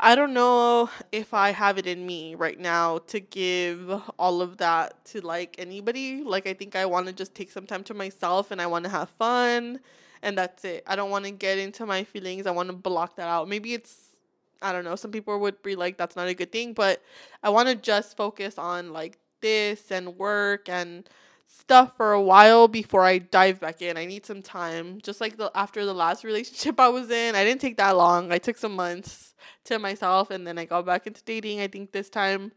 I 0.00 0.14
don't 0.14 0.34
know 0.34 0.88
if 1.10 1.34
I 1.34 1.50
have 1.50 1.78
it 1.78 1.86
in 1.86 2.06
me 2.06 2.34
right 2.34 2.58
now 2.58 2.98
to 3.08 3.20
give 3.20 3.90
all 4.18 4.40
of 4.40 4.58
that 4.58 5.04
to 5.06 5.20
like 5.20 5.56
anybody. 5.58 6.22
Like 6.22 6.46
I 6.46 6.54
think 6.54 6.76
I 6.76 6.86
want 6.86 7.06
to 7.06 7.12
just 7.12 7.34
take 7.34 7.50
some 7.50 7.66
time 7.66 7.82
to 7.84 7.94
myself 7.94 8.50
and 8.50 8.60
I 8.60 8.66
want 8.66 8.84
to 8.84 8.90
have 8.90 9.08
fun 9.10 9.80
and 10.22 10.38
that's 10.38 10.64
it. 10.64 10.84
I 10.86 10.96
don't 10.96 11.10
want 11.10 11.24
to 11.24 11.30
get 11.30 11.58
into 11.58 11.86
my 11.86 12.04
feelings. 12.04 12.46
I 12.46 12.50
want 12.52 12.68
to 12.68 12.76
block 12.76 13.16
that 13.16 13.28
out. 13.28 13.48
Maybe 13.48 13.74
it's 13.74 14.16
I 14.62 14.72
don't 14.72 14.84
know. 14.84 14.96
Some 14.96 15.12
people 15.12 15.38
would 15.40 15.62
be 15.62 15.76
like 15.76 15.96
that's 15.96 16.16
not 16.16 16.28
a 16.28 16.34
good 16.34 16.52
thing, 16.52 16.72
but 16.72 17.02
I 17.42 17.50
want 17.50 17.68
to 17.68 17.74
just 17.74 18.16
focus 18.16 18.58
on 18.58 18.92
like 18.92 19.18
this 19.40 19.90
and 19.90 20.16
work 20.16 20.68
and 20.68 21.08
stuff 21.48 21.96
for 21.96 22.12
a 22.12 22.20
while 22.20 22.68
before 22.68 23.04
I 23.04 23.18
dive 23.18 23.58
back 23.60 23.82
in. 23.82 23.96
I 23.96 24.04
need 24.04 24.24
some 24.24 24.42
time. 24.42 25.00
Just 25.02 25.20
like 25.20 25.36
the 25.36 25.50
after 25.54 25.84
the 25.84 25.94
last 25.94 26.22
relationship 26.24 26.78
I 26.78 26.88
was 26.88 27.10
in, 27.10 27.34
I 27.34 27.44
didn't 27.44 27.60
take 27.60 27.78
that 27.78 27.96
long. 27.96 28.30
I 28.30 28.38
took 28.38 28.56
some 28.56 28.76
months 28.76 29.34
to 29.64 29.78
myself 29.78 30.30
and 30.30 30.46
then 30.46 30.58
I 30.58 30.64
got 30.64 30.86
back 30.86 31.06
into 31.06 31.22
dating. 31.24 31.60
I 31.60 31.68
think 31.68 31.92
this 31.92 32.10
time 32.10 32.52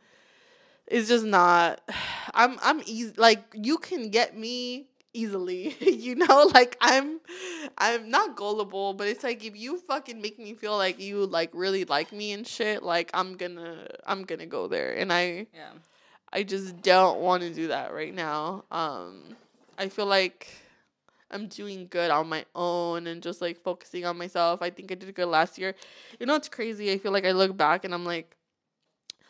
is 0.88 1.08
just 1.08 1.26
not 1.26 1.82
I'm 2.34 2.58
I'm 2.62 2.82
easy 2.86 3.14
like 3.18 3.44
you 3.54 3.78
can 3.78 4.10
get 4.10 4.38
me 4.38 4.88
easily 5.14 5.76
you 5.82 6.16
know 6.16 6.50
like 6.54 6.78
i'm 6.80 7.20
i'm 7.78 8.10
not 8.10 8.36
gullible 8.38 8.94
but 8.94 9.10
it's 9.10 9.26
like 9.26 9.44
if 9.44 9.58
you 9.58 9.78
fucking 9.78 10.22
make 10.22 10.40
me 10.40 10.54
feel 10.54 10.78
like 10.78 11.02
you 11.02 11.26
like 11.26 11.50
really 11.54 11.84
like 11.84 12.14
me 12.14 12.32
and 12.32 12.48
shit 12.48 12.82
like 12.82 13.12
i'm 13.14 13.36
gonna 13.36 13.88
i'm 14.06 14.24
gonna 14.24 14.46
go 14.46 14.68
there 14.68 14.94
and 14.94 15.12
i 15.12 15.46
yeah 15.54 15.72
I 16.34 16.44
just 16.44 16.82
don't 16.82 17.20
want 17.20 17.44
to 17.44 17.54
do 17.54 17.68
that 17.68 17.94
right 17.94 18.14
now. 18.14 18.64
Um, 18.72 19.36
I 19.78 19.90
feel 19.90 20.06
like 20.06 20.48
I'm 21.30 21.48
doing 21.48 21.88
good 21.90 22.12
on 22.12 22.30
my 22.30 22.46
own 22.56 23.08
and 23.08 23.22
just 23.22 23.42
like 23.42 23.62
focusing 23.62 24.06
on 24.06 24.18
myself. 24.18 24.62
I 24.62 24.70
think 24.70 24.92
I 24.92 24.96
did 24.96 25.14
good 25.14 25.26
last 25.26 25.58
year. 25.58 25.76
You 26.20 26.26
know, 26.26 26.36
it's 26.36 26.50
crazy. 26.50 26.92
I 26.92 26.98
feel 26.98 27.12
like 27.12 27.26
I 27.26 27.32
look 27.32 27.56
back 27.56 27.84
and 27.86 27.94
I'm 27.94 28.06
like, 28.06 28.36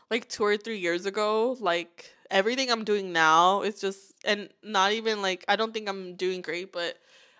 like 0.09 0.27
two 0.27 0.43
or 0.43 0.57
three 0.57 0.77
years 0.77 1.05
ago, 1.05 1.57
like 1.59 2.13
everything 2.29 2.69
I'm 2.69 2.83
doing 2.83 3.13
now 3.13 3.61
is 3.61 3.79
just, 3.79 4.13
and 4.25 4.49
not 4.61 4.91
even 4.91 5.21
like, 5.21 5.45
I 5.47 5.55
don't 5.55 5.73
think 5.73 5.87
I'm 5.87 6.15
doing 6.15 6.41
great, 6.41 6.71
but 6.71 6.97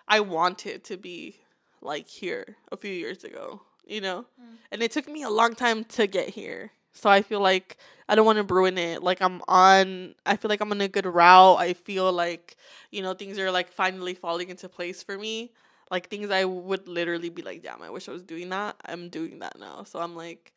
I 0.08 0.20
wanted 0.20 0.84
to 0.84 0.96
be 0.96 1.36
like 1.80 2.08
here 2.08 2.56
a 2.70 2.76
few 2.76 2.92
years 2.92 3.24
ago, 3.24 3.60
you 3.86 4.00
know? 4.00 4.26
Mm. 4.40 4.56
And 4.72 4.82
it 4.82 4.90
took 4.90 5.08
me 5.08 5.22
a 5.22 5.30
long 5.30 5.54
time 5.54 5.84
to 5.84 6.06
get 6.06 6.30
here. 6.30 6.72
So 6.94 7.10
I 7.10 7.22
feel 7.22 7.40
like 7.40 7.78
I 8.12 8.16
don't 8.16 8.26
want 8.26 8.46
to 8.46 8.54
ruin 8.54 8.78
it. 8.78 9.02
Like 9.02 9.22
I'm 9.22 9.42
on 9.48 10.14
I 10.26 10.36
feel 10.36 10.48
like 10.50 10.60
I'm 10.60 10.72
on 10.72 10.80
a 10.82 10.88
good 10.88 11.06
route. 11.06 11.58
I 11.58 11.74
feel 11.74 12.12
like, 12.12 12.56
you 12.90 13.02
know, 13.02 13.14
things 13.14 13.38
are 13.38 13.50
like 13.50 13.72
finally 13.72 14.14
falling 14.14 14.50
into 14.50 14.68
place 14.68 15.02
for 15.02 15.18
me. 15.18 15.52
Like 15.90 16.08
things 16.10 16.30
I 16.30 16.44
would 16.44 16.88
literally 16.88 17.30
be 17.30 17.42
like, 17.42 17.62
damn, 17.62 17.82
I 17.82 17.90
wish 17.90 18.08
I 18.08 18.12
was 18.12 18.24
doing 18.24 18.50
that. 18.50 18.76
I'm 18.86 19.08
doing 19.10 19.40
that 19.40 19.58
now. 19.58 19.84
So 19.84 20.00
I'm 20.00 20.16
like, 20.16 20.52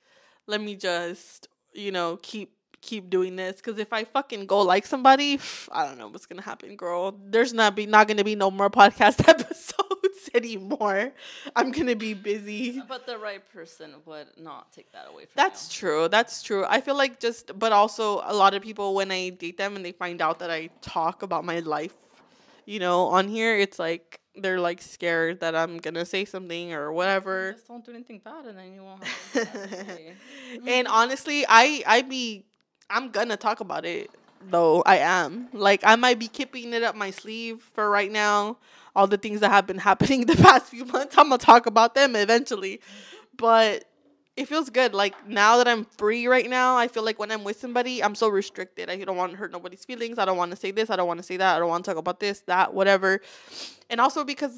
let 0.48 0.62
me 0.62 0.76
just, 0.76 1.50
you 1.74 1.92
know, 1.92 2.20
keep 2.22 2.55
keep 2.86 3.10
doing 3.10 3.36
this 3.36 3.58
because 3.58 3.80
if 3.80 3.92
I 3.92 4.04
fucking 4.04 4.46
go 4.46 4.62
like 4.62 4.86
somebody, 4.86 5.40
I 5.72 5.86
don't 5.86 5.98
know 5.98 6.08
what's 6.08 6.26
gonna 6.26 6.42
happen, 6.42 6.76
girl. 6.76 7.18
There's 7.26 7.54
not 7.54 7.76
be 7.76 7.86
not 7.86 8.08
gonna 8.08 8.24
be 8.24 8.36
no 8.36 8.52
more 8.52 8.70
podcast 8.70 9.28
episodes 9.34 10.30
anymore. 10.34 11.12
I'm 11.56 11.72
gonna 11.72 11.96
be 11.96 12.14
busy. 12.14 12.82
But 12.88 13.06
the 13.08 13.18
right 13.18 13.42
person 13.52 13.96
would 14.06 14.28
not 14.38 14.72
take 14.72 14.92
that 14.92 15.08
away 15.10 15.24
from 15.26 15.34
That's 15.36 15.68
true. 15.74 16.08
That's 16.08 16.44
true. 16.44 16.66
I 16.70 16.80
feel 16.82 16.96
like 16.96 17.20
just, 17.20 17.58
but 17.58 17.72
also 17.72 18.22
a 18.24 18.34
lot 18.34 18.54
of 18.54 18.62
people 18.62 18.94
when 18.94 19.12
I 19.12 19.30
date 19.30 19.58
them 19.58 19.76
and 19.76 19.84
they 19.84 19.92
find 19.92 20.22
out 20.22 20.40
that 20.40 20.52
I 20.52 20.70
talk 20.82 21.24
about 21.24 21.44
my 21.44 21.60
life, 21.60 21.96
you 22.66 22.80
know, 22.80 23.08
on 23.08 23.28
here, 23.28 23.58
it's 23.58 23.80
like 23.80 24.20
they're 24.36 24.60
like 24.60 24.82
scared 24.82 25.40
that 25.40 25.56
I'm 25.56 25.78
gonna 25.78 26.06
say 26.06 26.26
something 26.26 26.74
or 26.74 26.92
whatever. 26.92 27.54
Just 27.54 27.68
don't 27.68 27.86
do 27.86 27.94
anything 27.94 28.22
bad, 28.24 28.46
and 28.46 28.58
then 28.58 28.74
you 28.74 28.84
won't. 28.84 29.04
Have 29.04 30.68
and 30.68 30.88
honestly, 30.88 31.46
I 31.48 31.84
I 31.88 32.02
be 32.02 32.46
I'm 32.90 33.10
gonna 33.10 33.38
talk 33.38 33.60
about 33.60 33.86
it 33.86 34.12
though. 34.50 34.84
I 34.86 34.98
am. 34.98 35.50
Like 35.54 35.82
I 35.84 35.96
might 35.96 36.20
be 36.20 36.28
keeping 36.28 36.74
it 36.74 36.84
up 36.84 36.96
my 36.96 37.12
sleeve 37.12 37.62
for 37.74 37.90
right 37.90 38.12
now. 38.12 38.58
All 38.96 39.08
the 39.08 39.18
things 39.18 39.42
that 39.42 39.50
have 39.52 39.68
been 39.68 39.78
happening 39.90 40.26
the 40.26 40.36
past 40.36 40.68
few 40.68 40.86
months, 40.86 41.18
I'm 41.18 41.30
gonna 41.30 41.38
talk 41.38 41.66
about 41.66 41.96
them 41.96 42.16
eventually. 42.16 42.82
But 43.38 43.86
it 44.38 44.48
feels 44.48 44.70
good. 44.70 44.94
Like 44.94 45.28
now 45.28 45.58
that 45.58 45.68
I'm 45.68 45.86
free 45.86 46.28
right 46.28 46.50
now, 46.50 46.78
I 46.78 46.88
feel 46.88 47.04
like 47.04 47.20
when 47.20 47.32
I'm 47.32 47.44
with 47.44 47.60
somebody, 47.60 48.04
I'm 48.04 48.16
so 48.16 48.28
restricted. 48.28 48.90
I 48.90 48.98
don't 48.98 49.18
want 49.18 49.32
to 49.32 49.38
hurt 49.38 49.52
nobody's 49.52 49.86
feelings. 49.86 50.20
I 50.20 50.26
don't 50.26 50.38
want 50.38 50.52
to 50.52 50.58
say 50.58 50.72
this. 50.72 50.90
I 50.90 50.96
don't 50.96 51.08
want 51.08 51.20
to 51.20 51.24
say 51.24 51.38
that. 51.38 51.56
I 51.56 51.60
don't 51.60 51.70
want 51.70 51.86
to 51.86 51.92
talk 51.92 51.98
about 51.98 52.20
this, 52.20 52.42
that, 52.42 52.74
whatever. 52.74 53.22
And 53.90 54.02
also 54.02 54.24
because 54.24 54.58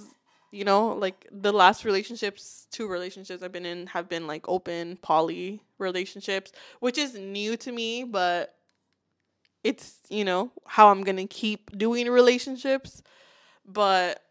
you 0.51 0.63
know, 0.63 0.89
like 0.89 1.27
the 1.31 1.51
last 1.51 1.83
relationships, 1.85 2.67
two 2.71 2.87
relationships 2.87 3.43
I've 3.43 3.51
been 3.51 3.65
in 3.65 3.87
have 3.87 4.07
been 4.07 4.27
like 4.27 4.47
open 4.47 4.97
poly 5.01 5.61
relationships, 5.77 6.51
which 6.79 6.97
is 6.97 7.15
new 7.15 7.57
to 7.57 7.71
me, 7.71 8.03
but 8.03 8.55
it's, 9.63 9.99
you 10.09 10.23
know, 10.23 10.51
how 10.65 10.89
I'm 10.89 11.03
going 11.03 11.17
to 11.17 11.25
keep 11.25 11.77
doing 11.77 12.09
relationships. 12.09 13.03
But 13.65 14.23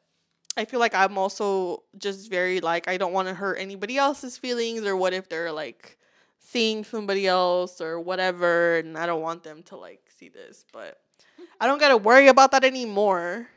I 0.57 0.65
feel 0.65 0.81
like 0.81 0.95
I'm 0.95 1.19
also 1.19 1.83
just 1.99 2.31
very 2.31 2.61
like 2.61 2.89
I 2.89 2.97
don't 2.97 3.13
want 3.13 3.29
to 3.29 3.35
hurt 3.35 3.57
anybody 3.61 3.99
else's 3.99 4.39
feelings 4.39 4.85
or 4.85 4.97
what 4.97 5.13
if 5.13 5.29
they're 5.29 5.53
like 5.53 5.99
seeing 6.39 6.85
somebody 6.85 7.27
else 7.27 7.81
or 7.81 8.01
whatever 8.01 8.79
and 8.79 8.97
I 8.97 9.05
don't 9.05 9.21
want 9.21 9.43
them 9.43 9.63
to 9.65 9.77
like 9.77 10.01
see 10.09 10.31
this, 10.31 10.65
but 10.73 10.99
hmm. 11.37 11.45
I 11.61 11.67
don't 11.67 11.79
got 11.79 11.89
to 11.89 11.99
worry 11.99 12.29
about 12.29 12.53
that 12.53 12.65
anymore. 12.65 13.49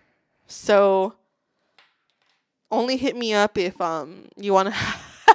So 0.47 1.15
only 2.71 2.97
hit 2.97 3.15
me 3.15 3.33
up 3.33 3.57
if 3.57 3.79
um 3.81 4.25
you 4.37 4.53
want 4.53 4.67
to 4.67 4.71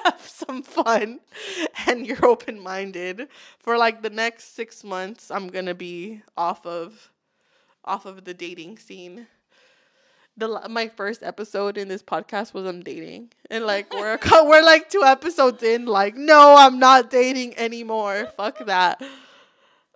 have 0.05 0.21
some 0.21 0.63
fun 0.63 1.21
and 1.87 2.07
you're 2.07 2.25
open 2.25 2.61
minded. 2.61 3.29
For 3.59 3.77
like 3.77 4.03
the 4.03 4.11
next 4.11 4.55
six 4.55 4.85
months, 4.85 5.31
I'm 5.31 5.49
gonna 5.49 5.75
be 5.75 6.23
off 6.37 6.67
of 6.67 7.11
off 7.85 8.07
of 8.07 8.25
the 8.25 8.35
dating 8.35 8.79
scene. 8.79 9.27
The 10.37 10.67
my 10.69 10.89
first 10.89 11.23
episode 11.23 11.79
in 11.79 11.87
this 11.87 12.03
podcast 12.03 12.55
was 12.55 12.67
I'm 12.67 12.83
dating, 12.83 13.31
and 13.51 13.65
like 13.65 13.93
we're 13.93 14.19
we're 14.45 14.65
like 14.65 14.91
two 14.91 15.05
episodes 15.05 15.63
in. 15.63 15.87
Like, 15.87 16.17
no, 16.17 16.57
I'm 16.59 16.81
not 16.81 17.09
dating 17.09 17.57
anymore. 17.57 18.33
Fuck 18.37 18.67
that. 18.67 19.01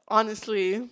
Honestly, 0.07 0.89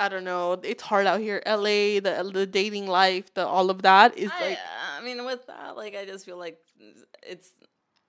I 0.00 0.08
don't 0.08 0.24
know. 0.24 0.54
It's 0.62 0.82
hard 0.82 1.06
out 1.06 1.20
here. 1.20 1.42
LA, 1.46 2.00
the 2.00 2.30
the 2.32 2.46
dating 2.46 2.86
life, 2.86 3.32
the 3.34 3.46
all 3.46 3.68
of 3.68 3.82
that 3.82 4.16
is 4.16 4.30
I, 4.32 4.48
like. 4.48 4.58
Mean, 5.06 5.24
with 5.24 5.46
that, 5.46 5.76
like, 5.76 5.94
I 5.94 6.04
just 6.04 6.24
feel 6.24 6.36
like 6.36 6.58
it's. 7.22 7.52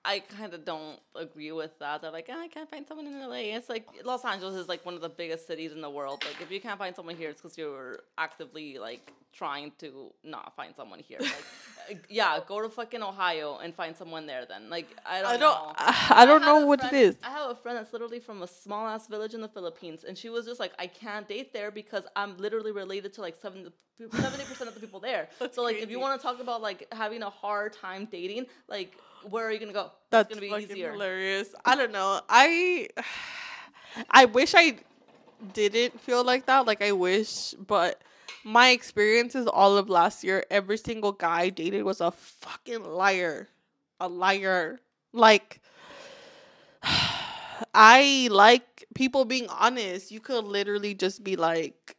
I 0.07 0.19
kind 0.19 0.53
of 0.53 0.63
don't 0.63 0.99
agree 1.15 1.51
with 1.51 1.77
that. 1.79 2.01
They're 2.01 2.11
like, 2.11 2.29
oh, 2.31 2.39
I 2.39 2.47
can't 2.47 2.69
find 2.69 2.87
someone 2.87 3.07
in 3.07 3.19
LA. 3.19 3.57
It's 3.57 3.67
like 3.67 3.85
Los 4.05 4.23
Angeles 4.23 4.55
is 4.55 4.69
like 4.69 4.85
one 4.85 4.95
of 4.95 5.01
the 5.01 5.09
biggest 5.09 5.45
cities 5.45 5.73
in 5.73 5.81
the 5.81 5.89
world. 5.89 6.23
Like, 6.25 6.41
if 6.41 6.49
you 6.49 6.61
can't 6.61 6.79
find 6.79 6.95
someone 6.95 7.17
here, 7.17 7.29
it's 7.29 7.41
because 7.41 7.57
you're 7.57 7.99
actively 8.17 8.77
like 8.77 9.11
trying 9.33 9.73
to 9.79 10.13
not 10.23 10.55
find 10.55 10.73
someone 10.77 10.99
here. 10.99 11.17
Like, 11.19 11.43
uh, 11.91 11.95
yeah, 12.09 12.39
go 12.47 12.61
to 12.61 12.69
fucking 12.69 13.03
Ohio 13.03 13.57
and 13.61 13.75
find 13.75 13.97
someone 13.97 14.25
there. 14.25 14.45
Then, 14.45 14.69
like, 14.69 14.87
I 15.05 15.21
don't, 15.21 15.29
I 15.29 15.33
know. 15.33 15.73
don't. 15.77 16.11
I 16.21 16.25
don't 16.25 16.41
have 16.41 16.47
know 16.61 16.65
what 16.65 16.79
friend- 16.79 16.95
it 16.95 16.99
is. 16.99 17.17
I 17.21 17.29
have 17.31 17.51
a 17.51 17.55
friend 17.55 17.77
that's 17.77 17.91
literally 17.91 18.21
from 18.21 18.43
a 18.43 18.47
small 18.47 18.87
ass 18.87 19.07
village 19.07 19.33
in 19.33 19.41
the 19.41 19.49
Philippines, 19.49 20.05
and 20.07 20.17
she 20.17 20.29
was 20.29 20.45
just 20.45 20.61
like, 20.61 20.71
I 20.79 20.87
can't 20.87 21.27
date 21.27 21.51
there 21.51 21.69
because 21.69 22.05
I'm 22.15 22.37
literally 22.37 22.71
related 22.71 23.11
to 23.15 23.21
like 23.21 23.35
70 23.35 23.71
percent 24.09 24.69
of 24.69 24.73
the 24.73 24.79
people 24.79 24.99
there. 24.99 25.27
That's 25.39 25.55
so 25.55 25.63
like, 25.63 25.77
if 25.77 25.89
you 25.89 25.99
want 25.99 26.19
to 26.19 26.25
talk 26.25 26.39
about 26.39 26.61
like 26.61 26.87
having 26.93 27.23
a 27.23 27.29
hard 27.29 27.73
time 27.73 28.07
dating, 28.09 28.45
like, 28.69 28.95
where 29.24 29.45
are 29.45 29.51
you 29.51 29.59
gonna 29.59 29.74
go? 29.74 29.91
That's 30.09 30.32
it's 30.32 30.39
gonna 30.39 30.57
be 30.57 30.63
easier. 30.63 30.91
hilarious. 30.91 31.53
I 31.65 31.76
don't 31.76 31.91
know. 31.91 32.22
I 32.30 32.88
I 34.09 34.26
wish 34.26 34.53
I 34.55 34.78
didn't 35.53 35.99
feel 35.99 36.24
like 36.24 36.45
that. 36.45 36.65
Like 36.65 36.82
I 36.82 36.91
wish, 36.91 37.53
but 37.53 38.01
my 38.43 38.70
experiences 38.70 39.47
all 39.47 39.78
of 39.78 39.89
last 39.89 40.24
year, 40.24 40.45
every 40.49 40.78
single 40.78 41.11
guy 41.11 41.41
I 41.41 41.49
dated 41.49 41.84
was 41.84 42.01
a 42.01 42.11
fucking 42.11 42.84
liar. 42.84 43.49
A 43.99 44.07
liar. 44.07 44.80
Like 45.13 45.61
I 47.74 48.30
like 48.32 48.86
people 48.95 49.26
being 49.26 49.47
honest. 49.49 50.11
You 50.11 50.20
could 50.20 50.45
literally 50.45 50.93
just 50.93 51.24
be 51.24 51.36
like 51.36 51.96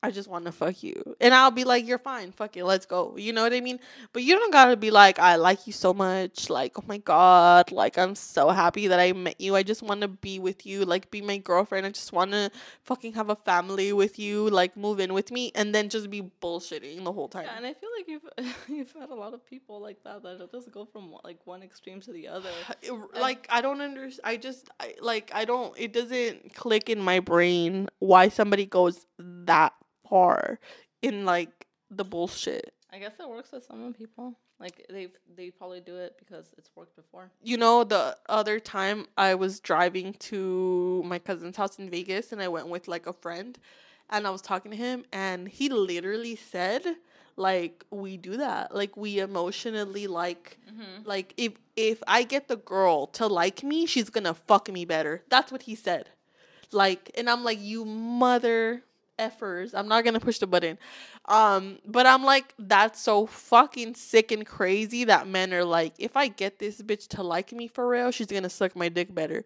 I 0.00 0.12
just 0.12 0.28
want 0.28 0.44
to 0.44 0.52
fuck 0.52 0.80
you. 0.84 1.16
And 1.20 1.34
I'll 1.34 1.50
be 1.50 1.64
like, 1.64 1.84
you're 1.84 1.98
fine. 1.98 2.30
Fuck 2.30 2.56
it. 2.56 2.64
Let's 2.64 2.86
go. 2.86 3.16
You 3.16 3.32
know 3.32 3.42
what 3.42 3.52
I 3.52 3.60
mean? 3.60 3.80
But 4.12 4.22
you 4.22 4.36
don't 4.36 4.52
got 4.52 4.66
to 4.66 4.76
be 4.76 4.92
like, 4.92 5.18
I 5.18 5.34
like 5.34 5.66
you 5.66 5.72
so 5.72 5.92
much. 5.92 6.48
Like, 6.48 6.78
oh 6.78 6.84
my 6.86 6.98
God. 6.98 7.72
Like, 7.72 7.98
I'm 7.98 8.14
so 8.14 8.50
happy 8.50 8.86
that 8.86 9.00
I 9.00 9.12
met 9.12 9.40
you. 9.40 9.56
I 9.56 9.64
just 9.64 9.82
want 9.82 10.02
to 10.02 10.08
be 10.08 10.38
with 10.38 10.64
you. 10.64 10.84
Like, 10.84 11.10
be 11.10 11.20
my 11.20 11.38
girlfriend. 11.38 11.84
I 11.84 11.90
just 11.90 12.12
want 12.12 12.30
to 12.30 12.52
fucking 12.84 13.14
have 13.14 13.28
a 13.28 13.34
family 13.34 13.92
with 13.92 14.20
you. 14.20 14.48
Like, 14.48 14.76
move 14.76 15.00
in 15.00 15.12
with 15.14 15.32
me. 15.32 15.50
And 15.56 15.74
then 15.74 15.88
just 15.88 16.10
be 16.10 16.22
bullshitting 16.40 17.02
the 17.02 17.12
whole 17.12 17.28
time. 17.28 17.46
Yeah, 17.46 17.56
and 17.56 17.66
I 17.66 17.74
feel 17.74 17.90
like 17.96 18.06
you've 18.06 18.54
you've 18.68 18.92
had 18.92 19.10
a 19.10 19.14
lot 19.16 19.34
of 19.34 19.44
people 19.44 19.80
like 19.80 20.04
that 20.04 20.22
that 20.22 20.52
just 20.52 20.70
go 20.70 20.84
from 20.84 21.12
like 21.24 21.40
one 21.44 21.64
extreme 21.64 22.00
to 22.02 22.12
the 22.12 22.28
other. 22.28 22.50
It- 22.82 22.92
like 23.20 23.48
I 23.50 23.60
don't 23.62 23.80
understand. 23.80 24.20
I 24.24 24.36
just 24.36 24.68
I, 24.78 24.94
like 25.00 25.32
I 25.34 25.44
don't. 25.44 25.74
It 25.76 25.92
doesn't 25.92 26.54
click 26.54 26.88
in 26.88 27.00
my 27.00 27.18
brain 27.18 27.88
why 27.98 28.28
somebody 28.28 28.64
goes 28.64 29.04
that 29.18 29.72
far 30.08 30.58
in 31.02 31.24
like 31.24 31.66
the 31.90 32.04
bullshit. 32.04 32.72
I 32.92 32.98
guess 32.98 33.14
it 33.20 33.28
works 33.28 33.52
with 33.52 33.64
some 33.64 33.92
people. 33.92 34.38
Like 34.58 34.86
they 34.90 35.08
they 35.36 35.50
probably 35.50 35.80
do 35.80 35.96
it 35.96 36.16
because 36.18 36.52
it's 36.58 36.70
worked 36.74 36.96
before. 36.96 37.30
You 37.42 37.56
know, 37.56 37.84
the 37.84 38.16
other 38.28 38.58
time 38.58 39.06
I 39.16 39.34
was 39.36 39.60
driving 39.60 40.14
to 40.14 41.02
my 41.06 41.18
cousin's 41.18 41.56
house 41.56 41.78
in 41.78 41.88
Vegas, 41.90 42.32
and 42.32 42.42
I 42.42 42.48
went 42.48 42.68
with 42.68 42.88
like 42.88 43.06
a 43.06 43.12
friend, 43.12 43.56
and 44.10 44.26
I 44.26 44.30
was 44.30 44.42
talking 44.42 44.72
to 44.72 44.76
him, 44.76 45.04
and 45.12 45.48
he 45.48 45.68
literally 45.68 46.36
said. 46.36 46.84
Like 47.36 47.84
we 47.92 48.16
do 48.16 48.38
that. 48.38 48.74
Like 48.74 48.96
we 48.96 49.20
emotionally 49.20 50.08
like 50.08 50.58
Mm-hmm. 50.68 51.08
like 51.08 51.34
if 51.36 51.52
if 51.76 52.02
I 52.08 52.24
get 52.24 52.48
the 52.48 52.56
girl 52.56 53.06
to 53.18 53.28
like 53.28 53.62
me, 53.62 53.86
she's 53.86 54.10
gonna 54.10 54.34
fuck 54.34 54.68
me 54.72 54.84
better. 54.84 55.22
That's 55.28 55.52
what 55.52 55.62
he 55.62 55.76
said. 55.76 56.08
Like, 56.72 57.12
and 57.16 57.30
I'm 57.30 57.44
like, 57.44 57.60
you 57.60 57.84
mother 57.84 58.82
effers. 59.18 59.72
I'm 59.74 59.88
not 59.88 60.04
gonna 60.04 60.20
push 60.20 60.38
the 60.38 60.46
button. 60.46 60.78
Um, 61.26 61.78
but 61.86 62.06
I'm 62.06 62.24
like, 62.24 62.54
that's 62.58 63.00
so 63.00 63.26
fucking 63.26 63.94
sick 63.94 64.32
and 64.32 64.46
crazy 64.46 65.04
that 65.04 65.26
men 65.28 65.52
are 65.52 65.64
like, 65.64 65.94
if 65.98 66.16
I 66.16 66.28
get 66.28 66.58
this 66.58 66.80
bitch 66.82 67.08
to 67.08 67.22
like 67.22 67.52
me 67.52 67.68
for 67.68 67.88
real, 67.88 68.10
she's 68.10 68.26
gonna 68.28 68.50
suck 68.50 68.74
my 68.76 68.88
dick 68.88 69.14
better. 69.14 69.44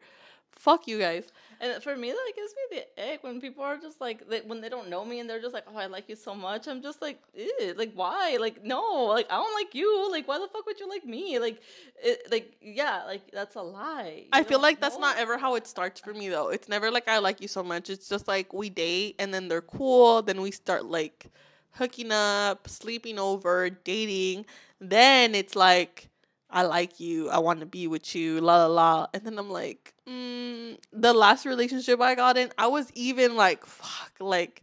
Fuck 0.52 0.86
you 0.86 0.98
guys. 0.98 1.24
And 1.62 1.80
for 1.80 1.96
me, 1.96 2.10
that 2.10 2.32
gives 2.34 2.52
me 2.56 2.80
the 2.96 3.12
ick 3.12 3.22
when 3.22 3.40
people 3.40 3.62
are 3.62 3.76
just 3.76 4.00
like 4.00 4.28
they, 4.28 4.40
when 4.40 4.60
they 4.60 4.68
don't 4.68 4.90
know 4.90 5.04
me 5.04 5.20
and 5.20 5.30
they're 5.30 5.40
just 5.40 5.54
like, 5.54 5.62
"Oh, 5.72 5.76
I 5.76 5.86
like 5.86 6.08
you 6.08 6.16
so 6.16 6.34
much." 6.34 6.66
I'm 6.66 6.82
just 6.82 7.00
like, 7.00 7.20
Ew, 7.36 7.74
like 7.76 7.92
why? 7.94 8.36
Like 8.40 8.64
no, 8.64 9.04
like 9.04 9.26
I 9.30 9.36
don't 9.36 9.54
like 9.54 9.72
you. 9.72 10.10
Like 10.10 10.26
why 10.26 10.40
the 10.40 10.48
fuck 10.48 10.66
would 10.66 10.80
you 10.80 10.88
like 10.88 11.04
me? 11.04 11.38
Like, 11.38 11.62
it, 12.02 12.26
like 12.32 12.56
yeah, 12.60 13.04
like 13.06 13.30
that's 13.30 13.54
a 13.54 13.62
lie. 13.62 14.24
I 14.32 14.42
feel 14.42 14.60
like 14.60 14.80
that's 14.80 14.98
not 14.98 15.18
ever 15.18 15.38
how 15.38 15.54
it 15.54 15.68
starts 15.68 16.00
for 16.00 16.12
me 16.12 16.28
though. 16.28 16.48
It's 16.48 16.68
never 16.68 16.90
like 16.90 17.06
I 17.06 17.18
like 17.18 17.40
you 17.40 17.46
so 17.46 17.62
much. 17.62 17.90
It's 17.90 18.08
just 18.08 18.26
like 18.26 18.52
we 18.52 18.68
date 18.68 19.14
and 19.20 19.32
then 19.32 19.46
they're 19.46 19.62
cool, 19.62 20.20
then 20.20 20.40
we 20.42 20.50
start 20.50 20.84
like 20.86 21.26
hooking 21.74 22.10
up, 22.10 22.68
sleeping 22.68 23.20
over, 23.20 23.70
dating. 23.70 24.46
Then 24.80 25.36
it's 25.36 25.54
like 25.54 26.08
I 26.52 26.62
like 26.62 27.00
you, 27.00 27.30
I 27.30 27.38
want 27.38 27.60
to 27.60 27.66
be 27.66 27.86
with 27.86 28.14
you, 28.14 28.40
la 28.40 28.66
la 28.66 28.66
la. 28.66 29.06
And 29.14 29.24
then 29.24 29.38
I'm 29.38 29.50
like, 29.50 29.94
mm, 30.08 30.76
the 30.92 31.12
last 31.12 31.46
relationship 31.46 32.00
I 32.00 32.14
got 32.14 32.36
in, 32.36 32.50
I 32.58 32.66
was 32.66 32.90
even 32.94 33.36
like, 33.36 33.64
fuck, 33.66 34.12
like 34.20 34.62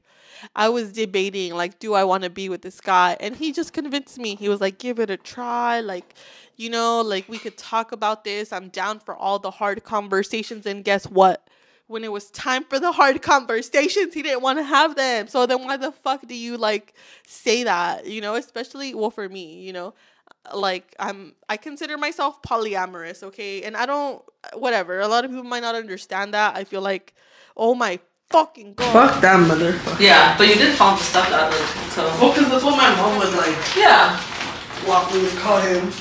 I 0.55 0.69
was 0.69 0.93
debating 0.93 1.53
like, 1.53 1.79
do 1.79 1.93
I 1.93 2.03
want 2.03 2.23
to 2.23 2.29
be 2.29 2.47
with 2.47 2.61
this 2.61 2.79
guy? 2.79 3.17
And 3.19 3.35
he 3.35 3.51
just 3.51 3.73
convinced 3.73 4.17
me. 4.17 4.35
He 4.35 4.49
was 4.49 4.61
like, 4.61 4.77
give 4.77 4.99
it 4.99 5.09
a 5.09 5.17
try, 5.17 5.81
like 5.81 6.15
you 6.59 6.69
know, 6.69 7.01
like 7.01 7.27
we 7.29 7.37
could 7.37 7.57
talk 7.57 7.93
about 7.93 8.25
this. 8.25 8.51
I'm 8.51 8.67
down 8.67 8.99
for 8.99 9.15
all 9.15 9.39
the 9.39 9.49
hard 9.49 9.85
conversations. 9.85 10.65
And 10.65 10.83
guess 10.83 11.05
what? 11.05 11.47
When 11.87 12.03
it 12.03 12.11
was 12.11 12.29
time 12.31 12.65
for 12.65 12.79
the 12.79 12.91
hard 12.91 13.21
conversations, 13.21 14.13
he 14.13 14.21
didn't 14.21 14.41
want 14.41 14.59
to 14.59 14.63
have 14.63 14.95
them. 14.95 15.27
So 15.29 15.45
then 15.45 15.63
why 15.63 15.77
the 15.77 15.93
fuck 15.93 16.27
do 16.27 16.35
you 16.35 16.57
like 16.57 16.93
say 17.25 17.63
that? 17.63 18.05
You 18.05 18.19
know, 18.19 18.35
especially 18.35 18.93
well 18.93 19.09
for 19.09 19.27
me, 19.29 19.61
you 19.61 19.71
know, 19.71 19.93
like 20.53 20.95
I'm 20.99 21.33
I 21.47 21.57
consider 21.57 21.97
myself 21.97 22.41
polyamorous, 22.41 23.23
okay? 23.23 23.63
And 23.63 23.75
I 23.75 23.85
don't 23.85 24.23
whatever. 24.53 24.99
A 24.99 25.07
lot 25.07 25.25
of 25.25 25.31
people 25.31 25.43
might 25.43 25.61
not 25.61 25.75
understand 25.75 26.33
that. 26.33 26.55
I 26.55 26.63
feel 26.63 26.81
like, 26.81 27.13
oh 27.57 27.75
my 27.75 27.99
fucking 28.29 28.75
god. 28.75 28.93
Fuck 28.93 29.21
that 29.21 29.39
motherfucker. 29.47 29.99
Yeah, 29.99 30.37
but 30.37 30.47
you 30.47 30.55
did 30.55 30.75
found 30.75 30.99
the 30.99 31.03
stuff 31.03 31.31
out 31.31 31.53
of 31.53 31.59
it, 31.59 31.91
so 31.91 32.03
Well, 32.21 32.33
because 32.33 32.49
that's 32.49 32.63
what 32.63 32.77
my 32.77 32.95
mom 32.95 33.17
would 33.17 33.33
like 33.35 33.57
yeah. 33.75 34.19
Walk 34.87 35.13
me 35.13 35.29
to 35.29 35.35
call 35.37 35.59
him. 35.59 35.91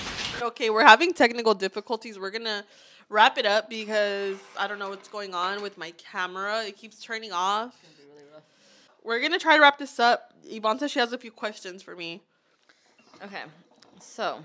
Okay, 0.41 0.71
we're 0.71 0.87
having 0.87 1.13
technical 1.13 1.55
difficulties. 1.55 2.19
We're 2.19 2.31
gonna 2.31 2.65
wrap 3.09 3.39
it 3.39 3.47
up 3.47 3.69
because 3.69 4.37
I 4.59 4.69
don't 4.69 4.79
know 4.79 4.91
what's 4.91 5.09
going 5.09 5.35
on 5.35 5.63
with 5.63 5.77
my 5.77 5.91
camera. 5.93 6.65
It 6.65 6.77
keeps 6.77 7.01
turning 7.01 7.33
off. 7.33 7.75
We're 9.03 9.21
gonna 9.21 9.39
try 9.39 9.57
to 9.57 9.63
wrap 9.63 9.79
this 9.79 9.99
up. 9.99 10.33
Yvonne 10.45 10.79
says 10.79 10.91
she 10.91 11.01
has 11.01 11.13
a 11.13 11.19
few 11.19 11.31
questions 11.31 11.83
for 11.83 11.97
me. 11.97 12.23
Okay, 13.25 13.43
so 14.01 14.39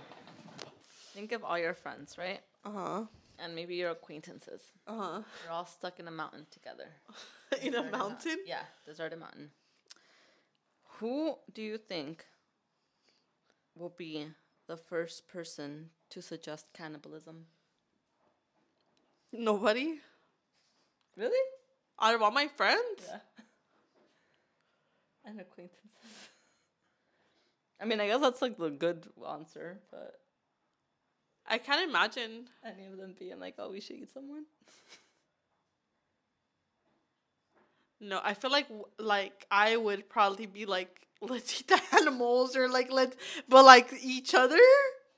think 1.14 1.32
of 1.32 1.44
all 1.44 1.58
your 1.58 1.74
friends, 1.74 2.18
right? 2.18 2.42
Uh 2.66 2.72
huh. 2.72 3.04
And 3.40 3.56
maybe 3.56 3.76
your 3.76 3.92
acquaintances. 3.92 4.62
Uh 4.88 4.98
huh. 4.98 5.22
You're 5.44 5.54
all 5.54 5.66
stuck 5.66 6.00
in 6.00 6.08
a 6.08 6.12
mountain 6.12 6.46
together. 6.52 6.88
In 7.62 7.76
a 7.76 7.84
mountain. 7.84 8.38
Yeah, 8.48 8.64
deserted 8.84 9.20
mountain. 9.20 9.52
Who 11.00 11.36
do 11.54 11.62
you 11.62 11.78
think 11.78 12.26
will 13.76 13.94
be 13.96 14.28
the 14.68 14.78
first 14.78 15.28
person 15.28 15.90
to 16.10 16.22
suggest 16.22 16.66
cannibalism? 16.74 17.46
Nobody. 19.32 20.00
Really? 21.16 21.46
Out 22.02 22.16
of 22.16 22.22
all 22.22 22.32
my 22.32 22.48
friends. 22.48 23.08
Yeah. 23.08 23.18
And 25.26 25.40
acquaintances. 25.40 26.33
I 27.84 27.86
mean, 27.86 28.00
I 28.00 28.08
guess 28.08 28.22
that's 28.22 28.42
like 28.42 28.58
the 28.58 28.70
good 28.70 29.08
answer, 29.30 29.78
but 29.92 30.22
I 31.46 31.58
can't 31.58 31.90
imagine. 31.90 32.48
any 32.66 32.86
of 32.86 32.98
them 32.98 33.14
being 33.20 33.42
like, 33.42 33.56
"Oh, 33.60 33.72
we 33.72 33.82
should 33.82 33.98
eat 33.98 34.14
someone." 34.14 34.46
No, 38.00 38.22
I 38.24 38.36
feel 38.36 38.52
like 38.52 38.68
like 39.00 39.46
I 39.52 39.76
would 39.76 40.08
probably 40.08 40.46
be 40.46 40.66
like, 40.66 41.08
let's 41.22 41.60
eat 41.60 41.68
the 41.68 41.82
animals 41.94 42.56
or 42.56 42.70
like 42.70 42.90
let's, 42.90 43.18
but 43.50 43.66
like 43.66 43.94
each 44.02 44.34
other. 44.34 44.60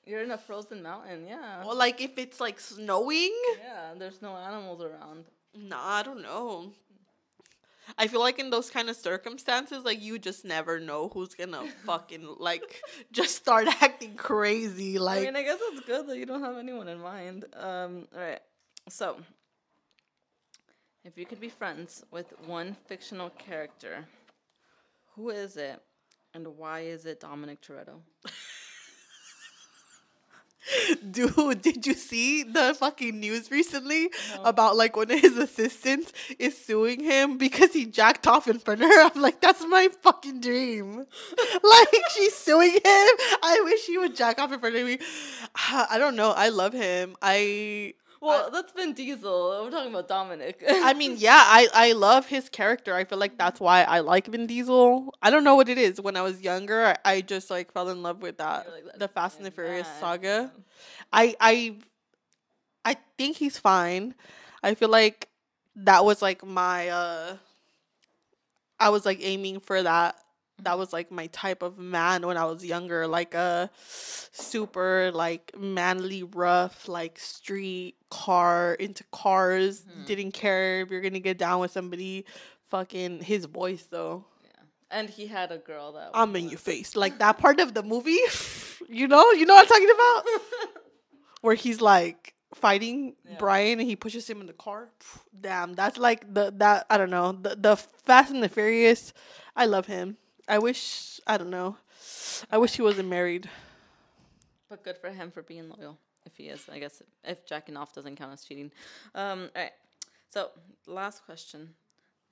You're 0.07 0.23
in 0.23 0.31
a 0.31 0.37
frozen 0.37 0.81
mountain, 0.81 1.27
yeah. 1.27 1.63
Or 1.65 1.75
like 1.75 2.01
if 2.01 2.17
it's 2.17 2.39
like 2.39 2.59
snowing. 2.59 3.35
yeah, 3.59 3.93
there's 3.95 4.23
no 4.23 4.35
animals 4.35 4.81
around. 4.81 5.25
Nah, 5.55 5.99
I 5.99 6.03
don't 6.03 6.23
know. 6.23 6.73
I 7.97 8.07
feel 8.07 8.19
like 8.19 8.39
in 8.39 8.49
those 8.49 8.69
kind 8.69 8.89
of 8.89 8.95
circumstances, 8.95 9.83
like 9.83 10.01
you 10.01 10.19
just 10.19 10.45
never 10.45 10.79
know 10.79 11.09
who's 11.09 11.33
gonna 11.33 11.63
fucking 11.85 12.35
like 12.39 12.81
just 13.11 13.35
start 13.35 13.67
acting 13.81 14.15
crazy. 14.15 14.99
Like 14.99 15.21
I 15.21 15.25
mean, 15.25 15.35
I 15.35 15.43
guess 15.43 15.59
it's 15.61 15.81
good 15.81 16.07
that 16.07 16.17
you 16.17 16.25
don't 16.25 16.41
have 16.41 16.57
anyone 16.57 16.87
in 16.87 16.99
mind. 16.99 17.45
Um, 17.55 18.07
all 18.13 18.21
right. 18.21 18.41
So, 18.89 19.17
if 21.03 21.17
you 21.17 21.25
could 21.25 21.39
be 21.39 21.49
friends 21.49 22.03
with 22.11 22.33
one 22.45 22.75
fictional 22.87 23.29
character, 23.31 24.05
who 25.15 25.29
is 25.29 25.57
it, 25.57 25.81
and 26.33 26.45
why 26.57 26.81
is 26.81 27.05
it 27.05 27.19
Dominic 27.19 27.61
Toretto? 27.61 27.99
Dude, 31.11 31.61
did 31.61 31.85
you 31.85 31.93
see 31.93 32.43
the 32.43 32.75
fucking 32.79 33.19
news 33.19 33.51
recently 33.51 34.09
about 34.43 34.75
like 34.75 34.95
one 34.95 35.11
of 35.11 35.19
his 35.19 35.37
assistants 35.37 36.11
is 36.39 36.57
suing 36.57 37.01
him 37.01 37.37
because 37.37 37.73
he 37.73 37.85
jacked 37.85 38.27
off 38.27 38.47
in 38.47 38.59
front 38.59 38.81
of 38.81 38.89
her? 38.89 39.01
I'm 39.01 39.21
like, 39.21 39.41
that's 39.41 39.65
my 39.67 39.89
fucking 40.01 40.41
dream. 40.41 40.97
like 41.63 42.03
she's 42.15 42.35
suing 42.35 42.71
him. 42.71 42.81
I 42.83 43.61
wish 43.63 43.85
he 43.85 43.97
would 43.97 44.15
jack 44.15 44.39
off 44.39 44.51
in 44.51 44.59
front 44.59 44.75
of 44.75 44.85
me. 44.85 44.99
I 45.55 45.97
don't 45.97 46.15
know. 46.15 46.31
I 46.31 46.49
love 46.49 46.73
him. 46.73 47.15
I 47.21 47.93
Well, 48.25 48.49
that's 48.51 48.71
Vin 48.73 48.93
Diesel. 48.93 49.61
We're 49.63 49.71
talking 49.71 49.91
about 49.91 50.07
Dominic. 50.07 50.63
I 50.67 50.93
mean, 50.93 51.15
yeah, 51.19 51.41
I 51.45 51.67
I 51.73 51.91
love 51.93 52.27
his 52.27 52.49
character. 52.49 52.93
I 52.95 53.03
feel 53.03 53.17
like 53.17 53.37
that's 53.37 53.59
why 53.59 53.83
I 53.83 53.99
like 53.99 54.27
Vin 54.27 54.47
Diesel. 54.47 55.13
I 55.21 55.29
don't 55.29 55.43
know 55.43 55.55
what 55.55 55.69
it 55.69 55.77
is. 55.77 56.01
When 56.01 56.17
I 56.17 56.21
was 56.21 56.41
younger, 56.41 56.85
I, 56.85 56.97
I 57.05 57.21
just 57.21 57.49
like 57.49 57.71
fell 57.71 57.89
in 57.89 58.01
love 58.03 58.21
with 58.21 58.37
that, 58.37 58.67
like, 58.71 58.99
the 58.99 59.07
Fast 59.07 59.37
and 59.37 59.45
the 59.45 59.51
Furious 59.51 59.87
mad." 59.87 59.99
saga. 59.99 60.51
I 61.13 61.35
I 61.39 61.75
I 62.83 62.97
think 63.17 63.37
he's 63.37 63.57
fine. 63.57 64.15
I 64.63 64.73
feel 64.75 64.89
like 64.89 65.29
that 65.77 66.05
was 66.05 66.21
like 66.21 66.43
my 66.45 66.89
uh 66.89 67.37
I 68.79 68.89
was 68.89 69.05
like 69.05 69.19
aiming 69.21 69.59
for 69.59 69.81
that. 69.83 70.15
That 70.63 70.77
was 70.77 70.93
like 70.93 71.11
my 71.11 71.27
type 71.27 71.61
of 71.61 71.77
man 71.77 72.25
when 72.25 72.37
I 72.37 72.45
was 72.45 72.63
younger, 72.65 73.07
like 73.07 73.33
a 73.33 73.69
super 74.31 75.11
like 75.13 75.51
manly 75.57 76.23
rough 76.23 76.87
like 76.87 77.19
street 77.19 77.95
car 78.09 78.73
into 78.75 79.03
cars, 79.11 79.81
Mhm. 79.83 80.05
didn't 80.05 80.31
care 80.31 80.81
if 80.81 80.89
you're 80.89 81.01
to 81.13 81.19
get 81.19 81.37
down 81.37 81.59
with 81.59 81.71
somebody. 81.71 82.25
Fucking 82.69 83.21
his 83.21 83.45
voice 83.45 83.85
though. 83.89 84.25
Yeah. 84.43 84.49
And 84.91 85.09
he 85.09 85.27
had 85.27 85.51
a 85.51 85.57
girl 85.57 85.91
that 85.93 86.11
I'm 86.13 86.33
was 86.33 86.41
in 86.43 86.49
your 86.49 86.57
face. 86.57 86.95
Like 86.95 87.19
that 87.19 87.37
part 87.37 87.59
of 87.59 87.73
the 87.73 87.83
movie, 87.83 88.17
you 88.89 89.07
know, 89.07 89.31
you 89.31 89.45
know 89.45 89.55
what 89.55 89.63
I'm 89.63 89.67
talking 89.67 89.91
about? 89.93 90.81
Where 91.41 91.55
he's 91.55 91.81
like 91.81 92.33
fighting 92.53 93.15
Yeah. 93.29 93.35
Brian 93.37 93.79
and 93.79 93.87
he 93.87 93.95
pushes 93.95 94.27
him 94.29 94.41
in 94.41 94.47
the 94.47 94.53
car. 94.53 94.89
Damn, 95.39 95.73
that's 95.73 95.97
like 95.97 96.33
the 96.33 96.51
that 96.57 96.85
I 96.89 96.97
don't 96.97 97.09
know 97.11 97.33
the 97.33 97.55
the 97.55 97.75
Fast 97.75 98.31
and 98.31 98.41
the 98.41 98.49
Furious. 98.49 99.13
I 99.55 99.65
love 99.65 99.85
him. 99.85 100.17
I 100.47 100.59
wish 100.59 101.19
I 101.25 101.37
don't 101.37 101.49
know. 101.49 101.77
I 102.51 102.57
wish 102.57 102.75
he 102.75 102.81
wasn't 102.81 103.09
married. 103.09 103.49
But 104.69 104.83
good 104.83 104.97
for 104.97 105.09
him 105.09 105.31
for 105.31 105.41
being 105.41 105.69
loyal. 105.69 105.97
If 106.25 106.37
he 106.37 106.45
is, 106.49 106.67
I 106.71 106.79
guess 106.79 107.01
if 107.23 107.45
jacking 107.45 107.77
off 107.77 107.93
doesn't 107.93 108.15
count 108.15 108.33
as 108.33 108.43
cheating. 108.43 108.71
Um, 109.13 109.49
all 109.55 109.61
right. 109.61 109.71
So 110.29 110.49
last 110.87 111.25
question. 111.25 111.69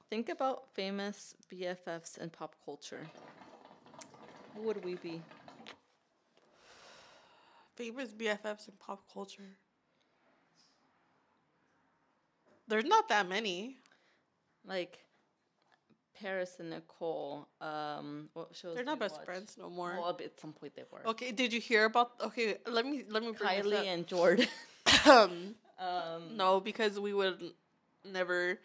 Think 0.09 0.29
about 0.29 0.73
famous 0.73 1.35
BFFs 1.51 2.17
in 2.19 2.29
pop 2.29 2.55
culture. 2.65 3.07
Who 4.55 4.61
would 4.63 4.83
we 4.83 4.95
be? 4.95 5.21
Famous 7.75 8.09
BFFs 8.09 8.67
in 8.67 8.75
pop 8.79 9.01
culture. 9.11 9.57
There's 12.67 12.85
not 12.85 13.09
that 13.09 13.27
many. 13.27 13.77
Like 14.65 14.99
Paris 16.23 16.55
and 16.59 16.69
Nicole. 16.69 17.47
Um, 17.59 18.29
what 18.33 18.49
shows? 18.53 18.75
They're 18.75 18.85
not 18.85 18.99
best 18.99 19.17
watch? 19.17 19.25
friends 19.25 19.57
no 19.59 19.69
more. 19.69 19.95
Well, 19.99 20.17
at 20.23 20.39
some 20.39 20.53
point 20.53 20.73
they 20.75 20.83
were. 20.89 21.05
Okay, 21.07 21.31
did 21.31 21.51
you 21.51 21.59
hear 21.59 21.85
about? 21.85 22.11
Okay, 22.23 22.57
let 22.65 22.85
me 22.85 23.03
let 23.09 23.23
me 23.23 23.33
bring 23.33 23.63
this 23.63 23.67
Kylie 23.67 23.85
and 23.85 24.07
Jordyn. 24.07 24.47
um, 25.05 25.55
um, 25.79 26.37
No, 26.37 26.59
because 26.59 26.99
we 26.99 27.13
would 27.13 27.51
never. 28.09 28.59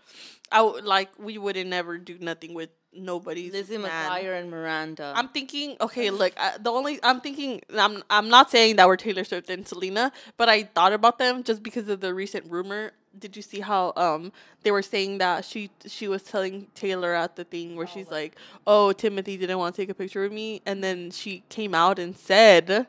I 0.52 0.62
would 0.62 0.84
like 0.84 1.10
we 1.18 1.36
wouldn't 1.36 1.68
never 1.68 1.98
do 1.98 2.16
nothing 2.20 2.54
with 2.54 2.70
nobody's 2.94 3.52
Lizzie 3.52 3.78
man. 3.78 3.90
McGuire 3.90 4.40
and 4.40 4.50
Miranda. 4.50 5.12
I'm 5.16 5.28
thinking. 5.28 5.76
Okay, 5.80 6.10
look. 6.10 6.32
I, 6.36 6.58
the 6.58 6.70
only 6.70 7.00
I'm 7.02 7.20
thinking. 7.20 7.60
I'm 7.76 8.04
I'm 8.08 8.28
not 8.28 8.50
saying 8.50 8.76
that 8.76 8.86
we're 8.86 8.96
Taylor 8.96 9.24
Swift 9.24 9.50
and 9.50 9.66
Selena, 9.66 10.12
but 10.36 10.48
I 10.48 10.62
thought 10.62 10.92
about 10.92 11.18
them 11.18 11.42
just 11.42 11.62
because 11.62 11.88
of 11.88 12.00
the 12.00 12.14
recent 12.14 12.50
rumor. 12.50 12.92
Did 13.18 13.36
you 13.36 13.42
see 13.42 13.60
how 13.60 13.92
um 13.96 14.32
they 14.62 14.70
were 14.70 14.82
saying 14.82 15.18
that 15.18 15.44
she 15.44 15.70
she 15.86 16.08
was 16.08 16.22
telling 16.22 16.66
Taylor 16.74 17.14
at 17.14 17.36
the 17.36 17.44
thing 17.44 17.76
where 17.76 17.86
she's 17.86 18.10
like, 18.10 18.36
"Oh, 18.66 18.92
Timothée 18.96 19.38
didn't 19.38 19.58
want 19.58 19.74
to 19.74 19.82
take 19.82 19.90
a 19.90 19.94
picture 19.94 20.22
with 20.22 20.32
me," 20.32 20.62
and 20.66 20.82
then 20.82 21.10
she 21.10 21.42
came 21.48 21.74
out 21.74 21.98
and 21.98 22.16
said, 22.16 22.86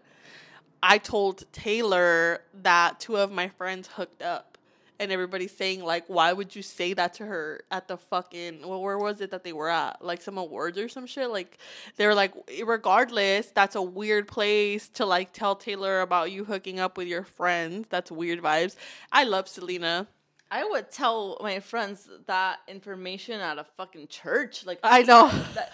"I 0.82 0.98
told 0.98 1.52
Taylor 1.52 2.42
that 2.62 3.00
two 3.00 3.18
of 3.18 3.32
my 3.32 3.48
friends 3.50 3.88
hooked 3.88 4.22
up." 4.22 4.58
And 5.02 5.14
everybody's 5.14 5.56
saying 5.56 5.82
like, 5.82 6.04
why 6.08 6.34
would 6.34 6.54
you 6.54 6.62
say 6.62 6.94
that 6.94 7.14
to 7.16 7.26
her 7.26 7.62
at 7.72 7.88
the 7.88 7.96
fucking 7.96 8.68
well, 8.68 8.82
where 8.82 8.98
was 8.98 9.22
it 9.22 9.32
that 9.32 9.46
they 9.46 9.54
were 9.54 9.70
at? 9.70 10.04
Like 10.04 10.22
some 10.22 10.38
awards 10.38 10.78
or 10.78 10.90
some 10.90 11.06
shit. 11.06 11.30
Like 11.30 11.58
they 11.96 12.06
were 12.06 12.14
like, 12.14 12.34
regardless, 12.66 13.50
that's 13.56 13.76
a 13.76 13.82
weird 13.82 14.28
place 14.28 14.90
to 14.90 15.06
like 15.06 15.32
tell 15.32 15.56
Taylor 15.56 16.02
about 16.02 16.32
you 16.34 16.44
hooking 16.44 16.82
up 16.82 16.98
with 16.98 17.08
your 17.08 17.24
friends. 17.24 17.88
That's 17.90 18.12
weird 18.12 18.42
vibes. 18.42 18.76
I 19.10 19.24
love 19.24 19.48
Selena. 19.48 20.08
I 20.52 20.64
would 20.64 20.90
tell 20.92 21.38
my 21.42 21.60
friends 21.60 22.10
that 22.26 22.60
information 22.68 23.40
at 23.40 23.60
a 23.60 23.66
fucking 23.78 24.08
church. 24.08 24.66
Like 24.66 24.80
I 24.84 25.04
know. 25.04 25.30
that 25.56 25.74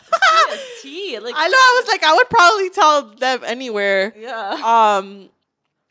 tea. 0.82 1.18
Like 1.22 1.34
I 1.38 1.48
know. 1.48 1.58
I 1.58 1.82
was 1.82 1.88
like, 1.88 2.04
I 2.04 2.14
would 2.14 2.30
probably 2.30 2.70
tell 2.70 3.02
them 3.16 3.44
anywhere. 3.46 4.14
yeah. 4.18 4.98
Um, 4.98 5.30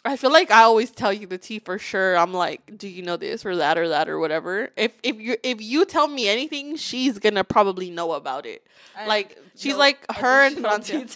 I 0.07 0.17
feel 0.19 0.31
like 0.31 0.51
I 0.51 0.63
always 0.63 0.91
tell 0.91 1.15
you 1.15 1.27
the 1.27 1.39
tea 1.39 1.61
for 1.61 1.79
sure. 1.79 2.17
I'm 2.19 2.35
like, 2.35 2.77
do 2.77 2.87
you 2.87 3.03
know 3.03 3.17
this 3.17 3.47
or 3.47 3.57
that 3.57 3.79
or 3.79 3.89
that 3.89 4.07
or 4.09 4.19
whatever? 4.19 4.69
If 4.77 4.93
if 5.03 5.19
you 5.19 5.37
if 5.43 5.63
you 5.63 5.87
tell 5.87 6.09
me 6.09 6.29
anything, 6.29 6.77
she's 6.77 7.19
gonna 7.19 7.43
probably 7.43 7.89
know 7.91 8.13
about 8.13 8.45
it. 8.45 8.67
And 8.99 9.09
like, 9.09 9.39
she's 9.57 9.77
like 9.77 10.05
her 10.13 10.45
and 10.47 10.59
Francia. 10.59 11.07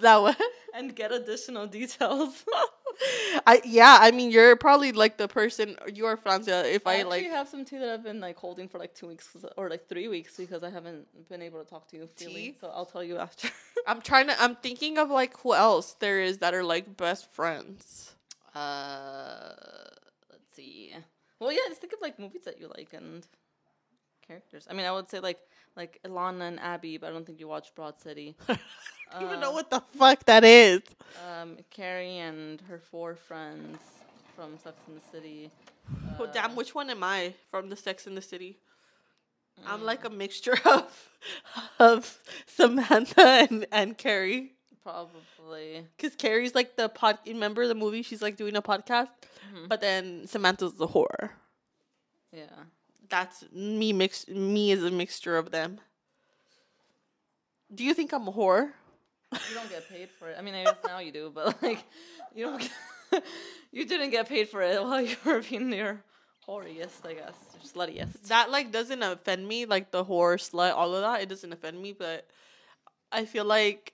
that 0.00 0.16
what? 0.20 0.36
and 0.76 0.94
get 0.94 1.12
additional 1.12 1.66
details. 1.78 2.44
I 3.46 3.60
yeah. 3.64 3.98
I 4.00 4.10
mean, 4.10 4.30
you're 4.30 4.56
probably 4.56 4.92
like 4.92 5.18
the 5.18 5.28
person. 5.28 5.76
You 5.92 6.06
are 6.06 6.16
Francia. 6.16 6.64
If 6.66 6.86
I 6.86 6.92
I, 6.92 6.94
actually 6.96 7.22
like, 7.22 7.30
have 7.30 7.48
some 7.48 7.64
tea 7.64 7.78
that 7.78 7.88
I've 7.90 8.02
been 8.02 8.20
like 8.20 8.36
holding 8.36 8.68
for 8.68 8.78
like 8.78 8.94
two 8.94 9.08
weeks 9.08 9.36
or 9.56 9.68
like 9.68 9.88
three 9.88 10.08
weeks 10.08 10.36
because 10.36 10.62
I 10.62 10.70
haven't 10.70 11.06
been 11.28 11.42
able 11.42 11.62
to 11.62 11.68
talk 11.68 11.88
to 11.88 11.96
you 11.96 12.08
freely. 12.16 12.34
Tea? 12.34 12.56
So 12.60 12.70
I'll 12.74 12.86
tell 12.86 13.04
you 13.04 13.18
after. 13.18 13.48
I'm 13.86 14.00
trying 14.00 14.28
to. 14.28 14.42
I'm 14.42 14.56
thinking 14.56 14.98
of 14.98 15.10
like 15.10 15.36
who 15.38 15.54
else 15.54 15.94
there 16.00 16.20
is 16.20 16.38
that 16.38 16.54
are 16.54 16.64
like 16.64 16.96
best 16.96 17.30
friends. 17.32 18.12
uh, 18.54 19.52
let's 20.30 20.54
see. 20.54 20.94
Well, 21.38 21.52
yeah, 21.52 21.68
just 21.68 21.82
think 21.82 21.92
of 21.92 22.00
like 22.00 22.18
movies 22.18 22.44
that 22.44 22.58
you 22.60 22.70
like 22.76 22.94
and 22.94 23.26
characters. 24.26 24.66
I 24.70 24.74
mean, 24.74 24.86
I 24.86 24.92
would 24.92 25.08
say 25.10 25.20
like 25.20 25.38
like 25.76 26.00
Ilana 26.04 26.48
and 26.48 26.60
Abbi, 26.60 26.96
but 26.98 27.08
I 27.08 27.12
don't 27.12 27.26
think 27.26 27.38
you 27.40 27.48
watch 27.48 27.74
Broad 27.74 28.00
City. 28.00 28.34
I 28.48 28.56
don't 29.20 29.24
even 29.24 29.40
know 29.40 29.50
Uh, 29.50 29.54
what 29.54 29.70
the 29.70 29.80
fuck 29.98 30.24
that 30.24 30.44
is. 30.44 30.80
Um, 31.28 31.58
Carrie 31.70 32.18
and 32.18 32.60
her 32.62 32.78
four 32.78 33.14
friends 33.14 33.78
from 34.34 34.58
Sex 34.58 34.76
and 34.88 34.96
the 35.00 35.02
City. 35.12 35.50
Oh 36.18 36.24
Uh, 36.24 36.32
damn! 36.32 36.56
Which 36.56 36.74
one 36.74 36.90
am 36.90 37.02
I 37.04 37.34
from 37.50 37.68
the 37.68 37.76
Sex 37.76 38.06
in 38.06 38.14
the 38.14 38.22
City? 38.22 38.58
I'm 39.64 39.84
like 39.84 40.02
Mm. 40.02 40.06
a 40.06 40.10
mixture 40.10 40.58
of 40.64 41.08
of 41.78 42.18
Samantha 42.46 43.46
and 43.48 43.66
and 43.72 43.96
Carrie. 43.96 44.52
Probably. 44.82 45.86
Cause 45.98 46.14
Carrie's 46.16 46.54
like 46.54 46.76
the 46.76 46.88
pod. 46.88 47.18
Remember 47.26 47.66
the 47.66 47.74
movie? 47.74 48.02
She's 48.02 48.22
like 48.22 48.36
doing 48.36 48.54
a 48.56 48.62
podcast, 48.62 49.08
Mhm. 49.52 49.68
but 49.68 49.80
then 49.80 50.26
Samantha's 50.26 50.74
the 50.74 50.88
whore. 50.88 51.30
Yeah. 52.32 52.64
That's 53.08 53.44
me. 53.52 53.92
Mix 53.92 54.28
me 54.28 54.72
is 54.72 54.82
a 54.82 54.90
mixture 54.90 55.36
of 55.36 55.50
them. 55.50 55.80
Do 57.74 57.84
you 57.84 57.94
think 57.94 58.12
I'm 58.12 58.28
a 58.28 58.32
whore? 58.32 58.70
You 59.32 59.54
don't 59.54 59.68
get 59.68 59.88
paid 59.88 60.08
for 60.10 60.28
it. 60.28 60.36
I 60.38 60.42
mean, 60.42 60.54
I 60.54 60.64
guess 60.64 60.76
now 60.86 60.98
you 60.98 61.12
do, 61.12 61.30
but 61.34 61.60
like, 61.62 61.84
you 62.34 62.46
don't. 62.46 62.60
Get, 62.60 63.24
you 63.72 63.84
didn't 63.84 64.10
get 64.10 64.28
paid 64.28 64.48
for 64.48 64.62
it 64.62 64.82
while 64.82 65.00
you 65.02 65.16
were 65.24 65.40
being 65.40 65.72
your 65.72 66.02
whoriest, 66.48 67.04
I 67.04 67.14
guess, 67.14 67.34
sluttiest. 67.64 68.28
That 68.28 68.50
like 68.50 68.70
doesn't 68.72 69.02
offend 69.02 69.46
me. 69.46 69.66
Like 69.66 69.90
the 69.90 70.04
whore, 70.04 70.36
slut, 70.36 70.74
all 70.74 70.94
of 70.94 71.02
that. 71.02 71.22
It 71.22 71.28
doesn't 71.28 71.52
offend 71.52 71.80
me, 71.80 71.92
but 71.92 72.28
I 73.10 73.24
feel 73.24 73.44
like 73.44 73.92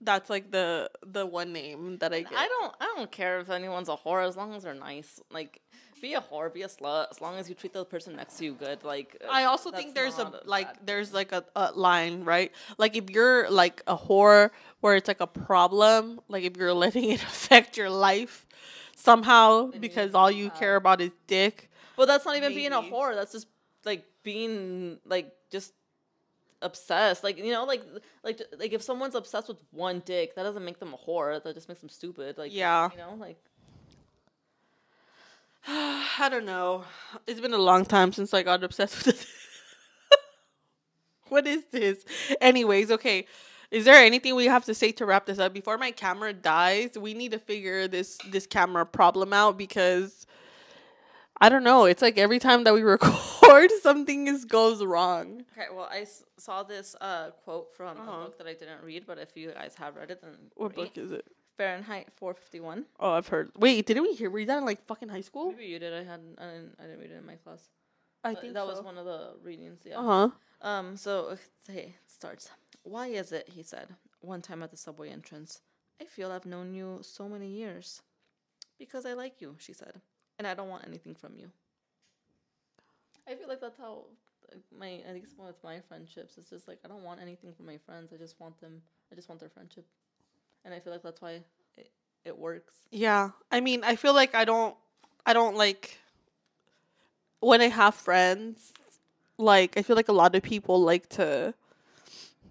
that's 0.00 0.28
like 0.28 0.50
the 0.50 0.90
the 1.06 1.24
one 1.26 1.52
name 1.52 1.98
that 1.98 2.12
I 2.12 2.20
get. 2.20 2.32
I 2.36 2.46
don't. 2.46 2.74
I 2.80 2.94
don't 2.96 3.10
care 3.10 3.40
if 3.40 3.50
anyone's 3.50 3.88
a 3.88 3.96
whore 3.96 4.26
as 4.26 4.36
long 4.36 4.54
as 4.54 4.62
they're 4.62 4.74
nice. 4.74 5.20
Like, 5.30 5.60
be 6.00 6.14
a 6.14 6.20
whore, 6.20 6.52
be 6.52 6.62
a 6.62 6.68
slut, 6.68 7.10
as 7.10 7.20
long 7.20 7.36
as 7.36 7.48
you 7.48 7.54
treat 7.54 7.72
the 7.72 7.84
person 7.84 8.16
next 8.16 8.38
to 8.38 8.44
you 8.44 8.54
good. 8.54 8.84
Like, 8.84 9.16
uh, 9.24 9.28
I 9.30 9.44
also 9.44 9.70
think 9.70 9.94
there's 9.94 10.18
a 10.18 10.24
not 10.24 10.48
like 10.48 10.66
bad 10.66 10.86
there's 10.86 11.12
like 11.12 11.32
a, 11.32 11.44
a 11.54 11.72
line, 11.72 12.24
right? 12.24 12.52
Like 12.78 12.96
if 12.96 13.10
you're 13.10 13.50
like 13.50 13.82
a 13.86 13.96
whore 13.96 14.50
where 14.80 14.96
it's 14.96 15.08
like 15.08 15.20
a 15.20 15.26
problem, 15.26 16.20
like 16.28 16.44
if 16.44 16.56
you're 16.56 16.72
letting 16.74 17.10
it 17.10 17.22
affect 17.32 17.76
your 17.76 17.90
life 17.90 18.46
somehow 18.96 19.66
Then 19.66 19.74
you 19.74 19.80
because 19.80 20.14
all 20.14 20.30
you 20.30 20.50
care 20.50 20.76
about 20.76 21.00
is 21.00 21.10
dick. 21.26 21.70
But 21.96 22.06
that's 22.06 22.24
not 22.24 22.36
even 22.36 22.54
being 22.54 22.72
a 22.72 22.80
whore. 22.82 23.14
That's 23.14 23.32
just 23.32 23.46
like 23.84 24.04
being 24.22 24.98
like 25.06 25.32
just 25.50 25.72
obsessed. 26.62 27.24
Like 27.24 27.38
you 27.38 27.52
know, 27.52 27.64
like 27.64 27.82
like 28.22 28.40
like 28.58 28.72
if 28.72 28.82
someone's 28.82 29.14
obsessed 29.14 29.48
with 29.48 29.58
one 29.70 30.02
dick, 30.04 30.34
that 30.34 30.42
doesn't 30.42 30.64
make 30.64 30.78
them 30.78 30.94
a 30.94 30.96
whore. 30.96 31.42
That 31.42 31.54
just 31.54 31.68
makes 31.68 31.80
them 31.80 31.88
stupid. 31.88 32.38
Like 32.38 32.52
Yeah. 32.52 32.90
you 32.92 32.98
know, 32.98 33.14
like 33.18 33.38
I 36.18 36.28
don't 36.30 36.44
know. 36.44 36.84
It's 37.26 37.40
been 37.40 37.54
a 37.54 37.58
long 37.58 37.84
time 37.84 38.12
since 38.12 38.32
I 38.32 38.42
got 38.42 38.62
obsessed 38.62 38.96
with 39.06 39.08
it. 39.08 39.26
what 41.28 41.46
is 41.46 41.64
this? 41.72 42.04
Anyways, 42.40 42.90
okay. 42.90 43.26
Is 43.70 43.84
there 43.84 43.96
anything 43.96 44.36
we 44.36 44.44
have 44.46 44.64
to 44.66 44.74
say 44.74 44.92
to 44.92 45.04
wrap 45.06 45.26
this 45.26 45.38
up 45.40 45.52
before 45.52 45.76
my 45.76 45.90
camera 45.90 46.32
dies? 46.32 46.96
We 46.96 47.14
need 47.14 47.32
to 47.32 47.38
figure 47.38 47.88
this 47.88 48.16
this 48.30 48.46
camera 48.46 48.86
problem 48.86 49.32
out 49.32 49.58
because 49.58 50.24
I 51.40 51.48
don't 51.48 51.64
know. 51.64 51.84
It's 51.84 52.00
like 52.00 52.16
every 52.16 52.38
time 52.38 52.62
that 52.64 52.74
we 52.74 52.82
record, 52.94 53.70
something 53.82 54.28
is 54.28 54.44
goes 54.44 54.84
wrong. 54.84 55.44
Okay, 55.52 55.66
well, 55.74 55.88
I 55.90 56.00
s- 56.02 56.22
saw 56.38 56.62
this 56.62 56.94
uh, 57.00 57.30
quote 57.44 57.74
from 57.74 57.98
Uh-huh. 57.98 58.10
a 58.10 58.24
book 58.26 58.38
that 58.38 58.46
I 58.46 58.54
didn't 58.54 58.82
read, 58.84 59.04
but 59.04 59.18
if 59.18 59.36
you 59.36 59.50
guys 59.50 59.74
have 59.74 59.96
read 59.96 60.12
it, 60.12 60.22
then 60.22 60.36
What 60.54 60.74
book 60.76 60.96
is 60.96 61.10
it? 61.10 61.26
Fahrenheit 61.56 62.08
451. 62.16 62.84
Oh, 63.00 63.12
I've 63.12 63.28
heard. 63.28 63.50
Wait, 63.56 63.86
didn't 63.86 64.02
we 64.02 64.14
hear 64.14 64.30
read 64.30 64.48
that 64.48 64.58
in 64.58 64.64
like 64.64 64.84
fucking 64.86 65.08
high 65.08 65.20
school? 65.22 65.52
Maybe 65.52 65.66
you 65.66 65.78
did. 65.78 65.92
I 65.92 66.02
had 66.04 66.20
I 66.38 66.44
didn't, 66.46 66.76
I 66.78 66.82
didn't 66.84 67.00
read 67.00 67.10
it 67.10 67.18
in 67.18 67.26
my 67.26 67.36
class. 67.36 67.68
I 68.24 68.34
But 68.34 68.40
think 68.42 68.54
that 68.54 68.64
so. 68.64 68.68
was 68.68 68.82
one 68.82 68.98
of 68.98 69.04
the 69.04 69.34
readings. 69.42 69.80
Yeah. 69.84 69.98
Uh 69.98 70.02
huh. 70.02 70.30
Um. 70.68 70.96
So 70.96 71.36
hey, 71.68 71.94
it 72.04 72.10
starts. 72.10 72.50
Why 72.82 73.08
is 73.08 73.32
it? 73.32 73.48
He 73.48 73.62
said 73.62 73.88
one 74.20 74.42
time 74.42 74.62
at 74.62 74.70
the 74.70 74.76
subway 74.76 75.10
entrance. 75.10 75.60
I 76.00 76.04
feel 76.04 76.30
I've 76.30 76.46
known 76.46 76.74
you 76.74 76.98
so 77.02 77.28
many 77.28 77.48
years. 77.48 78.02
Because 78.78 79.06
I 79.06 79.14
like 79.14 79.40
you, 79.40 79.56
she 79.58 79.72
said, 79.72 80.02
and 80.38 80.46
I 80.46 80.52
don't 80.52 80.68
want 80.68 80.86
anything 80.86 81.14
from 81.14 81.34
you. 81.38 81.50
I 83.26 83.34
feel 83.34 83.48
like 83.48 83.60
that's 83.60 83.78
how 83.78 84.04
like, 84.50 84.60
my 84.78 85.02
at 85.08 85.14
least 85.14 85.34
with 85.38 85.56
my 85.64 85.80
friendships. 85.88 86.36
It's 86.36 86.50
just 86.50 86.68
like 86.68 86.78
I 86.84 86.88
don't 86.88 87.02
want 87.02 87.20
anything 87.20 87.52
from 87.54 87.66
my 87.66 87.78
friends. 87.78 88.12
I 88.12 88.16
just 88.16 88.38
want 88.38 88.60
them. 88.60 88.82
I 89.10 89.14
just 89.14 89.28
want 89.28 89.40
their 89.40 89.48
friendship, 89.48 89.86
and 90.66 90.74
I 90.74 90.80
feel 90.80 90.92
like 90.92 91.02
that's 91.02 91.22
why 91.22 91.40
it, 91.76 91.90
it 92.24 92.36
works. 92.36 92.74
Yeah. 92.90 93.30
I 93.50 93.60
mean, 93.60 93.84
I 93.84 93.96
feel 93.96 94.12
like 94.12 94.34
I 94.34 94.44
don't 94.44 94.76
I 95.24 95.32
don't 95.32 95.56
like 95.56 95.98
when 97.40 97.62
I 97.62 97.68
have 97.68 97.94
friends, 97.94 98.72
like 99.38 99.78
I 99.78 99.82
feel 99.82 99.96
like 99.96 100.08
a 100.08 100.12
lot 100.12 100.34
of 100.34 100.42
people 100.42 100.80
like 100.82 101.08
to 101.10 101.54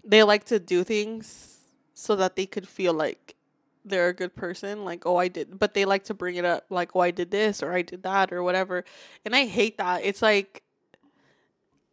they 0.04 0.24
like 0.24 0.46
to 0.46 0.60
do 0.60 0.84
things 0.84 1.58
so 1.94 2.16
that 2.16 2.36
they 2.36 2.46
could 2.46 2.68
feel 2.68 2.94
like 2.94 3.36
they're 3.84 4.10
a 4.10 4.14
good 4.14 4.36
person, 4.36 4.84
like, 4.84 5.06
oh 5.06 5.18
I 5.18 5.28
did 5.28 5.60
but 5.60 5.74
they 5.74 5.86
like 5.86 6.06
to 6.06 6.14
bring 6.14 6.38
it 6.38 6.46
up 6.46 6.66
like, 6.70 6.96
oh 6.96 7.02
I 7.02 7.12
did 7.12 7.32
this 7.32 7.62
or 7.62 7.74
I 7.74 7.82
did 7.82 8.04
that 8.04 8.32
or 8.32 8.42
whatever. 8.44 8.86
And 9.26 9.36
I 9.36 9.46
hate 9.46 9.78
that. 9.78 10.06
It's 10.06 10.22
like 10.22 10.64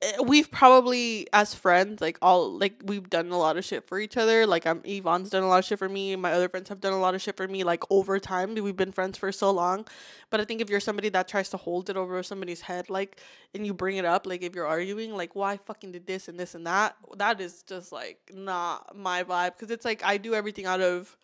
Uh, 0.03 0.23
we've 0.25 0.51
probably 0.51 1.29
as 1.33 1.55
friends 1.55 2.01
like 2.01 2.19
all 2.21 2.51
like 2.59 2.75
we've 2.85 3.09
done 3.09 3.31
a 3.31 3.39
lot 3.39 3.57
of 3.57 3.65
shit 3.65 3.87
for 3.87 4.01
each 4.01 4.17
other. 4.17 4.47
Like 4.47 4.67
i'm 4.67 4.83
yvonne's 4.85 5.31
done 5.31 5.45
a 5.45 5.49
lot 5.49 5.59
of 5.61 5.65
shit 5.65 5.79
for 5.79 5.89
me. 5.89 6.17
My 6.17 6.33
other 6.33 6.49
friends 6.49 6.69
have 6.71 6.81
done 6.81 6.93
a 6.93 6.99
lot 6.99 7.15
of 7.15 7.23
shit 7.23 7.37
for 7.37 7.47
me 7.47 7.63
like 7.63 7.85
over 7.91 8.19
time. 8.19 8.55
We've 8.55 8.77
been 8.77 8.93
friends 8.93 9.17
for 9.17 9.31
so 9.31 9.51
long. 9.51 9.87
But 10.31 10.41
i 10.41 10.45
think 10.45 10.61
if 10.61 10.69
you're 10.69 10.81
somebody 10.81 11.09
that 11.11 11.29
tries 11.29 11.51
to 11.51 11.57
hold 11.57 11.89
it 11.89 11.97
over 11.97 12.23
somebody's 12.23 12.63
head 12.63 12.91
like 12.91 13.21
and 13.55 13.67
you 13.67 13.75
bring 13.75 13.97
it 13.97 14.05
up 14.05 14.27
like 14.27 14.43
if 14.43 14.55
you're 14.55 14.67
arguing 14.67 15.15
like 15.15 15.37
why 15.37 15.57
fucking 15.59 15.93
did 15.93 16.07
this 16.07 16.27
and 16.29 16.39
this 16.39 16.55
and 16.55 16.67
that 16.67 16.97
that 17.17 17.41
is 17.41 17.63
just 17.63 17.93
like 17.93 18.19
not 18.35 18.97
my 18.97 19.23
vibe. 19.23 19.53
Because 19.57 19.71
it's 19.71 19.85
like 19.85 20.03
i 20.05 20.17
do 20.17 20.35
everything 20.35 20.67
out 20.67 20.81
of 20.81 21.17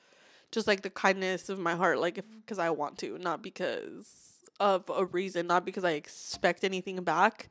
just 0.52 0.66
like 0.66 0.82
the 0.82 0.90
kindness 0.90 1.48
of 1.48 1.58
my 1.58 1.74
heart 1.74 1.98
like 1.98 2.24
because 2.40 2.58
i 2.58 2.70
want 2.70 2.98
to 2.98 3.18
not 3.18 3.42
because 3.42 4.34
of 4.60 4.84
a 4.94 5.04
reason 5.06 5.46
not 5.46 5.64
because 5.64 5.84
i 5.84 5.92
expect 5.92 6.64
anything 6.64 7.02
back 7.02 7.48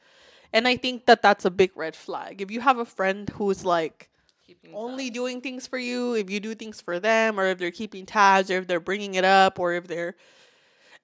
and 0.53 0.67
I 0.67 0.77
think 0.77 1.05
that 1.05 1.21
that's 1.21 1.45
a 1.45 1.51
big 1.51 1.71
red 1.75 1.95
flag. 1.95 2.41
If 2.41 2.51
you 2.51 2.61
have 2.61 2.77
a 2.79 2.85
friend 2.85 3.29
who's 3.29 3.63
like 3.65 4.09
Keeping 4.45 4.71
only 4.73 5.05
tabs. 5.05 5.13
doing 5.15 5.41
things 5.41 5.67
for 5.67 5.77
you, 5.77 6.15
if 6.15 6.29
you 6.29 6.39
do 6.39 6.55
things 6.55 6.81
for 6.81 6.99
them, 6.99 7.39
or 7.39 7.45
if 7.47 7.57
they're 7.57 7.71
keeping 7.71 8.05
tabs, 8.05 8.49
or 8.49 8.57
if 8.57 8.67
they're 8.67 8.79
bringing 8.79 9.15
it 9.15 9.25
up, 9.25 9.59
or 9.59 9.73
if 9.73 9.87
they're 9.87 10.15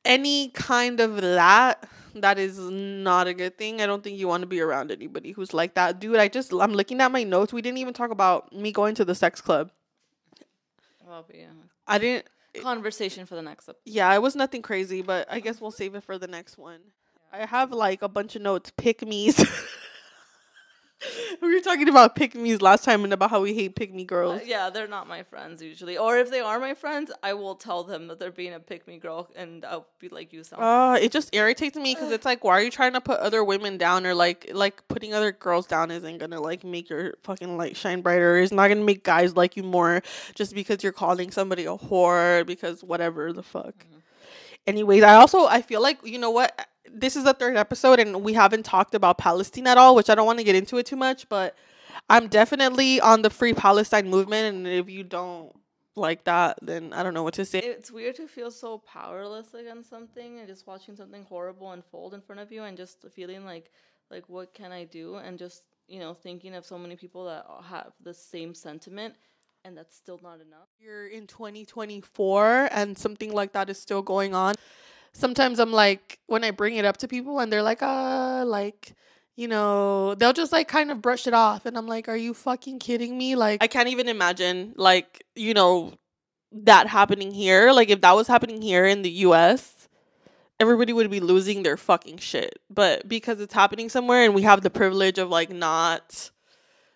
any 0.05 0.49
kind 0.49 0.99
of 0.99 1.21
that, 1.21 1.87
that 2.15 2.37
is 2.39 2.59
not 2.59 3.27
a 3.27 3.33
good 3.33 3.57
thing. 3.57 3.81
I 3.81 3.85
don't 3.85 4.03
think 4.03 4.17
you 4.17 4.27
want 4.27 4.41
to 4.41 4.47
be 4.47 4.61
around 4.61 4.91
anybody 4.91 5.31
who's 5.31 5.53
like 5.53 5.73
that. 5.75 5.99
Dude, 5.99 6.17
I 6.17 6.27
just, 6.27 6.53
I'm 6.53 6.73
looking 6.73 7.01
at 7.01 7.11
my 7.11 7.23
notes. 7.23 7.51
We 7.53 7.61
didn't 7.61 7.79
even 7.79 7.93
talk 7.93 8.11
about 8.11 8.53
me 8.53 8.71
going 8.71 8.95
to 8.95 9.05
the 9.05 9.15
sex 9.15 9.41
club. 9.41 9.71
Well, 11.05 11.25
yeah. 11.33 11.45
I 11.87 11.97
didn't, 11.97 12.27
Conversation 12.61 13.25
for 13.25 13.35
the 13.35 13.41
next 13.41 13.67
episode. 13.67 13.81
yeah, 13.85 14.13
it 14.13 14.21
was 14.21 14.35
nothing 14.35 14.61
crazy, 14.61 15.01
but 15.01 15.27
I 15.31 15.39
guess 15.39 15.59
we'll 15.59 15.71
save 15.71 15.95
it 15.95 16.03
for 16.03 16.17
the 16.19 16.27
next 16.27 16.57
one. 16.57 16.79
I 17.33 17.47
have 17.47 17.71
like 17.71 18.03
a 18.03 18.07
bunch 18.07 18.35
of 18.35 18.43
notes, 18.43 18.71
pick 18.77 19.05
me's. 19.05 19.39
we 21.41 21.51
were 21.51 21.59
talking 21.61 21.89
about 21.89 22.15
pick 22.15 22.35
me's 22.35 22.61
last 22.61 22.83
time 22.83 23.03
and 23.03 23.11
about 23.11 23.31
how 23.31 23.41
we 23.41 23.55
hate 23.55 23.75
pick 23.75 23.91
me 23.91 24.05
girls. 24.05 24.41
Uh, 24.41 24.45
yeah, 24.45 24.69
they're 24.69 24.87
not 24.87 25.07
my 25.07 25.23
friends 25.23 25.59
usually. 25.59 25.97
Or 25.97 26.15
if 26.15 26.29
they 26.29 26.41
are 26.41 26.59
my 26.59 26.75
friends, 26.75 27.11
I 27.23 27.33
will 27.33 27.55
tell 27.55 27.83
them 27.83 28.07
that 28.09 28.19
they're 28.19 28.31
being 28.31 28.53
a 28.53 28.59
pick 28.59 28.87
me 28.87 28.99
girl, 28.99 29.31
and 29.35 29.65
I'll 29.65 29.87
be 29.97 30.09
like, 30.09 30.31
"You 30.31 30.43
sound." 30.43 30.61
Uh, 30.61 30.99
it 31.01 31.11
just 31.11 31.33
irritates 31.33 31.75
me 31.75 31.95
because 31.95 32.11
it's 32.11 32.23
like, 32.23 32.43
why 32.43 32.59
are 32.59 32.61
you 32.61 32.69
trying 32.69 32.93
to 32.93 33.01
put 33.01 33.19
other 33.19 33.43
women 33.43 33.79
down 33.79 34.05
or 34.05 34.13
like, 34.13 34.51
like 34.53 34.87
putting 34.87 35.15
other 35.15 35.31
girls 35.31 35.65
down 35.65 35.89
isn't 35.89 36.19
gonna 36.19 36.39
like 36.39 36.63
make 36.63 36.87
your 36.87 37.15
fucking 37.23 37.57
light 37.57 37.75
shine 37.75 38.01
brighter. 38.01 38.37
It's 38.37 38.51
not 38.51 38.67
gonna 38.67 38.81
make 38.81 39.03
guys 39.03 39.35
like 39.35 39.57
you 39.57 39.63
more 39.63 40.03
just 40.35 40.53
because 40.53 40.83
you're 40.83 40.91
calling 40.91 41.31
somebody 41.31 41.65
a 41.65 41.75
whore 41.75 42.45
because 42.45 42.83
whatever 42.83 43.33
the 43.33 43.43
fuck. 43.43 43.87
Anyways, 44.67 45.01
I 45.01 45.15
also 45.15 45.47
I 45.47 45.63
feel 45.63 45.81
like 45.81 46.05
you 46.05 46.19
know 46.19 46.29
what 46.29 46.67
this 46.91 47.15
is 47.15 47.23
the 47.23 47.33
third 47.33 47.57
episode 47.57 47.99
and 47.99 48.23
we 48.23 48.33
haven't 48.33 48.63
talked 48.63 48.95
about 48.95 49.17
Palestine 49.17 49.67
at 49.67 49.77
all, 49.77 49.95
which 49.95 50.09
I 50.09 50.15
don't 50.15 50.25
want 50.25 50.39
to 50.39 50.45
get 50.45 50.55
into 50.55 50.77
it 50.77 50.85
too 50.85 50.95
much, 50.95 51.27
but 51.29 51.55
I'm 52.09 52.27
definitely 52.27 52.99
on 52.99 53.21
the 53.21 53.29
free 53.29 53.53
Palestine 53.53 54.09
movement, 54.09 54.55
and 54.55 54.67
if 54.67 54.89
you 54.89 55.03
don't 55.03 55.55
like 55.95 56.23
that, 56.25 56.57
then 56.61 56.91
I 56.91 57.03
don't 57.03 57.13
know 57.13 57.23
what 57.23 57.35
to 57.35 57.45
say. 57.45 57.59
it's 57.59 57.91
weird 57.91 58.15
to 58.15 58.27
feel 58.27 58.51
so 58.51 58.79
powerless 58.79 59.53
against 59.53 59.89
something 59.89 60.39
and 60.39 60.47
just 60.47 60.65
watching 60.67 60.95
something 60.95 61.23
horrible 61.23 61.71
unfold 61.71 62.13
in 62.13 62.21
front 62.21 62.41
of 62.41 62.51
you 62.51 62.63
and 62.63 62.75
just 62.75 63.05
feeling 63.11 63.45
like 63.45 63.71
like 64.09 64.27
what 64.27 64.53
can 64.53 64.71
I 64.71 64.83
do 64.83 65.15
and 65.15 65.37
just 65.37 65.63
you 65.87 65.99
know 65.99 66.13
thinking 66.13 66.55
of 66.55 66.65
so 66.65 66.77
many 66.77 66.95
people 66.95 67.25
that 67.25 67.45
have 67.63 67.93
the 68.01 68.13
same 68.13 68.53
sentiment 68.53 69.15
and 69.65 69.77
that's 69.77 69.95
still 69.95 70.19
not 70.21 70.41
enough. 70.41 70.67
You're 70.79 71.07
in 71.07 71.25
2024 71.27 72.69
and 72.71 72.97
something 72.97 73.31
like 73.31 73.53
that 73.53 73.69
is 73.69 73.79
still 73.79 74.01
going 74.01 74.35
on. 74.35 74.55
Sometimes 75.13 75.59
I'm 75.59 75.71
like, 75.71 76.19
when 76.27 76.43
I 76.43 76.51
bring 76.51 76.75
it 76.75 76.85
up 76.85 76.97
to 76.97 77.07
people 77.07 77.39
and 77.39 77.51
they're 77.51 77.63
like, 77.63 77.81
uh, 77.81 78.43
like, 78.45 78.93
you 79.35 79.47
know, 79.47 80.15
they'll 80.15 80.33
just 80.33 80.51
like 80.51 80.67
kind 80.67 80.91
of 80.91 81.01
brush 81.01 81.27
it 81.27 81.33
off. 81.33 81.65
And 81.65 81.77
I'm 81.77 81.87
like, 81.87 82.07
are 82.09 82.17
you 82.17 82.33
fucking 82.33 82.79
kidding 82.79 83.17
me? 83.17 83.35
Like, 83.35 83.63
I 83.63 83.67
can't 83.67 83.89
even 83.89 84.07
imagine, 84.07 84.73
like, 84.75 85.23
you 85.35 85.53
know, 85.53 85.93
that 86.51 86.87
happening 86.87 87.31
here. 87.31 87.71
Like, 87.71 87.89
if 87.89 88.01
that 88.01 88.15
was 88.15 88.27
happening 88.27 88.61
here 88.61 88.85
in 88.85 89.01
the 89.01 89.09
US, 89.27 89.87
everybody 90.59 90.93
would 90.93 91.09
be 91.09 91.19
losing 91.19 91.63
their 91.63 91.77
fucking 91.77 92.17
shit. 92.17 92.59
But 92.69 93.07
because 93.07 93.39
it's 93.39 93.53
happening 93.53 93.89
somewhere 93.89 94.23
and 94.23 94.33
we 94.33 94.43
have 94.43 94.61
the 94.61 94.69
privilege 94.69 95.17
of 95.17 95.29
like 95.29 95.49
not, 95.49 96.31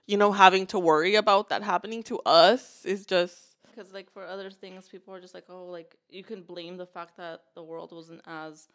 you 0.05 0.17
know, 0.17 0.31
having 0.31 0.65
to 0.67 0.79
worry 0.79 1.15
about 1.15 1.49
that 1.49 1.63
happening 1.63 2.03
to 2.03 2.19
us 2.19 2.85
is 2.85 3.05
just 3.05 3.46
because 3.77 3.93
like 3.93 4.11
for 4.11 4.25
other 4.25 4.49
things 4.49 4.87
people 4.87 5.13
are 5.13 5.21
just 5.21 5.33
like 5.33 5.45
oh 5.49 5.65
like 5.65 5.95
you 6.09 6.23
can 6.23 6.41
blame 6.41 6.77
the 6.77 6.85
fact 6.85 7.17
that 7.17 7.41
the 7.55 7.63
world 7.63 7.91
wasn't 7.91 8.21
as 8.25 8.67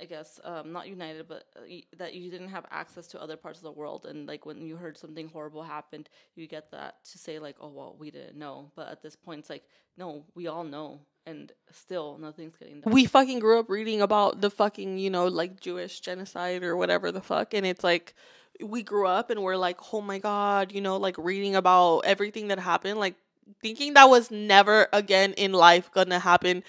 i 0.00 0.04
guess 0.04 0.40
um, 0.44 0.72
not 0.72 0.88
united 0.88 1.28
but 1.28 1.44
uh, 1.56 1.74
that 1.98 2.14
you 2.14 2.30
didn't 2.30 2.48
have 2.48 2.64
access 2.70 3.06
to 3.06 3.20
other 3.20 3.36
parts 3.36 3.58
of 3.58 3.64
the 3.64 3.72
world. 3.72 4.06
And 4.06 4.26
like 4.26 4.46
when 4.46 4.62
you 4.62 4.76
heard 4.76 4.96
something 4.96 5.28
horrible 5.28 5.62
happened 5.62 6.08
you 6.34 6.46
get 6.46 6.70
that 6.70 7.04
to 7.12 7.18
say 7.18 7.38
like 7.38 7.56
oh 7.60 7.68
well 7.68 7.96
we 7.98 8.10
didn't 8.10 8.38
know. 8.38 8.72
But 8.74 8.88
at 8.88 9.02
this 9.02 9.16
point 9.16 9.40
it's 9.40 9.50
like 9.50 9.64
no 9.96 10.24
we 10.34 10.46
all 10.46 10.64
know. 10.64 11.00
And 11.24 11.52
still 11.70 12.18
nothing's 12.18 12.56
getting 12.56 12.80
done. 12.80 12.92
We 12.92 13.04
fucking 13.04 13.38
grew 13.38 13.60
up 13.60 13.70
reading 13.70 14.02
about 14.02 14.40
the 14.40 14.50
fucking, 14.50 14.98
you 14.98 15.08
know, 15.08 15.26
like 15.28 15.60
Jewish 15.60 16.00
genocide 16.00 16.64
or 16.64 16.76
whatever 16.76 17.12
the 17.12 17.20
fuck. 17.20 17.54
And 17.54 17.64
it's 17.64 17.84
like, 17.84 18.14
we 18.60 18.82
grew 18.82 19.06
up 19.06 19.30
and 19.30 19.40
we're 19.40 19.56
like, 19.56 19.78
oh 19.92 20.00
my 20.00 20.18
God, 20.18 20.72
you 20.72 20.80
know, 20.80 20.96
like 20.96 21.16
reading 21.18 21.54
about 21.54 22.00
everything 22.00 22.48
that 22.48 22.58
happened, 22.58 22.98
like 22.98 23.14
thinking 23.62 23.94
that 23.94 24.08
was 24.08 24.30
never 24.30 24.88
again 24.92 25.32
in 25.34 25.52
life 25.52 25.90
gonna 25.92 26.18
happen. 26.18 26.62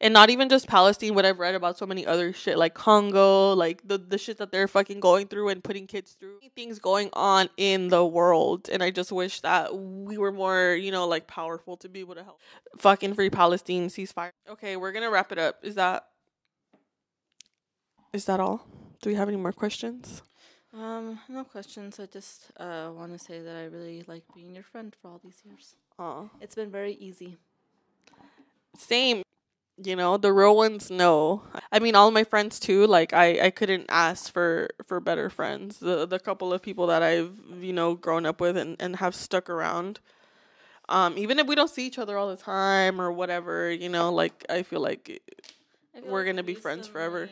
And 0.00 0.14
not 0.14 0.30
even 0.30 0.48
just 0.48 0.68
Palestine, 0.68 1.14
what 1.14 1.26
I've 1.26 1.40
read 1.40 1.56
about 1.56 1.76
so 1.76 1.84
many 1.84 2.06
other 2.06 2.32
shit 2.32 2.56
like 2.56 2.72
Congo, 2.74 3.52
like 3.54 3.86
the, 3.86 3.98
the 3.98 4.16
shit 4.16 4.38
that 4.38 4.52
they're 4.52 4.68
fucking 4.68 5.00
going 5.00 5.26
through 5.26 5.48
and 5.48 5.62
putting 5.62 5.88
kids 5.88 6.12
through. 6.12 6.38
Things 6.54 6.78
going 6.78 7.10
on 7.14 7.48
in 7.56 7.88
the 7.88 8.06
world. 8.06 8.68
And 8.70 8.80
I 8.80 8.90
just 8.90 9.10
wish 9.10 9.40
that 9.40 9.76
we 9.76 10.16
were 10.16 10.30
more, 10.30 10.74
you 10.74 10.92
know, 10.92 11.08
like 11.08 11.26
powerful 11.26 11.76
to 11.78 11.88
be 11.88 11.98
able 11.98 12.14
to 12.14 12.22
help 12.22 12.40
fucking 12.76 13.14
free 13.14 13.30
Palestine 13.30 13.88
ceasefire. 13.88 14.30
Okay, 14.48 14.76
we're 14.76 14.92
gonna 14.92 15.10
wrap 15.10 15.32
it 15.32 15.38
up. 15.38 15.56
Is 15.64 15.74
that 15.74 16.06
is 18.12 18.24
that 18.26 18.40
all? 18.40 18.66
Do 19.02 19.10
we 19.10 19.16
have 19.16 19.28
any 19.28 19.36
more 19.36 19.52
questions? 19.52 20.22
Um 20.74 21.18
no 21.28 21.44
questions 21.44 21.98
i 21.98 22.06
just 22.06 22.50
uh 22.58 22.90
want 22.94 23.12
to 23.12 23.18
say 23.18 23.40
that 23.40 23.56
i 23.56 23.64
really 23.64 24.04
like 24.06 24.22
being 24.34 24.54
your 24.54 24.64
friend 24.64 24.94
for 25.00 25.08
all 25.08 25.20
these 25.24 25.42
years 25.44 25.74
Oh, 26.00 26.30
it's 26.40 26.54
been 26.54 26.70
very 26.70 26.92
easy 26.94 27.38
same. 28.76 29.22
You 29.82 29.94
know, 29.94 30.16
the 30.16 30.32
real 30.32 30.56
ones 30.56 30.90
know. 30.90 31.42
I 31.70 31.78
mean, 31.78 31.94
all 31.94 32.10
my 32.10 32.24
friends 32.24 32.58
too. 32.58 32.86
Like, 32.86 33.12
I 33.12 33.46
I 33.46 33.50
couldn't 33.50 33.86
ask 33.88 34.32
for 34.32 34.70
for 34.84 35.00
better 35.00 35.30
friends. 35.30 35.78
The 35.78 36.04
the 36.06 36.18
couple 36.18 36.52
of 36.52 36.62
people 36.62 36.88
that 36.88 37.02
I've 37.02 37.38
you 37.60 37.72
know 37.72 37.94
grown 37.94 38.26
up 38.26 38.40
with 38.40 38.56
and 38.56 38.76
and 38.80 38.96
have 38.96 39.14
stuck 39.14 39.48
around. 39.48 40.00
Um, 40.88 41.18
even 41.18 41.38
if 41.38 41.46
we 41.46 41.54
don't 41.54 41.70
see 41.70 41.86
each 41.86 41.98
other 41.98 42.16
all 42.18 42.28
the 42.28 42.36
time 42.36 43.00
or 43.00 43.12
whatever, 43.12 43.70
you 43.70 43.88
know, 43.88 44.12
like 44.12 44.44
I 44.50 44.62
feel 44.62 44.80
like 44.80 45.22
I 45.96 46.00
feel 46.00 46.10
We're 46.10 46.24
gonna 46.24 46.42
be 46.42 46.54
friends 46.54 46.88
forever. 46.88 47.28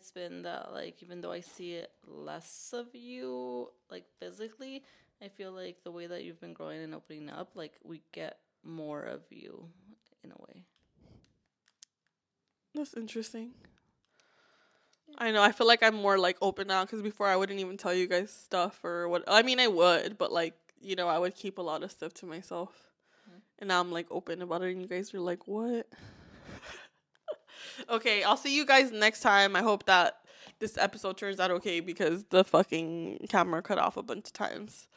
It's 0.00 0.10
been 0.10 0.42
that 0.42 0.72
like 0.72 1.02
even 1.02 1.20
though 1.20 1.30
I 1.30 1.40
see 1.40 1.74
it 1.74 1.90
less 2.06 2.72
of 2.72 2.86
you 2.94 3.68
like 3.90 4.06
physically, 4.18 4.82
I 5.22 5.28
feel 5.28 5.52
like 5.52 5.84
the 5.84 5.90
way 5.90 6.06
that 6.06 6.24
you've 6.24 6.40
been 6.40 6.54
growing 6.54 6.82
and 6.82 6.94
opening 6.94 7.28
up, 7.28 7.50
like 7.54 7.74
we 7.84 8.00
get 8.10 8.38
more 8.64 9.02
of 9.02 9.20
you 9.28 9.66
in 10.24 10.30
a 10.32 10.42
way. 10.48 10.64
That's 12.74 12.94
interesting. 12.94 13.50
I 15.18 15.32
know. 15.32 15.42
I 15.42 15.52
feel 15.52 15.66
like 15.66 15.82
I'm 15.82 15.96
more 15.96 16.16
like 16.16 16.38
open 16.40 16.68
now 16.68 16.86
because 16.86 17.02
before 17.02 17.26
I 17.26 17.36
wouldn't 17.36 17.60
even 17.60 17.76
tell 17.76 17.92
you 17.92 18.06
guys 18.06 18.30
stuff 18.32 18.82
or 18.82 19.06
what. 19.06 19.22
I 19.28 19.42
mean, 19.42 19.60
I 19.60 19.66
would, 19.66 20.16
but 20.16 20.32
like 20.32 20.54
you 20.80 20.96
know, 20.96 21.08
I 21.08 21.18
would 21.18 21.34
keep 21.34 21.58
a 21.58 21.62
lot 21.62 21.82
of 21.82 21.90
stuff 21.90 22.14
to 22.14 22.26
myself. 22.26 22.70
Mm-hmm. 23.28 23.38
And 23.58 23.68
now 23.68 23.80
I'm 23.80 23.92
like 23.92 24.06
open 24.10 24.40
about 24.40 24.62
it, 24.62 24.72
and 24.72 24.80
you 24.80 24.88
guys 24.88 25.12
are 25.12 25.20
like, 25.20 25.46
"What?" 25.46 25.86
okay, 27.88 28.22
I'll 28.22 28.36
see 28.36 28.54
you 28.54 28.66
guys 28.66 28.92
next 28.92 29.20
time. 29.20 29.56
I 29.56 29.62
hope 29.62 29.86
that 29.86 30.16
this 30.58 30.76
episode 30.76 31.16
turns 31.16 31.40
out 31.40 31.50
okay 31.50 31.80
because 31.80 32.24
the 32.24 32.44
fucking 32.44 33.26
camera 33.28 33.62
cut 33.62 33.78
off 33.78 33.96
a 33.96 34.02
bunch 34.02 34.26
of 34.26 34.32
times. 34.32 34.88